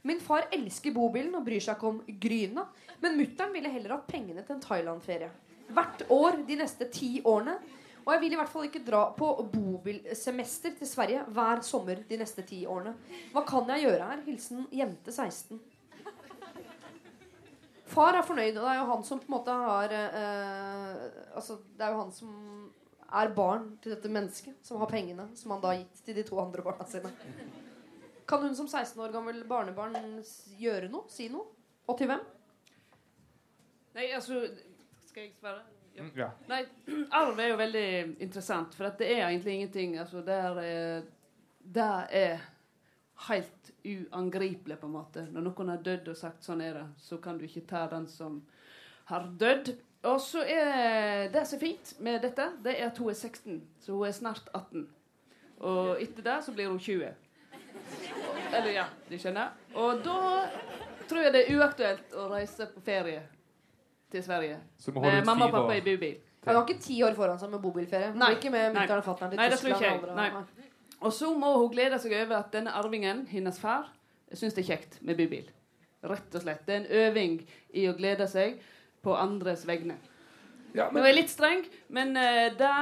Min 0.06 0.20
far 0.22 0.46
elsker 0.54 0.94
bobilen 0.94 1.34
og 1.38 1.46
bryr 1.46 1.62
seg 1.62 1.78
ikke 1.78 1.90
om 1.90 2.00
Gryna, 2.22 2.66
men 3.02 3.18
mutter'n 3.18 3.54
ville 3.54 3.70
heller 3.72 3.96
hatt 3.96 4.06
pengene 4.10 4.44
til 4.46 4.56
en 4.56 4.62
Thailand-ferie. 4.62 5.30
Hvert 5.72 6.04
år 6.12 6.42
de 6.46 6.58
neste 6.60 6.86
ti 6.92 7.16
årene. 7.24 7.56
Og 8.02 8.12
jeg 8.14 8.22
vil 8.22 8.34
i 8.34 8.38
hvert 8.40 8.50
fall 8.50 8.66
ikke 8.66 8.82
dra 8.86 9.02
på 9.14 9.28
bobilsemester 9.52 10.74
til 10.78 10.88
Sverige 10.90 11.22
hver 11.34 11.62
sommer 11.66 12.02
de 12.08 12.18
neste 12.18 12.42
ti 12.46 12.64
årene. 12.66 12.94
Hva 13.34 13.44
kan 13.46 13.68
jeg 13.74 13.86
gjøre 13.86 14.08
her? 14.10 14.24
Hilsen 14.26 14.66
jente 14.74 15.14
16. 15.14 15.60
Far 17.92 18.16
er 18.16 18.24
fornøyd, 18.24 18.56
og 18.56 18.62
det 18.64 18.70
er 18.72 18.78
jo 18.80 18.88
han 18.88 19.02
som 19.04 19.20
på 19.20 19.28
en 19.28 19.34
måte 19.34 19.52
har 19.52 19.92
eh, 19.92 21.02
Altså, 21.36 21.58
det 21.76 21.84
er 21.84 21.92
jo 21.92 22.00
han 22.00 22.12
som 22.16 22.30
er 23.12 23.32
barn 23.36 23.66
til 23.84 23.92
dette 23.92 24.08
mennesket, 24.08 24.54
som 24.64 24.80
har 24.80 24.88
pengene, 24.88 25.26
som 25.36 25.52
han 25.52 25.60
da 25.60 25.74
har 25.74 25.82
gitt 25.82 26.00
til 26.06 26.16
de 26.16 26.24
to 26.24 26.38
andre 26.40 26.64
barna 26.64 26.86
sine. 26.88 27.10
Kan 28.28 28.46
hun 28.46 28.56
som 28.56 28.68
16 28.70 28.96
år 29.04 29.12
gammel 29.12 29.42
barnebarn 29.44 29.98
gjøre 30.56 30.88
noe? 30.88 31.04
Si 31.12 31.28
noe? 31.28 31.52
Og 31.90 31.98
til 31.98 32.08
hvem? 32.08 32.22
Nei, 33.92 34.08
altså 34.16 34.40
Skal 35.04 35.26
jeg 35.26 35.34
svare? 35.36 35.60
Ja. 35.94 36.04
Ja. 36.16 36.30
Nei, 36.48 36.64
arv 37.20 37.40
er 37.40 37.52
jo 37.52 37.58
veldig 37.60 37.86
interessant, 38.24 38.74
for 38.74 38.88
at 38.88 38.98
det 39.00 39.10
er 39.12 39.26
egentlig 39.26 39.54
ingenting 39.58 39.98
altså, 40.00 40.22
der, 40.24 40.58
er, 40.62 41.02
der 41.60 42.06
er 42.10 42.44
helt 43.28 43.72
uangripelig, 43.84 44.78
på 44.78 44.86
en 44.86 44.92
måte. 44.92 45.26
Når 45.30 45.46
noen 45.46 45.72
har 45.74 45.82
dødd 45.84 46.08
og 46.08 46.16
sagt 46.16 46.44
'sånn 46.44 46.62
er 46.62 46.74
det', 46.74 46.88
så 46.98 47.16
kan 47.16 47.38
du 47.38 47.44
ikke 47.44 47.66
ta 47.66 47.86
den 47.90 48.06
som 48.08 48.42
har 49.10 49.28
dødd. 49.38 49.74
Og 50.02 50.20
så 50.20 50.42
er 50.42 51.28
det 51.30 51.46
som 51.46 51.56
er 51.56 51.60
fint 51.60 52.00
med 52.00 52.22
dette, 52.22 52.48
det 52.64 52.80
er 52.80 52.86
at 52.86 52.98
hun 52.98 53.10
er 53.10 53.14
16, 53.14 53.62
så 53.80 53.92
hun 53.92 54.06
er 54.06 54.12
snart 54.12 54.48
18. 54.54 54.88
Og 55.60 56.02
etter 56.02 56.22
det 56.22 56.44
så 56.44 56.52
blir 56.52 56.68
hun 56.68 56.78
20. 56.78 57.12
Eller 58.52 58.72
ja, 58.72 58.86
de 59.08 59.18
skjønner. 59.18 59.52
Og 59.74 60.02
da 60.04 60.48
tror 61.08 61.22
jeg 61.22 61.32
det 61.32 61.44
er 61.44 61.54
uaktuelt 61.58 62.14
å 62.18 62.26
reise 62.32 62.66
på 62.66 62.80
ferie 62.80 63.22
til 64.12 64.24
Sverige. 64.24 64.58
Så 64.78 64.90
du 64.90 64.96
må 64.98 65.04
holde 65.04 65.16
Med 65.16 65.24
ut 65.24 65.30
mamma 65.30 65.48
og 65.48 65.56
pappa 65.56 65.78
i 65.78 65.84
bubil. 65.86 66.20
Han 66.44 66.58
har 66.58 66.66
ikke 66.66 66.82
ti 66.82 66.98
år 67.06 67.14
foran 67.14 67.38
seg 67.38 67.50
med 67.52 67.62
bobilferie. 67.62 68.12
Nei. 68.18 68.32
Ikke 68.36 68.50
med 68.50 68.74
Nei. 68.74 68.86
og 68.90 69.04
fatter'n 69.06 69.30
til 69.32 69.38
Nei, 69.38 69.48
det 69.50 69.58
tror 69.60 69.74
ikke 69.76 69.90
jeg. 69.90 70.14
Nei. 70.18 70.70
Og 71.02 71.12
så 71.14 71.32
må 71.38 71.52
hun 71.58 71.70
glede 71.72 71.98
seg 72.02 72.14
over 72.20 72.38
at 72.38 72.54
denne 72.54 72.74
arvingen, 72.78 73.24
hennes 73.30 73.58
far, 73.62 73.90
syns 74.32 74.54
det 74.56 74.64
er 74.64 74.70
kjekt 74.72 74.98
med 75.06 75.18
bubil. 75.18 75.50
Rett 76.02 76.34
og 76.34 76.42
slett. 76.42 76.64
Det 76.66 76.74
er 76.74 76.80
en 76.82 76.90
øving 77.02 77.36
i 77.78 77.86
å 77.90 77.94
glede 77.98 78.26
seg 78.30 78.58
på 79.02 79.14
andres 79.18 79.64
vegne. 79.66 79.96
Ja, 80.74 80.88
Nå 80.90 81.02
er 81.02 81.10
jeg 81.12 81.18
litt 81.20 81.30
streng, 81.30 81.64
men 81.92 82.16
uh, 82.16 82.48
det 82.58 82.72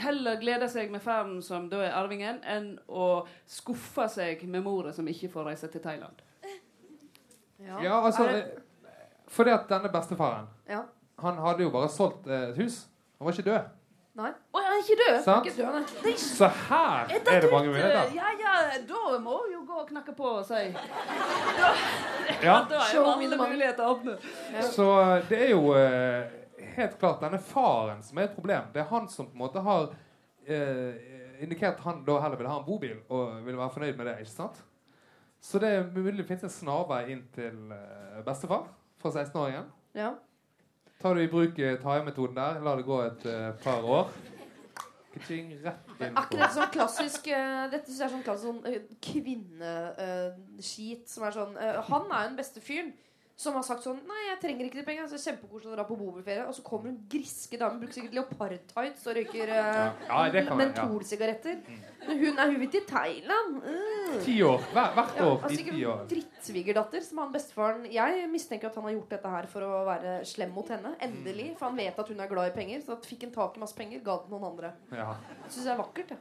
heller 0.00 0.38
glede 0.40 0.68
seg 0.70 0.92
med 0.92 1.02
faren 1.04 1.40
som 1.44 1.68
da 1.70 1.82
er 1.84 1.96
arvingen, 1.98 2.40
enn 2.46 2.74
å 2.88 3.24
skuffe 3.50 4.06
seg 4.12 4.44
med 4.50 4.64
mora 4.64 4.92
som 4.94 5.08
ikke 5.10 5.30
får 5.32 5.50
reise 5.50 5.70
til 5.72 5.82
Thailand. 5.84 6.22
Ja, 7.64 8.00
altså 8.04 8.24
Er 8.26 8.32
det- 8.32 8.44
eh, 8.44 8.60
Fordi 9.34 9.54
at 9.54 9.70
denne 9.70 9.90
bestefaren 9.92 10.46
Ja. 10.70 10.84
Han 11.18 11.38
hadde 11.38 11.62
jo 11.62 11.70
bare 11.70 11.88
solgt 11.88 12.26
eh, 12.26 12.50
et 12.50 12.56
hus. 12.58 12.84
Han 13.18 13.26
var 13.26 13.32
ikke 13.36 13.50
død. 13.50 13.72
Nei. 14.14 14.30
Å, 14.30 14.60
han 14.62 14.76
er 14.76 14.82
ikke 14.82 14.96
død? 15.00 15.16
Sant? 15.24 15.46
Ikke 15.48 15.62
død, 15.62 15.76
nei. 16.04 16.12
Så 16.22 16.48
her 16.68 17.08
er 17.10 17.40
det 17.42 17.48
mange 17.50 17.70
muligheter. 17.72 18.12
Ja, 18.14 18.28
ja, 18.38 18.52
da 18.86 19.18
må 19.22 19.40
hun 19.40 19.54
jo 19.56 19.62
gå 19.66 19.80
og 19.82 19.88
knakke 19.88 20.14
på 20.14 20.28
og 20.36 20.44
si 20.46 20.60
Ja. 22.44 22.60
Da 22.70 22.78
er 22.84 22.92
jo 22.94 23.02
alle 23.10 23.38
muligheter 23.40 23.90
åpne. 23.90 24.14
Så 24.70 24.86
eh, 25.00 25.16
det 25.30 25.40
er 25.48 25.50
jo 25.50 25.74
uh, 25.74 26.36
helt 26.76 26.94
klart 27.00 27.24
denne 27.26 27.42
faren 27.42 28.04
som 28.06 28.20
er 28.20 28.28
et 28.28 28.36
problem. 28.36 28.70
Det 28.74 28.84
er 28.84 28.88
han 28.92 29.10
som 29.10 29.26
på 29.26 29.34
en 29.34 29.42
måte 29.46 29.64
har 29.66 29.90
uh, 29.90 30.94
indikert 31.42 31.80
at 31.80 31.84
han 31.88 32.04
da 32.06 32.20
heller 32.22 32.38
vil 32.38 32.52
ha 32.52 32.60
en 32.60 32.68
bobil 32.68 32.96
og 33.08 33.42
vil 33.48 33.58
være 33.58 33.74
fornøyd 33.80 33.98
med 33.98 34.10
det. 34.12 34.16
ikke 34.22 34.36
sant? 34.36 34.62
Så 35.42 35.58
det 35.58 35.74
er 35.74 35.90
mulig 35.90 36.20
det 36.20 36.28
finnes 36.30 36.46
en 36.46 36.58
snarvei 36.60 37.02
inn 37.16 37.26
til 37.34 37.74
uh, 37.74 38.22
bestefar 38.26 38.68
for 39.04 39.12
16-åringen. 39.12 39.66
Ja. 39.94 40.14
Tar 41.02 41.14
du 41.14 41.20
i 41.20 41.28
bruk 41.28 41.58
eh, 41.60 41.76
Taia-metoden 41.82 42.36
der, 42.38 42.60
la 42.64 42.76
det 42.78 42.86
gå 42.88 43.00
et 43.04 43.26
uh, 43.28 43.52
par 43.60 43.84
år. 43.84 44.08
Dette 45.14 46.48
sånn 46.50 46.72
klassisk 46.74 47.28
uh, 47.30 47.70
Dette 47.70 47.86
synes 47.86 48.00
jeg 48.00 48.06
er 48.08 48.14
sånn 48.16 48.24
klassisk 48.26 48.48
sånn, 48.48 48.62
uh, 48.66 48.82
kvinneskit 49.06 51.04
som 51.06 51.22
er 51.28 51.36
sånn 51.36 51.54
Han 51.54 52.08
er 52.08 52.24
jo 52.24 52.30
den 52.32 52.40
beste 52.40 52.58
fyren 52.64 52.90
som 53.36 53.54
har 53.58 53.64
sagt 53.66 53.82
sånn 53.82 53.96
Nei, 54.06 54.20
jeg 54.28 54.38
trenger 54.44 54.66
ikke 54.68 54.78
de 54.78 54.84
pengene. 54.86 55.08
Så 55.10 55.18
kjempekoselig 55.18 55.72
å 55.72 55.76
dra 55.76 55.84
på 55.88 55.96
bobilferie. 55.98 56.44
Og 56.46 56.54
så 56.54 56.62
kommer 56.62 56.92
hun 56.92 57.00
griske 57.10 57.58
dame, 57.58 57.80
bruker 57.80 57.96
sikkert 57.96 58.14
leopardtights 58.14 59.06
og 59.10 59.16
røyker 59.18 59.50
uh, 59.50 60.04
Ja, 60.06 60.20
ja, 60.30 60.54
mentolsigaretter. 60.60 61.56
ja. 61.66 61.90
Men 62.06 62.18
hun 62.20 62.38
er 62.38 62.50
hun 62.52 62.58
vil 62.60 62.70
til 62.70 62.84
Thailand. 62.86 63.56
Mm. 63.64 64.18
Ti 64.22 64.34
år. 64.46 64.60
Hvert, 64.74 64.94
hvert 64.98 65.16
Ja, 65.18 65.24
år 65.30 65.46
altså 65.48 65.56
i 65.56 65.64
ikke 65.64 65.94
drittsvigerdatter 66.12 67.00
som 67.06 67.18
han 67.24 67.32
bestefaren 67.32 67.86
Jeg 67.90 68.28
mistenker 68.30 68.68
at 68.68 68.74
han 68.78 68.84
har 68.84 68.92
gjort 68.98 69.14
dette 69.16 69.32
her 69.34 69.48
for 69.50 69.66
å 69.66 69.80
være 69.88 70.12
slem 70.28 70.52
mot 70.54 70.68
henne. 70.70 70.94
Endelig. 71.02 71.48
For 71.58 71.66
han 71.70 71.80
vet 71.80 71.98
at 71.98 72.12
hun 72.12 72.20
er 72.20 72.30
glad 72.30 72.52
i 72.52 72.54
penger. 72.54 72.84
Så 72.86 72.92
at 72.98 73.08
fikk 73.08 73.24
han 73.26 73.32
tak 73.34 73.56
i 73.58 73.64
masse 73.64 73.74
penger, 73.78 74.04
ga 74.04 74.18
det 74.20 74.28
til 74.28 74.36
noen 74.36 74.46
andre. 74.52 74.72
Ja. 74.92 75.08
Syns 75.48 75.64
jeg 75.64 75.72
er 75.74 75.80
vakkert. 75.82 76.14
Ja. 76.14 76.20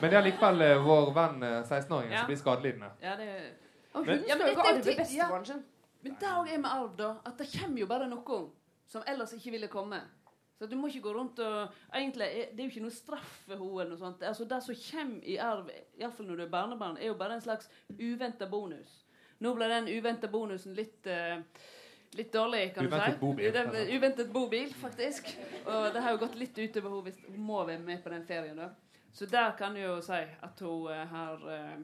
Men 0.00 0.10
det 0.12 0.16
er 0.18 0.24
likevel 0.24 0.62
eh, 0.66 0.76
vår 0.84 1.08
venn 1.16 1.42
eh, 1.42 1.56
16-åringen 1.64 2.12
Ja. 2.12 2.20
som 2.22 2.28
blir 2.30 2.38
skadelidende. 2.42 2.90
Ja, 3.02 3.16
det 3.16 3.30
Og 3.96 4.04
hun 4.04 4.06
Men- 4.12 4.22
skal 4.28 4.38
jo 4.40 4.52
ikke 4.52 4.68
arve 4.68 4.94
bestefaren 5.00 5.44
sin. 5.46 5.64
Men 6.06 6.14
det 6.20 6.28
òg 6.30 6.52
er 6.54 6.60
med 6.62 6.70
arv, 6.70 6.92
da. 6.98 7.08
At 7.26 7.40
det 7.40 7.48
kommer 7.50 7.82
jo 7.82 7.88
bare 7.90 8.06
noe 8.06 8.42
som 8.86 9.02
ellers 9.10 9.32
ikke 9.34 9.56
ville 9.56 9.68
komme. 9.72 9.98
Så 10.56 10.68
du 10.70 10.76
må 10.78 10.88
ikke 10.88 11.02
gå 11.04 11.12
rundt 11.12 11.40
og 11.44 11.72
Egentlig 11.92 12.28
det 12.54 12.60
er 12.60 12.62
jo 12.62 12.70
ikke 12.70 12.84
noe 12.84 12.94
straff 12.94 13.32
for 13.44 13.56
henne. 13.58 13.80
eller 13.82 13.90
noe 13.90 14.00
sånt. 14.00 14.22
Altså, 14.22 14.46
det 14.48 14.60
som 14.64 14.78
kommer 14.84 15.24
i 15.26 15.36
arv, 15.42 15.72
iallfall 15.98 16.30
når 16.30 16.36
du 16.36 16.44
er 16.46 16.52
barnebarn, 16.52 17.00
er 17.00 17.10
jo 17.10 17.18
bare 17.18 17.34
en 17.34 17.42
slags 17.44 17.68
uventa 17.98 18.46
bonus. 18.46 19.02
Nå 19.42 19.52
ble 19.58 19.68
den 19.68 19.90
uventa 19.92 20.30
bonusen 20.32 20.78
litt 20.78 21.10
uh, 21.10 21.42
Litt 22.16 22.30
dårlig, 22.32 22.70
kan 22.72 22.86
Uventet 22.86 23.08
du 23.08 23.12
si. 23.12 23.20
bobil, 23.20 23.52
Det 23.52 23.60
altså. 23.60 23.96
Uventet 23.96 24.28
bobil, 24.32 24.70
faktisk. 24.80 25.26
Og 25.66 25.88
det 25.92 26.00
har 26.00 26.14
jo 26.14 26.20
gått 26.22 26.38
litt 26.38 26.58
utover 26.58 26.88
henne 26.94 27.10
hvis 27.10 27.18
hun 27.26 27.42
må 27.44 27.64
være 27.66 27.82
med 27.82 28.00
på 28.04 28.12
den 28.14 28.24
ferien. 28.24 28.56
da. 28.56 28.70
Så 29.12 29.26
der 29.26 29.50
kan 29.58 29.74
du 29.74 29.82
jo 29.82 29.98
si 30.00 30.22
at 30.22 30.62
hun 30.62 30.86
uh, 30.86 31.02
har 31.10 31.44
uh, 31.44 31.74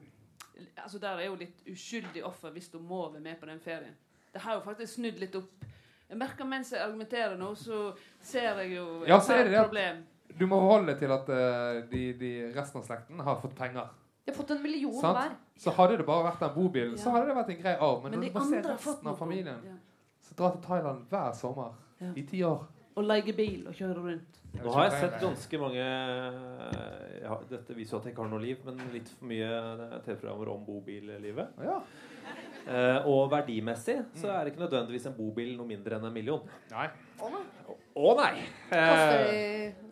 Altså 0.77 0.97
Der 0.99 1.19
er 1.19 1.29
hun 1.29 1.37
litt 1.43 1.61
uskyldig 1.69 2.23
offer 2.25 2.55
hvis 2.55 2.71
hun 2.73 2.87
må 2.87 3.03
være 3.11 3.21
med 3.21 3.37
på 3.37 3.45
den 3.51 3.59
ferien. 3.59 3.93
Det 4.33 4.41
har 4.41 4.55
jo 4.57 4.61
faktisk 4.65 4.95
snudd 4.97 5.19
litt 5.21 5.35
opp. 5.35 5.65
Jeg 6.09 6.17
merker 6.17 6.45
Mens 6.45 6.71
jeg 6.73 6.81
argumenterer 6.81 7.37
nå, 7.37 7.51
så 7.57 7.93
ser 8.21 8.59
jeg 8.63 8.75
jo 8.75 9.03
Ja, 9.07 9.19
så 9.19 9.33
er 9.37 9.43
det 9.49 9.53
et 9.57 9.63
problem. 9.65 10.03
du 10.39 10.45
må 10.49 10.59
holde 10.59 10.87
deg 10.91 10.99
til 10.99 11.11
at 11.13 11.29
uh, 11.29 11.81
de, 11.91 12.01
de 12.19 12.31
resten 12.55 12.79
av 12.81 12.85
slekten 12.87 13.19
har 13.19 13.39
fått 13.41 13.55
penger. 13.55 13.87
De 14.25 14.31
har 14.31 14.37
fått 14.37 14.51
en 14.55 14.61
million 14.63 14.93
Sant? 15.01 15.17
hver. 15.17 15.33
Så 15.59 15.71
hadde 15.77 15.97
det 15.99 16.05
bare 16.07 16.23
vært 16.29 16.39
den 16.39 16.53
bobilen, 16.55 16.97
så 16.97 17.11
hadde 17.13 17.27
det 17.29 17.35
vært 17.35 17.49
en 17.53 17.61
grei 17.61 17.73
arv. 17.75 18.03
Men, 18.03 18.11
Men 18.15 18.21
de 18.21 18.29
du 18.29 18.37
må 18.39 18.45
se 18.45 18.57
andre 18.57 18.71
har 18.71 18.77
fått 18.77 18.93
resten 18.95 19.07
av 19.07 19.13
noe. 19.13 19.19
familien 19.19 19.65
Ja. 19.67 19.73
Så 20.23 20.35
drar 20.39 20.51
til 20.55 20.61
Thailand 20.63 21.05
hver 21.11 21.33
sommer 21.35 21.73
Ja. 22.01 22.11
i 22.15 22.21
ti 22.25 22.41
år 22.43 22.63
Og 22.93 23.05
leie 23.05 23.35
bil 23.35 23.67
og 23.69 23.75
kjøre 23.77 23.99
rundt. 23.99 24.39
Nå 24.53 24.73
har 24.75 24.85
jeg 24.85 24.99
sett 25.01 25.15
ganske 25.17 25.57
mange 25.57 25.83
ja, 27.23 27.37
Dette 27.49 27.73
viser 27.73 27.95
jo 27.95 27.99
at 27.99 28.05
jeg 28.05 28.13
ikke 28.13 28.21
har 28.21 28.29
noe 28.29 28.43
liv, 28.43 28.59
men 28.67 28.81
litt 28.93 29.09
for 29.09 29.29
mye 29.31 29.47
eh, 29.49 29.95
TV-programmer 30.05 30.51
om 30.53 30.65
bobillivet. 30.67 31.55
Ja. 31.65 31.79
Eh, 32.63 33.07
og 33.09 33.31
verdimessig 33.33 33.97
så 34.19 34.29
er 34.31 34.43
det 34.45 34.53
ikke 34.53 34.63
nødvendigvis 34.63 35.09
en 35.09 35.17
bobil 35.17 35.55
noe 35.57 35.67
mindre 35.67 35.97
enn 35.97 36.05
en 36.07 36.13
million. 36.15 36.45
Nei. 36.71 36.85
Å 37.17 37.31
nei. 37.33 37.43
Å 38.03 38.13
nei! 38.19 38.31
Eh, 38.77 39.82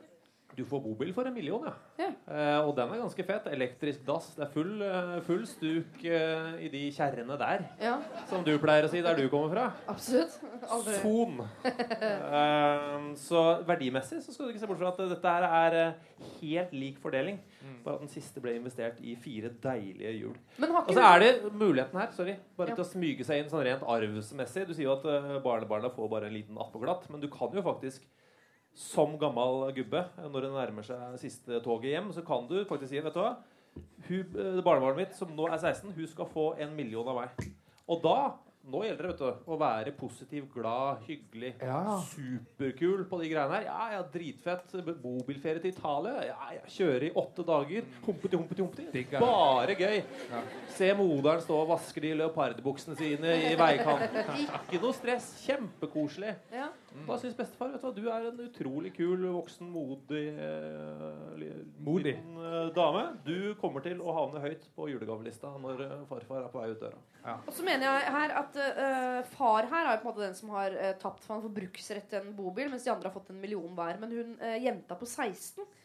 du 0.62 0.66
får 0.70 0.84
bobil 0.86 1.12
for 1.18 1.28
en 1.30 1.34
million, 1.36 1.66
ja. 1.68 1.74
Ja. 2.00 2.10
Eh, 2.32 2.60
og 2.68 2.76
den 2.78 2.94
er 2.94 3.02
ganske 3.02 3.26
fet. 3.28 3.48
Elektrisk 3.52 4.06
dass. 4.08 4.32
Det 4.38 4.46
er 4.46 4.52
full, 4.54 4.74
eh, 4.86 5.18
full 5.28 5.44
stuk 5.50 6.04
eh, 6.06 6.54
i 6.68 6.70
de 6.74 6.84
kjerrene 6.96 7.38
der, 7.42 7.66
Ja, 7.82 7.98
som 8.30 8.46
du 8.46 8.54
pleier 8.62 8.86
å 8.88 8.92
si 8.94 9.02
der 9.02 9.18
du 9.18 9.26
kommer 9.34 9.50
fra. 9.56 9.66
absolutt. 9.92 10.38
Aldri. 10.70 10.98
Son. 11.02 11.42
Eh, 11.66 13.16
så 13.20 13.42
verdimessig 13.68 14.22
så 14.24 14.34
skal 14.34 14.48
du 14.48 14.54
ikke 14.54 14.64
se 14.64 14.70
bort 14.70 14.82
fra 14.82 14.92
at 14.94 15.02
dette 15.12 15.34
her 15.36 15.48
er 15.48 15.78
eh, 15.82 16.30
helt 16.42 16.74
lik 16.76 17.00
fordeling. 17.04 17.40
Bare 17.86 17.98
at 17.98 18.04
den 18.06 18.12
siste 18.14 18.42
ble 18.44 18.56
investert 18.60 19.00
i 19.02 19.16
fire 19.18 19.50
deilige 19.64 20.12
hjul. 20.20 20.36
Og 20.62 20.92
så 20.94 21.02
er 21.02 21.24
det 21.24 21.32
muligheten 21.58 21.98
her 21.98 22.12
sorry, 22.16 22.36
bare 22.58 22.70
Ja. 22.74 22.76
til 22.78 22.86
å 22.86 22.92
smyge 22.92 23.26
seg 23.26 23.42
inn 23.42 23.50
sånn 23.50 23.64
rent 23.66 23.82
arvsmessig. 23.90 24.68
Du 24.70 24.74
sier 24.78 24.86
jo 24.86 24.94
at 25.00 25.44
barnebarna 25.44 25.90
får 25.94 26.10
bare 26.12 26.30
en 26.30 26.34
liten 26.38 26.58
attpåklatt, 26.62 27.10
men 27.10 27.22
du 27.24 27.28
kan 27.34 27.50
jo 27.54 27.64
faktisk 27.66 28.06
som 28.74 29.18
gammel 29.20 29.72
gubbe, 29.76 30.06
når 30.24 30.46
det 30.48 30.52
nærmer 30.54 30.86
seg 30.88 31.18
siste 31.22 31.60
toget 31.66 31.92
hjem, 31.96 32.12
så 32.16 32.24
kan 32.26 32.48
du 32.48 32.62
faktisk 32.70 32.90
si 32.94 33.00
vet 33.04 33.14
du 33.14 33.20
hva? 33.20 33.34
Hun, 34.08 34.32
eh, 34.36 34.62
barnebarnet 34.64 34.98
mitt, 34.98 35.16
som 35.16 35.30
nå 35.36 35.48
er 35.52 35.58
16, 35.60 35.92
hun 35.96 36.08
skal 36.08 36.26
få 36.32 36.54
en 36.60 36.74
million 36.76 37.08
av 37.08 37.16
meg. 37.22 37.52
Og 37.88 38.02
da 38.04 38.34
nå 38.62 38.84
gjelder 38.86 39.08
det 39.08 39.10
vet 39.10 39.22
du, 39.24 39.46
å 39.50 39.56
være 39.58 39.92
positiv, 39.98 40.44
glad, 40.54 41.00
hyggelig, 41.08 41.56
Ja. 41.66 41.98
superkul 42.12 43.06
på 43.10 43.18
de 43.22 43.30
greiene 43.32 43.56
her. 43.56 43.64
Ja, 43.66 43.88
ja, 43.96 44.02
dritfett. 44.04 44.76
Bobilferie 45.02 45.60
til 45.64 45.72
Italia. 45.74 46.14
Ja, 46.28 46.36
ja, 46.54 46.62
Kjøre 46.70 47.08
i 47.10 47.12
åtte 47.18 47.44
dager. 47.48 47.88
Humpeti, 48.06 48.38
humpeti, 48.38 48.62
humpeti. 48.62 49.06
Bare 49.20 49.74
gøy. 49.76 50.04
Ja. 50.30 50.44
Se 50.70 50.92
moderen 50.94 51.42
stå 51.42 51.58
og 51.64 51.72
vaske 51.74 52.00
de 52.06 52.14
leopardbuksene 52.22 52.96
sine 53.02 53.34
i 53.50 53.56
veikanten. 53.64 54.46
Ikke 54.70 54.82
noe 54.84 54.94
stress. 54.94 55.32
Kjempekoselig. 55.48 56.36
Ja. 56.54 56.70
Da 57.08 57.18
syns 57.20 57.38
bestefar 57.38 57.72
vet 57.72 57.82
du 57.82 57.88
hva, 57.88 57.92
du 57.96 58.08
er 58.12 58.26
en 58.30 58.40
utrolig 58.44 58.92
kul, 58.96 59.24
voksen, 59.32 59.70
modig, 59.72 60.26
eh, 60.36 61.46
Modig. 61.80 62.16
liten 62.18 62.38
eh, 62.38 62.72
dame. 62.76 63.04
Du 63.26 63.54
kommer 63.62 63.84
til 63.86 64.02
å 64.04 64.16
havne 64.16 64.44
høyt 64.44 64.68
på 64.76 64.90
julegavelista 64.92 65.54
når 65.64 65.86
eh, 65.86 65.96
farfar 66.10 66.44
er 66.44 66.52
på 66.52 66.62
vei 66.62 66.72
ut 66.74 66.84
døra. 66.84 67.00
Og 67.46 67.54
så 67.56 67.66
mener 67.66 67.88
jeg 67.88 68.16
her 68.18 68.36
at 68.42 68.60
eh, 68.66 69.20
far 69.36 69.70
her 69.72 69.88
er 69.88 69.96
jo 69.96 70.02
på 70.04 70.10
en 70.10 70.12
måte 70.12 70.26
den 70.26 70.38
som 70.38 70.52
har 70.56 70.76
uh, 70.76 70.92
tapt 71.02 71.24
for 71.26 71.38
han 71.38 71.46
får 71.46 71.56
bruksrett 71.56 72.10
til 72.12 72.22
en 72.22 72.36
bobil, 72.38 72.70
mens 72.72 72.86
de 72.86 72.94
andre 72.94 73.10
har 73.10 73.16
fått 73.16 73.32
en 73.34 73.42
million 73.42 73.78
hver. 73.78 74.00
Men 74.02 74.16
hun 74.18 74.36
eh, 74.42 74.60
jenta 74.66 74.98
på 75.00 75.08
16 75.08 75.64
eh, 75.64 75.80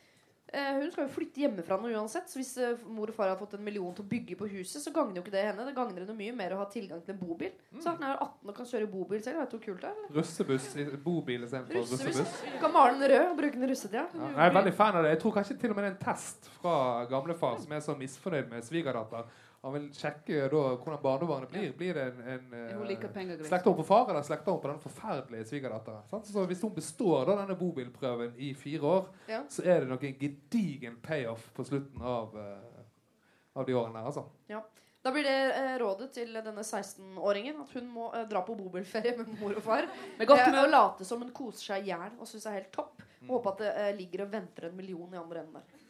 hun 0.54 0.90
skal 0.92 1.04
jo 1.04 1.10
flytte 1.10 1.40
hjemmefra 1.42 1.76
nå 1.82 1.90
uansett. 1.90 2.28
Så 2.30 2.38
hvis 2.38 2.52
eh, 2.62 2.82
mor 2.86 3.10
og 3.10 3.16
far 3.16 3.32
har 3.32 3.38
fått 3.40 3.56
en 3.58 3.64
million 3.66 3.94
til 3.96 4.04
å 4.04 4.08
bygge 4.08 4.36
på 4.38 4.46
huset, 4.52 4.78
så 4.82 4.92
gagner 4.94 5.18
jo 5.18 5.24
ikke 5.24 5.34
det 5.34 5.42
henne. 5.48 5.64
Det 5.66 5.74
gagner 5.76 6.04
henne 6.04 6.16
mye 6.16 6.34
mer 6.38 6.54
å 6.54 6.60
ha 6.60 6.66
tilgang 6.70 7.02
til 7.04 7.16
en 7.16 7.20
bobil. 7.20 7.54
Så 7.80 7.92
han 7.92 8.04
er 8.06 8.14
18 8.22 8.52
og 8.52 8.58
kan 8.60 8.68
kjøre 8.70 8.90
bobil 8.92 9.24
selv. 9.24 9.40
Vet 9.42 9.50
du 9.50 9.56
hvor 9.58 9.64
kult 9.64 9.82
det 9.82 9.90
er? 9.90 9.96
eller? 9.98 10.12
Russebuss 10.20 10.68
i 10.78 10.86
bobil 11.08 11.48
istedenfor 11.48 11.80
Russebuss. 11.80 12.06
russebuss. 12.06 12.36
Du 12.54 12.60
kan 12.62 12.76
male 12.76 13.00
den 13.00 13.12
rød 13.14 13.32
og 13.32 13.40
bruke 13.42 13.58
den 13.58 13.66
i 13.66 13.72
russetida. 13.72 14.06
Ja, 14.14 14.30
jeg 14.36 14.52
er 14.52 14.54
veldig 14.60 14.76
fan 14.78 15.00
av 15.00 15.06
det. 15.08 15.16
Jeg 15.16 15.22
tror 15.24 15.36
kanskje 15.40 15.58
til 15.64 15.74
og 15.74 15.80
med 15.80 15.86
det 15.88 15.90
er 15.90 15.96
en 15.96 16.04
test 16.06 16.48
fra 16.60 16.76
gamlefar 17.10 17.58
som 17.64 17.74
er 17.76 17.84
så 17.88 17.98
misfornøyd 17.98 18.54
med 18.54 18.64
svigerdatter. 18.70 19.26
Han 19.66 19.74
vil 19.74 19.86
sjekke 19.94 20.44
da 20.52 20.60
hvordan 20.76 21.00
barnebarnet 21.02 21.50
blir. 21.50 21.72
Blir 21.74 21.96
det 21.98 22.04
en, 22.12 22.20
en 22.36 22.52
eh, 22.54 23.00
greit. 23.00 23.42
slekter 23.48 23.72
hun 23.72 23.80
på 23.80 23.86
far, 23.88 24.04
eller 24.12 24.22
slekter 24.22 24.54
hun 24.54 24.60
på 24.62 24.70
den 24.70 24.78
forferdelige 24.84 25.48
svigerdatteren? 25.50 26.22
Så 26.28 26.44
hvis 26.46 26.62
hun 26.62 26.74
består 26.76 27.26
da 27.26 27.40
denne 27.40 27.58
bobilprøven 27.58 28.38
i 28.38 28.52
fire 28.54 28.92
år, 28.92 29.08
Ja. 29.26 29.42
så 29.50 29.66
er 29.66 29.82
det 29.82 29.90
nok 29.90 30.06
en 30.06 30.14
gedigen 30.20 31.00
payoff 31.02 31.50
på 31.56 31.66
slutten 31.66 32.02
av, 32.02 32.36
uh, 32.38 33.58
av 33.58 33.66
de 33.66 33.74
årene 33.74 33.98
der, 33.98 34.06
altså. 34.12 34.28
Ja. 34.48 34.62
Da 35.06 35.12
blir 35.12 35.22
det 35.22 35.54
eh, 35.54 35.74
rådet 35.78 36.08
til 36.16 36.32
denne 36.34 36.62
16-åringen 36.66 37.60
at 37.62 37.74
hun 37.76 37.84
må 37.94 38.08
eh, 38.10 38.24
dra 38.26 38.40
på 38.42 38.56
bobilferie 38.58 39.12
med 39.14 39.36
mor 39.38 39.52
og 39.54 39.62
far. 39.62 39.86
Med 40.18 40.26
godt 40.26 40.48
med 40.50 40.58
å 40.64 40.70
late 40.70 41.06
som 41.06 41.22
hun 41.22 41.30
koser 41.34 41.62
seg 41.72 41.86
i 41.86 41.92
hjel 41.92 42.16
og 42.16 42.26
syns 42.26 42.42
det 42.42 42.50
er 42.50 42.56
helt 42.56 42.72
topp. 42.74 43.04
Og 43.26 43.36
håpe 43.36 43.52
at 43.52 43.62
det 43.62 43.70
eh, 43.84 43.92
ligger 44.00 44.24
og 44.24 44.32
venter 44.34 44.66
en 44.66 44.74
million 44.74 45.14
i 45.14 45.20
andre 45.20 45.44
enden 45.44 45.60
der. 45.60 45.85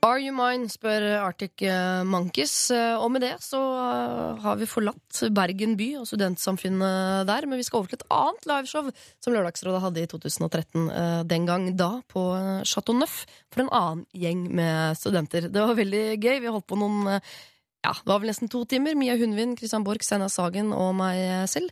Are 0.00 0.16
you 0.16 0.32
mine? 0.32 0.64
spør 0.72 1.04
Arctic 1.20 1.60
eh, 1.68 2.02
Monkeys. 2.08 2.70
Eh, 2.72 2.96
Og 2.96 3.10
med 3.12 3.20
det 3.20 3.34
så 3.44 3.58
eh, 3.60 4.38
har 4.40 4.56
vi 4.56 4.64
forlatt 4.68 5.18
Bergen 5.36 5.74
by 5.76 5.90
og 6.00 6.06
studentsamfunnet 6.08 7.26
der. 7.28 7.44
Men 7.44 7.60
vi 7.60 7.66
skal 7.68 7.82
over 7.82 7.92
til 7.92 8.00
et 8.00 8.06
annet 8.16 8.48
liveshow 8.48 8.88
som 9.20 9.36
Lørdagsrådet 9.36 9.82
hadde 9.84 10.00
i 10.00 10.08
2013. 10.08 10.88
eh, 10.88 11.20
Den 11.28 11.44
gang 11.44 11.68
da 11.76 11.90
på 12.08 12.24
Chateau 12.64 12.96
Neuf 12.96 13.26
for 13.52 13.66
en 13.66 13.72
annen 13.76 14.06
gjeng 14.16 14.46
med 14.48 14.96
studenter. 14.96 15.50
Det 15.52 15.68
var 15.68 15.76
veldig 15.76 16.04
gøy. 16.16 16.40
Vi 16.46 16.54
holdt 16.56 16.70
på 16.72 16.80
noen 16.80 17.20
ja, 17.80 17.92
det 17.96 18.08
var 18.08 18.20
vel 18.20 18.32
nesten 18.32 18.48
to 18.52 18.64
timer. 18.68 18.96
Mia 18.96 19.14
Hundvin, 19.20 19.52
Christian 19.56 19.84
Borch, 19.84 20.04
Steinar 20.04 20.28
Sagen 20.32 20.72
og 20.76 20.94
meg 20.96 21.48
selv. 21.48 21.68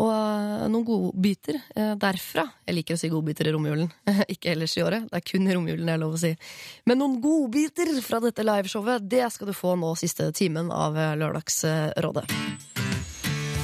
Og 0.00 0.68
noen 0.72 0.84
godbiter 0.86 1.58
eh, 1.76 1.92
derfra. 2.00 2.46
Jeg 2.66 2.78
liker 2.78 2.96
å 2.96 3.00
si 3.00 3.10
godbiter 3.12 3.50
i 3.50 3.52
romjulen, 3.54 3.90
ikke 4.32 4.54
ellers 4.54 4.76
i 4.78 4.84
året. 4.84 5.08
Det 5.10 5.20
er 5.20 5.26
kun 5.28 5.48
i 5.48 5.56
romjulen 5.56 5.88
det 5.88 5.96
er 5.96 6.02
lov 6.02 6.16
å 6.16 6.22
si. 6.22 6.32
Men 6.88 7.02
noen 7.02 7.18
godbiter 7.22 7.92
fra 8.04 8.22
dette 8.24 8.46
liveshowet, 8.46 9.04
det 9.04 9.26
skal 9.34 9.52
du 9.52 9.56
få 9.56 9.76
nå 9.78 9.92
siste 10.00 10.30
timen 10.36 10.72
av 10.72 10.96
eh, 10.98 11.16
Lørdagsrådet. 11.20 12.24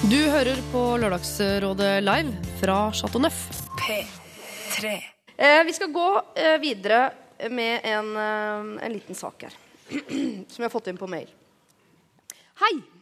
Du 0.09 0.19
hører 0.31 0.61
på 0.73 0.83
Lørdagsrådet 1.03 1.95
live 2.05 2.53
fra 2.61 2.77
Chateau 2.95 3.25
Neuf. 3.25 3.41
P3. 3.81 4.93
Eh, 5.37 5.65
vi 5.65 5.73
skal 5.73 5.91
gå 5.93 6.23
eh, 6.35 6.59
videre 6.63 7.11
med 7.51 7.81
en, 7.85 8.17
eh, 8.17 8.85
en 8.87 8.93
liten 8.93 9.15
sak 9.15 9.43
her. 9.43 9.59
som 10.49 10.63
jeg 10.63 10.69
har 10.69 10.73
fått 10.73 10.93
inn 10.93 11.01
på 11.01 11.09
mail. 11.11 11.29
Hei! 12.63 12.98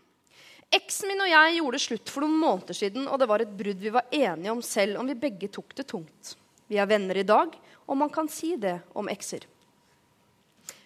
Eksen 0.75 1.11
min 1.11 1.23
og 1.23 1.31
jeg 1.31 1.59
gjorde 1.61 1.81
slutt 1.83 2.11
for 2.11 2.25
noen 2.25 2.41
måneder 2.41 2.77
siden, 2.77 3.07
og 3.07 3.21
det 3.23 3.29
var 3.31 3.43
et 3.43 3.53
brudd 3.59 3.83
vi 3.83 3.93
var 3.95 4.09
enige 4.11 4.53
om 4.53 4.63
selv 4.65 4.99
om 5.01 5.07
vi 5.07 5.19
begge 5.19 5.51
tok 5.53 5.77
det 5.79 5.87
tungt. 5.93 6.35
Vi 6.67 6.81
er 6.83 6.89
venner 6.91 7.21
i 7.21 7.27
dag, 7.27 7.53
og 7.87 7.99
man 7.99 8.11
kan 8.11 8.27
si 8.31 8.57
det 8.59 8.81
om 8.99 9.09
ekser. 9.09 9.47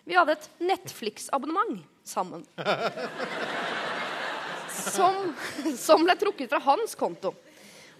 Vi 0.04 0.16
hadde 0.16 0.36
et 0.36 0.48
Netflix-abonnement 0.60 1.80
sammen. 2.04 2.44
Som, 4.70 5.32
som 5.76 6.04
ble 6.06 6.14
trukket 6.16 6.52
fra 6.52 6.60
hans 6.64 6.94
konto. 6.98 7.32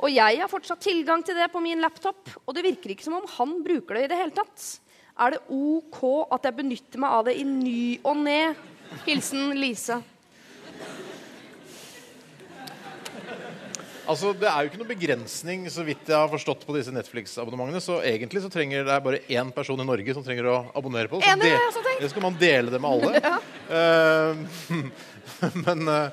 Og 0.00 0.12
jeg 0.12 0.38
har 0.40 0.48
fortsatt 0.48 0.80
tilgang 0.84 1.24
til 1.24 1.36
det 1.36 1.50
på 1.52 1.60
min 1.60 1.82
laptop, 1.82 2.28
og 2.46 2.56
det 2.56 2.64
virker 2.64 2.94
ikke 2.94 3.04
som 3.04 3.18
om 3.18 3.26
han 3.36 3.58
bruker 3.64 3.98
det 3.98 4.06
i 4.06 4.12
det 4.12 4.20
hele 4.20 4.36
tatt. 4.36 4.68
Er 5.20 5.34
det 5.34 5.42
OK 5.52 6.00
at 6.32 6.46
jeg 6.48 6.56
benytter 6.56 7.02
meg 7.02 7.16
av 7.18 7.26
det 7.28 7.36
i 7.36 7.44
ny 7.44 7.82
og 8.00 8.16
ne? 8.22 8.40
Hilsen 9.04 9.52
Lise. 9.58 10.00
Altså, 14.10 14.32
Det 14.34 14.48
er 14.50 14.64
jo 14.64 14.70
ikke 14.70 14.80
noe 14.80 14.90
begrensning 14.90 15.68
så 15.70 15.84
vidt 15.86 16.08
jeg 16.10 16.16
har 16.18 16.30
forstått 16.32 16.64
på 16.66 16.74
disse 16.76 16.92
Netflix-abonnementene. 16.94 17.80
Så 17.84 18.00
egentlig 18.02 18.42
så 18.42 18.50
trenger 18.52 18.82
det 18.88 18.94
er 18.96 19.04
bare 19.04 19.20
én 19.30 19.52
person 19.54 19.78
i 19.80 19.86
Norge 19.86 20.14
som 20.16 20.24
trenger 20.26 20.48
å 20.50 20.56
abonnere 20.74 21.08
på 21.12 21.20
det. 21.20 21.28
Så 21.28 21.36
Enig, 21.36 21.52
det- 21.54 22.00
jeg 22.02 22.10
skal 22.10 22.22
man 22.26 22.38
dele 22.40 22.70
det 22.74 22.80
med 22.80 22.90
alle. 22.90 23.40
Eh, 23.70 24.34
men 25.64 25.86
eh, 25.88 26.10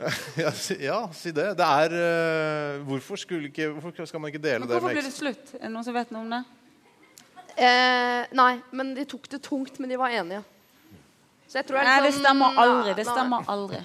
ja, 0.40 0.50
si, 0.56 0.74
ja, 0.80 1.02
si 1.12 1.32
det. 1.36 1.50
Det 1.58 1.66
er 1.66 1.92
eh, 1.98 2.78
hvorfor, 2.88 3.20
ikke, 3.20 3.66
hvorfor 3.76 4.08
skal 4.08 4.22
man 4.22 4.32
ikke 4.32 4.40
dele 4.40 4.64
det 4.64 4.70
det 4.72 4.78
hvorfor 4.78 4.88
blir 4.88 5.02
ble 5.02 5.10
det 5.10 5.12
slutt? 5.12 5.52
Er 5.58 5.66
det 5.66 5.72
noen 5.74 5.84
som 5.84 5.92
vet 5.98 6.14
noe 6.14 6.22
om 6.24 6.32
det? 6.32 6.40
Eh, 7.60 8.22
nei, 8.40 8.54
men 8.72 8.94
de 8.96 9.04
tok 9.06 9.28
det 9.30 9.42
tungt, 9.44 9.76
men 9.78 9.92
de 9.92 9.98
var 10.00 10.16
enige. 10.16 10.40
Så 11.46 11.60
jeg 11.60 11.68
tror 11.68 11.84
Nei, 11.84 11.98
det 12.02 12.14
sånn- 12.14 12.24
stemmer 12.24 12.56
aldri. 12.64 12.94
Det 12.98 13.06
stemmer 13.06 13.52
aldri. 13.52 13.82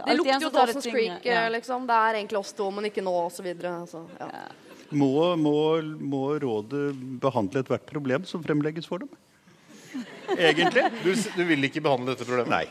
Det 0.00 0.06
er 0.06 0.10
Det 0.10 0.16
lukter 0.18 0.44
jo 0.46 0.50
Dawson's. 0.54 0.90
Creek. 0.90 1.24
Ja. 1.28 1.48
Liksom. 1.52 1.86
Det 1.86 1.96
er 2.08 2.18
egentlig 2.20 2.38
oss 2.40 2.52
to, 2.56 2.70
men 2.74 2.88
ikke 2.88 3.04
nå, 3.04 3.14
osv. 3.26 3.48
Så, 3.90 4.02
ja. 4.20 4.28
Må, 4.90 5.10
må, 5.36 5.56
må 6.00 6.22
rådet 6.42 6.86
behandle 7.22 7.62
ethvert 7.62 7.84
problem 7.86 8.24
som 8.26 8.42
fremlegges 8.42 8.88
for 8.90 9.04
dem? 9.04 9.10
Egentlig. 10.38 10.86
Du, 11.04 11.12
du 11.36 11.44
vil 11.44 11.68
ikke 11.68 11.82
behandle 11.84 12.14
dette 12.14 12.24
problemet? 12.24 12.50
Nei. 12.50 12.66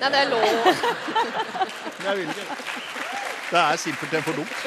Nei, 0.00 0.10
det 0.10 0.20
er 0.24 0.30
lov. 0.32 0.44
Jeg 2.06 2.16
vil 2.18 2.32
ikke. 2.32 2.58
Det 3.50 3.60
er 3.60 3.80
simpelthen 3.82 4.22
for 4.26 4.40
dumt. 4.40 4.58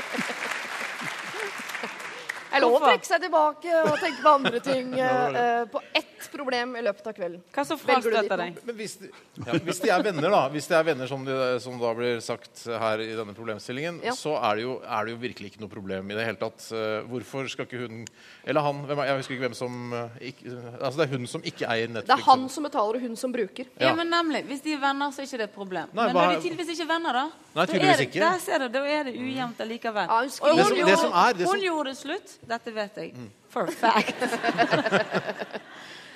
Det 2.54 2.60
er 2.60 2.62
lov 2.62 2.76
å 2.78 2.82
trekke 2.84 3.08
seg 3.08 3.24
tilbake 3.24 3.78
og 3.82 3.96
tenke 3.98 4.20
på 4.22 4.34
andre 4.38 4.60
ting. 4.62 4.92
Eh, 4.94 5.64
på 5.74 5.82
ett 5.98 6.13
problem 6.32 6.76
i 6.76 6.82
løpet 6.86 7.08
av 7.08 7.14
kvelden. 7.18 7.42
Hva 7.54 7.64
så 7.66 7.76
Velger 7.80 8.02
du 8.04 8.10
frastøter 8.16 8.38
deg? 8.38 8.58
Men 8.68 8.76
hvis 8.76 8.96
de, 9.02 9.10
ja, 9.48 9.58
hvis 9.66 9.80
de 9.84 9.90
er 9.90 10.04
venner, 10.04 10.30
da, 10.30 10.42
hvis 10.54 10.68
de 10.68 10.76
er 10.78 10.84
venner 10.84 11.08
som, 11.08 11.26
de, 11.26 11.38
som 11.60 11.80
da 11.82 11.94
blir 11.98 12.20
sagt 12.24 12.64
her 12.68 13.00
i 13.04 13.10
denne 13.18 13.34
problemstillingen, 13.34 14.02
Ja. 14.04 14.12
så 14.16 14.36
er 14.40 14.56
det, 14.56 14.64
jo, 14.64 14.82
er 14.86 15.06
det 15.06 15.12
jo 15.16 15.18
virkelig 15.24 15.52
ikke 15.52 15.62
noe 15.62 15.70
problem 15.74 16.12
i 16.12 16.14
det 16.16 16.26
hele 16.26 16.38
tatt. 16.42 16.68
Eh, 16.72 17.02
hvorfor 17.10 17.48
skal 17.52 17.66
ikke 17.68 17.82
hun 17.88 18.06
Eller 18.46 18.62
han, 18.62 18.84
hvem 18.86 19.00
er, 19.00 19.06
jeg 19.12 19.18
husker 19.24 19.34
ikke 19.36 19.48
hvem 19.50 19.56
som 19.58 19.94
eh, 19.94 20.10
ikke, 20.32 20.56
Altså 20.82 20.98
det 21.00 21.06
er 21.10 21.12
hun 21.18 21.28
som 21.28 21.42
ikke 21.44 21.66
eier 21.70 21.88
Netflix. 21.88 22.08
Det 22.08 22.18
er 22.20 22.26
han 22.32 22.48
som 22.50 22.64
betaler, 22.64 22.96
og 22.96 23.02
hun 23.08 23.16
som 23.16 23.32
bruker. 23.34 23.66
Ja. 23.80 23.88
Ja. 23.90 23.94
men 23.96 24.08
nemlig, 24.10 24.44
Hvis 24.46 24.62
de 24.62 24.74
er 24.74 24.80
venner, 24.84 25.12
så 25.12 25.22
er 25.22 25.26
ikke 25.30 25.38
det 25.44 25.50
et 25.50 25.56
problem. 25.56 25.88
Nei, 25.94 26.06
men 26.08 26.16
hva- 26.16 26.28
når 26.28 26.36
de 26.36 26.42
tydeligvis 26.50 26.70
ikke 26.78 26.84
er 26.88 26.92
venner, 26.94 27.14
da? 27.14 27.26
Nei, 27.54 27.66
da 27.66 27.66
tydeligvis 27.74 27.94
er 27.94 27.98
det, 27.98 28.08
ikke. 28.10 28.20
Der 28.24 28.40
ser 28.40 28.58
du, 28.60 28.68
da 28.74 28.84
er 28.86 29.04
det 29.10 29.14
ujevnt 29.20 29.60
allikevel. 29.68 30.08
Ja, 30.08 30.20
hun 30.20 30.30
Og 30.44 30.50
hun, 30.50 30.58
Det 30.58 30.64
hun, 30.64 30.68
som- 30.68 30.78
gjorde, 30.78 30.92
det 30.92 31.00
som 31.00 31.12
er- 31.14 31.34
det 31.34 31.46
hun 31.48 31.54
som- 31.54 31.64
gjorde 31.68 31.90
det 31.90 31.98
slutt. 31.98 32.38
Dette 32.48 32.72
vet 32.76 32.96
jeg. 32.98 33.14
For 33.50 33.62
a 33.64 33.72
fact. 33.72 34.18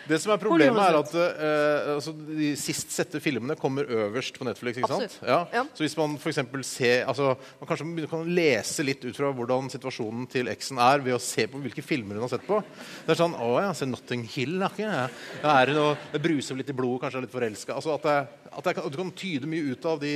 Det 0.07 0.19
som 0.23 0.31
er 0.33 0.39
problemet, 0.41 0.79
er 0.79 0.97
at 0.99 1.13
uh, 1.17 1.93
altså, 1.97 2.13
de 2.15 2.51
sist 2.59 2.93
sette 2.95 3.19
filmene 3.23 3.57
kommer 3.59 3.87
øverst 3.89 4.37
på 4.39 4.47
Netflix. 4.47 4.79
ikke 4.79 4.89
sant? 4.91 5.17
Ja. 5.27 5.39
Ja. 5.53 5.63
Så 5.75 5.83
hvis 5.83 5.97
man 5.99 6.15
for 6.21 6.31
ser 6.63 7.05
altså, 7.07 7.33
Man 7.59 7.67
kanskje 7.69 8.07
kan 8.09 8.23
lese 8.37 8.85
litt 8.87 9.03
ut 9.05 9.15
fra 9.17 9.31
hvordan 9.35 9.69
situasjonen 9.73 10.27
til 10.31 10.47
eksen 10.51 10.79
er, 10.79 11.03
ved 11.05 11.17
å 11.17 11.21
se 11.21 11.47
på 11.51 11.59
hvilke 11.63 11.83
filmer 11.85 12.15
hun 12.15 12.25
har 12.27 12.33
sett 12.37 12.47
på. 12.47 12.61
Det 13.05 13.13
er 13.15 13.19
sånn 13.19 13.35
Å 13.35 13.51
ja, 13.67 13.73
se 13.77 13.85
Notting 13.89 14.23
Hill, 14.35 14.57
da. 14.63 14.71
Ja. 14.79 15.07
Ja, 15.43 15.53
er 15.61 15.71
det, 15.71 15.77
noe, 15.77 15.95
det 16.13 16.23
bruser 16.23 16.57
litt 16.59 16.69
i 16.71 16.77
blodet, 16.77 17.03
kanskje 17.05 17.21
er 17.21 17.27
litt 17.27 17.35
forelska. 17.35 17.75
Altså, 17.77 17.95
at, 17.97 18.07
det- 18.07 18.51
at, 18.57 18.63
det 18.63 18.75
kan- 18.77 18.85
at 18.87 18.91
du 18.91 18.97
kan 18.97 19.11
tyde 19.11 19.45
mye 19.49 19.73
ut 19.75 19.85
av 19.85 19.99
de, 20.01 20.13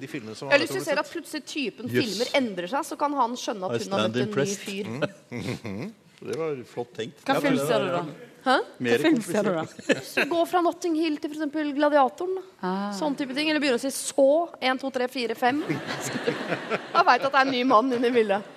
de 0.00 0.06
filmene 0.10 0.36
som 0.38 0.48
Jeg 0.48 0.58
har 0.58 0.62
lyst 0.64 0.72
til 0.78 0.82
å 0.82 0.86
se 0.86 0.98
at 1.02 1.10
plutselig 1.12 1.44
typen 1.44 1.90
Yes. 1.92 2.04
filmer 2.06 2.30
endrer 2.38 2.70
seg, 2.70 2.84
så 2.86 2.96
kan 2.98 3.12
han 3.18 3.34
skjønne 3.36 3.68
at 3.68 3.82
hun 3.82 3.92
har 3.92 4.08
møtt 4.08 4.16
en 4.22 4.36
ny 4.38 4.54
fyr. 4.56 4.92
Mm. 5.32 5.92
Det 6.22 6.36
var 6.38 6.60
flott 6.70 6.92
tenkt. 6.94 7.24
Hva 7.26 7.34
Ja, 7.34 7.40
film 7.42 7.58
ser 7.58 7.82
du, 7.82 7.88
da? 7.90 8.02
Hæ? 8.42 8.56
Mer 8.82 8.98
Hva 8.98 9.06
film 9.06 9.20
ser 9.22 9.46
du, 9.46 9.52
da? 9.54 9.64
Så 10.12 10.24
gå 10.30 10.40
fra 10.50 10.62
Notting 10.64 10.96
Hill 10.98 11.18
til 11.22 11.30
f.eks. 11.36 11.52
Gladiatoren. 11.76 12.40
Ah. 12.60 12.88
Sånn 12.96 13.14
type 13.18 13.36
ting. 13.36 13.50
Eller 13.52 13.62
begynne 13.62 13.78
å 13.78 13.82
si 13.84 13.92
så. 13.94 14.26
1, 14.58 14.80
2, 14.82 14.90
3, 14.98 15.08
4, 15.12 15.36
5. 15.38 15.62
Jeg 15.70 17.06
veit 17.06 17.22
at 17.22 17.30
det 17.30 17.38
er 17.38 17.46
en 17.46 17.54
ny 17.54 17.62
mann 17.70 17.92
inne 17.94 18.10
i 18.10 18.16
bildet. 18.18 18.50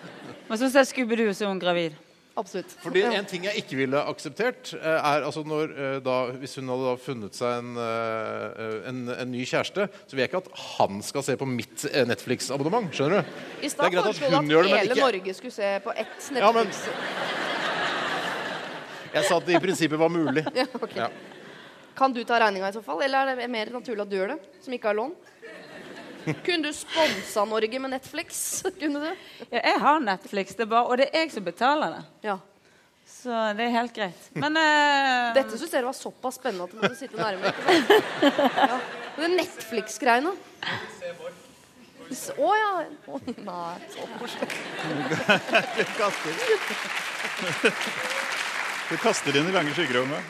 Men 0.49 0.57
så 0.61 0.69
jeg 0.73 0.89
Scooby-Doo, 0.91 1.33
som 1.37 1.61
gravid. 1.61 1.95
Absolutt. 2.35 2.73
Fordi 2.83 3.01
En 3.07 3.25
ting 3.29 3.45
jeg 3.47 3.61
ikke 3.61 3.77
ville 3.79 4.01
akseptert, 4.11 4.73
eh, 4.75 4.97
er 4.97 5.23
altså 5.23 5.45
når, 5.47 5.71
eh, 5.71 5.99
da, 6.03 6.15
hvis 6.35 6.57
hun 6.59 6.67
hadde 6.67 6.89
da 6.89 6.95
funnet 6.99 7.37
seg 7.37 7.61
en, 7.61 7.69
eh, 7.79 8.89
en, 8.91 8.99
en 9.13 9.31
ny 9.31 9.45
kjæreste, 9.47 9.87
så 9.87 10.11
vil 10.17 10.25
jeg 10.25 10.33
ikke 10.33 10.41
at 10.43 10.51
han 10.75 10.99
skal 11.01 11.23
se 11.23 11.37
på 11.39 11.47
mitt 11.47 11.85
Netflix-abonnement. 12.09 12.91
Skjønner 12.91 13.23
du? 13.23 13.39
I 13.61 13.69
Det 13.69 13.71
stad 13.71 13.95
foreslo 13.95 14.29
du 14.29 14.59
at 14.59 14.67
hele 14.67 14.83
ikke- 14.91 14.99
Norge 14.99 15.33
skulle 15.39 15.55
se 15.55 15.79
på 15.85 15.95
ett 15.95 16.31
Ja, 16.35 16.51
men- 16.51 16.67
Netflix. 16.67 17.54
Jeg 19.15 19.23
sa 19.29 19.37
at 19.39 19.45
det 19.47 19.55
i 19.55 19.59
prinsippet 19.63 19.99
var 19.99 20.11
mulig. 20.11 20.43
Ja, 20.59 20.65
okay. 20.73 21.05
Ja. 21.05 21.09
Kan 21.95 22.13
du 22.13 22.23
ta 22.27 22.39
regninga 22.39 22.69
i 22.69 22.73
så 22.75 22.81
fall, 22.83 23.01
eller 23.05 23.31
er 23.31 23.35
det 23.39 23.47
mer 23.51 23.69
naturlig 23.71 24.03
at 24.03 24.09
du 24.11 24.15
gjør 24.17 24.33
det? 24.33 24.39
Som 24.65 24.73
ikke 24.75 24.89
har 24.91 24.97
lån? 24.97 25.13
Kunne 26.25 26.65
du 26.65 26.73
sponsa 26.73 27.45
Norge 27.47 27.79
med 27.79 27.93
Netflix? 27.93 28.63
Kunne 28.81 28.99
du? 28.99 29.11
Ja, 29.53 29.61
jeg 29.61 29.79
har 29.85 30.03
Netflix, 30.03 30.57
det 30.57 30.65
er 30.65 30.71
bare, 30.73 30.89
og 30.89 30.99
det 30.99 31.07
er 31.13 31.23
jeg 31.23 31.31
som 31.37 31.47
betaler 31.47 31.95
det. 31.95 32.03
Ja. 32.27 32.37
Så 33.05 33.29
det 33.55 33.63
er 33.67 33.73
helt 33.77 33.93
greit. 33.95 34.27
Men 34.33 34.57
uh... 34.57 35.31
Dette 35.37 35.55
syns 35.61 35.71
dere 35.71 35.87
var 35.87 35.95
såpass 35.95 36.35
spennende 36.41 36.65
at 36.65 36.73
du 36.73 36.77
måtte 36.81 36.99
sitte 36.99 37.17
nærmere. 37.21 37.53
Ja. 38.25 38.79
Det 39.15 39.31
Netflix-greiene. 39.37 40.33
Å 42.35 42.49
ja. 42.59 42.73
Oh, 43.07 43.21
nei, 43.47 43.75
så 43.93 44.01
koselig. 44.19 44.49
Du 48.85 48.93
kaster 49.01 49.33
inn 49.39 49.47
i 49.49 49.53
lange 49.53 49.71
skyggerommet. 49.73 50.21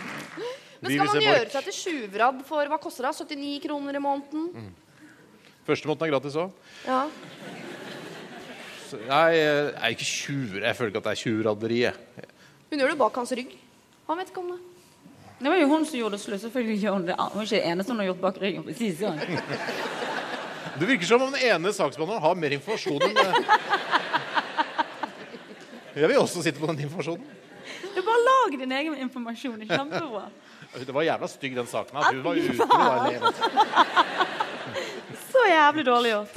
Men 0.79 0.91
skal 0.93 1.09
man 1.09 1.23
gjøre 1.25 1.49
seg 1.51 1.63
til 1.67 1.75
tjuvradd 1.75 2.37
for 2.47 2.63
hva 2.71 2.77
koster 2.79 3.03
det? 3.07 3.11
79 3.25 3.59
kroner 3.65 3.93
i 3.97 3.99
måneden? 4.03 4.43
Første 5.67 5.87
måneden 5.89 6.05
er 6.07 6.11
gratis 6.13 6.35
òg. 6.39 6.49
Ja. 6.85 7.01
Nei, 9.09 9.31
Jeg 9.35 9.73
er 9.75 9.89
ikke 9.95 10.07
tjur. 10.07 10.55
Jeg 10.61 10.75
føler 10.77 10.89
ikke 10.93 11.01
at 11.01 11.07
det 11.09 11.13
er 11.15 11.21
tjuvradderi. 11.23 11.79
Hun 12.69 12.79
gjør 12.79 12.89
det 12.93 12.99
bak 13.01 13.13
hans 13.19 13.31
rygg. 13.35 13.51
Han 14.07 14.15
vet 14.21 14.29
ikke 14.31 14.43
om 14.43 14.49
det. 14.53 14.59
det 15.41 15.49
var 15.51 15.57
jo 15.59 15.67
hun 15.73 15.83
som 15.89 15.97
gjorde 15.99 16.15
det 16.15 16.23
slutt. 16.23 16.41
Selvfølgelig 16.45 16.77
gjør 16.83 16.93
hun 16.99 17.07
det. 17.09 17.15
Hun 17.19 17.39
er 17.41 17.45
ikke 17.49 17.59
den 17.59 17.69
eneste 17.73 17.89
hun 17.91 17.99
har 18.03 18.09
gjort 18.11 18.23
bak 18.23 18.35
ryggen. 18.43 18.61
på 18.63 18.69
å 18.71 18.73
si 18.77 18.87
det 18.93 18.99
sånn. 19.01 19.19
Virker 20.85 21.07
som 21.07 21.21
om 21.23 21.31
den 21.33 21.41
ene 21.49 21.69
saksbehandleren 21.73 22.23
har 22.23 22.35
mer 22.39 22.51
informasjon 22.55 23.01
enn. 23.09 23.15
Jeg 25.95 26.07
vil 26.11 26.17
også 26.19 26.41
sitte 26.43 26.59
på 26.59 26.67
den 26.71 26.79
informasjonen. 26.85 27.25
Du 27.95 28.01
bare 28.03 28.23
lag 28.29 28.59
din 28.59 28.71
egen 28.71 28.97
informasjon. 29.05 29.59
Det 29.61 29.69
er 29.69 29.79
kjempebra. 29.79 30.25
Det 30.75 30.95
var 30.95 31.05
jævla 31.07 31.27
stygg, 31.31 31.55
den 31.55 31.67
saken. 31.71 31.97
At 32.01 32.11
Hun 32.11 32.23
var 32.25 32.35
ute 32.35 32.65
og 32.65 32.69
var 32.75 33.07
elev. 33.07 33.21
Så 35.31 35.45
jævlig 35.47 35.85
dårlig 35.87 36.11
gjort. 36.11 36.35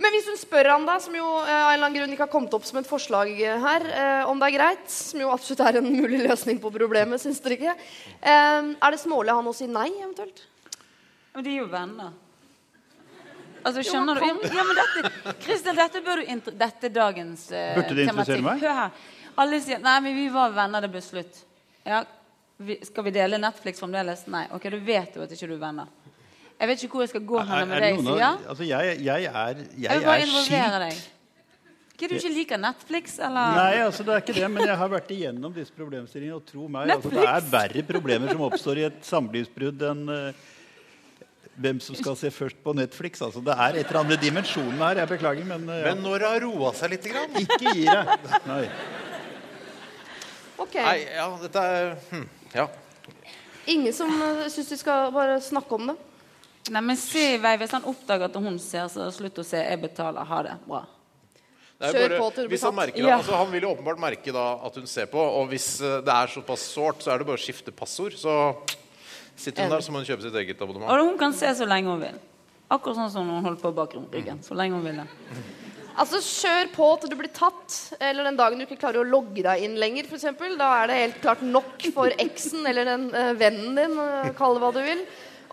Men 0.00 0.14
hvis 0.14 0.30
hun 0.30 0.38
spør 0.40 0.70
han 0.72 0.86
da, 0.88 0.94
som 1.04 1.12
jo 1.14 1.26
eh, 1.42 1.52
av 1.52 1.68
en 1.68 1.74
eller 1.74 1.86
annen 1.86 1.98
grunn 1.98 2.14
ikke 2.14 2.24
har 2.24 2.32
kommet 2.32 2.54
opp 2.56 2.64
som 2.64 2.78
et 2.80 2.88
forslag 2.88 3.34
her, 3.36 3.84
eh, 3.84 4.30
om 4.30 4.40
det 4.40 4.48
er 4.48 4.54
greit, 4.54 4.86
som 4.88 5.20
jo 5.20 5.28
absolutt 5.28 5.60
er 5.66 5.78
en 5.82 5.90
mulig 5.92 6.22
løsning 6.24 6.56
på 6.62 6.72
problemet, 6.72 7.20
syns 7.20 7.42
dere 7.44 7.58
ikke? 7.58 7.74
Eh, 8.22 8.70
er 8.72 8.96
det 8.96 9.02
smålig 9.02 9.34
av 9.34 9.42
han 9.42 9.50
å 9.52 9.54
si 9.54 9.68
nei, 9.68 9.90
eventuelt? 10.00 10.40
Men 11.36 11.44
de 11.44 11.52
er 11.52 11.60
jo 11.60 11.68
venner. 11.70 12.16
Altså, 13.60 13.84
skjønner 13.84 14.22
jo, 14.24 14.34
du? 14.40 14.48
Ja, 14.56 14.64
men 14.64 14.78
dette, 14.80 15.34
Kristel, 15.44 15.76
dette 15.76 16.00
bør 16.04 16.22
du 16.22 16.30
inter 16.32 16.54
Dette 16.56 16.88
er 16.88 16.92
dagens 16.94 17.42
eh, 17.52 17.74
Burde 17.76 17.96
det 17.98 18.06
interessere 18.06 18.38
tematikk. 18.40 18.46
meg? 18.46 18.62
Hør 18.64 18.78
her. 18.78 19.08
Alle 19.38 19.60
sier 19.62 19.78
Nei, 19.82 19.98
men 20.04 20.16
vi 20.16 20.26
var 20.32 20.50
venner, 20.56 20.82
det 20.82 20.90
ble 20.92 21.02
slutt. 21.04 21.44
Ja, 21.86 22.02
vi, 22.60 22.76
skal 22.84 23.06
vi 23.06 23.14
dele 23.14 23.38
Netflix 23.40 23.80
fremdeles? 23.80 24.26
Nei. 24.30 24.46
Ok, 24.56 24.68
du 24.72 24.80
vet 24.84 25.16
jo 25.16 25.24
at 25.24 25.32
ikke 25.32 25.48
du 25.48 25.56
er 25.56 25.62
venner. 25.62 25.88
Jeg 26.60 26.68
vet 26.68 26.82
ikke 26.84 26.98
hvor 26.98 27.06
jeg 27.06 27.14
skal 27.14 27.22
gå 27.24 27.40
hen 27.48 27.70
med 27.70 27.80
jeg 27.86 28.02
noen 28.04 28.42
altså 28.52 28.66
jeg, 28.68 28.96
jeg 29.00 29.28
er, 29.30 29.62
Jeg 29.78 29.86
jeg 29.86 29.96
vil 29.96 30.04
bare 30.10 30.20
er 30.20 30.26
involvere 30.26 30.80
deg. 30.82 30.98
Ikke 31.94 32.08
du 32.08 32.14
ikke 32.16 32.32
liker 32.32 32.60
Netflix, 32.60 33.16
eller? 33.20 33.56
Nei, 33.56 33.80
altså 33.84 34.04
det 34.04 34.12
er 34.14 34.22
ikke 34.22 34.36
det, 34.36 34.46
men 34.48 34.64
jeg 34.68 34.76
har 34.82 34.88
vært 34.92 35.10
igjennom 35.12 35.52
disse 35.52 35.74
problemstillingene. 35.76 36.36
Og 36.36 36.46
tro 36.48 36.68
meg, 36.72 36.92
altså, 36.94 37.12
det 37.12 37.26
er 37.28 37.50
verre 37.52 37.84
problemer 37.88 38.32
som 38.32 38.44
oppstår 38.46 38.80
i 38.80 38.86
et 38.88 39.02
samlivsbrudd 39.04 39.84
enn 39.88 40.06
uh, 40.08 40.46
hvem 41.60 41.80
som 41.84 41.96
skal 41.98 42.16
se 42.16 42.30
først 42.32 42.60
på 42.64 42.72
Netflix. 42.76 43.20
Altså, 43.24 43.42
det 43.44 43.52
er 43.52 43.80
et 43.80 43.84
eller 43.84 44.00
annet 44.00 44.14
med 44.14 44.24
dimensjonen 44.24 44.80
her. 44.80 45.02
Jeg 45.02 45.12
beklager, 45.12 45.48
men, 45.48 45.68
uh. 45.68 45.82
Men 45.90 46.00
når 46.04 46.24
det 46.24 46.32
har 46.32 46.44
roa 46.46 46.72
seg 46.76 46.94
litt 46.94 47.08
grann. 47.12 47.36
Ikke 47.40 47.60
gir 47.68 47.84
jeg. 47.88 48.20
Nei. 48.48 48.64
Ok. 50.60 50.76
Nei, 50.76 51.00
ja, 51.16 51.26
dette 51.40 51.64
er 51.64 51.90
hm, 52.10 52.28
Ja. 52.54 52.68
Ingen 53.70 53.92
som 53.94 54.10
uh, 54.10 54.46
syns 54.50 54.70
vi 54.72 54.78
skal 54.80 55.10
bare 55.14 55.38
snakke 55.44 55.76
om 55.76 55.92
det? 55.92 55.96
Nei, 56.70 56.82
men 56.84 56.98
se 57.00 57.34
i 57.34 57.40
vei. 57.40 57.54
Hvis 57.60 57.72
han 57.76 57.86
oppdager 57.88 58.28
at 58.28 58.38
hun 58.40 58.58
ser, 58.62 58.88
så 58.92 59.08
slutt 59.14 59.40
å 59.40 59.44
se. 59.46 59.60
Jeg 59.62 59.80
betaler. 59.80 60.26
Ha 60.26 60.40
det. 60.46 60.56
Bra. 60.66 60.82
Det 61.80 61.94
Kjør 61.94 62.02
bare, 62.02 62.16
på 62.20 62.26
til 62.28 62.44
du 62.44 62.48
blir 62.48 62.52
hvis 62.52 62.64
han, 62.66 62.74
merker, 62.76 63.00
Ja. 63.00 63.16
altså, 63.16 63.36
han 63.40 63.52
vil 63.54 63.64
jo 63.64 63.70
åpenbart 63.72 64.00
merke 64.02 64.32
da, 64.36 64.42
at 64.68 64.74
hun 64.76 64.88
ser 64.90 65.06
på, 65.08 65.16
og 65.16 65.46
hvis 65.48 65.68
eh, 65.80 66.02
det 66.04 66.12
er 66.12 66.28
såpass 66.28 66.66
sårt, 66.74 67.00
så 67.00 67.14
er 67.14 67.22
det 67.22 67.28
bare 67.30 67.40
å 67.40 67.40
skifte 67.40 67.72
passord. 67.72 68.18
Så 68.20 68.34
sitter 69.32 69.64
hun 69.64 69.72
der, 69.72 69.80
så 69.86 69.94
må 69.94 70.02
hun 70.02 70.08
kjøpe 70.10 70.26
sitt 70.26 70.36
eget 70.42 70.60
abonnement. 70.60 70.92
Og 70.92 71.08
hun 71.08 71.16
kan 71.20 71.32
se 71.32 71.48
så 71.56 71.68
lenge 71.68 71.88
hun 71.88 72.02
vil. 72.02 72.20
Akkurat 72.68 73.00
sånn 73.00 73.08
som 73.14 73.32
hun 73.32 73.40
holder 73.48 73.62
på 73.64 73.72
bak 73.80 73.96
ryggen. 74.12 74.44
Så 74.44 74.58
lenge 74.58 74.76
hun 74.76 74.84
vil 74.84 75.00
det. 75.00 75.08
Altså, 75.98 76.20
Kjør 76.22 76.70
på 76.74 76.86
til 77.00 77.10
du 77.12 77.16
blir 77.18 77.30
tatt, 77.34 77.96
eller 77.98 78.24
den 78.28 78.38
dagen 78.38 78.60
du 78.60 78.64
ikke 78.66 78.78
klarer 78.80 79.02
å 79.02 79.08
logge 79.08 79.42
deg 79.44 79.64
inn 79.64 79.76
lenger. 79.80 80.06
For 80.10 80.16
eksempel. 80.20 80.56
da 80.60 80.68
er 80.82 80.90
det 80.90 81.00
helt 81.00 81.20
klart 81.24 81.42
nok 81.42 81.86
for 81.94 82.14
eksen 82.22 82.66
eller 82.66 82.84
den 82.88 83.08
eh, 83.14 83.32
vennen 83.38 83.78
din, 83.78 83.96
uh, 83.98 84.30
kall 84.38 84.54
det 84.56 84.62
hva 84.64 84.72
du 84.76 84.82
vil. 84.84 85.02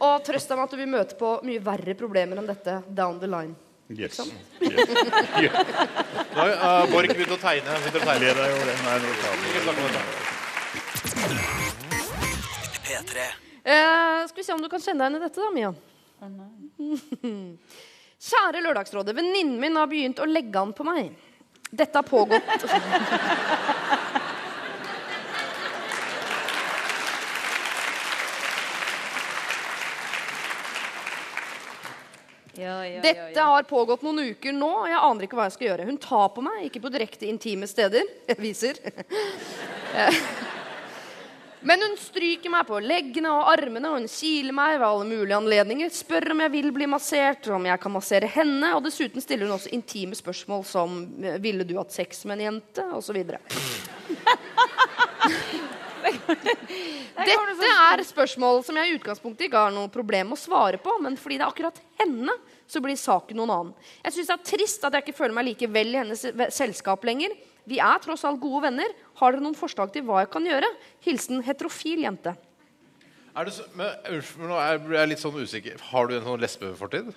Og 0.06 0.24
trøst 0.26 0.50
deg 0.52 0.60
med 0.60 0.68
at 0.68 0.76
du 0.76 0.78
vil 0.78 0.92
møte 0.92 1.18
på 1.18 1.30
mye 1.48 1.64
verre 1.64 1.96
problemer 1.98 2.38
enn 2.38 2.50
dette 2.50 2.82
down 2.88 3.18
the 3.22 3.30
line. 3.32 3.56
Yes. 3.90 4.20
Da 4.20 4.26
har 6.36 6.50
uh, 6.84 6.92
Borch 6.92 7.14
begynt 7.16 7.32
å 7.34 7.40
tegne. 7.40 7.72
Han 7.72 7.84
sitter 7.86 8.04
og 8.04 8.08
tegner. 8.12 8.36
Det. 8.36 8.76
Nei, 8.84 8.98
nå 9.02 9.08
tar 9.24 9.32
vi 9.34 9.44
Ikke 9.52 9.64
snakk 9.66 9.78
om 9.80 9.86
dette. 9.88 10.04
P3. 12.88 13.28
Eh, 13.68 14.28
skal 14.28 14.40
vi 14.40 14.44
se 14.44 14.54
om 14.54 14.62
du 14.64 14.70
kan 14.72 14.80
kjenne 14.84 15.04
deg 15.04 15.12
igjen 15.12 15.20
i 15.20 15.26
dette, 15.26 15.40
da, 15.44 15.50
Mia. 15.56 15.72
Kjære 18.18 18.64
Lørdagsrådet. 18.66 19.14
Venninnen 19.16 19.60
min 19.62 19.78
har 19.78 19.90
begynt 19.90 20.20
å 20.20 20.26
legge 20.26 20.58
an 20.60 20.74
på 20.74 20.86
meg. 20.88 21.12
Dette 21.70 22.00
har 22.00 22.08
pågått 22.08 22.48
Dette 32.58 33.44
har 33.44 33.64
pågått 33.70 34.02
noen 34.02 34.32
uker 34.32 34.56
nå, 34.56 34.70
og 34.82 34.90
jeg 34.90 34.98
aner 34.98 35.28
ikke 35.28 35.38
hva 35.38 35.46
jeg 35.46 35.56
skal 35.60 35.68
gjøre. 35.68 35.86
Hun 35.92 36.00
tar 36.02 36.32
på 36.34 36.42
meg, 36.42 36.64
ikke 36.66 36.82
på 36.88 36.94
direkte 36.96 37.30
intime 37.30 37.70
steder. 37.70 38.08
Jeg 38.32 38.42
viser. 38.42 38.82
Men 41.66 41.82
hun 41.82 41.96
stryker 41.98 42.52
meg 42.54 42.68
på 42.70 42.78
leggene 42.84 43.32
og 43.34 43.48
armene, 43.50 43.90
og 43.90 44.02
hun 44.02 44.12
kiler 44.12 44.54
meg 44.56 44.76
ved 44.78 44.88
alle 44.88 45.08
mulige 45.10 45.38
anledninger. 45.40 45.90
Spør 45.94 46.32
om 46.36 46.44
jeg 46.46 46.54
vil 46.54 46.70
bli 46.76 46.88
massert, 46.90 47.50
om 47.54 47.66
jeg 47.66 47.82
kan 47.82 47.94
massere 47.96 48.30
henne. 48.30 48.76
Og 48.78 48.84
dessuten 48.86 49.24
stiller 49.24 49.48
hun 49.48 49.56
også 49.58 49.74
intime 49.74 50.18
spørsmål 50.18 50.66
som 50.70 51.00
eh, 51.24 51.40
'Ville 51.42 51.66
du 51.66 51.78
hatt 51.80 51.96
sex 51.96 52.26
med 52.26 52.38
en 52.38 52.46
jente?' 52.46 52.86
osv. 52.94 53.18
Dette 57.18 57.72
er 57.74 58.04
spørsmål 58.06 58.64
som 58.64 58.78
jeg 58.78 58.92
i 58.92 58.96
utgangspunktet 59.00 59.48
ikke 59.48 59.66
har 59.66 59.74
noe 59.74 59.90
problem 59.92 60.30
med 60.30 60.38
å 60.38 60.40
svare 60.40 60.78
på, 60.82 60.94
men 61.02 61.18
fordi 61.18 61.40
det 61.40 61.46
er 61.46 61.52
akkurat 61.52 61.82
henne, 62.00 62.34
så 62.68 62.82
blir 62.84 62.96
saken 63.00 63.40
noen 63.40 63.54
annen. 63.54 63.74
Jeg 64.06 64.14
syns 64.14 64.30
det 64.30 64.36
er 64.38 64.50
trist 64.52 64.86
at 64.86 64.94
jeg 64.94 65.08
ikke 65.08 65.18
føler 65.18 65.36
meg 65.36 65.50
like 65.50 65.68
vel 65.74 65.96
i 65.96 66.02
hennes 66.04 66.26
selskap 66.54 67.04
lenger. 67.08 67.34
Vi 67.68 67.80
er 67.84 68.00
tross 68.04 68.24
alt 68.28 68.40
gode 68.40 68.64
venner. 68.70 68.94
Har 69.20 69.34
dere 69.34 69.44
noen 69.44 69.58
forslag 69.58 69.92
til 69.94 70.06
hva 70.08 70.22
jeg 70.24 70.32
kan 70.32 70.46
gjøre? 70.48 70.70
Hilsen 71.04 71.42
heterofil 71.44 72.00
jente. 72.06 72.34
Er 73.38 73.46
det 73.46 73.54
så, 73.54 73.66
men, 73.78 73.92
unnskyld, 74.10 74.48
nå 74.50 74.56
er 74.58 74.80
jeg 74.96 75.10
litt 75.12 75.22
sånn 75.22 75.36
usikker. 75.38 75.82
Har 75.92 76.08
du 76.10 76.16
en 76.18 76.24
sånn 76.26 76.42
lesbefortid? 76.42 77.12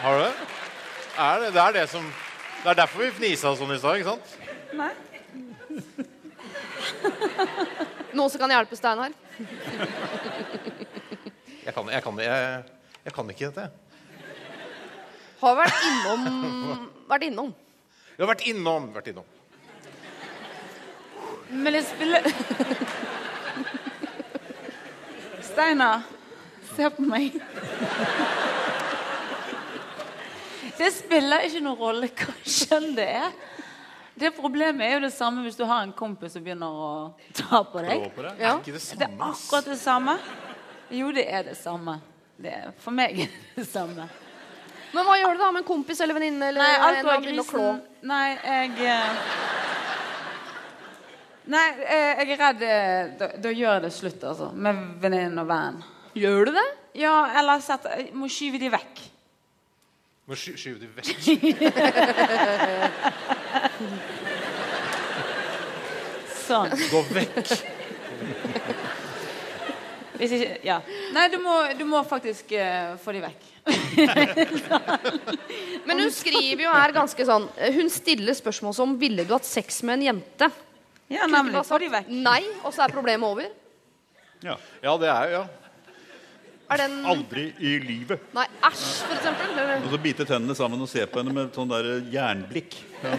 Har 0.00 0.16
du 0.16 0.24
det? 0.24 0.34
Er 1.20 1.40
det, 1.40 1.48
det 1.54 1.62
er 1.62 1.72
det 1.76 1.86
som 1.92 2.04
Det 2.60 2.70
er 2.70 2.76
derfor 2.78 3.02
vi 3.02 3.10
fnisa 3.16 3.54
sånn 3.56 3.72
i 3.72 3.78
stad, 3.80 4.00
ikke 4.00 4.12
sant? 4.12 4.26
Nei. 4.76 4.92
Noen 8.12 8.30
som 8.32 8.40
kan 8.42 8.52
hjelpe 8.52 8.76
Steinar? 8.76 9.14
Jeg 11.64 11.72
kan, 11.76 11.88
jeg 11.88 12.02
kan, 12.04 12.20
jeg, 12.20 12.64
jeg 13.06 13.14
kan 13.16 13.32
ikke 13.32 13.48
dette. 13.48 13.89
Har 15.40 15.56
vært 15.56 15.84
innom 15.88 16.24
Vært 17.10 17.26
innom. 17.26 17.52
Du 18.16 18.22
har 18.22 18.28
vært 18.30 18.46
innom. 18.46 18.90
Vært 18.94 19.08
innom. 19.10 19.24
Men 21.50 21.74
det 21.74 21.82
spiller 21.88 22.28
Steinar, 25.50 26.04
se 26.76 26.90
på 26.94 27.02
meg. 27.02 27.40
Det 30.78 30.92
spiller 30.94 31.48
ikke 31.48 31.64
noen 31.64 31.80
rolle 31.80 32.12
hva 32.14 32.36
kjønn 32.46 32.92
det 32.96 33.08
er. 33.18 33.32
Det 34.20 34.30
Problemet 34.36 34.84
er 34.86 34.94
jo 34.94 35.02
det 35.06 35.12
samme 35.16 35.42
hvis 35.44 35.58
du 35.58 35.64
har 35.64 35.82
en 35.82 35.96
kompis 35.96 36.36
som 36.36 36.44
begynner 36.44 36.70
å 36.70 36.90
ta 37.36 37.64
på 37.66 37.82
deg. 37.82 38.06
På 38.14 38.28
det. 38.28 38.36
Ja. 38.38 38.54
Er 38.54 38.62
ikke 38.62 38.76
det 38.76 39.00
det 39.00 39.08
er 39.08 39.26
akkurat 39.32 39.72
det 39.72 39.80
samme. 39.80 40.18
Jo, 40.92 41.10
det 41.16 41.26
er 41.26 41.48
det 41.50 41.56
samme. 41.58 41.98
Det 42.40 42.52
er, 42.52 42.72
for 42.80 42.94
meg 42.94 43.16
er 43.16 43.32
det 43.32 43.56
det 43.58 43.66
samme. 43.68 44.06
Men 44.94 45.04
hva 45.06 45.14
gjør 45.20 45.32
du 45.36 45.40
da 45.42 45.48
med 45.54 45.60
en 45.62 45.68
kompis 45.68 46.00
eller 46.02 46.14
venninne? 46.18 46.44
Eller 46.50 46.62
Nei, 46.64 46.74
alt 46.86 46.98
en 46.98 47.06
var 47.06 47.18
grisen. 47.22 47.80
Nei, 48.10 48.28
jeg 48.42 48.70
eh, 48.90 49.10
Nei, 51.50 51.68
eh, 51.82 52.12
jeg 52.20 52.28
er 52.34 52.38
redd 52.38 52.60
eh, 52.62 53.06
da, 53.18 53.26
da 53.42 53.48
gjør 53.54 53.72
jeg 53.76 53.82
det 53.86 53.92
slutt, 53.94 54.22
altså. 54.32 54.46
Med 54.54 54.74
venninnen 55.02 55.38
og 55.42 55.48
vennen. 55.50 55.82
Gjør 56.18 56.44
du 56.50 56.52
det? 56.58 56.68
Ja, 56.98 57.16
eller 57.38 57.60
sett, 57.62 57.84
jeg 57.86 58.10
må 58.18 58.26
skyve 58.30 58.58
de 58.62 58.68
vekk. 58.70 59.00
Må 60.30 60.34
sky, 60.38 60.52
skyve 60.58 60.78
de 60.82 60.88
vekk. 60.94 61.10
Sånn. 66.46 66.70
Gå 66.90 67.00
vekk. 67.14 67.38
Hvis 70.20 70.32
ikke 70.36 70.58
Ja. 70.66 70.80
Nei, 71.16 71.28
du 71.32 71.38
må, 71.42 71.54
du 71.78 71.84
må 71.88 72.02
faktisk 72.06 72.52
uh, 72.52 72.96
få 73.00 73.14
de 73.16 73.22
vekk. 73.24 73.46
Men 75.88 76.04
hun 76.04 76.12
skriver 76.12 76.64
jo 76.64 76.72
her 76.72 76.92
ganske 76.96 77.24
sånn 77.28 77.44
Hun 77.76 77.90
stiller 77.92 78.32
spørsmål 78.34 78.72
som 78.72 78.94
Ville 78.98 79.26
du 79.28 79.34
hatt 79.34 79.44
sex 79.44 79.82
med 79.84 79.98
en 79.98 80.04
jente? 80.06 80.48
Ja, 81.12 81.26
nemlig. 81.28 81.60
Få 81.66 81.76
de 81.82 81.90
vekk. 81.92 82.08
Nei, 82.24 82.40
og 82.62 82.72
så 82.72 82.86
er 82.86 82.94
problemet 82.94 83.26
over? 83.26 83.50
Ja. 84.46 84.56
Ja, 84.80 84.94
det 85.00 85.10
er 85.10 85.34
ja. 85.34 85.42
Er 86.70 86.76
den 86.84 87.00
Aldri 87.10 87.48
i 87.58 87.74
livet. 87.82 88.22
Nei, 88.36 88.46
æsj, 88.62 88.84
for 89.02 89.18
eksempel. 89.18 89.48
Og 89.80 89.88
så 89.90 89.98
bite 90.04 90.26
tennene 90.28 90.54
sammen 90.54 90.78
og 90.84 90.88
se 90.92 91.02
på 91.10 91.18
henne 91.18 91.34
med 91.34 91.50
sånn 91.56 91.72
der 91.72 91.84
jernblikk. 92.14 92.78
Ja. 93.02 93.16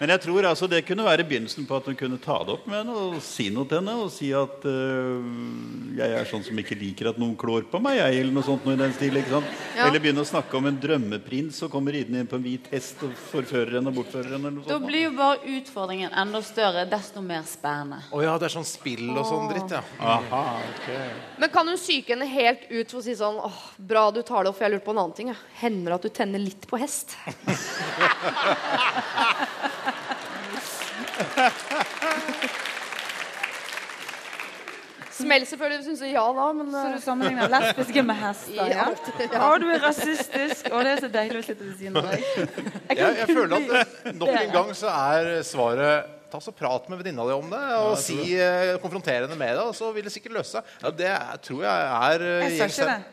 Men 0.00 0.10
jeg 0.14 0.20
tror 0.24 0.46
altså 0.48 0.66
det 0.70 0.80
kunne 0.88 1.04
være 1.06 1.24
begynnelsen 1.26 1.66
på 1.68 1.76
at 1.78 1.86
hun 1.88 1.96
kunne 1.98 2.18
ta 2.22 2.36
det 2.44 2.52
opp 2.56 2.64
med 2.66 2.76
henne 2.80 2.94
og 2.98 3.20
si 3.22 3.46
noe 3.54 3.66
til 3.70 3.78
henne. 3.80 3.94
Og 4.04 4.10
si 4.12 4.28
at 4.34 4.64
øh, 4.66 5.22
jeg 5.98 6.10
er 6.18 6.24
sånn 6.30 6.42
som 6.46 6.58
ikke 6.60 6.76
liker 6.80 7.10
at 7.12 7.18
noen 7.20 7.36
klår 7.38 7.62
på 7.70 7.78
meg. 7.84 7.94
Jeg, 8.00 8.10
eller 8.24 8.34
noe 8.34 8.46
sånt 8.46 8.64
noe 8.66 8.74
i 8.74 8.80
den 8.80 8.94
stil, 8.96 9.14
ikke 9.20 9.34
sant? 9.36 9.50
Ja. 9.76 9.82
Eller 9.88 10.00
begynne 10.02 10.24
å 10.24 10.28
snakke 10.28 10.52
om 10.58 10.66
en 10.70 10.80
drømmeprins 10.82 11.54
som 11.62 11.68
kommer 11.72 11.90
ridende 11.94 12.18
inn 12.24 12.30
på 12.30 12.36
en 12.40 12.46
hvit 12.46 12.66
hest 12.74 12.96
og 13.06 13.10
forfører 13.30 13.72
henne 13.78 13.88
og 13.92 13.96
bortfører 14.00 14.30
henne. 14.34 14.46
Eller 14.50 14.58
noe 14.58 14.66
Da 14.66 14.70
sånt. 14.78 14.88
blir 14.90 15.02
jo 15.06 15.12
bare 15.18 15.38
utfordringen 15.58 16.10
enda 16.24 16.40
større, 16.44 16.82
desto 16.90 17.18
mer 17.24 17.44
spennende. 17.48 17.98
Å 18.10 18.18
ja, 18.24 18.32
det 18.40 18.46
er 18.50 18.54
sånn 18.56 18.66
spill 18.68 19.06
og 19.14 19.24
sånn 19.28 19.46
dritt, 19.52 19.70
ja. 19.78 19.82
Aha, 20.00 20.42
okay. 20.74 21.08
Men 21.40 21.48
kan 21.54 21.68
hun 21.70 21.78
psyke 21.78 22.14
henne 22.16 22.28
helt 22.30 22.62
ut 22.70 22.90
for 22.90 22.98
å 23.00 23.04
si 23.06 23.14
sånn 23.18 23.38
åh, 23.42 23.60
Bra 23.78 24.08
du 24.14 24.20
tar 24.26 24.42
det 24.44 24.50
opp, 24.50 24.58
for 24.58 24.64
jeg 24.66 24.72
lurte 24.74 24.86
på 24.86 24.94
en 24.94 25.00
annen 25.04 25.16
ting. 25.16 25.28
Ja. 25.32 25.38
Hender 25.62 25.88
det 25.94 25.98
at 26.00 26.06
du 26.08 26.12
tenner 26.18 26.40
litt 26.42 26.64
på 26.70 26.76
hest? 26.80 27.14
Smell 35.14 35.44
selvfølgelig 35.46 35.78
hvis 35.78 35.88
hun 35.92 35.98
sier 35.98 36.16
ja 36.16 36.24
da, 36.36 36.46
men 36.56 36.72
Så 36.74 36.82
du 36.90 36.98
sammenligner 37.04 37.52
lesbiske 37.52 38.02
med 38.06 38.18
hester? 38.18 38.54
Ja. 38.74 38.88
Ja. 39.22 39.38
Å, 39.46 39.52
du 39.62 39.68
er 39.70 39.80
rasistisk. 39.82 40.66
Å, 40.72 40.82
det 40.84 40.96
er 40.96 41.04
så 41.04 41.10
deilig 41.12 41.38
å 41.40 41.46
sitte 41.46 41.68
ved 41.68 41.78
siden 41.78 42.00
av 42.00 42.10
deg. 42.10 42.18
Jeg, 42.90 43.14
jeg 43.20 43.28
føler 43.30 43.54
at 43.56 43.70
det, 43.70 43.84
nok 44.20 44.34
en 44.34 44.52
gang 44.58 44.74
så 44.78 44.90
er 44.90 45.30
svaret 45.46 46.12
Ta 46.34 46.40
så 46.42 46.50
Prat 46.50 46.88
med 46.90 46.98
venninna 46.98 47.22
di 47.28 47.34
om 47.36 47.46
det, 47.46 47.58
og 47.78 47.92
ja, 47.92 47.98
si, 48.02 48.16
eh, 48.34 48.72
konfronter 48.82 49.20
henne 49.20 49.36
med 49.38 49.52
det, 49.54 49.62
og 49.62 49.70
så 49.78 49.92
vil 49.94 50.02
det 50.02 50.10
sikkert 50.10 50.40
løse 50.40 50.56
seg. 50.56 50.72
Ja, 50.82 50.90
det 50.98 51.12
tror 51.46 51.60
jeg 51.62 51.84
er 51.94 52.24
eh, 52.26 52.46
Jeg 52.48 52.56
sa 52.58 52.66
ikke 52.66 52.88
her. 52.90 53.04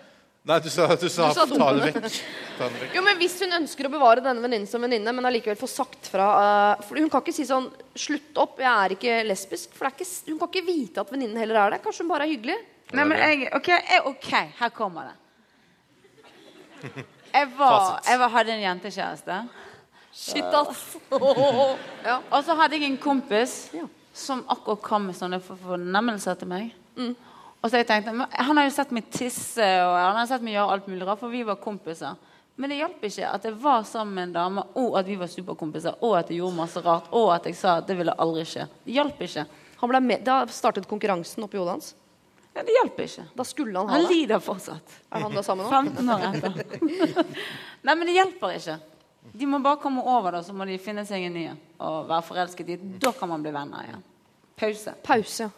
Nei, 0.41 0.57
du 0.59 0.69
sa, 0.73 0.87
du 0.97 1.05
sa, 1.09 1.27
Du 1.29 1.35
sa 1.37 1.45
ta 1.45 1.65
det 1.77 1.91
vekk. 1.91 2.15
Ta 2.57 2.65
den 2.65 2.77
vekk. 2.81 2.95
Jo, 2.97 3.01
men 3.05 3.17
Hvis 3.19 3.35
hun 3.43 3.51
ønsker 3.59 3.85
å 3.85 3.91
bevare 3.93 4.23
denne 4.25 4.41
venninnen 4.41 4.65
som 4.69 4.81
venninne, 4.81 5.13
men 5.13 5.27
allikevel 5.29 5.59
få 5.59 5.69
sagt 5.69 6.09
fra 6.09 6.29
uh, 6.33 6.81
For 6.87 6.97
Hun 6.97 7.11
kan 7.13 7.21
ikke 7.21 7.35
si 7.35 7.45
sånn 7.45 7.67
'Slutt 7.93 8.39
opp, 8.41 8.57
jeg 8.63 8.71
er 8.71 8.95
ikke 8.95 9.19
lesbisk'. 9.29 9.75
For 9.77 9.85
det 9.85 9.91
er 9.91 9.97
ikke, 9.99 10.31
Hun 10.31 10.39
kan 10.41 10.49
ikke 10.49 10.65
vite 10.65 11.03
at 11.05 11.13
venninnen 11.13 11.37
heller 11.37 11.61
er 11.61 11.75
det. 11.75 11.81
Kanskje 11.85 12.01
hun 12.05 12.09
bare 12.09 12.25
er 12.25 12.33
hyggelig? 12.33 12.57
Nei, 12.91 13.05
men 13.05 13.21
jeg, 13.21 13.51
ok, 13.55 13.67
jeg, 13.69 14.01
ok, 14.09 14.31
her 14.59 14.71
kommer 14.75 15.11
det. 15.11 15.17
Jeg, 17.31 17.47
var, 17.55 18.01
jeg 18.03 18.19
var, 18.19 18.29
hadde 18.33 18.51
en 18.57 18.63
jentekjæreste. 18.65 19.35
Shit, 20.11 20.43
ass. 20.57 20.97
ja. 22.09 22.17
Og 22.33 22.41
så 22.43 22.55
hadde 22.59 22.75
jeg 22.75 22.89
en 22.89 22.97
kompis 22.99 23.69
som 24.17 24.41
akkurat 24.51 24.81
kom 24.83 25.05
med 25.07 25.15
sånne 25.15 25.39
for- 25.45 25.61
fornemmelser 25.69 26.35
til 26.41 26.49
meg. 26.51 26.73
Mm. 26.97 27.13
Og 27.61 27.69
så 27.69 27.77
jeg 27.77 27.87
tenkte, 27.87 28.27
Han 28.41 28.57
har 28.57 28.65
jo 28.65 28.73
sett 28.73 28.91
meg 28.91 29.09
tisse 29.13 29.61
og 29.85 29.95
han 29.95 30.17
har 30.17 30.27
sett 30.29 30.41
meg 30.41 30.55
gjøre 30.55 30.75
alt 30.75 30.87
mulig 30.89 31.05
rart, 31.07 31.19
for 31.21 31.29
vi 31.29 31.43
var 31.45 31.59
kompiser. 31.61 32.15
Men 32.57 32.69
det 32.73 32.77
hjalp 32.81 33.03
ikke 33.07 33.29
at 33.31 33.45
jeg 33.47 33.55
var 33.61 33.83
sammen 33.87 34.13
med 34.17 34.23
en 34.29 34.33
dame, 34.35 34.63
og 34.77 34.97
at 34.99 35.07
vi 35.07 35.15
var 35.17 35.29
superkompiser, 35.31 35.95
og 36.03 36.17
at 36.19 36.29
jeg 36.29 36.41
gjorde 36.41 36.57
masse 36.57 36.81
rart, 36.83 37.07
og 37.15 37.31
at 37.35 37.47
jeg 37.49 37.55
sa 37.57 37.77
at 37.79 37.87
det 37.87 37.95
ville 37.97 38.13
aldri 38.21 38.43
skje. 38.49 38.67
Det 38.85 38.97
hjalp 38.97 39.21
ikke. 39.25 39.45
Med, 40.01 40.21
Da 40.25 40.43
startet 40.53 40.85
konkurransen 40.89 41.41
oppi 41.45 41.57
hodet 41.57 41.77
hans? 41.77 41.93
Ja, 42.53 42.61
Det 42.67 42.73
hjalp 42.75 42.99
ikke. 42.99 43.23
Da 43.37 43.43
skulle 43.47 43.79
han 43.79 43.87
ha 43.89 43.95
Han 43.95 44.03
det? 44.05 44.11
lider 44.15 44.39
fortsatt. 44.43 44.97
Er 45.11 45.23
han 45.23 45.33
da 45.33 45.41
sammen 45.41 45.65
nå? 45.65 45.71
15 45.71 46.09
år 46.09 46.25
etter. 46.27 47.25
Nei, 47.87 47.95
men 47.95 48.05
det 48.05 48.17
hjelper 48.17 48.57
ikke. 48.57 48.77
De 49.37 49.47
må 49.47 49.61
bare 49.63 49.79
komme 49.81 50.03
over 50.03 50.35
det, 50.35 50.43
så 50.45 50.53
må 50.53 50.65
de 50.67 50.77
finne 50.81 51.05
seg 51.07 51.23
en 51.29 51.33
ny 51.37 51.47
og 51.79 52.09
være 52.09 52.25
forelsket 52.27 52.69
i. 52.73 52.77
Da 53.01 53.13
kan 53.15 53.29
man 53.31 53.41
bli 53.45 53.53
venner 53.55 53.87
igjen. 53.87 54.03
Pause. 54.59 54.93
Pause. 55.05 55.49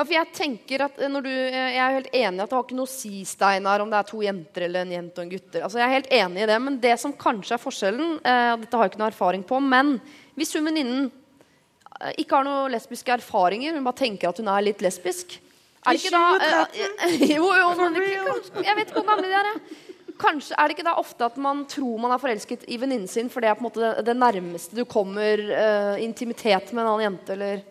Ja, 0.00 0.04
for 0.08 0.14
jeg 0.16 0.30
tenker 0.32 0.82
at 0.86 0.96
eh, 0.96 1.10
når 1.12 1.26
du, 1.26 1.28
eh, 1.28 1.74
Jeg 1.74 1.80
er 1.84 1.96
helt 1.98 2.14
enig 2.16 2.40
i 2.40 2.42
at 2.46 2.48
det 2.48 2.56
har 2.56 2.64
ikke 2.64 2.76
noe 2.78 2.88
å 2.88 2.90
si, 2.90 3.18
Steinar, 3.28 3.82
om 3.84 3.90
det 3.92 3.98
er 4.00 4.06
to 4.08 4.22
jenter 4.24 4.64
eller 4.64 4.86
en 4.86 4.94
jente 4.94 5.20
og 5.20 5.26
en 5.26 5.32
gutter. 5.34 5.64
Altså, 5.66 5.76
jeg 5.82 5.86
er 5.90 5.96
helt 5.98 6.12
enig 6.22 6.40
i 6.44 6.48
det, 6.48 6.56
Men 6.64 6.78
det 6.80 6.94
som 7.02 7.12
kanskje 7.20 7.56
er 7.58 7.60
forskjellen 7.60 8.14
eh, 8.24 8.52
Dette 8.62 8.78
har 8.80 8.86
jeg 8.88 8.94
ikke 8.94 9.02
noe 9.02 9.10
erfaring 9.12 9.44
på, 9.44 9.60
men 9.60 9.98
hvis 10.40 10.54
hun 10.56 10.64
venninnen 10.70 11.10
eh, 12.00 12.14
ikke 12.24 12.38
har 12.40 12.48
noen 12.48 12.72
lesbiske 12.72 13.12
erfaringer, 13.18 13.76
hun 13.76 13.84
bare 13.84 14.00
tenker 14.00 14.30
at 14.32 14.40
hun 14.40 14.48
er 14.48 14.64
litt 14.70 14.80
lesbisk 14.86 15.36
er 15.80 15.96
det 15.96 16.00
ikke 16.02 16.16
da 16.16 16.64
eh, 16.64 17.22
Jo, 17.36 17.46
jo, 17.56 17.68
men 17.78 17.94
ikke- 18.00 18.64
Jeg 18.66 18.76
vet 18.80 18.88
ikke 18.90 19.00
hvor 19.02 19.06
gamle 19.12 19.28
de 19.28 19.36
er. 19.36 19.50
jeg. 19.52 19.78
Kanskje 20.20 20.56
Er 20.60 20.68
det 20.68 20.74
ikke 20.78 20.84
da 20.90 20.96
ofte 21.00 21.24
at 21.28 21.36
man 21.40 21.62
tror 21.68 22.00
man 22.02 22.12
er 22.12 22.20
forelsket 22.20 22.66
i 22.68 22.76
venninnen 22.80 23.08
sin, 23.08 23.28
for 23.32 23.40
det 23.40 23.48
er 23.48 23.56
på 23.56 23.62
en 23.64 23.68
måte 23.70 23.80
det, 23.84 24.04
det 24.10 24.16
nærmeste 24.20 24.76
du 24.76 24.82
kommer 24.88 25.40
eh, 25.40 26.00
intimitet 26.04 26.72
med 26.72 26.82
en 26.84 26.90
annen 26.90 27.06
jente, 27.06 27.32
eller 27.36 27.62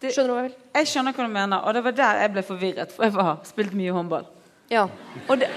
Skjønner 0.00 0.30
du 0.30 0.34
hva 0.34 0.42
jeg 0.42 0.50
vil? 0.50 0.58
Jeg 0.80 0.90
skjønner 0.94 1.16
hva 1.16 1.28
du 1.28 1.32
mener, 1.34 1.64
og 1.64 1.76
det 1.76 1.84
var 1.84 1.96
der 2.00 2.20
jeg 2.24 2.34
ble 2.36 2.44
forvirret. 2.46 2.92
For 2.96 3.06
jeg 3.06 3.16
har 3.20 3.40
spilt 3.48 3.76
mye 3.76 3.96
håndball. 3.96 4.28
Ja. 4.72 4.86
Og 5.26 5.40
det, 5.40 5.50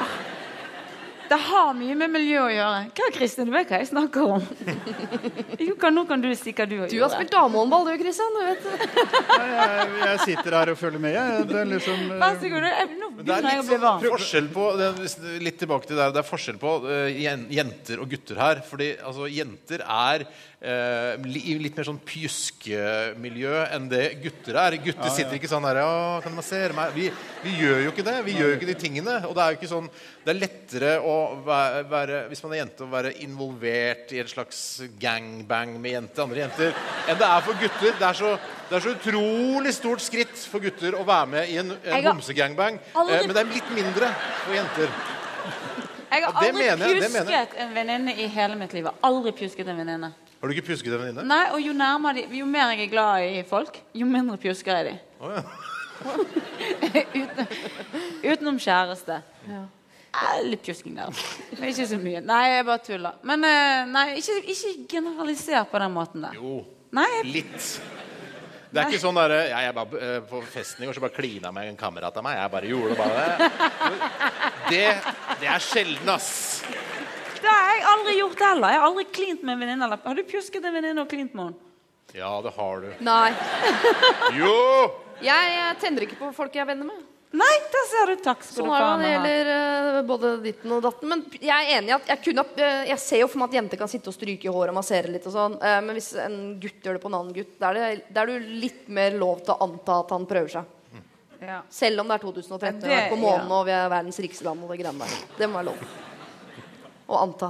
det 1.29 1.37
har 1.39 1.71
mye 1.77 1.95
med 1.97 2.11
miljø 2.11 2.41
å 2.43 2.49
gjøre. 2.51 2.79
Hva, 2.97 3.07
Kristin, 3.15 3.47
du 3.47 3.53
vet 3.55 3.69
hva 3.71 3.79
jeg 3.79 3.89
snakker 3.89 4.35
om? 4.35 4.43
Jo, 5.63 5.77
kan, 5.79 5.95
nå 5.95 6.03
kan 6.09 6.21
du 6.21 6.27
si 6.35 6.51
hva 6.51 6.65
du 6.67 6.75
har 6.75 6.89
gjort. 6.89 6.93
Du 6.93 7.03
har 7.05 7.13
spilt 7.13 7.31
damehåndball, 7.31 7.87
du, 7.87 7.93
Kristian. 8.01 8.35
Du 8.35 8.43
vet. 8.43 8.67
Jeg, 9.31 9.87
jeg 10.03 10.19
sitter 10.25 10.57
her 10.59 10.71
og 10.73 10.79
følger 10.81 11.03
med. 11.05 11.15
Jeg. 11.15 11.45
Det 11.49 11.59
er 11.61 11.69
liksom, 11.71 12.01
eh, 12.09 12.19
Vær 12.19 12.37
så 12.41 12.51
god. 12.51 12.67
Nå 12.67 12.71
er 12.73 12.91
begynner 13.21 13.49
jeg 13.49 13.61
å 13.61 13.65
bli 13.69 13.77
sånn, 13.77 13.85
varm. 13.85 14.05
forskjell 14.13 14.49
på 14.53 14.67
det, 14.81 14.89
er 14.91 15.43
Litt 15.47 15.59
tilbake 15.63 15.89
til 15.89 16.01
det, 16.01 16.09
det 16.17 16.21
er 16.21 16.27
forskjell 16.27 16.59
på 16.61 16.73
uh, 16.85 17.23
jenter 17.57 18.03
og 18.03 18.11
gutter 18.13 18.43
her. 18.43 18.63
Fordi 18.67 18.89
altså, 18.99 19.29
jenter 19.31 19.85
er 19.87 20.27
eh, 20.63 21.17
litt 21.27 21.75
mer 21.77 21.83
sånn 21.87 21.99
pjuskemiljø 22.07 23.53
enn 23.75 23.87
det 23.91 24.03
gutter 24.23 24.55
er. 24.61 24.77
Gutter 24.79 25.03
Ja, 25.03 25.09
ja. 25.09 25.15
sitter 25.17 25.35
ikke 25.37 25.49
sånn 25.51 25.65
her 25.67 25.79
«Å, 25.83 26.21
kan 26.23 26.31
du 26.31 26.37
massere 26.39 26.73
meg? 26.77 26.93
Vi, 26.95 27.09
vi 27.43 27.55
gjør 27.59 27.81
jo 27.85 27.91
ikke 27.93 28.05
det. 28.07 28.15
Vi 28.25 28.35
gjør 28.37 28.53
jo 28.53 28.57
ikke 28.57 28.69
de 28.71 28.75
tingene. 28.79 29.15
Og 29.27 29.35
det 29.35 29.43
er 29.43 29.53
jo 29.53 29.59
ikke 29.59 29.71
sånn 29.73 29.89
Det 30.23 30.31
er 30.31 30.39
lettere 30.39 30.91
å 31.03 31.15
være, 31.43 31.81
være, 31.91 32.19
hvis 32.31 32.43
man 32.45 32.53
er 32.55 32.61
jente, 32.61 32.85
å 32.85 32.91
være 32.93 33.11
involvert 33.25 34.13
i 34.15 34.21
en 34.23 34.29
slags 34.31 34.59
gangbang 35.01 35.73
med 35.83 35.91
jenter, 35.97 36.23
andre 36.23 36.39
jenter 36.45 36.71
enn 37.11 37.19
det 37.19 37.27
er 37.27 37.41
for 37.43 37.59
gutter. 37.59 37.97
Det 37.99 38.07
er 38.07 38.19
så, 38.21 38.29
det 38.69 38.77
er 38.77 38.85
så 38.85 38.93
utrolig 38.95 39.73
stort 39.75 40.01
skritt 40.05 40.45
for 40.47 40.63
gutter 40.63 40.95
å 40.95 41.03
være 41.03 41.27
med 41.33 41.51
i 41.51 41.57
en, 41.59 41.73
en 41.83 42.07
homsegangbang. 42.13 42.79
aldri- 42.95 43.19
Eh, 43.19 43.27
men 43.27 43.35
det 43.35 43.41
er 43.43 43.51
litt 43.51 43.69
mindre 43.75 44.13
for 44.45 44.55
jenter. 44.55 44.95
Jeg 46.13 46.23
har 46.23 46.33
aldri 46.39 46.65
jeg. 46.65 46.79
pjusket 46.79 47.55
en 47.59 47.73
venninne 47.75 48.13
i 48.15 48.27
hele 48.31 48.55
mitt 48.55 48.73
liv. 48.73 48.87
Aldri 49.03 49.31
pjusket 49.33 49.67
en 49.67 49.77
venninne. 49.83 50.13
Har 50.43 50.51
du 50.51 50.57
ikke 50.57 50.73
pjusket 50.73 50.91
en 50.91 50.99
venninne? 50.99 51.23
Nei, 51.23 51.43
og 51.55 51.61
jo 51.63 51.71
nærmere 51.71 52.17
de, 52.17 52.23
jo 52.35 52.43
mer 52.51 52.73
jeg 52.73 52.81
er 52.83 52.89
glad 52.91 53.23
i 53.23 53.43
folk, 53.47 53.77
jo 53.95 54.03
mindre 54.03 54.35
pjusker 54.43 54.75
jeg 54.75 54.89
de. 54.89 54.95
Oh, 55.23 55.31
ja. 55.31 55.43
Uten, 57.21 57.53
utenom 58.25 58.57
kjæreste. 58.59 59.21
Ja. 59.47 59.61
Litt 60.43 60.65
pjusking 60.65 60.97
der. 60.99 61.15
Men 61.55 61.69
ikke 61.69 61.87
så 61.87 62.01
mye. 62.01 62.19
Nei, 62.27 62.41
jeg 62.57 62.65
bare 62.67 62.83
tuller. 62.89 63.15
Men 63.23 63.47
eh, 63.47 63.85
nei, 63.87 64.03
ikke, 64.19 64.35
ikke 64.51 64.73
generaliser 64.97 65.63
på 65.71 65.79
den 65.85 65.95
måten 65.95 66.27
der. 66.27 66.35
Jo, 66.35 66.59
Nei, 66.99 67.07
litt. 67.23 67.69
Det 68.73 68.81
er 68.83 68.91
ikke 68.91 68.99
sånn 68.99 69.15
derre 69.15 69.39
ja, 69.47 69.63
jeg 69.63 69.73
bare, 69.77 69.99
eh, 70.01 70.19
På 70.27 70.41
festen 70.43 70.83
i 70.83 70.89
går 70.89 70.97
så 70.97 71.05
bare 71.05 71.15
klina 71.15 71.53
med 71.55 71.71
en 71.71 71.79
kamerat 71.79 72.19
av 72.19 72.27
meg. 72.27 72.35
Jeg 72.41 72.53
bare 72.57 72.73
gjorde 72.75 72.99
bare 72.99 73.23
det. 73.23 73.49
Det, 74.73 74.85
det 75.39 75.47
er 75.55 75.63
sjelden, 75.63 76.11
ass. 76.11 76.63
Det 77.43 77.51
har 77.53 77.69
jeg 77.75 77.85
aldri 77.93 78.17
gjort 78.19 78.43
heller. 78.47 78.73
Jeg 78.73 78.81
har 78.81 78.89
aldri 78.89 79.05
klint 79.19 79.43
med 79.43 79.53
en 79.55 79.63
venninne. 79.65 79.85
eller- 79.85 80.03
Har 80.03 80.15
du 80.15 80.23
pjusket 80.23 80.65
en 80.65 80.73
venninne 80.73 81.01
og 81.03 81.09
klint 81.11 81.33
med 81.35 81.45
henne? 81.45 81.55
Ja, 82.13 82.41
det 82.41 82.51
har 82.53 82.81
du. 82.83 82.91
Nei. 83.01 83.31
Jo! 84.41 84.53
Jeg, 85.23 85.49
jeg 85.55 85.79
tenner 85.81 86.05
ikke 86.05 86.19
på 86.19 86.33
folk 86.35 86.53
jeg 86.55 86.63
er 86.65 86.71
venner 86.73 86.89
med. 86.89 87.01
Nei, 87.33 87.53
der 87.73 87.85
ser 87.89 88.11
du. 88.11 88.19
Takk 88.21 88.43
skal 88.45 88.59
Sånn 88.59 88.67
du 88.69 88.73
er 88.75 88.83
det 88.83 88.85
ha. 88.85 88.89
når 88.93 89.03
det 89.03 89.13
gjelder 89.13 89.47
eh, 89.53 90.01
både 90.05 90.31
ditten 90.43 90.73
og 90.75 90.83
datten. 90.85 91.09
Men 91.09 91.23
jeg 91.39 91.49
er 91.49 91.71
enig 91.79 91.89
i 91.89 91.95
at 91.95 92.11
jeg, 92.11 92.21
kunne, 92.27 92.43
eh, 92.61 92.83
jeg 92.91 93.01
ser 93.01 93.23
jo 93.23 93.29
for 93.31 93.41
meg 93.41 93.49
at 93.49 93.57
jenter 93.57 93.81
kan 93.81 93.89
sitte 93.89 94.11
og 94.11 94.17
stryke 94.17 94.45
i 94.45 94.53
håret 94.53 94.69
og 94.69 94.77
massere 94.77 95.09
litt. 95.09 95.25
og 95.25 95.33
sånn 95.33 95.57
eh, 95.57 95.79
Men 95.81 95.97
hvis 95.97 96.11
en 96.21 96.37
gutt 96.61 96.85
gjør 96.85 96.99
det 96.99 97.01
på 97.01 97.09
en 97.09 97.17
annen 97.17 97.33
gutt, 97.33 97.55
da 97.57 97.71
er, 97.73 98.03
det, 98.05 98.21
er 98.21 98.29
du 98.29 98.53
litt 98.61 98.85
mer 98.93 99.17
lov 99.17 99.41
til 99.41 99.55
å 99.55 99.65
anta 99.65 99.97
at 100.03 100.13
han 100.13 100.29
prøver 100.29 100.53
seg. 100.59 100.79
Ja. 101.43 101.59
Selv 101.73 102.03
om 102.03 102.07
det 102.07 102.19
er 102.19 102.23
2013 102.23 102.77
det, 102.83 102.87
og 102.87 102.97
er 103.01 103.09
på 103.11 103.19
månen 103.19 103.49
ja. 103.49 103.57
og 103.57 103.65
vi 103.67 103.73
er 103.75 103.89
verdens 103.91 104.21
rikeste 104.21 104.45
land. 104.45 104.61
og 104.63 104.69
det 104.69 104.83
greiene 104.83 105.07
der. 105.09 105.29
Det 105.41 105.49
må 105.49 105.57
være 105.59 105.71
lov 105.73 106.12
å 107.13 107.23
anta. 107.23 107.49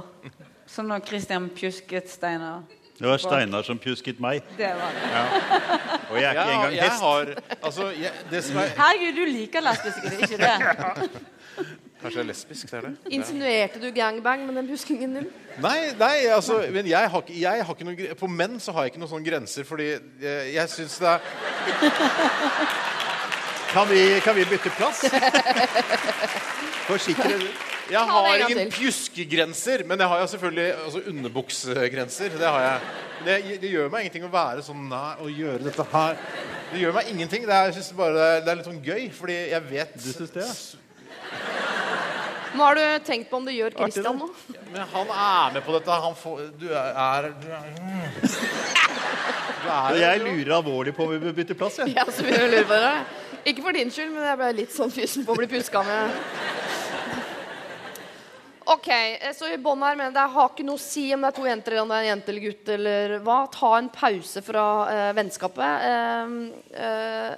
Som 0.70 0.88
når 0.90 1.04
Christian 1.08 1.50
pjusket 1.54 2.08
Steinar. 2.10 2.62
Det 2.94 3.08
var 3.10 3.18
Steinar 3.18 3.64
som 3.66 3.78
pjusket 3.82 4.20
meg. 4.22 4.42
Det 4.56 4.68
var 4.78 4.92
det. 4.94 5.22
Og 6.10 6.18
jeg 6.20 6.24
er 6.24 6.30
ikke 6.30 6.44
Ja, 6.44 6.50
engang 6.54 6.74
hest. 6.78 7.00
har, 7.02 7.32
altså, 7.62 7.88
jeg, 7.98 8.12
det 8.30 8.44
som 8.46 8.60
er, 8.62 8.68
Herregud, 8.78 9.16
du 9.18 9.24
liker 9.34 9.64
lesbiske, 9.66 10.02
det 10.04 10.12
er 10.14 10.20
ikke 10.28 10.38
det? 10.38 11.08
Kanskje 12.04 12.18
jeg 12.20 12.24
er 12.24 12.28
lesbisk, 12.28 12.70
det 12.70 12.76
er 12.78 12.86
det? 12.86 12.92
Insinuerte 13.16 13.80
du 13.80 13.88
gangbang 13.96 14.42
med 14.46 14.54
den 14.60 14.66
pjuskingen 14.68 15.14
din? 15.18 15.28
Nei, 15.64 15.78
nei, 15.98 16.26
altså 16.34 16.58
Men 16.74 16.86
jeg 16.86 17.10
har, 17.10 17.22
jeg 17.32 17.64
har 17.64 17.74
ikke 17.74 17.86
noen 17.88 18.16
På 18.20 18.28
menn 18.28 18.58
så 18.60 18.74
har 18.76 18.84
jeg 18.84 18.92
ikke 18.92 19.00
noen 19.00 19.12
sånne 19.14 19.28
grenser, 19.30 19.64
fordi 19.64 19.86
jeg, 20.20 20.52
jeg 20.54 20.68
syns 20.74 20.98
det 21.00 21.08
er 21.14 21.20
Kan 23.72 23.88
vi, 23.90 24.02
kan 24.22 24.36
vi 24.36 24.44
bytte 24.52 24.70
plass? 24.76 25.00
Forsikre 26.90 27.38
du. 27.40 27.46
Jeg 27.90 28.00
har 28.08 28.44
ingen 28.48 28.70
pjuskegrenser, 28.72 29.84
men 29.84 30.00
jeg 30.00 30.08
har 30.08 30.20
jo 30.22 30.28
selvfølgelig 30.32 30.68
altså, 30.84 31.02
underbuksegrenser. 31.10 32.38
Det 32.38 32.46
har 32.48 32.62
jeg. 32.62 32.80
Det, 33.24 33.34
det 33.60 33.72
gjør 33.72 33.90
meg 33.92 34.06
ingenting 34.06 34.24
å 34.26 34.30
være 34.32 34.64
sånn 34.64 34.86
nei, 34.88 35.10
å 35.20 35.28
gjøre 35.30 35.66
dette 35.66 35.86
her. 35.92 36.16
Det 36.72 36.80
gjør 36.80 36.96
meg 36.96 37.10
ingenting. 37.12 37.44
Det 37.48 37.54
er, 37.56 37.68
jeg 37.68 37.76
synes 37.78 37.92
bare 37.98 38.30
det 38.44 38.50
er, 38.52 38.58
litt 38.60 38.70
sånn 38.70 38.80
gøy, 38.84 39.04
fordi 39.14 39.36
jeg 39.52 39.68
vet 39.68 39.94
Du 40.00 40.08
syns 40.10 40.34
det, 40.34 40.48
ja? 40.48 40.54
Nå 42.54 42.62
har 42.62 42.78
du 42.78 42.84
tenkt 43.02 43.30
på 43.30 43.40
om 43.40 43.46
det 43.48 43.56
gjør 43.56 43.74
Christian 43.74 44.20
nå? 44.20 44.28
Men 44.70 44.84
han 44.92 45.08
er 45.10 45.56
med 45.56 45.64
på 45.66 45.74
dette. 45.74 46.00
Han 46.04 46.14
får 46.18 46.44
Du 46.60 46.68
er, 46.70 47.30
du 47.42 47.48
er, 47.50 47.64
du 49.64 49.68
er 49.72 49.98
jeg 49.98 50.20
lurer 50.22 50.52
alvorlig 50.58 50.92
på 50.94 51.06
om 51.06 51.14
vi 51.14 51.18
bør 51.22 51.34
bytte 51.36 51.56
plass. 51.58 51.80
Jeg. 51.80 51.94
Ja, 51.96 52.04
så 52.08 52.22
begynner 52.22 52.44
jeg 52.44 52.50
å 52.50 52.54
lure 52.54 52.68
på 52.68 52.80
det. 52.84 52.94
Ikke 53.50 53.64
for 53.64 53.76
din 53.76 53.90
skyld, 53.92 54.12
men 54.14 54.24
jeg 54.28 54.40
ble 54.40 54.50
litt 54.60 54.72
sånn 54.72 54.92
fysen 54.92 55.24
på 55.26 55.34
å 55.34 55.38
bli 55.40 55.48
pjuska 55.50 55.82
med. 55.84 56.22
Ok, 58.64 58.88
eh, 58.88 59.32
så 59.36 59.48
i 59.52 59.58
bånn 59.60 59.82
her 59.84 59.96
men 59.98 60.14
det 60.14 60.26
har 60.34 60.52
ikke 60.52 60.64
noe 60.66 60.80
å 60.80 60.82
si 60.82 61.06
om 61.14 61.24
det 61.24 61.32
er 61.32 61.36
to 61.36 61.48
jenter 61.48 61.74
eller 61.74 61.84
om 61.84 61.90
det 61.92 61.96
er 61.96 62.06
en 62.06 62.12
jente 62.14 62.32
eller 62.32 62.46
gutt 62.48 62.70
eller 62.76 63.16
hva. 63.24 63.40
Ta 63.52 63.72
en 63.78 63.90
pause 63.92 64.44
fra 64.44 64.68
eh, 64.92 65.10
vennskapet. 65.18 65.88
Eh, 65.90 66.36
eh, 66.84 67.34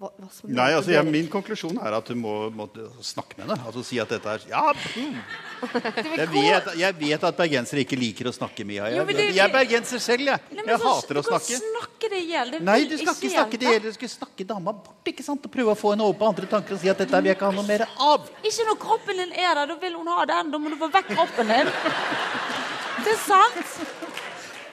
hva, 0.00 0.10
hva 0.16 0.28
Nei, 0.48 0.70
altså, 0.72 0.94
jeg, 0.94 1.08
Min 1.12 1.28
konklusjon 1.32 1.80
er 1.80 1.96
at 1.98 2.08
du 2.08 2.16
må, 2.16 2.34
må 2.56 2.68
snakke 3.04 3.36
med 3.38 3.46
henne. 3.46 3.60
Altså 3.68 3.84
Si 3.84 4.00
at 4.00 4.12
dette 4.12 4.36
er 4.36 4.46
Ja, 4.48 4.66
mm. 4.72 5.18
Jeg, 5.60 6.28
vet, 6.32 6.68
jeg 6.80 6.96
vet 7.00 7.24
at 7.28 7.36
bergensere 7.36 7.82
ikke 7.84 7.98
liker 7.98 8.30
å 8.30 8.32
snakke 8.34 8.64
mye. 8.66 8.80
Jeg, 8.88 8.96
Jo, 8.96 9.04
jeg, 9.20 9.38
er 9.44 9.52
bergenser 9.52 10.00
selv, 10.02 10.24
jeg. 10.30 10.40
Nei, 10.56 10.64
Jeg 10.66 10.78
så- 10.80 10.94
hater 10.94 11.20
å 11.20 11.22
Du 11.22 11.28
kan 11.30 11.40
snakke. 11.40 12.10
det 12.10 12.20
i 12.20 12.26
hjel. 12.32 12.54
Nei, 12.64 12.78
du 12.88 12.96
skal 12.96 13.14
ikke 13.14 13.30
snakke 13.34 13.58
det 13.58 13.60
hjelpe. 13.60 13.74
gjelder. 13.76 13.90
Du 13.92 13.98
skal 14.00 14.08
snakke 14.08 14.46
dama 14.46 14.72
bort 14.72 15.04
ikke 15.12 15.22
sant? 15.26 15.44
og 15.44 15.52
prøve 15.52 15.74
å 15.74 15.78
få 15.78 15.92
henne 15.94 16.02
over 16.06 16.18
på 16.18 16.28
andre 16.28 16.46
tanker 16.46 16.74
og 16.74 16.80
si 16.80 16.88
at 16.88 16.98
dette 16.98 17.10
vil 17.20 17.30
jeg 17.30 17.36
ikke 17.36 17.50
ha 17.50 17.52
noe 17.52 17.66
mer 17.68 17.86
av. 17.98 18.28
Ikke 18.42 18.66
når 18.70 18.78
kroppen 18.86 19.16
din 19.16 19.32
er 19.32 19.54
der. 19.54 19.66
Da 19.66 19.76
vil 19.76 19.94
hun 20.00 20.06
ha 20.08 20.24
den. 20.24 20.50
Da 20.50 20.58
må 20.58 20.70
du 20.70 20.76
få 20.76 20.90
vekk 20.90 21.14
kroppen 21.14 21.46
din. 21.46 21.72
Det 23.04 23.12
er 23.14 23.20
sant. 23.24 23.89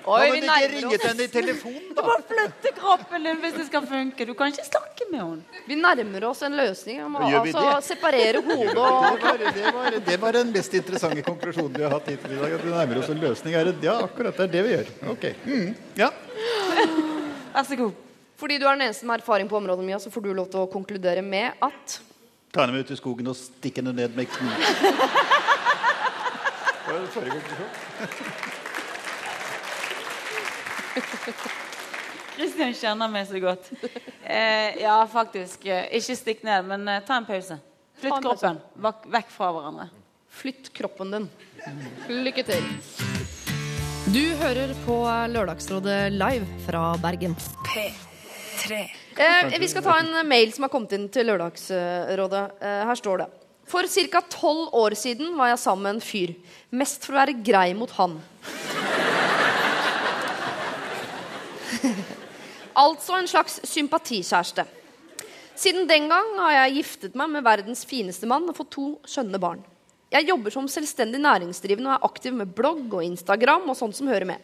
Oi, 0.08 0.20
Hva 0.22 0.28
vi 0.32 0.40
du 0.40 0.46
ikke 0.48 0.68
ringet 0.72 1.04
henne 1.04 1.26
i 1.26 1.32
telefonen, 1.32 1.88
Du 1.98 2.00
må 2.06 2.14
flytte 2.30 2.70
kroppen 2.78 3.26
din 3.28 3.42
hvis 3.42 3.56
det 3.58 3.66
skal 3.68 3.84
funke. 3.90 4.28
Du 4.30 4.32
kan 4.40 4.54
ikke 4.54 4.64
snakke 4.64 5.08
med 5.12 5.20
henne. 5.20 5.62
Vi 5.68 5.76
nærmer 5.76 6.26
oss 6.30 6.44
en 6.48 6.56
løsning. 6.56 7.02
Vi 7.04 7.10
må 7.12 7.28
Gjør 7.28 7.44
vi 7.44 7.52
altså 7.52 7.66
det? 7.74 7.84
separere 7.90 8.40
hodet 8.46 8.70
Det 8.72 8.78
og 8.78 8.86
var, 9.04 9.42
det, 9.44 9.66
var, 9.76 9.98
det 10.08 10.18
var 10.22 10.38
den 10.40 10.54
mest 10.56 10.78
interessante 10.80 11.26
konklusjonen 11.28 11.76
vi 11.76 11.84
har 11.84 11.92
hatt 11.98 12.08
hittil 12.08 12.38
i 12.38 12.40
dag. 12.40 12.56
At 12.56 12.64
vi 12.64 12.72
nærmer 12.72 13.02
oss 13.02 13.12
en 13.12 13.20
løsning. 13.26 13.58
Er 13.60 13.68
det, 13.68 13.76
ja, 13.84 13.98
akkurat 14.08 14.40
det 14.40 14.48
er 14.48 14.54
det 14.56 14.64
vi 14.64 14.76
gjør. 14.78 14.92
Ok. 15.12 15.28
Mm. 15.44 15.70
Ja. 16.00 16.10
Vær 17.58 17.68
så 17.68 17.76
god. 17.84 18.04
Fordi 18.38 18.60
du 18.62 18.68
er 18.70 18.78
den 18.78 18.88
eneste 18.88 19.06
med 19.10 19.20
erfaring 19.20 19.50
på 19.52 19.58
området, 19.60 19.84
Mia, 19.84 20.00
så 20.00 20.12
får 20.14 20.24
du 20.24 20.32
lov 20.38 20.48
til 20.54 20.64
å 20.64 20.70
konkludere 20.72 21.24
med 21.26 21.52
at 21.68 22.00
Ta 22.56 22.64
henne 22.64 22.78
med 22.78 22.88
ut 22.88 22.92
i 22.96 22.96
skogen 22.96 23.28
og 23.28 23.36
stikk 23.36 23.82
henne 23.82 23.92
ned 23.92 24.16
med 24.16 24.32
kniv. 24.32 24.56
Det 26.88 26.94
var 26.94 27.02
det 27.04 27.10
forrige 27.12 27.32
konklusjon? 27.36 28.54
Kristian 32.38 32.74
kjenner 32.78 33.10
meg 33.10 33.26
så 33.30 33.40
godt. 33.41 33.69
Eh, 34.24 34.78
ja, 34.84 34.98
faktisk. 35.10 35.65
eh, 35.65 35.88
Ikke 35.98 36.15
stikk 36.18 36.44
ned, 36.45 36.65
men 36.69 36.88
eh, 36.88 36.99
ta 37.07 37.18
en 37.18 37.26
pause. 37.26 37.57
Flytt 37.98 38.19
kroppen 38.22 38.60
vak- 38.84 39.07
vekk 39.10 39.32
fra 39.34 39.52
hverandre. 39.56 39.88
flytt 40.38 40.69
kroppen 40.78 41.11
din. 41.15 41.30
Lykke 42.10 42.44
til. 42.45 42.68
Du 44.14 44.22
hører 44.40 44.76
på 44.86 44.99
Lørdagsrådet 45.34 46.11
live 46.14 46.45
fra 46.68 46.84
Bergen. 47.02 47.34
P3. 47.65 48.84
Eh, 49.18 49.57
vi 49.60 49.68
skal 49.68 49.82
ta 49.84 49.98
en 50.03 50.28
mail 50.30 50.53
som 50.53 50.68
har 50.68 50.69
kommet 50.69 50.94
inn 50.94 51.10
til 51.10 51.26
Lørdagsrådet. 51.32 52.44
Eh, 52.61 52.86
her 52.86 52.95
står 53.02 53.24
det. 53.24 53.30
For 53.68 53.84
ca. 53.90 54.22
tolv 54.32 54.69
år 54.78 54.94
siden 54.95 55.34
var 55.36 55.49
jeg 55.56 55.60
sammen 55.60 55.84
med 55.84 55.95
en 55.98 56.02
fyr. 56.06 56.36
Mest 56.72 57.03
for 57.03 57.18
å 57.18 57.26
være 57.26 57.41
grei 57.44 57.74
mot 57.74 57.90
han. 57.98 58.22
altså 62.84 63.18
en 63.18 63.30
slags 63.30 63.60
sympatikjæreste. 63.68 64.66
Siden 65.58 65.88
den 65.90 66.06
gang 66.12 66.36
har 66.38 66.54
jeg 66.54 66.78
giftet 66.82 67.18
meg 67.18 67.32
med 67.34 67.45
verdens 67.45 67.82
fineste 67.90 68.30
mann 68.30 68.45
og 68.49 68.58
fått 68.60 68.76
to 68.76 68.91
skjønne 69.10 69.41
barn. 69.41 69.64
Jeg 70.14 70.30
jobber 70.30 70.54
som 70.54 70.70
selvstendig 70.72 71.20
næringsdrivende 71.20 71.90
og 71.90 71.98
er 71.98 72.06
aktiv 72.08 72.36
med 72.38 72.54
blogg 72.56 72.94
og 72.94 73.04
Instagram 73.04 73.66
og 73.68 73.76
sånt 73.76 73.98
som 73.98 74.08
hører 74.08 74.28
med. 74.30 74.44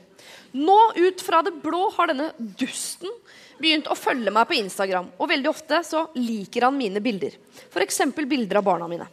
Nå 0.58 0.76
ut 0.98 1.24
fra 1.24 1.40
det 1.46 1.54
blå 1.64 1.86
har 1.96 2.12
denne 2.12 2.34
dusten 2.60 3.12
begynt 3.62 3.88
å 3.88 3.96
følge 3.96 4.34
meg 4.34 4.48
på 4.50 4.58
Instagram, 4.58 5.12
og 5.16 5.30
veldig 5.30 5.50
ofte 5.52 5.80
så 5.88 6.08
liker 6.18 6.68
han 6.68 6.76
mine 6.76 7.00
bilder. 7.04 7.38
F.eks. 7.70 8.02
bilder 8.28 8.60
av 8.60 8.68
barna 8.68 8.90
mine. 8.92 9.08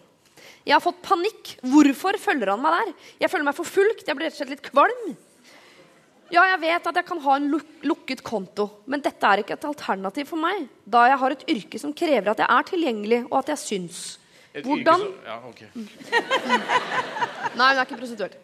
Jeg 0.67 0.75
har 0.75 0.83
fått 0.85 1.01
panikk. 1.05 1.55
Hvorfor 1.71 2.19
følger 2.21 2.53
han 2.53 2.63
meg 2.63 2.77
der? 2.77 2.93
Jeg 3.23 3.33
føler 3.33 3.47
meg 3.47 3.57
forfulgt. 3.57 4.07
Jeg 4.09 4.17
blir 4.17 4.29
rett 4.29 4.37
og 4.37 4.43
slett 4.43 4.53
litt 4.57 4.67
kvalm. 4.67 5.15
Ja, 6.31 6.45
jeg 6.53 6.61
vet 6.63 6.87
at 6.87 6.95
jeg 7.01 7.07
kan 7.09 7.19
ha 7.25 7.37
en 7.41 7.49
luk 7.51 7.67
lukket 7.83 8.21
konto, 8.27 8.69
men 8.87 9.03
dette 9.03 9.27
er 9.27 9.43
ikke 9.43 9.57
et 9.57 9.65
alternativ 9.67 10.29
for 10.31 10.39
meg, 10.39 10.69
da 10.87 11.07
jeg 11.11 11.19
har 11.19 11.35
et 11.35 11.45
yrke 11.51 11.81
som 11.83 11.93
krever 11.97 12.31
at 12.31 12.39
jeg 12.43 12.47
er 12.55 12.67
tilgjengelig, 12.69 13.21
og 13.31 13.39
at 13.41 13.49
jeg 13.55 13.63
syns. 13.65 14.01
Et 14.55 14.65
Hvordan 14.67 15.01
yrke 15.01 15.11
som- 15.11 15.15
Ja, 15.27 15.37
ok. 15.49 15.61
Nei, 17.59 17.69
hun 17.73 17.79
er 17.81 17.85
ikke 17.87 17.99
prostituert. 17.99 18.37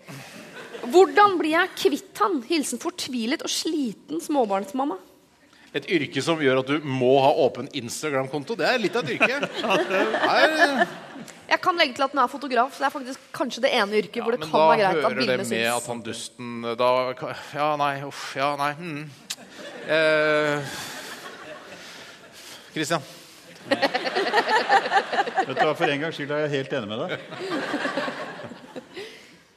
Hvordan 0.86 1.38
blir 1.40 1.54
jeg 1.56 1.74
kvitt 1.78 2.18
han? 2.22 2.40
Hilsen 2.46 2.78
fortvilet 2.82 3.42
og 3.46 3.50
sliten 3.50 4.20
småbarnsmamma. 4.22 4.98
Et 5.76 5.86
yrke 5.92 6.22
som 6.22 6.38
gjør 6.40 6.60
at 6.62 6.70
du 6.70 6.84
må 6.86 7.16
ha 7.20 7.30
åpen 7.44 7.66
Instagram-konto. 7.76 8.54
Det 8.56 8.66
er 8.68 8.78
litt 8.80 8.96
av 8.96 9.04
et 9.04 9.18
yrke. 9.18 9.40
Nei, 10.30 10.86
Jeg 11.46 11.60
kan 11.62 11.78
legge 11.78 11.94
til 11.94 12.02
at 12.06 12.14
han 12.14 12.22
er 12.24 12.30
fotograf. 12.30 12.74
Det 12.78 12.86
er 12.88 12.92
faktisk 12.94 13.26
kanskje 13.36 13.62
det 13.66 13.70
ene 13.78 14.00
yrket 14.00 14.22
hvor 14.24 14.34
det 14.34 14.42
kan 14.42 14.52
være 14.56 14.80
greit 14.80 14.98
at 14.98 15.04
hører 15.04 15.20
det 15.20 15.36
med 15.38 15.46
syns. 15.46 15.68
at 15.76 15.86
han 15.92 16.00
dusten 16.02 16.48
da 16.80 16.90
Ja, 17.54 17.68
nei, 17.78 17.92
uff. 18.06 18.24
Ja, 18.38 18.48
nei. 18.58 18.72
Hmm. 18.80 19.04
Eh, 19.86 20.58
Christian. 22.74 23.02
Vet 25.46 25.54
du 25.54 25.62
hva, 25.62 25.74
For 25.78 25.86
en 25.86 26.02
gangs 26.02 26.18
skyld 26.18 26.32
er 26.34 26.44
jeg 26.46 26.54
helt 26.56 26.72
enig 26.76 26.90
med 26.90 26.98
deg. 27.04 27.10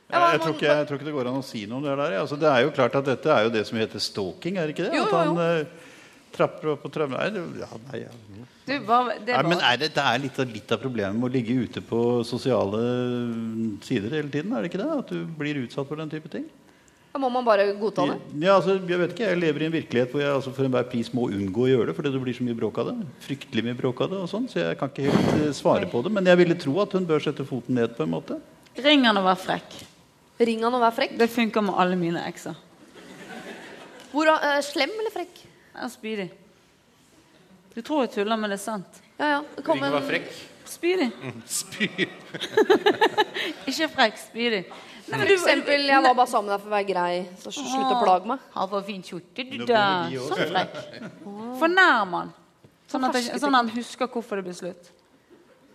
jeg, 0.10 0.40
tror 0.44 0.54
ikke, 0.54 0.70
jeg 0.70 0.88
tror 0.88 1.00
ikke 1.00 1.10
det 1.10 1.16
går 1.18 1.30
an 1.32 1.42
å 1.42 1.46
si 1.46 1.66
noe 1.66 1.82
om 1.82 1.86
det 1.88 1.96
der. 1.98 2.18
Altså, 2.22 2.38
det 2.40 2.50
er 2.52 2.66
jo 2.68 2.74
klart 2.76 2.98
at 3.00 3.10
dette 3.10 3.34
er 3.34 3.48
jo 3.48 3.54
det 3.54 3.66
som 3.70 3.82
heter 3.82 4.04
stalking, 4.04 4.58
er 4.58 4.70
det 4.70 4.78
ikke 4.78 4.88
det? 4.90 4.94
Jo, 4.98 5.06
jo, 5.06 5.10
jo, 5.10 5.18
han 5.18 5.42
eh, 5.46 5.89
trapper 6.36 6.74
opp 6.76 6.86
og 6.88 6.94
trapper 6.94 7.16
Nei, 7.18 7.28
det, 7.36 7.44
ja, 7.62 7.70
nei, 7.90 8.02
ja. 8.06 8.46
Du, 8.70 8.74
hva, 8.86 9.00
det 9.18 9.34
nei 9.34 9.44
men 9.50 9.62
er 9.66 9.80
det, 9.82 9.92
det 9.96 10.06
er 10.06 10.22
litt 10.22 10.40
av, 10.40 10.50
litt 10.54 10.72
av 10.76 10.82
problemet 10.82 11.18
med 11.18 11.30
å 11.30 11.34
ligge 11.34 11.56
ute 11.66 11.82
på 11.86 12.00
sosiale 12.28 12.82
sider 13.86 14.20
hele 14.20 14.30
tiden, 14.30 14.54
er 14.54 14.64
det 14.64 14.72
ikke 14.72 14.82
det? 14.84 14.90
At 15.04 15.14
du 15.14 15.24
blir 15.40 15.64
utsatt 15.64 15.90
for 15.90 16.00
den 16.02 16.12
type 16.12 16.32
ting? 16.32 16.46
Da 17.10 17.18
må 17.18 17.32
man 17.34 17.46
bare 17.46 17.66
godta 17.80 18.06
det. 18.06 18.20
Ja, 18.38 18.60
altså, 18.60 18.76
jeg 18.78 19.00
vet 19.02 19.14
ikke, 19.16 19.26
jeg 19.32 19.40
lever 19.42 19.64
i 19.64 19.68
en 19.68 19.74
virkelighet 19.74 20.12
hvor 20.14 20.22
jeg 20.22 20.30
altså, 20.30 20.54
for 20.54 20.68
enhver 20.68 20.86
pris 20.92 21.10
må 21.18 21.26
unngå 21.34 21.66
å 21.66 21.70
gjøre 21.72 21.90
det 21.90 21.96
fordi 21.98 22.12
det 22.14 22.22
blir 22.22 22.38
så 22.38 22.46
mye 22.46 22.58
bråk 22.60 22.78
av 22.84 22.92
det. 22.92 23.08
Fryktelig 23.26 23.66
mye 23.66 23.78
bråk 23.80 24.04
av 24.06 24.12
det 24.14 24.20
og 24.22 24.30
sånn, 24.30 24.46
så 24.52 24.62
jeg 24.62 24.78
kan 24.78 24.92
ikke 24.94 25.08
helt 25.08 25.32
eh, 25.40 25.50
svare 25.58 25.90
på 25.90 26.04
det. 26.06 26.14
Men 26.14 26.30
jeg 26.30 26.40
ville 26.44 26.58
tro 26.62 26.76
at 26.84 26.94
hun 26.94 27.10
bør 27.10 27.26
sette 27.26 27.46
foten 27.50 27.80
ned 27.82 27.98
på 27.98 28.06
en 28.06 28.14
måte. 28.14 28.38
Ring 28.86 29.10
han 29.10 29.18
og 29.18 29.26
vær 29.26 29.42
frekk. 29.42 29.80
Ring 30.46 30.62
han 30.68 30.78
og 30.78 30.86
vær 30.86 30.94
frekk? 31.00 31.18
Det 31.18 31.32
funker 31.34 31.66
med 31.66 31.82
alle 31.82 31.98
mine 32.00 32.22
ekser. 32.30 32.62
Hvor, 34.14 34.30
uh, 34.30 34.60
slem 34.66 34.94
eller 34.94 35.14
frekk? 35.14 35.42
Jeg 35.80 35.86
er 35.88 35.92
spydig. 35.94 36.30
Du 37.76 37.82
tror 37.86 38.02
jeg 38.04 38.12
tuller, 38.18 38.36
men 38.36 38.52
det 38.52 38.58
er 38.60 38.64
sant. 38.64 38.98
Ja, 39.20 39.30
ja. 39.38 39.42
Det 39.56 39.64
kom 39.64 39.80
Ring 39.80 39.94
vær 39.94 40.04
frekk. 40.04 40.28
Spydig. 40.70 41.08
Ikke 43.70 43.88
frekk, 43.94 44.20
spydig. 44.20 44.64
Nei, 45.10 45.18
For 45.24 45.32
eksempel, 45.34 45.86
jeg 45.90 46.04
var 46.06 46.14
bare 46.20 46.30
sammen 46.30 46.52
med 46.52 46.54
deg 46.58 46.62
for 46.66 46.70
å 46.70 46.76
være 46.76 46.88
grei, 46.92 47.14
så 47.42 47.54
slutt 47.56 47.94
å 47.96 48.02
plage 48.04 48.30
meg. 48.30 48.44
Ha 48.54 48.66
for 48.70 48.86
fin 48.86 49.02
kjorte, 49.06 49.46
du 49.50 49.64
da. 49.66 49.86
Så. 50.28 50.38
Frekk. 50.52 50.76
Fornærm 51.64 52.14
han. 52.20 52.34
Sånn 52.90 53.08
at, 53.08 53.18
jeg- 53.18 53.40
sånn 53.42 53.56
at 53.56 53.64
han 53.64 53.72
husker 53.74 54.10
hvorfor 54.12 54.42
det 54.42 54.50
ble 54.50 54.58
slutt. 54.60 54.92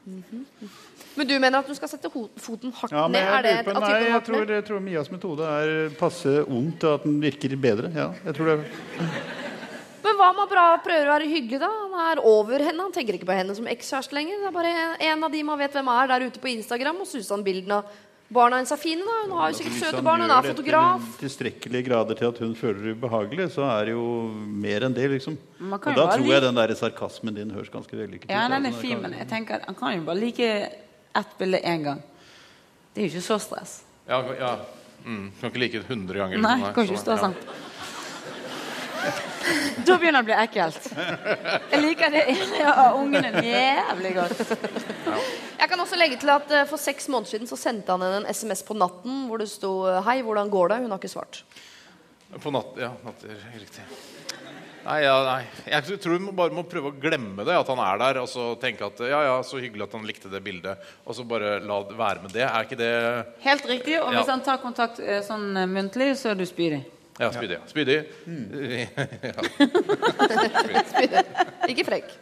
Men 0.04 1.26
du 1.30 1.32
mener 1.40 1.62
at 1.62 1.68
du 1.70 1.74
skal 1.78 1.88
sette 1.88 2.10
foten 2.12 2.74
hardt 2.76 2.92
Ja, 2.92 3.06
men 3.08 3.16
ned? 3.16 3.30
Er 3.38 3.42
det 3.46 3.54
på- 3.64 3.74
nei, 3.80 3.92
jeg, 4.04 4.22
tror, 4.26 4.50
jeg 4.52 4.64
tror 4.68 4.82
Mias 4.84 5.08
metode 5.10 5.46
er 5.48 5.94
passe 5.96 6.42
ondt 6.44 6.84
og 6.84 6.98
at 7.00 7.06
den 7.08 7.16
virker 7.22 7.54
bedre. 7.56 7.90
Ja, 7.94 8.10
jeg 8.26 8.36
tror 8.36 8.52
det. 8.52 8.58
Men 10.04 10.18
hva 10.20 10.30
om 10.30 10.40
han 10.42 10.48
bra 10.50 10.64
prøver 10.84 11.08
å 11.08 11.12
være 11.14 11.28
hyggelig, 11.30 11.60
da? 11.62 11.68
Han 11.68 11.94
er 12.12 12.20
over 12.28 12.60
henne. 12.60 12.82
Han 12.84 12.92
tenker 12.92 13.16
ikke 13.16 13.28
på 13.30 13.36
henne 13.36 13.54
som 13.56 13.68
ekskjæreste 13.70 14.16
lenger. 14.16 14.42
Det 14.42 14.50
er 14.50 14.56
bare 14.56 14.72
en, 15.10 15.24
av 15.24 15.32
de 15.32 15.44
man 15.48 15.60
vet 15.60 15.72
hvem 15.78 15.88
er 15.94 16.10
der 16.12 16.26
ute 16.28 16.42
på 16.42 16.50
Instagram, 16.52 17.00
og 17.00 17.08
synes 17.08 17.30
han 17.32 17.44
bildene 17.46 17.78
av 17.80 17.94
barna 18.34 18.58
hennes 18.58 18.72
er 18.74 18.80
fine. 18.80 19.04
Da. 19.06 19.16
Hun 19.24 19.34
har 19.38 19.52
jo 19.52 19.58
sikkert 19.60 19.78
søte 19.80 20.02
barn, 20.04 20.24
hun 20.24 20.28
gjør 20.28 20.36
er 20.36 20.46
det 20.48 20.52
fotograf. 20.54 21.08
til 21.08 21.24
tilstrekkelige 21.24 21.86
grader 21.88 22.20
til 22.20 22.28
at 22.28 22.40
hun 22.44 22.54
føler 22.58 22.80
det 22.84 22.94
ubehagelig, 22.98 23.48
så 23.56 23.66
er 23.70 23.88
det 23.88 23.96
jo 23.96 24.06
mer 24.66 24.88
enn 24.88 24.96
det, 24.96 25.08
liksom. 25.16 25.38
Og 25.60 25.80
da 25.88 26.06
tror 26.12 26.20
jeg 26.20 26.28
like- 26.28 26.46
den 26.46 26.60
der 26.60 26.74
sarkasmen 26.74 27.34
din 27.34 27.50
høres 27.56 27.72
ganske 27.72 27.96
vellykket 27.96 28.28
ut. 28.28 28.30
Ja, 28.30 28.48
den 28.48 28.66
er 28.66 28.72
fin, 28.72 29.00
men 29.00 29.12
jeg 29.12 29.28
tenker 29.28 29.60
at 29.60 29.68
han 29.70 29.74
kan 29.74 29.96
jo 29.96 30.04
bare 30.04 30.20
like 30.20 30.48
ett 31.14 31.38
bilde 31.38 31.60
én 31.64 31.84
gang. 31.84 32.02
Det 32.94 33.02
er 33.02 33.08
jo 33.08 33.16
ikke 33.16 33.28
så 33.28 33.38
stress. 33.40 33.82
Ja, 34.08 34.20
ja. 34.38 34.56
Mm. 35.04 35.32
Kan 35.40 35.50
ikke 35.50 35.60
like 35.60 35.80
det 35.80 35.88
100 35.88 36.14
ganger. 36.14 36.38
Nei, 36.40 36.72
kan 36.72 36.84
ikke 36.86 36.98
stå 37.00 37.16
ja. 37.16 37.32
Da 39.84 39.96
begynner 40.00 40.22
det 40.22 40.24
å 40.24 40.28
bli 40.28 40.36
ekkelt. 40.38 40.86
Jeg 41.72 41.80
liker 41.82 42.14
det 42.14 42.22
av 42.70 42.96
ungene 43.00 43.42
jævlig 43.44 44.14
godt. 44.16 44.40
Jeg 45.58 45.70
kan 45.70 45.80
også 45.84 45.98
legge 46.00 46.18
til 46.20 46.32
at 46.34 46.50
eh, 46.52 46.64
For 46.70 46.80
seks 46.80 47.06
måneder 47.12 47.34
siden 47.34 47.50
så 47.50 47.58
sendte 47.60 47.92
han 47.94 48.02
henne 48.04 48.22
en 48.22 48.28
SMS 48.32 48.64
på 48.66 48.76
natten 48.78 49.26
hvor 49.28 49.40
det 49.42 49.48
sto 49.52 49.72
'Hei, 50.04 50.20
hvordan 50.24 50.50
går 50.52 50.72
det?' 50.72 50.82
Hun 50.84 50.90
har 50.94 51.00
ikke 51.02 51.12
svart. 51.14 51.44
På 52.42 52.50
natt, 52.50 52.74
ja, 52.80 52.90
natter, 53.04 53.36
riktig. 53.54 53.84
Nei, 54.84 54.98
ja, 55.00 55.14
nei. 55.24 55.44
Jeg 55.70 55.98
tror 56.02 56.18
vi 56.18 56.32
bare 56.36 56.52
må 56.52 56.64
prøve 56.68 56.90
å 56.90 56.96
glemme 57.00 57.44
det, 57.46 57.54
at 57.56 57.68
han 57.72 57.80
er 57.80 58.00
der. 58.02 58.18
Og 58.20 58.28
så 58.28 58.50
tenke 58.60 58.84
at 58.84 58.98
ja, 59.00 59.20
ja, 59.30 59.36
så 59.46 59.60
hyggelig 59.62 59.86
at 59.86 59.94
han 59.96 60.04
likte 60.04 60.28
det 60.32 60.42
bildet. 60.44 60.82
Og 61.08 61.16
så 61.16 61.24
bare 61.24 61.56
la 61.64 61.78
det 61.88 61.96
være 61.96 62.24
med 62.26 62.34
det. 62.36 62.44
Er 62.44 62.66
ikke 62.66 62.80
det 62.80 62.90
Helt 63.46 63.64
riktig. 63.70 63.96
Og 64.02 64.12
Ja. 64.12 64.18
hvis 64.18 64.28
han 64.34 64.44
tar 64.44 64.60
kontakt 64.60 65.00
eh, 65.00 65.22
sånn 65.24 65.56
eh, 65.56 65.70
muntlig, 65.70 66.12
så 66.20 66.34
er 66.34 66.34
du 66.34 66.44
spydig. 66.44 66.82
Ja, 67.20 67.30
spydig. 67.30 67.58
ja. 67.60 67.64
Spydig. 67.70 67.98
Mm. 68.26 68.46
Ikke 71.70 71.86
frekk. 71.86 72.14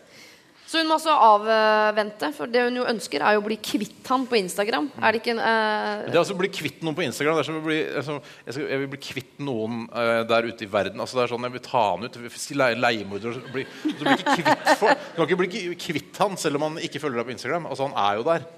Så 0.72 0.80
hun 0.80 0.88
må 0.88 0.96
også 0.96 1.12
avvente, 1.12 2.30
for 2.32 2.48
det 2.48 2.62
hun 2.64 2.78
jo 2.78 2.84
ønsker, 2.88 3.20
er 3.20 3.34
jo 3.36 3.42
å 3.42 3.44
bli 3.44 3.58
kvitt 3.60 4.08
han 4.08 4.22
på 4.28 4.38
Instagram. 4.38 4.86
Er 5.04 5.12
det 5.12 5.18
ikke 5.20 5.34
en 5.34 5.42
uh... 5.44 6.06
Det 6.06 6.14
er 6.14 6.20
altså 6.22 6.32
å 6.32 6.40
bli 6.40 6.48
kvitt 6.48 6.80
noen 6.80 6.96
på 6.96 7.04
Instagram. 7.04 7.36
Det 7.36 7.42
er 7.42 7.48
som 7.50 7.58
å 7.58 7.64
bli, 7.66 7.76
altså, 8.00 8.16
jeg, 8.46 8.54
skal, 8.56 8.64
jeg 8.70 8.80
vil 8.80 8.88
bli 8.94 9.00
kvitt 9.04 9.42
noen 9.44 9.82
uh, 9.92 10.22
der 10.30 10.48
ute 10.48 10.64
i 10.64 10.70
verden. 10.72 11.02
Altså, 11.04 11.18
det 11.18 11.26
er 11.26 11.34
sånn, 11.34 11.44
Jeg 11.44 11.56
vil 11.58 11.64
ta 11.66 11.82
han 11.90 12.06
ut. 12.08 12.16
Leie- 12.62 12.80
leiemorder. 12.80 13.36
så 13.36 13.52
blir 13.52 13.68
ikke 14.16 14.38
Du 14.40 15.20
kan 15.20 15.26
ikke 15.26 15.40
bli 15.42 15.50
kvitt 15.76 16.22
han 16.24 16.40
selv 16.40 16.56
om 16.56 16.70
han 16.70 16.80
ikke 16.88 17.04
følger 17.04 17.20
deg 17.20 17.28
på 17.28 17.36
Instagram. 17.36 17.68
Altså, 17.68 17.90
Han 17.90 17.98
er 18.06 18.22
jo 18.22 18.26
der. 18.32 18.48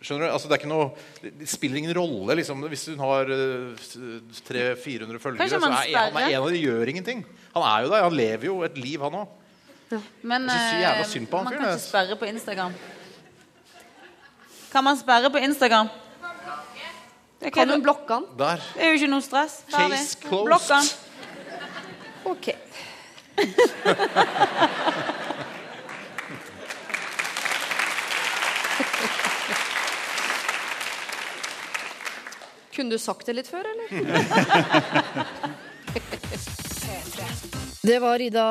Skjønner 0.00 0.26
du? 0.26 0.32
Altså, 0.32 0.48
det, 0.48 0.56
er 0.56 0.62
ikke 0.62 0.70
noe, 0.70 0.86
det 1.40 1.48
spiller 1.50 1.76
ingen 1.82 1.92
rolle 1.96 2.38
liksom, 2.38 2.62
hvis 2.72 2.86
hun 2.88 3.02
har 3.04 3.28
uh, 3.28 3.82
300-400 4.48 5.20
følgere. 5.20 5.48
Så 5.50 5.58
er, 5.60 5.66
han 5.66 6.16
er 6.16 6.30
en 6.30 6.38
av 6.40 6.48
de 6.48 6.62
gjør 6.62 6.92
ingenting. 6.94 7.20
Han 7.52 7.66
er 7.68 7.84
jo 7.84 7.92
der. 7.92 8.06
Han 8.06 8.16
lever 8.16 8.48
jo 8.48 8.56
et 8.64 8.80
liv, 8.80 9.04
han 9.04 9.18
òg. 9.20 9.36
Men 10.22 10.46
eh, 10.48 11.02
synd 11.10 11.26
på 11.26 11.40
han 11.40 11.48
man 11.48 11.56
kan 11.56 11.66
ikke 11.66 11.82
sperre 11.82 12.16
på 12.16 12.28
Instagram. 12.30 12.72
Kan 14.70 14.86
man 14.86 14.96
sperre 14.96 15.30
på 15.34 15.38
Instagram? 15.42 15.88
Det 17.40 17.52
Kan 17.52 17.70
hun 17.70 17.82
blokke 17.82 18.14
han? 18.14 18.24
Der. 18.38 18.56
Det 18.74 18.84
er 18.84 18.92
jo 18.94 19.00
ikke 19.00 19.10
noe 19.10 19.24
stress. 19.24 19.64
Ferdig. 19.72 19.98
Case 19.98 20.18
closed. 20.22 20.46
Blokk 20.46 20.68
han. 20.70 20.84
Ok. 22.30 22.46
Kunne 32.74 32.94
du 32.94 32.98
sagt 33.02 33.26
det 33.26 33.34
litt 33.38 33.50
før, 33.50 33.66
eller? 33.66 33.88
Det 37.80 37.96
var 37.96 38.20
Ida 38.20 38.42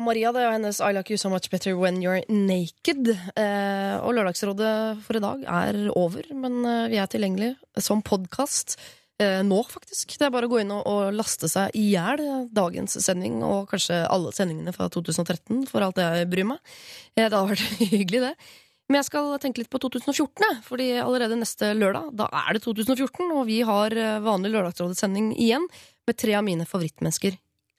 Maria 0.00 0.30
det, 0.30 0.44
og 0.46 0.52
hennes 0.54 0.78
I 0.78 0.92
Like 0.94 1.10
You 1.10 1.18
So 1.18 1.26
Much 1.28 1.50
Better 1.50 1.74
When 1.74 1.96
You're 1.98 2.22
Naked. 2.30 3.08
Eh, 3.34 3.96
og 3.98 4.14
Lørdagsrådet 4.14 5.02
for 5.02 5.18
i 5.18 5.22
dag 5.24 5.42
er 5.42 5.78
over, 5.90 6.22
men 6.30 6.60
eh, 6.62 6.84
vi 6.92 7.00
er 7.02 7.10
tilgjengelige 7.10 7.82
som 7.82 8.04
podkast. 8.06 8.76
Eh, 9.18 9.40
nå, 9.42 9.58
faktisk. 9.66 10.14
Det 10.14 10.28
er 10.28 10.32
bare 10.32 10.46
å 10.46 10.52
gå 10.52 10.60
inn 10.62 10.70
og, 10.70 10.84
og 10.86 11.18
laste 11.18 11.50
seg 11.50 11.74
i 11.74 11.88
hjel 11.96 12.22
dagens 12.54 12.94
sending, 13.02 13.40
og 13.42 13.66
kanskje 13.72 14.04
alle 14.06 14.30
sendingene 14.36 14.76
fra 14.76 14.86
2013, 14.92 15.66
for 15.66 15.82
alt 15.82 15.98
jeg 16.00 16.30
bryr 16.30 16.46
meg. 16.54 16.62
Eh, 17.16 17.24
det 17.26 17.32
hadde 17.32 17.56
vært 17.56 17.82
hyggelig, 17.96 18.22
det. 18.28 18.34
Men 18.86 19.00
jeg 19.00 19.08
skal 19.08 19.32
tenke 19.42 19.62
litt 19.62 19.72
på 19.72 19.80
2014, 19.82 20.60
fordi 20.66 20.92
allerede 21.02 21.38
neste 21.40 21.72
lørdag, 21.74 22.12
da 22.14 22.28
er 22.44 22.54
det 22.54 22.62
2014, 22.62 23.32
og 23.34 23.42
vi 23.48 23.58
har 23.66 23.94
eh, 23.98 24.20
vanlig 24.22 24.52
Lørdagsrådet-sending 24.54 25.32
igjen, 25.34 25.66
med 26.06 26.18
tre 26.20 26.36
av 26.38 26.46
mine 26.46 26.68
favorittmennesker 26.68 27.34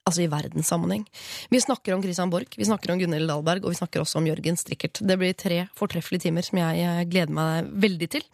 altså 0.08 0.24
i 0.24 0.30
verdenssammenheng. 0.32 1.06
Vi 1.52 1.60
snakker 1.64 1.96
om 1.96 2.04
Christian 2.04 2.32
Borch, 2.32 2.56
vi 2.60 2.68
snakker 2.68 2.94
om 2.94 3.00
Gunhild 3.02 3.28
Dahlberg, 3.32 3.66
og 3.66 3.74
vi 3.74 3.80
snakker 3.80 4.04
også 4.04 4.22
om 4.22 4.28
Jørgen 4.30 4.60
Strikkert. 4.60 5.02
Det 5.04 5.18
blir 5.20 5.36
tre 5.36 5.66
fortreffelige 5.78 6.28
timer 6.28 6.48
som 6.48 6.60
jeg 6.62 6.84
eh, 6.84 7.04
gleder 7.10 7.36
meg 7.36 7.72
veldig 7.88 8.10
til. 8.18 8.28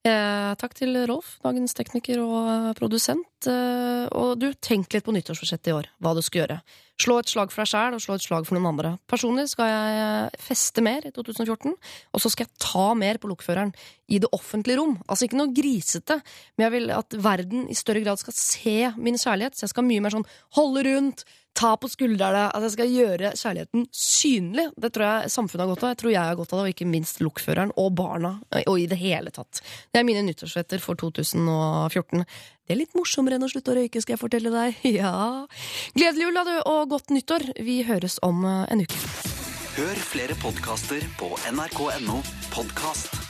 Eh, 0.00 0.50
takk 0.56 0.72
til 0.78 0.96
Rolf, 1.10 1.34
dagens 1.44 1.74
tekniker 1.76 2.22
og 2.24 2.36
eh, 2.48 2.68
produsent. 2.78 3.26
Eh, 3.44 4.06
og 4.16 4.38
du, 4.40 4.46
tenk 4.56 4.94
litt 4.94 5.04
på 5.04 5.12
nyttårsforsettet 5.12 5.68
i 5.68 5.74
år, 5.76 5.90
hva 6.00 6.14
du 6.16 6.22
skal 6.24 6.40
gjøre. 6.40 6.56
Slå 7.00 7.18
et 7.20 7.28
slag 7.28 7.52
for 7.52 7.60
deg 7.60 7.68
sjæl, 7.68 7.96
og 7.96 8.00
slå 8.00 8.16
et 8.16 8.24
slag 8.24 8.46
for 8.48 8.56
noen 8.56 8.70
andre. 8.70 8.94
Personlig 9.12 9.50
skal 9.52 9.68
jeg 9.68 10.40
feste 10.46 10.84
mer 10.84 11.04
i 11.04 11.12
2014, 11.12 11.76
og 11.76 12.24
så 12.24 12.32
skal 12.32 12.48
jeg 12.48 12.62
ta 12.64 12.86
mer 12.96 13.20
på 13.20 13.28
lokføreren 13.28 13.74
i 14.08 14.22
det 14.24 14.32
offentlige 14.36 14.80
rom. 14.80 14.96
Altså 15.04 15.28
ikke 15.28 15.40
noe 15.42 15.52
grisete, 15.56 16.16
men 16.56 16.66
jeg 16.66 16.74
vil 16.78 16.96
at 16.96 17.20
verden 17.20 17.68
i 17.68 17.76
større 17.76 18.00
grad 18.06 18.24
skal 18.24 18.36
se 18.36 18.76
min 18.96 19.20
kjærlighet. 19.20 19.58
Så 19.58 19.66
jeg 19.66 19.74
skal 19.74 19.84
mye 19.84 20.04
mer 20.04 20.16
sånn 20.16 20.28
holde 20.56 20.86
rundt, 20.88 21.26
ta 21.56 21.72
på 21.80 21.90
skuldrene, 21.90 22.46
at 22.54 22.64
jeg 22.66 22.74
skal 22.74 22.92
gjøre 22.94 23.32
kjærligheten 23.38 23.86
synlig. 23.94 24.68
Det 24.80 24.92
tror 24.94 25.06
jeg 25.06 25.32
samfunnet 25.34 25.64
har 25.64 25.72
godt 25.72 25.84
av. 25.84 25.92
Jeg 25.94 26.00
tror 26.02 26.14
jeg 26.14 26.30
har 26.30 26.38
godt 26.38 26.54
av 26.54 26.60
det, 26.60 26.66
og 26.66 26.74
ikke 26.74 26.88
minst 26.90 27.20
lokføreren 27.24 27.74
og 27.80 27.90
barna. 27.98 28.32
Og 28.62 28.76
i 28.80 28.86
det 28.90 29.00
hele 29.00 29.32
tatt. 29.34 29.62
Det 29.90 30.00
er 30.00 30.06
mine 30.08 30.24
nyttårsretter 30.26 30.82
for 30.82 31.00
2014. 31.00 32.24
Det 32.24 32.76
er 32.76 32.80
litt 32.80 32.94
morsommere 32.98 33.38
enn 33.38 33.46
å 33.46 33.50
slutte 33.50 33.74
å 33.74 33.78
røyke, 33.80 34.02
skal 34.02 34.16
jeg 34.16 34.22
fortelle 34.22 34.54
deg. 34.54 34.78
Ja. 35.00 35.46
Gledelig 35.94 36.26
jul, 36.26 36.36
da, 36.36 36.60
og 36.68 36.90
godt 36.90 37.12
nyttår. 37.14 37.46
Vi 37.62 37.80
høres 37.88 38.18
om 38.26 38.44
eh, 38.44 38.64
en 38.72 38.84
uke. 38.84 39.00
Hør 39.78 40.00
flere 40.02 40.36
podkaster 40.42 41.04
på 41.20 41.30
nrk.no 41.54 42.20
podkast. 42.52 43.29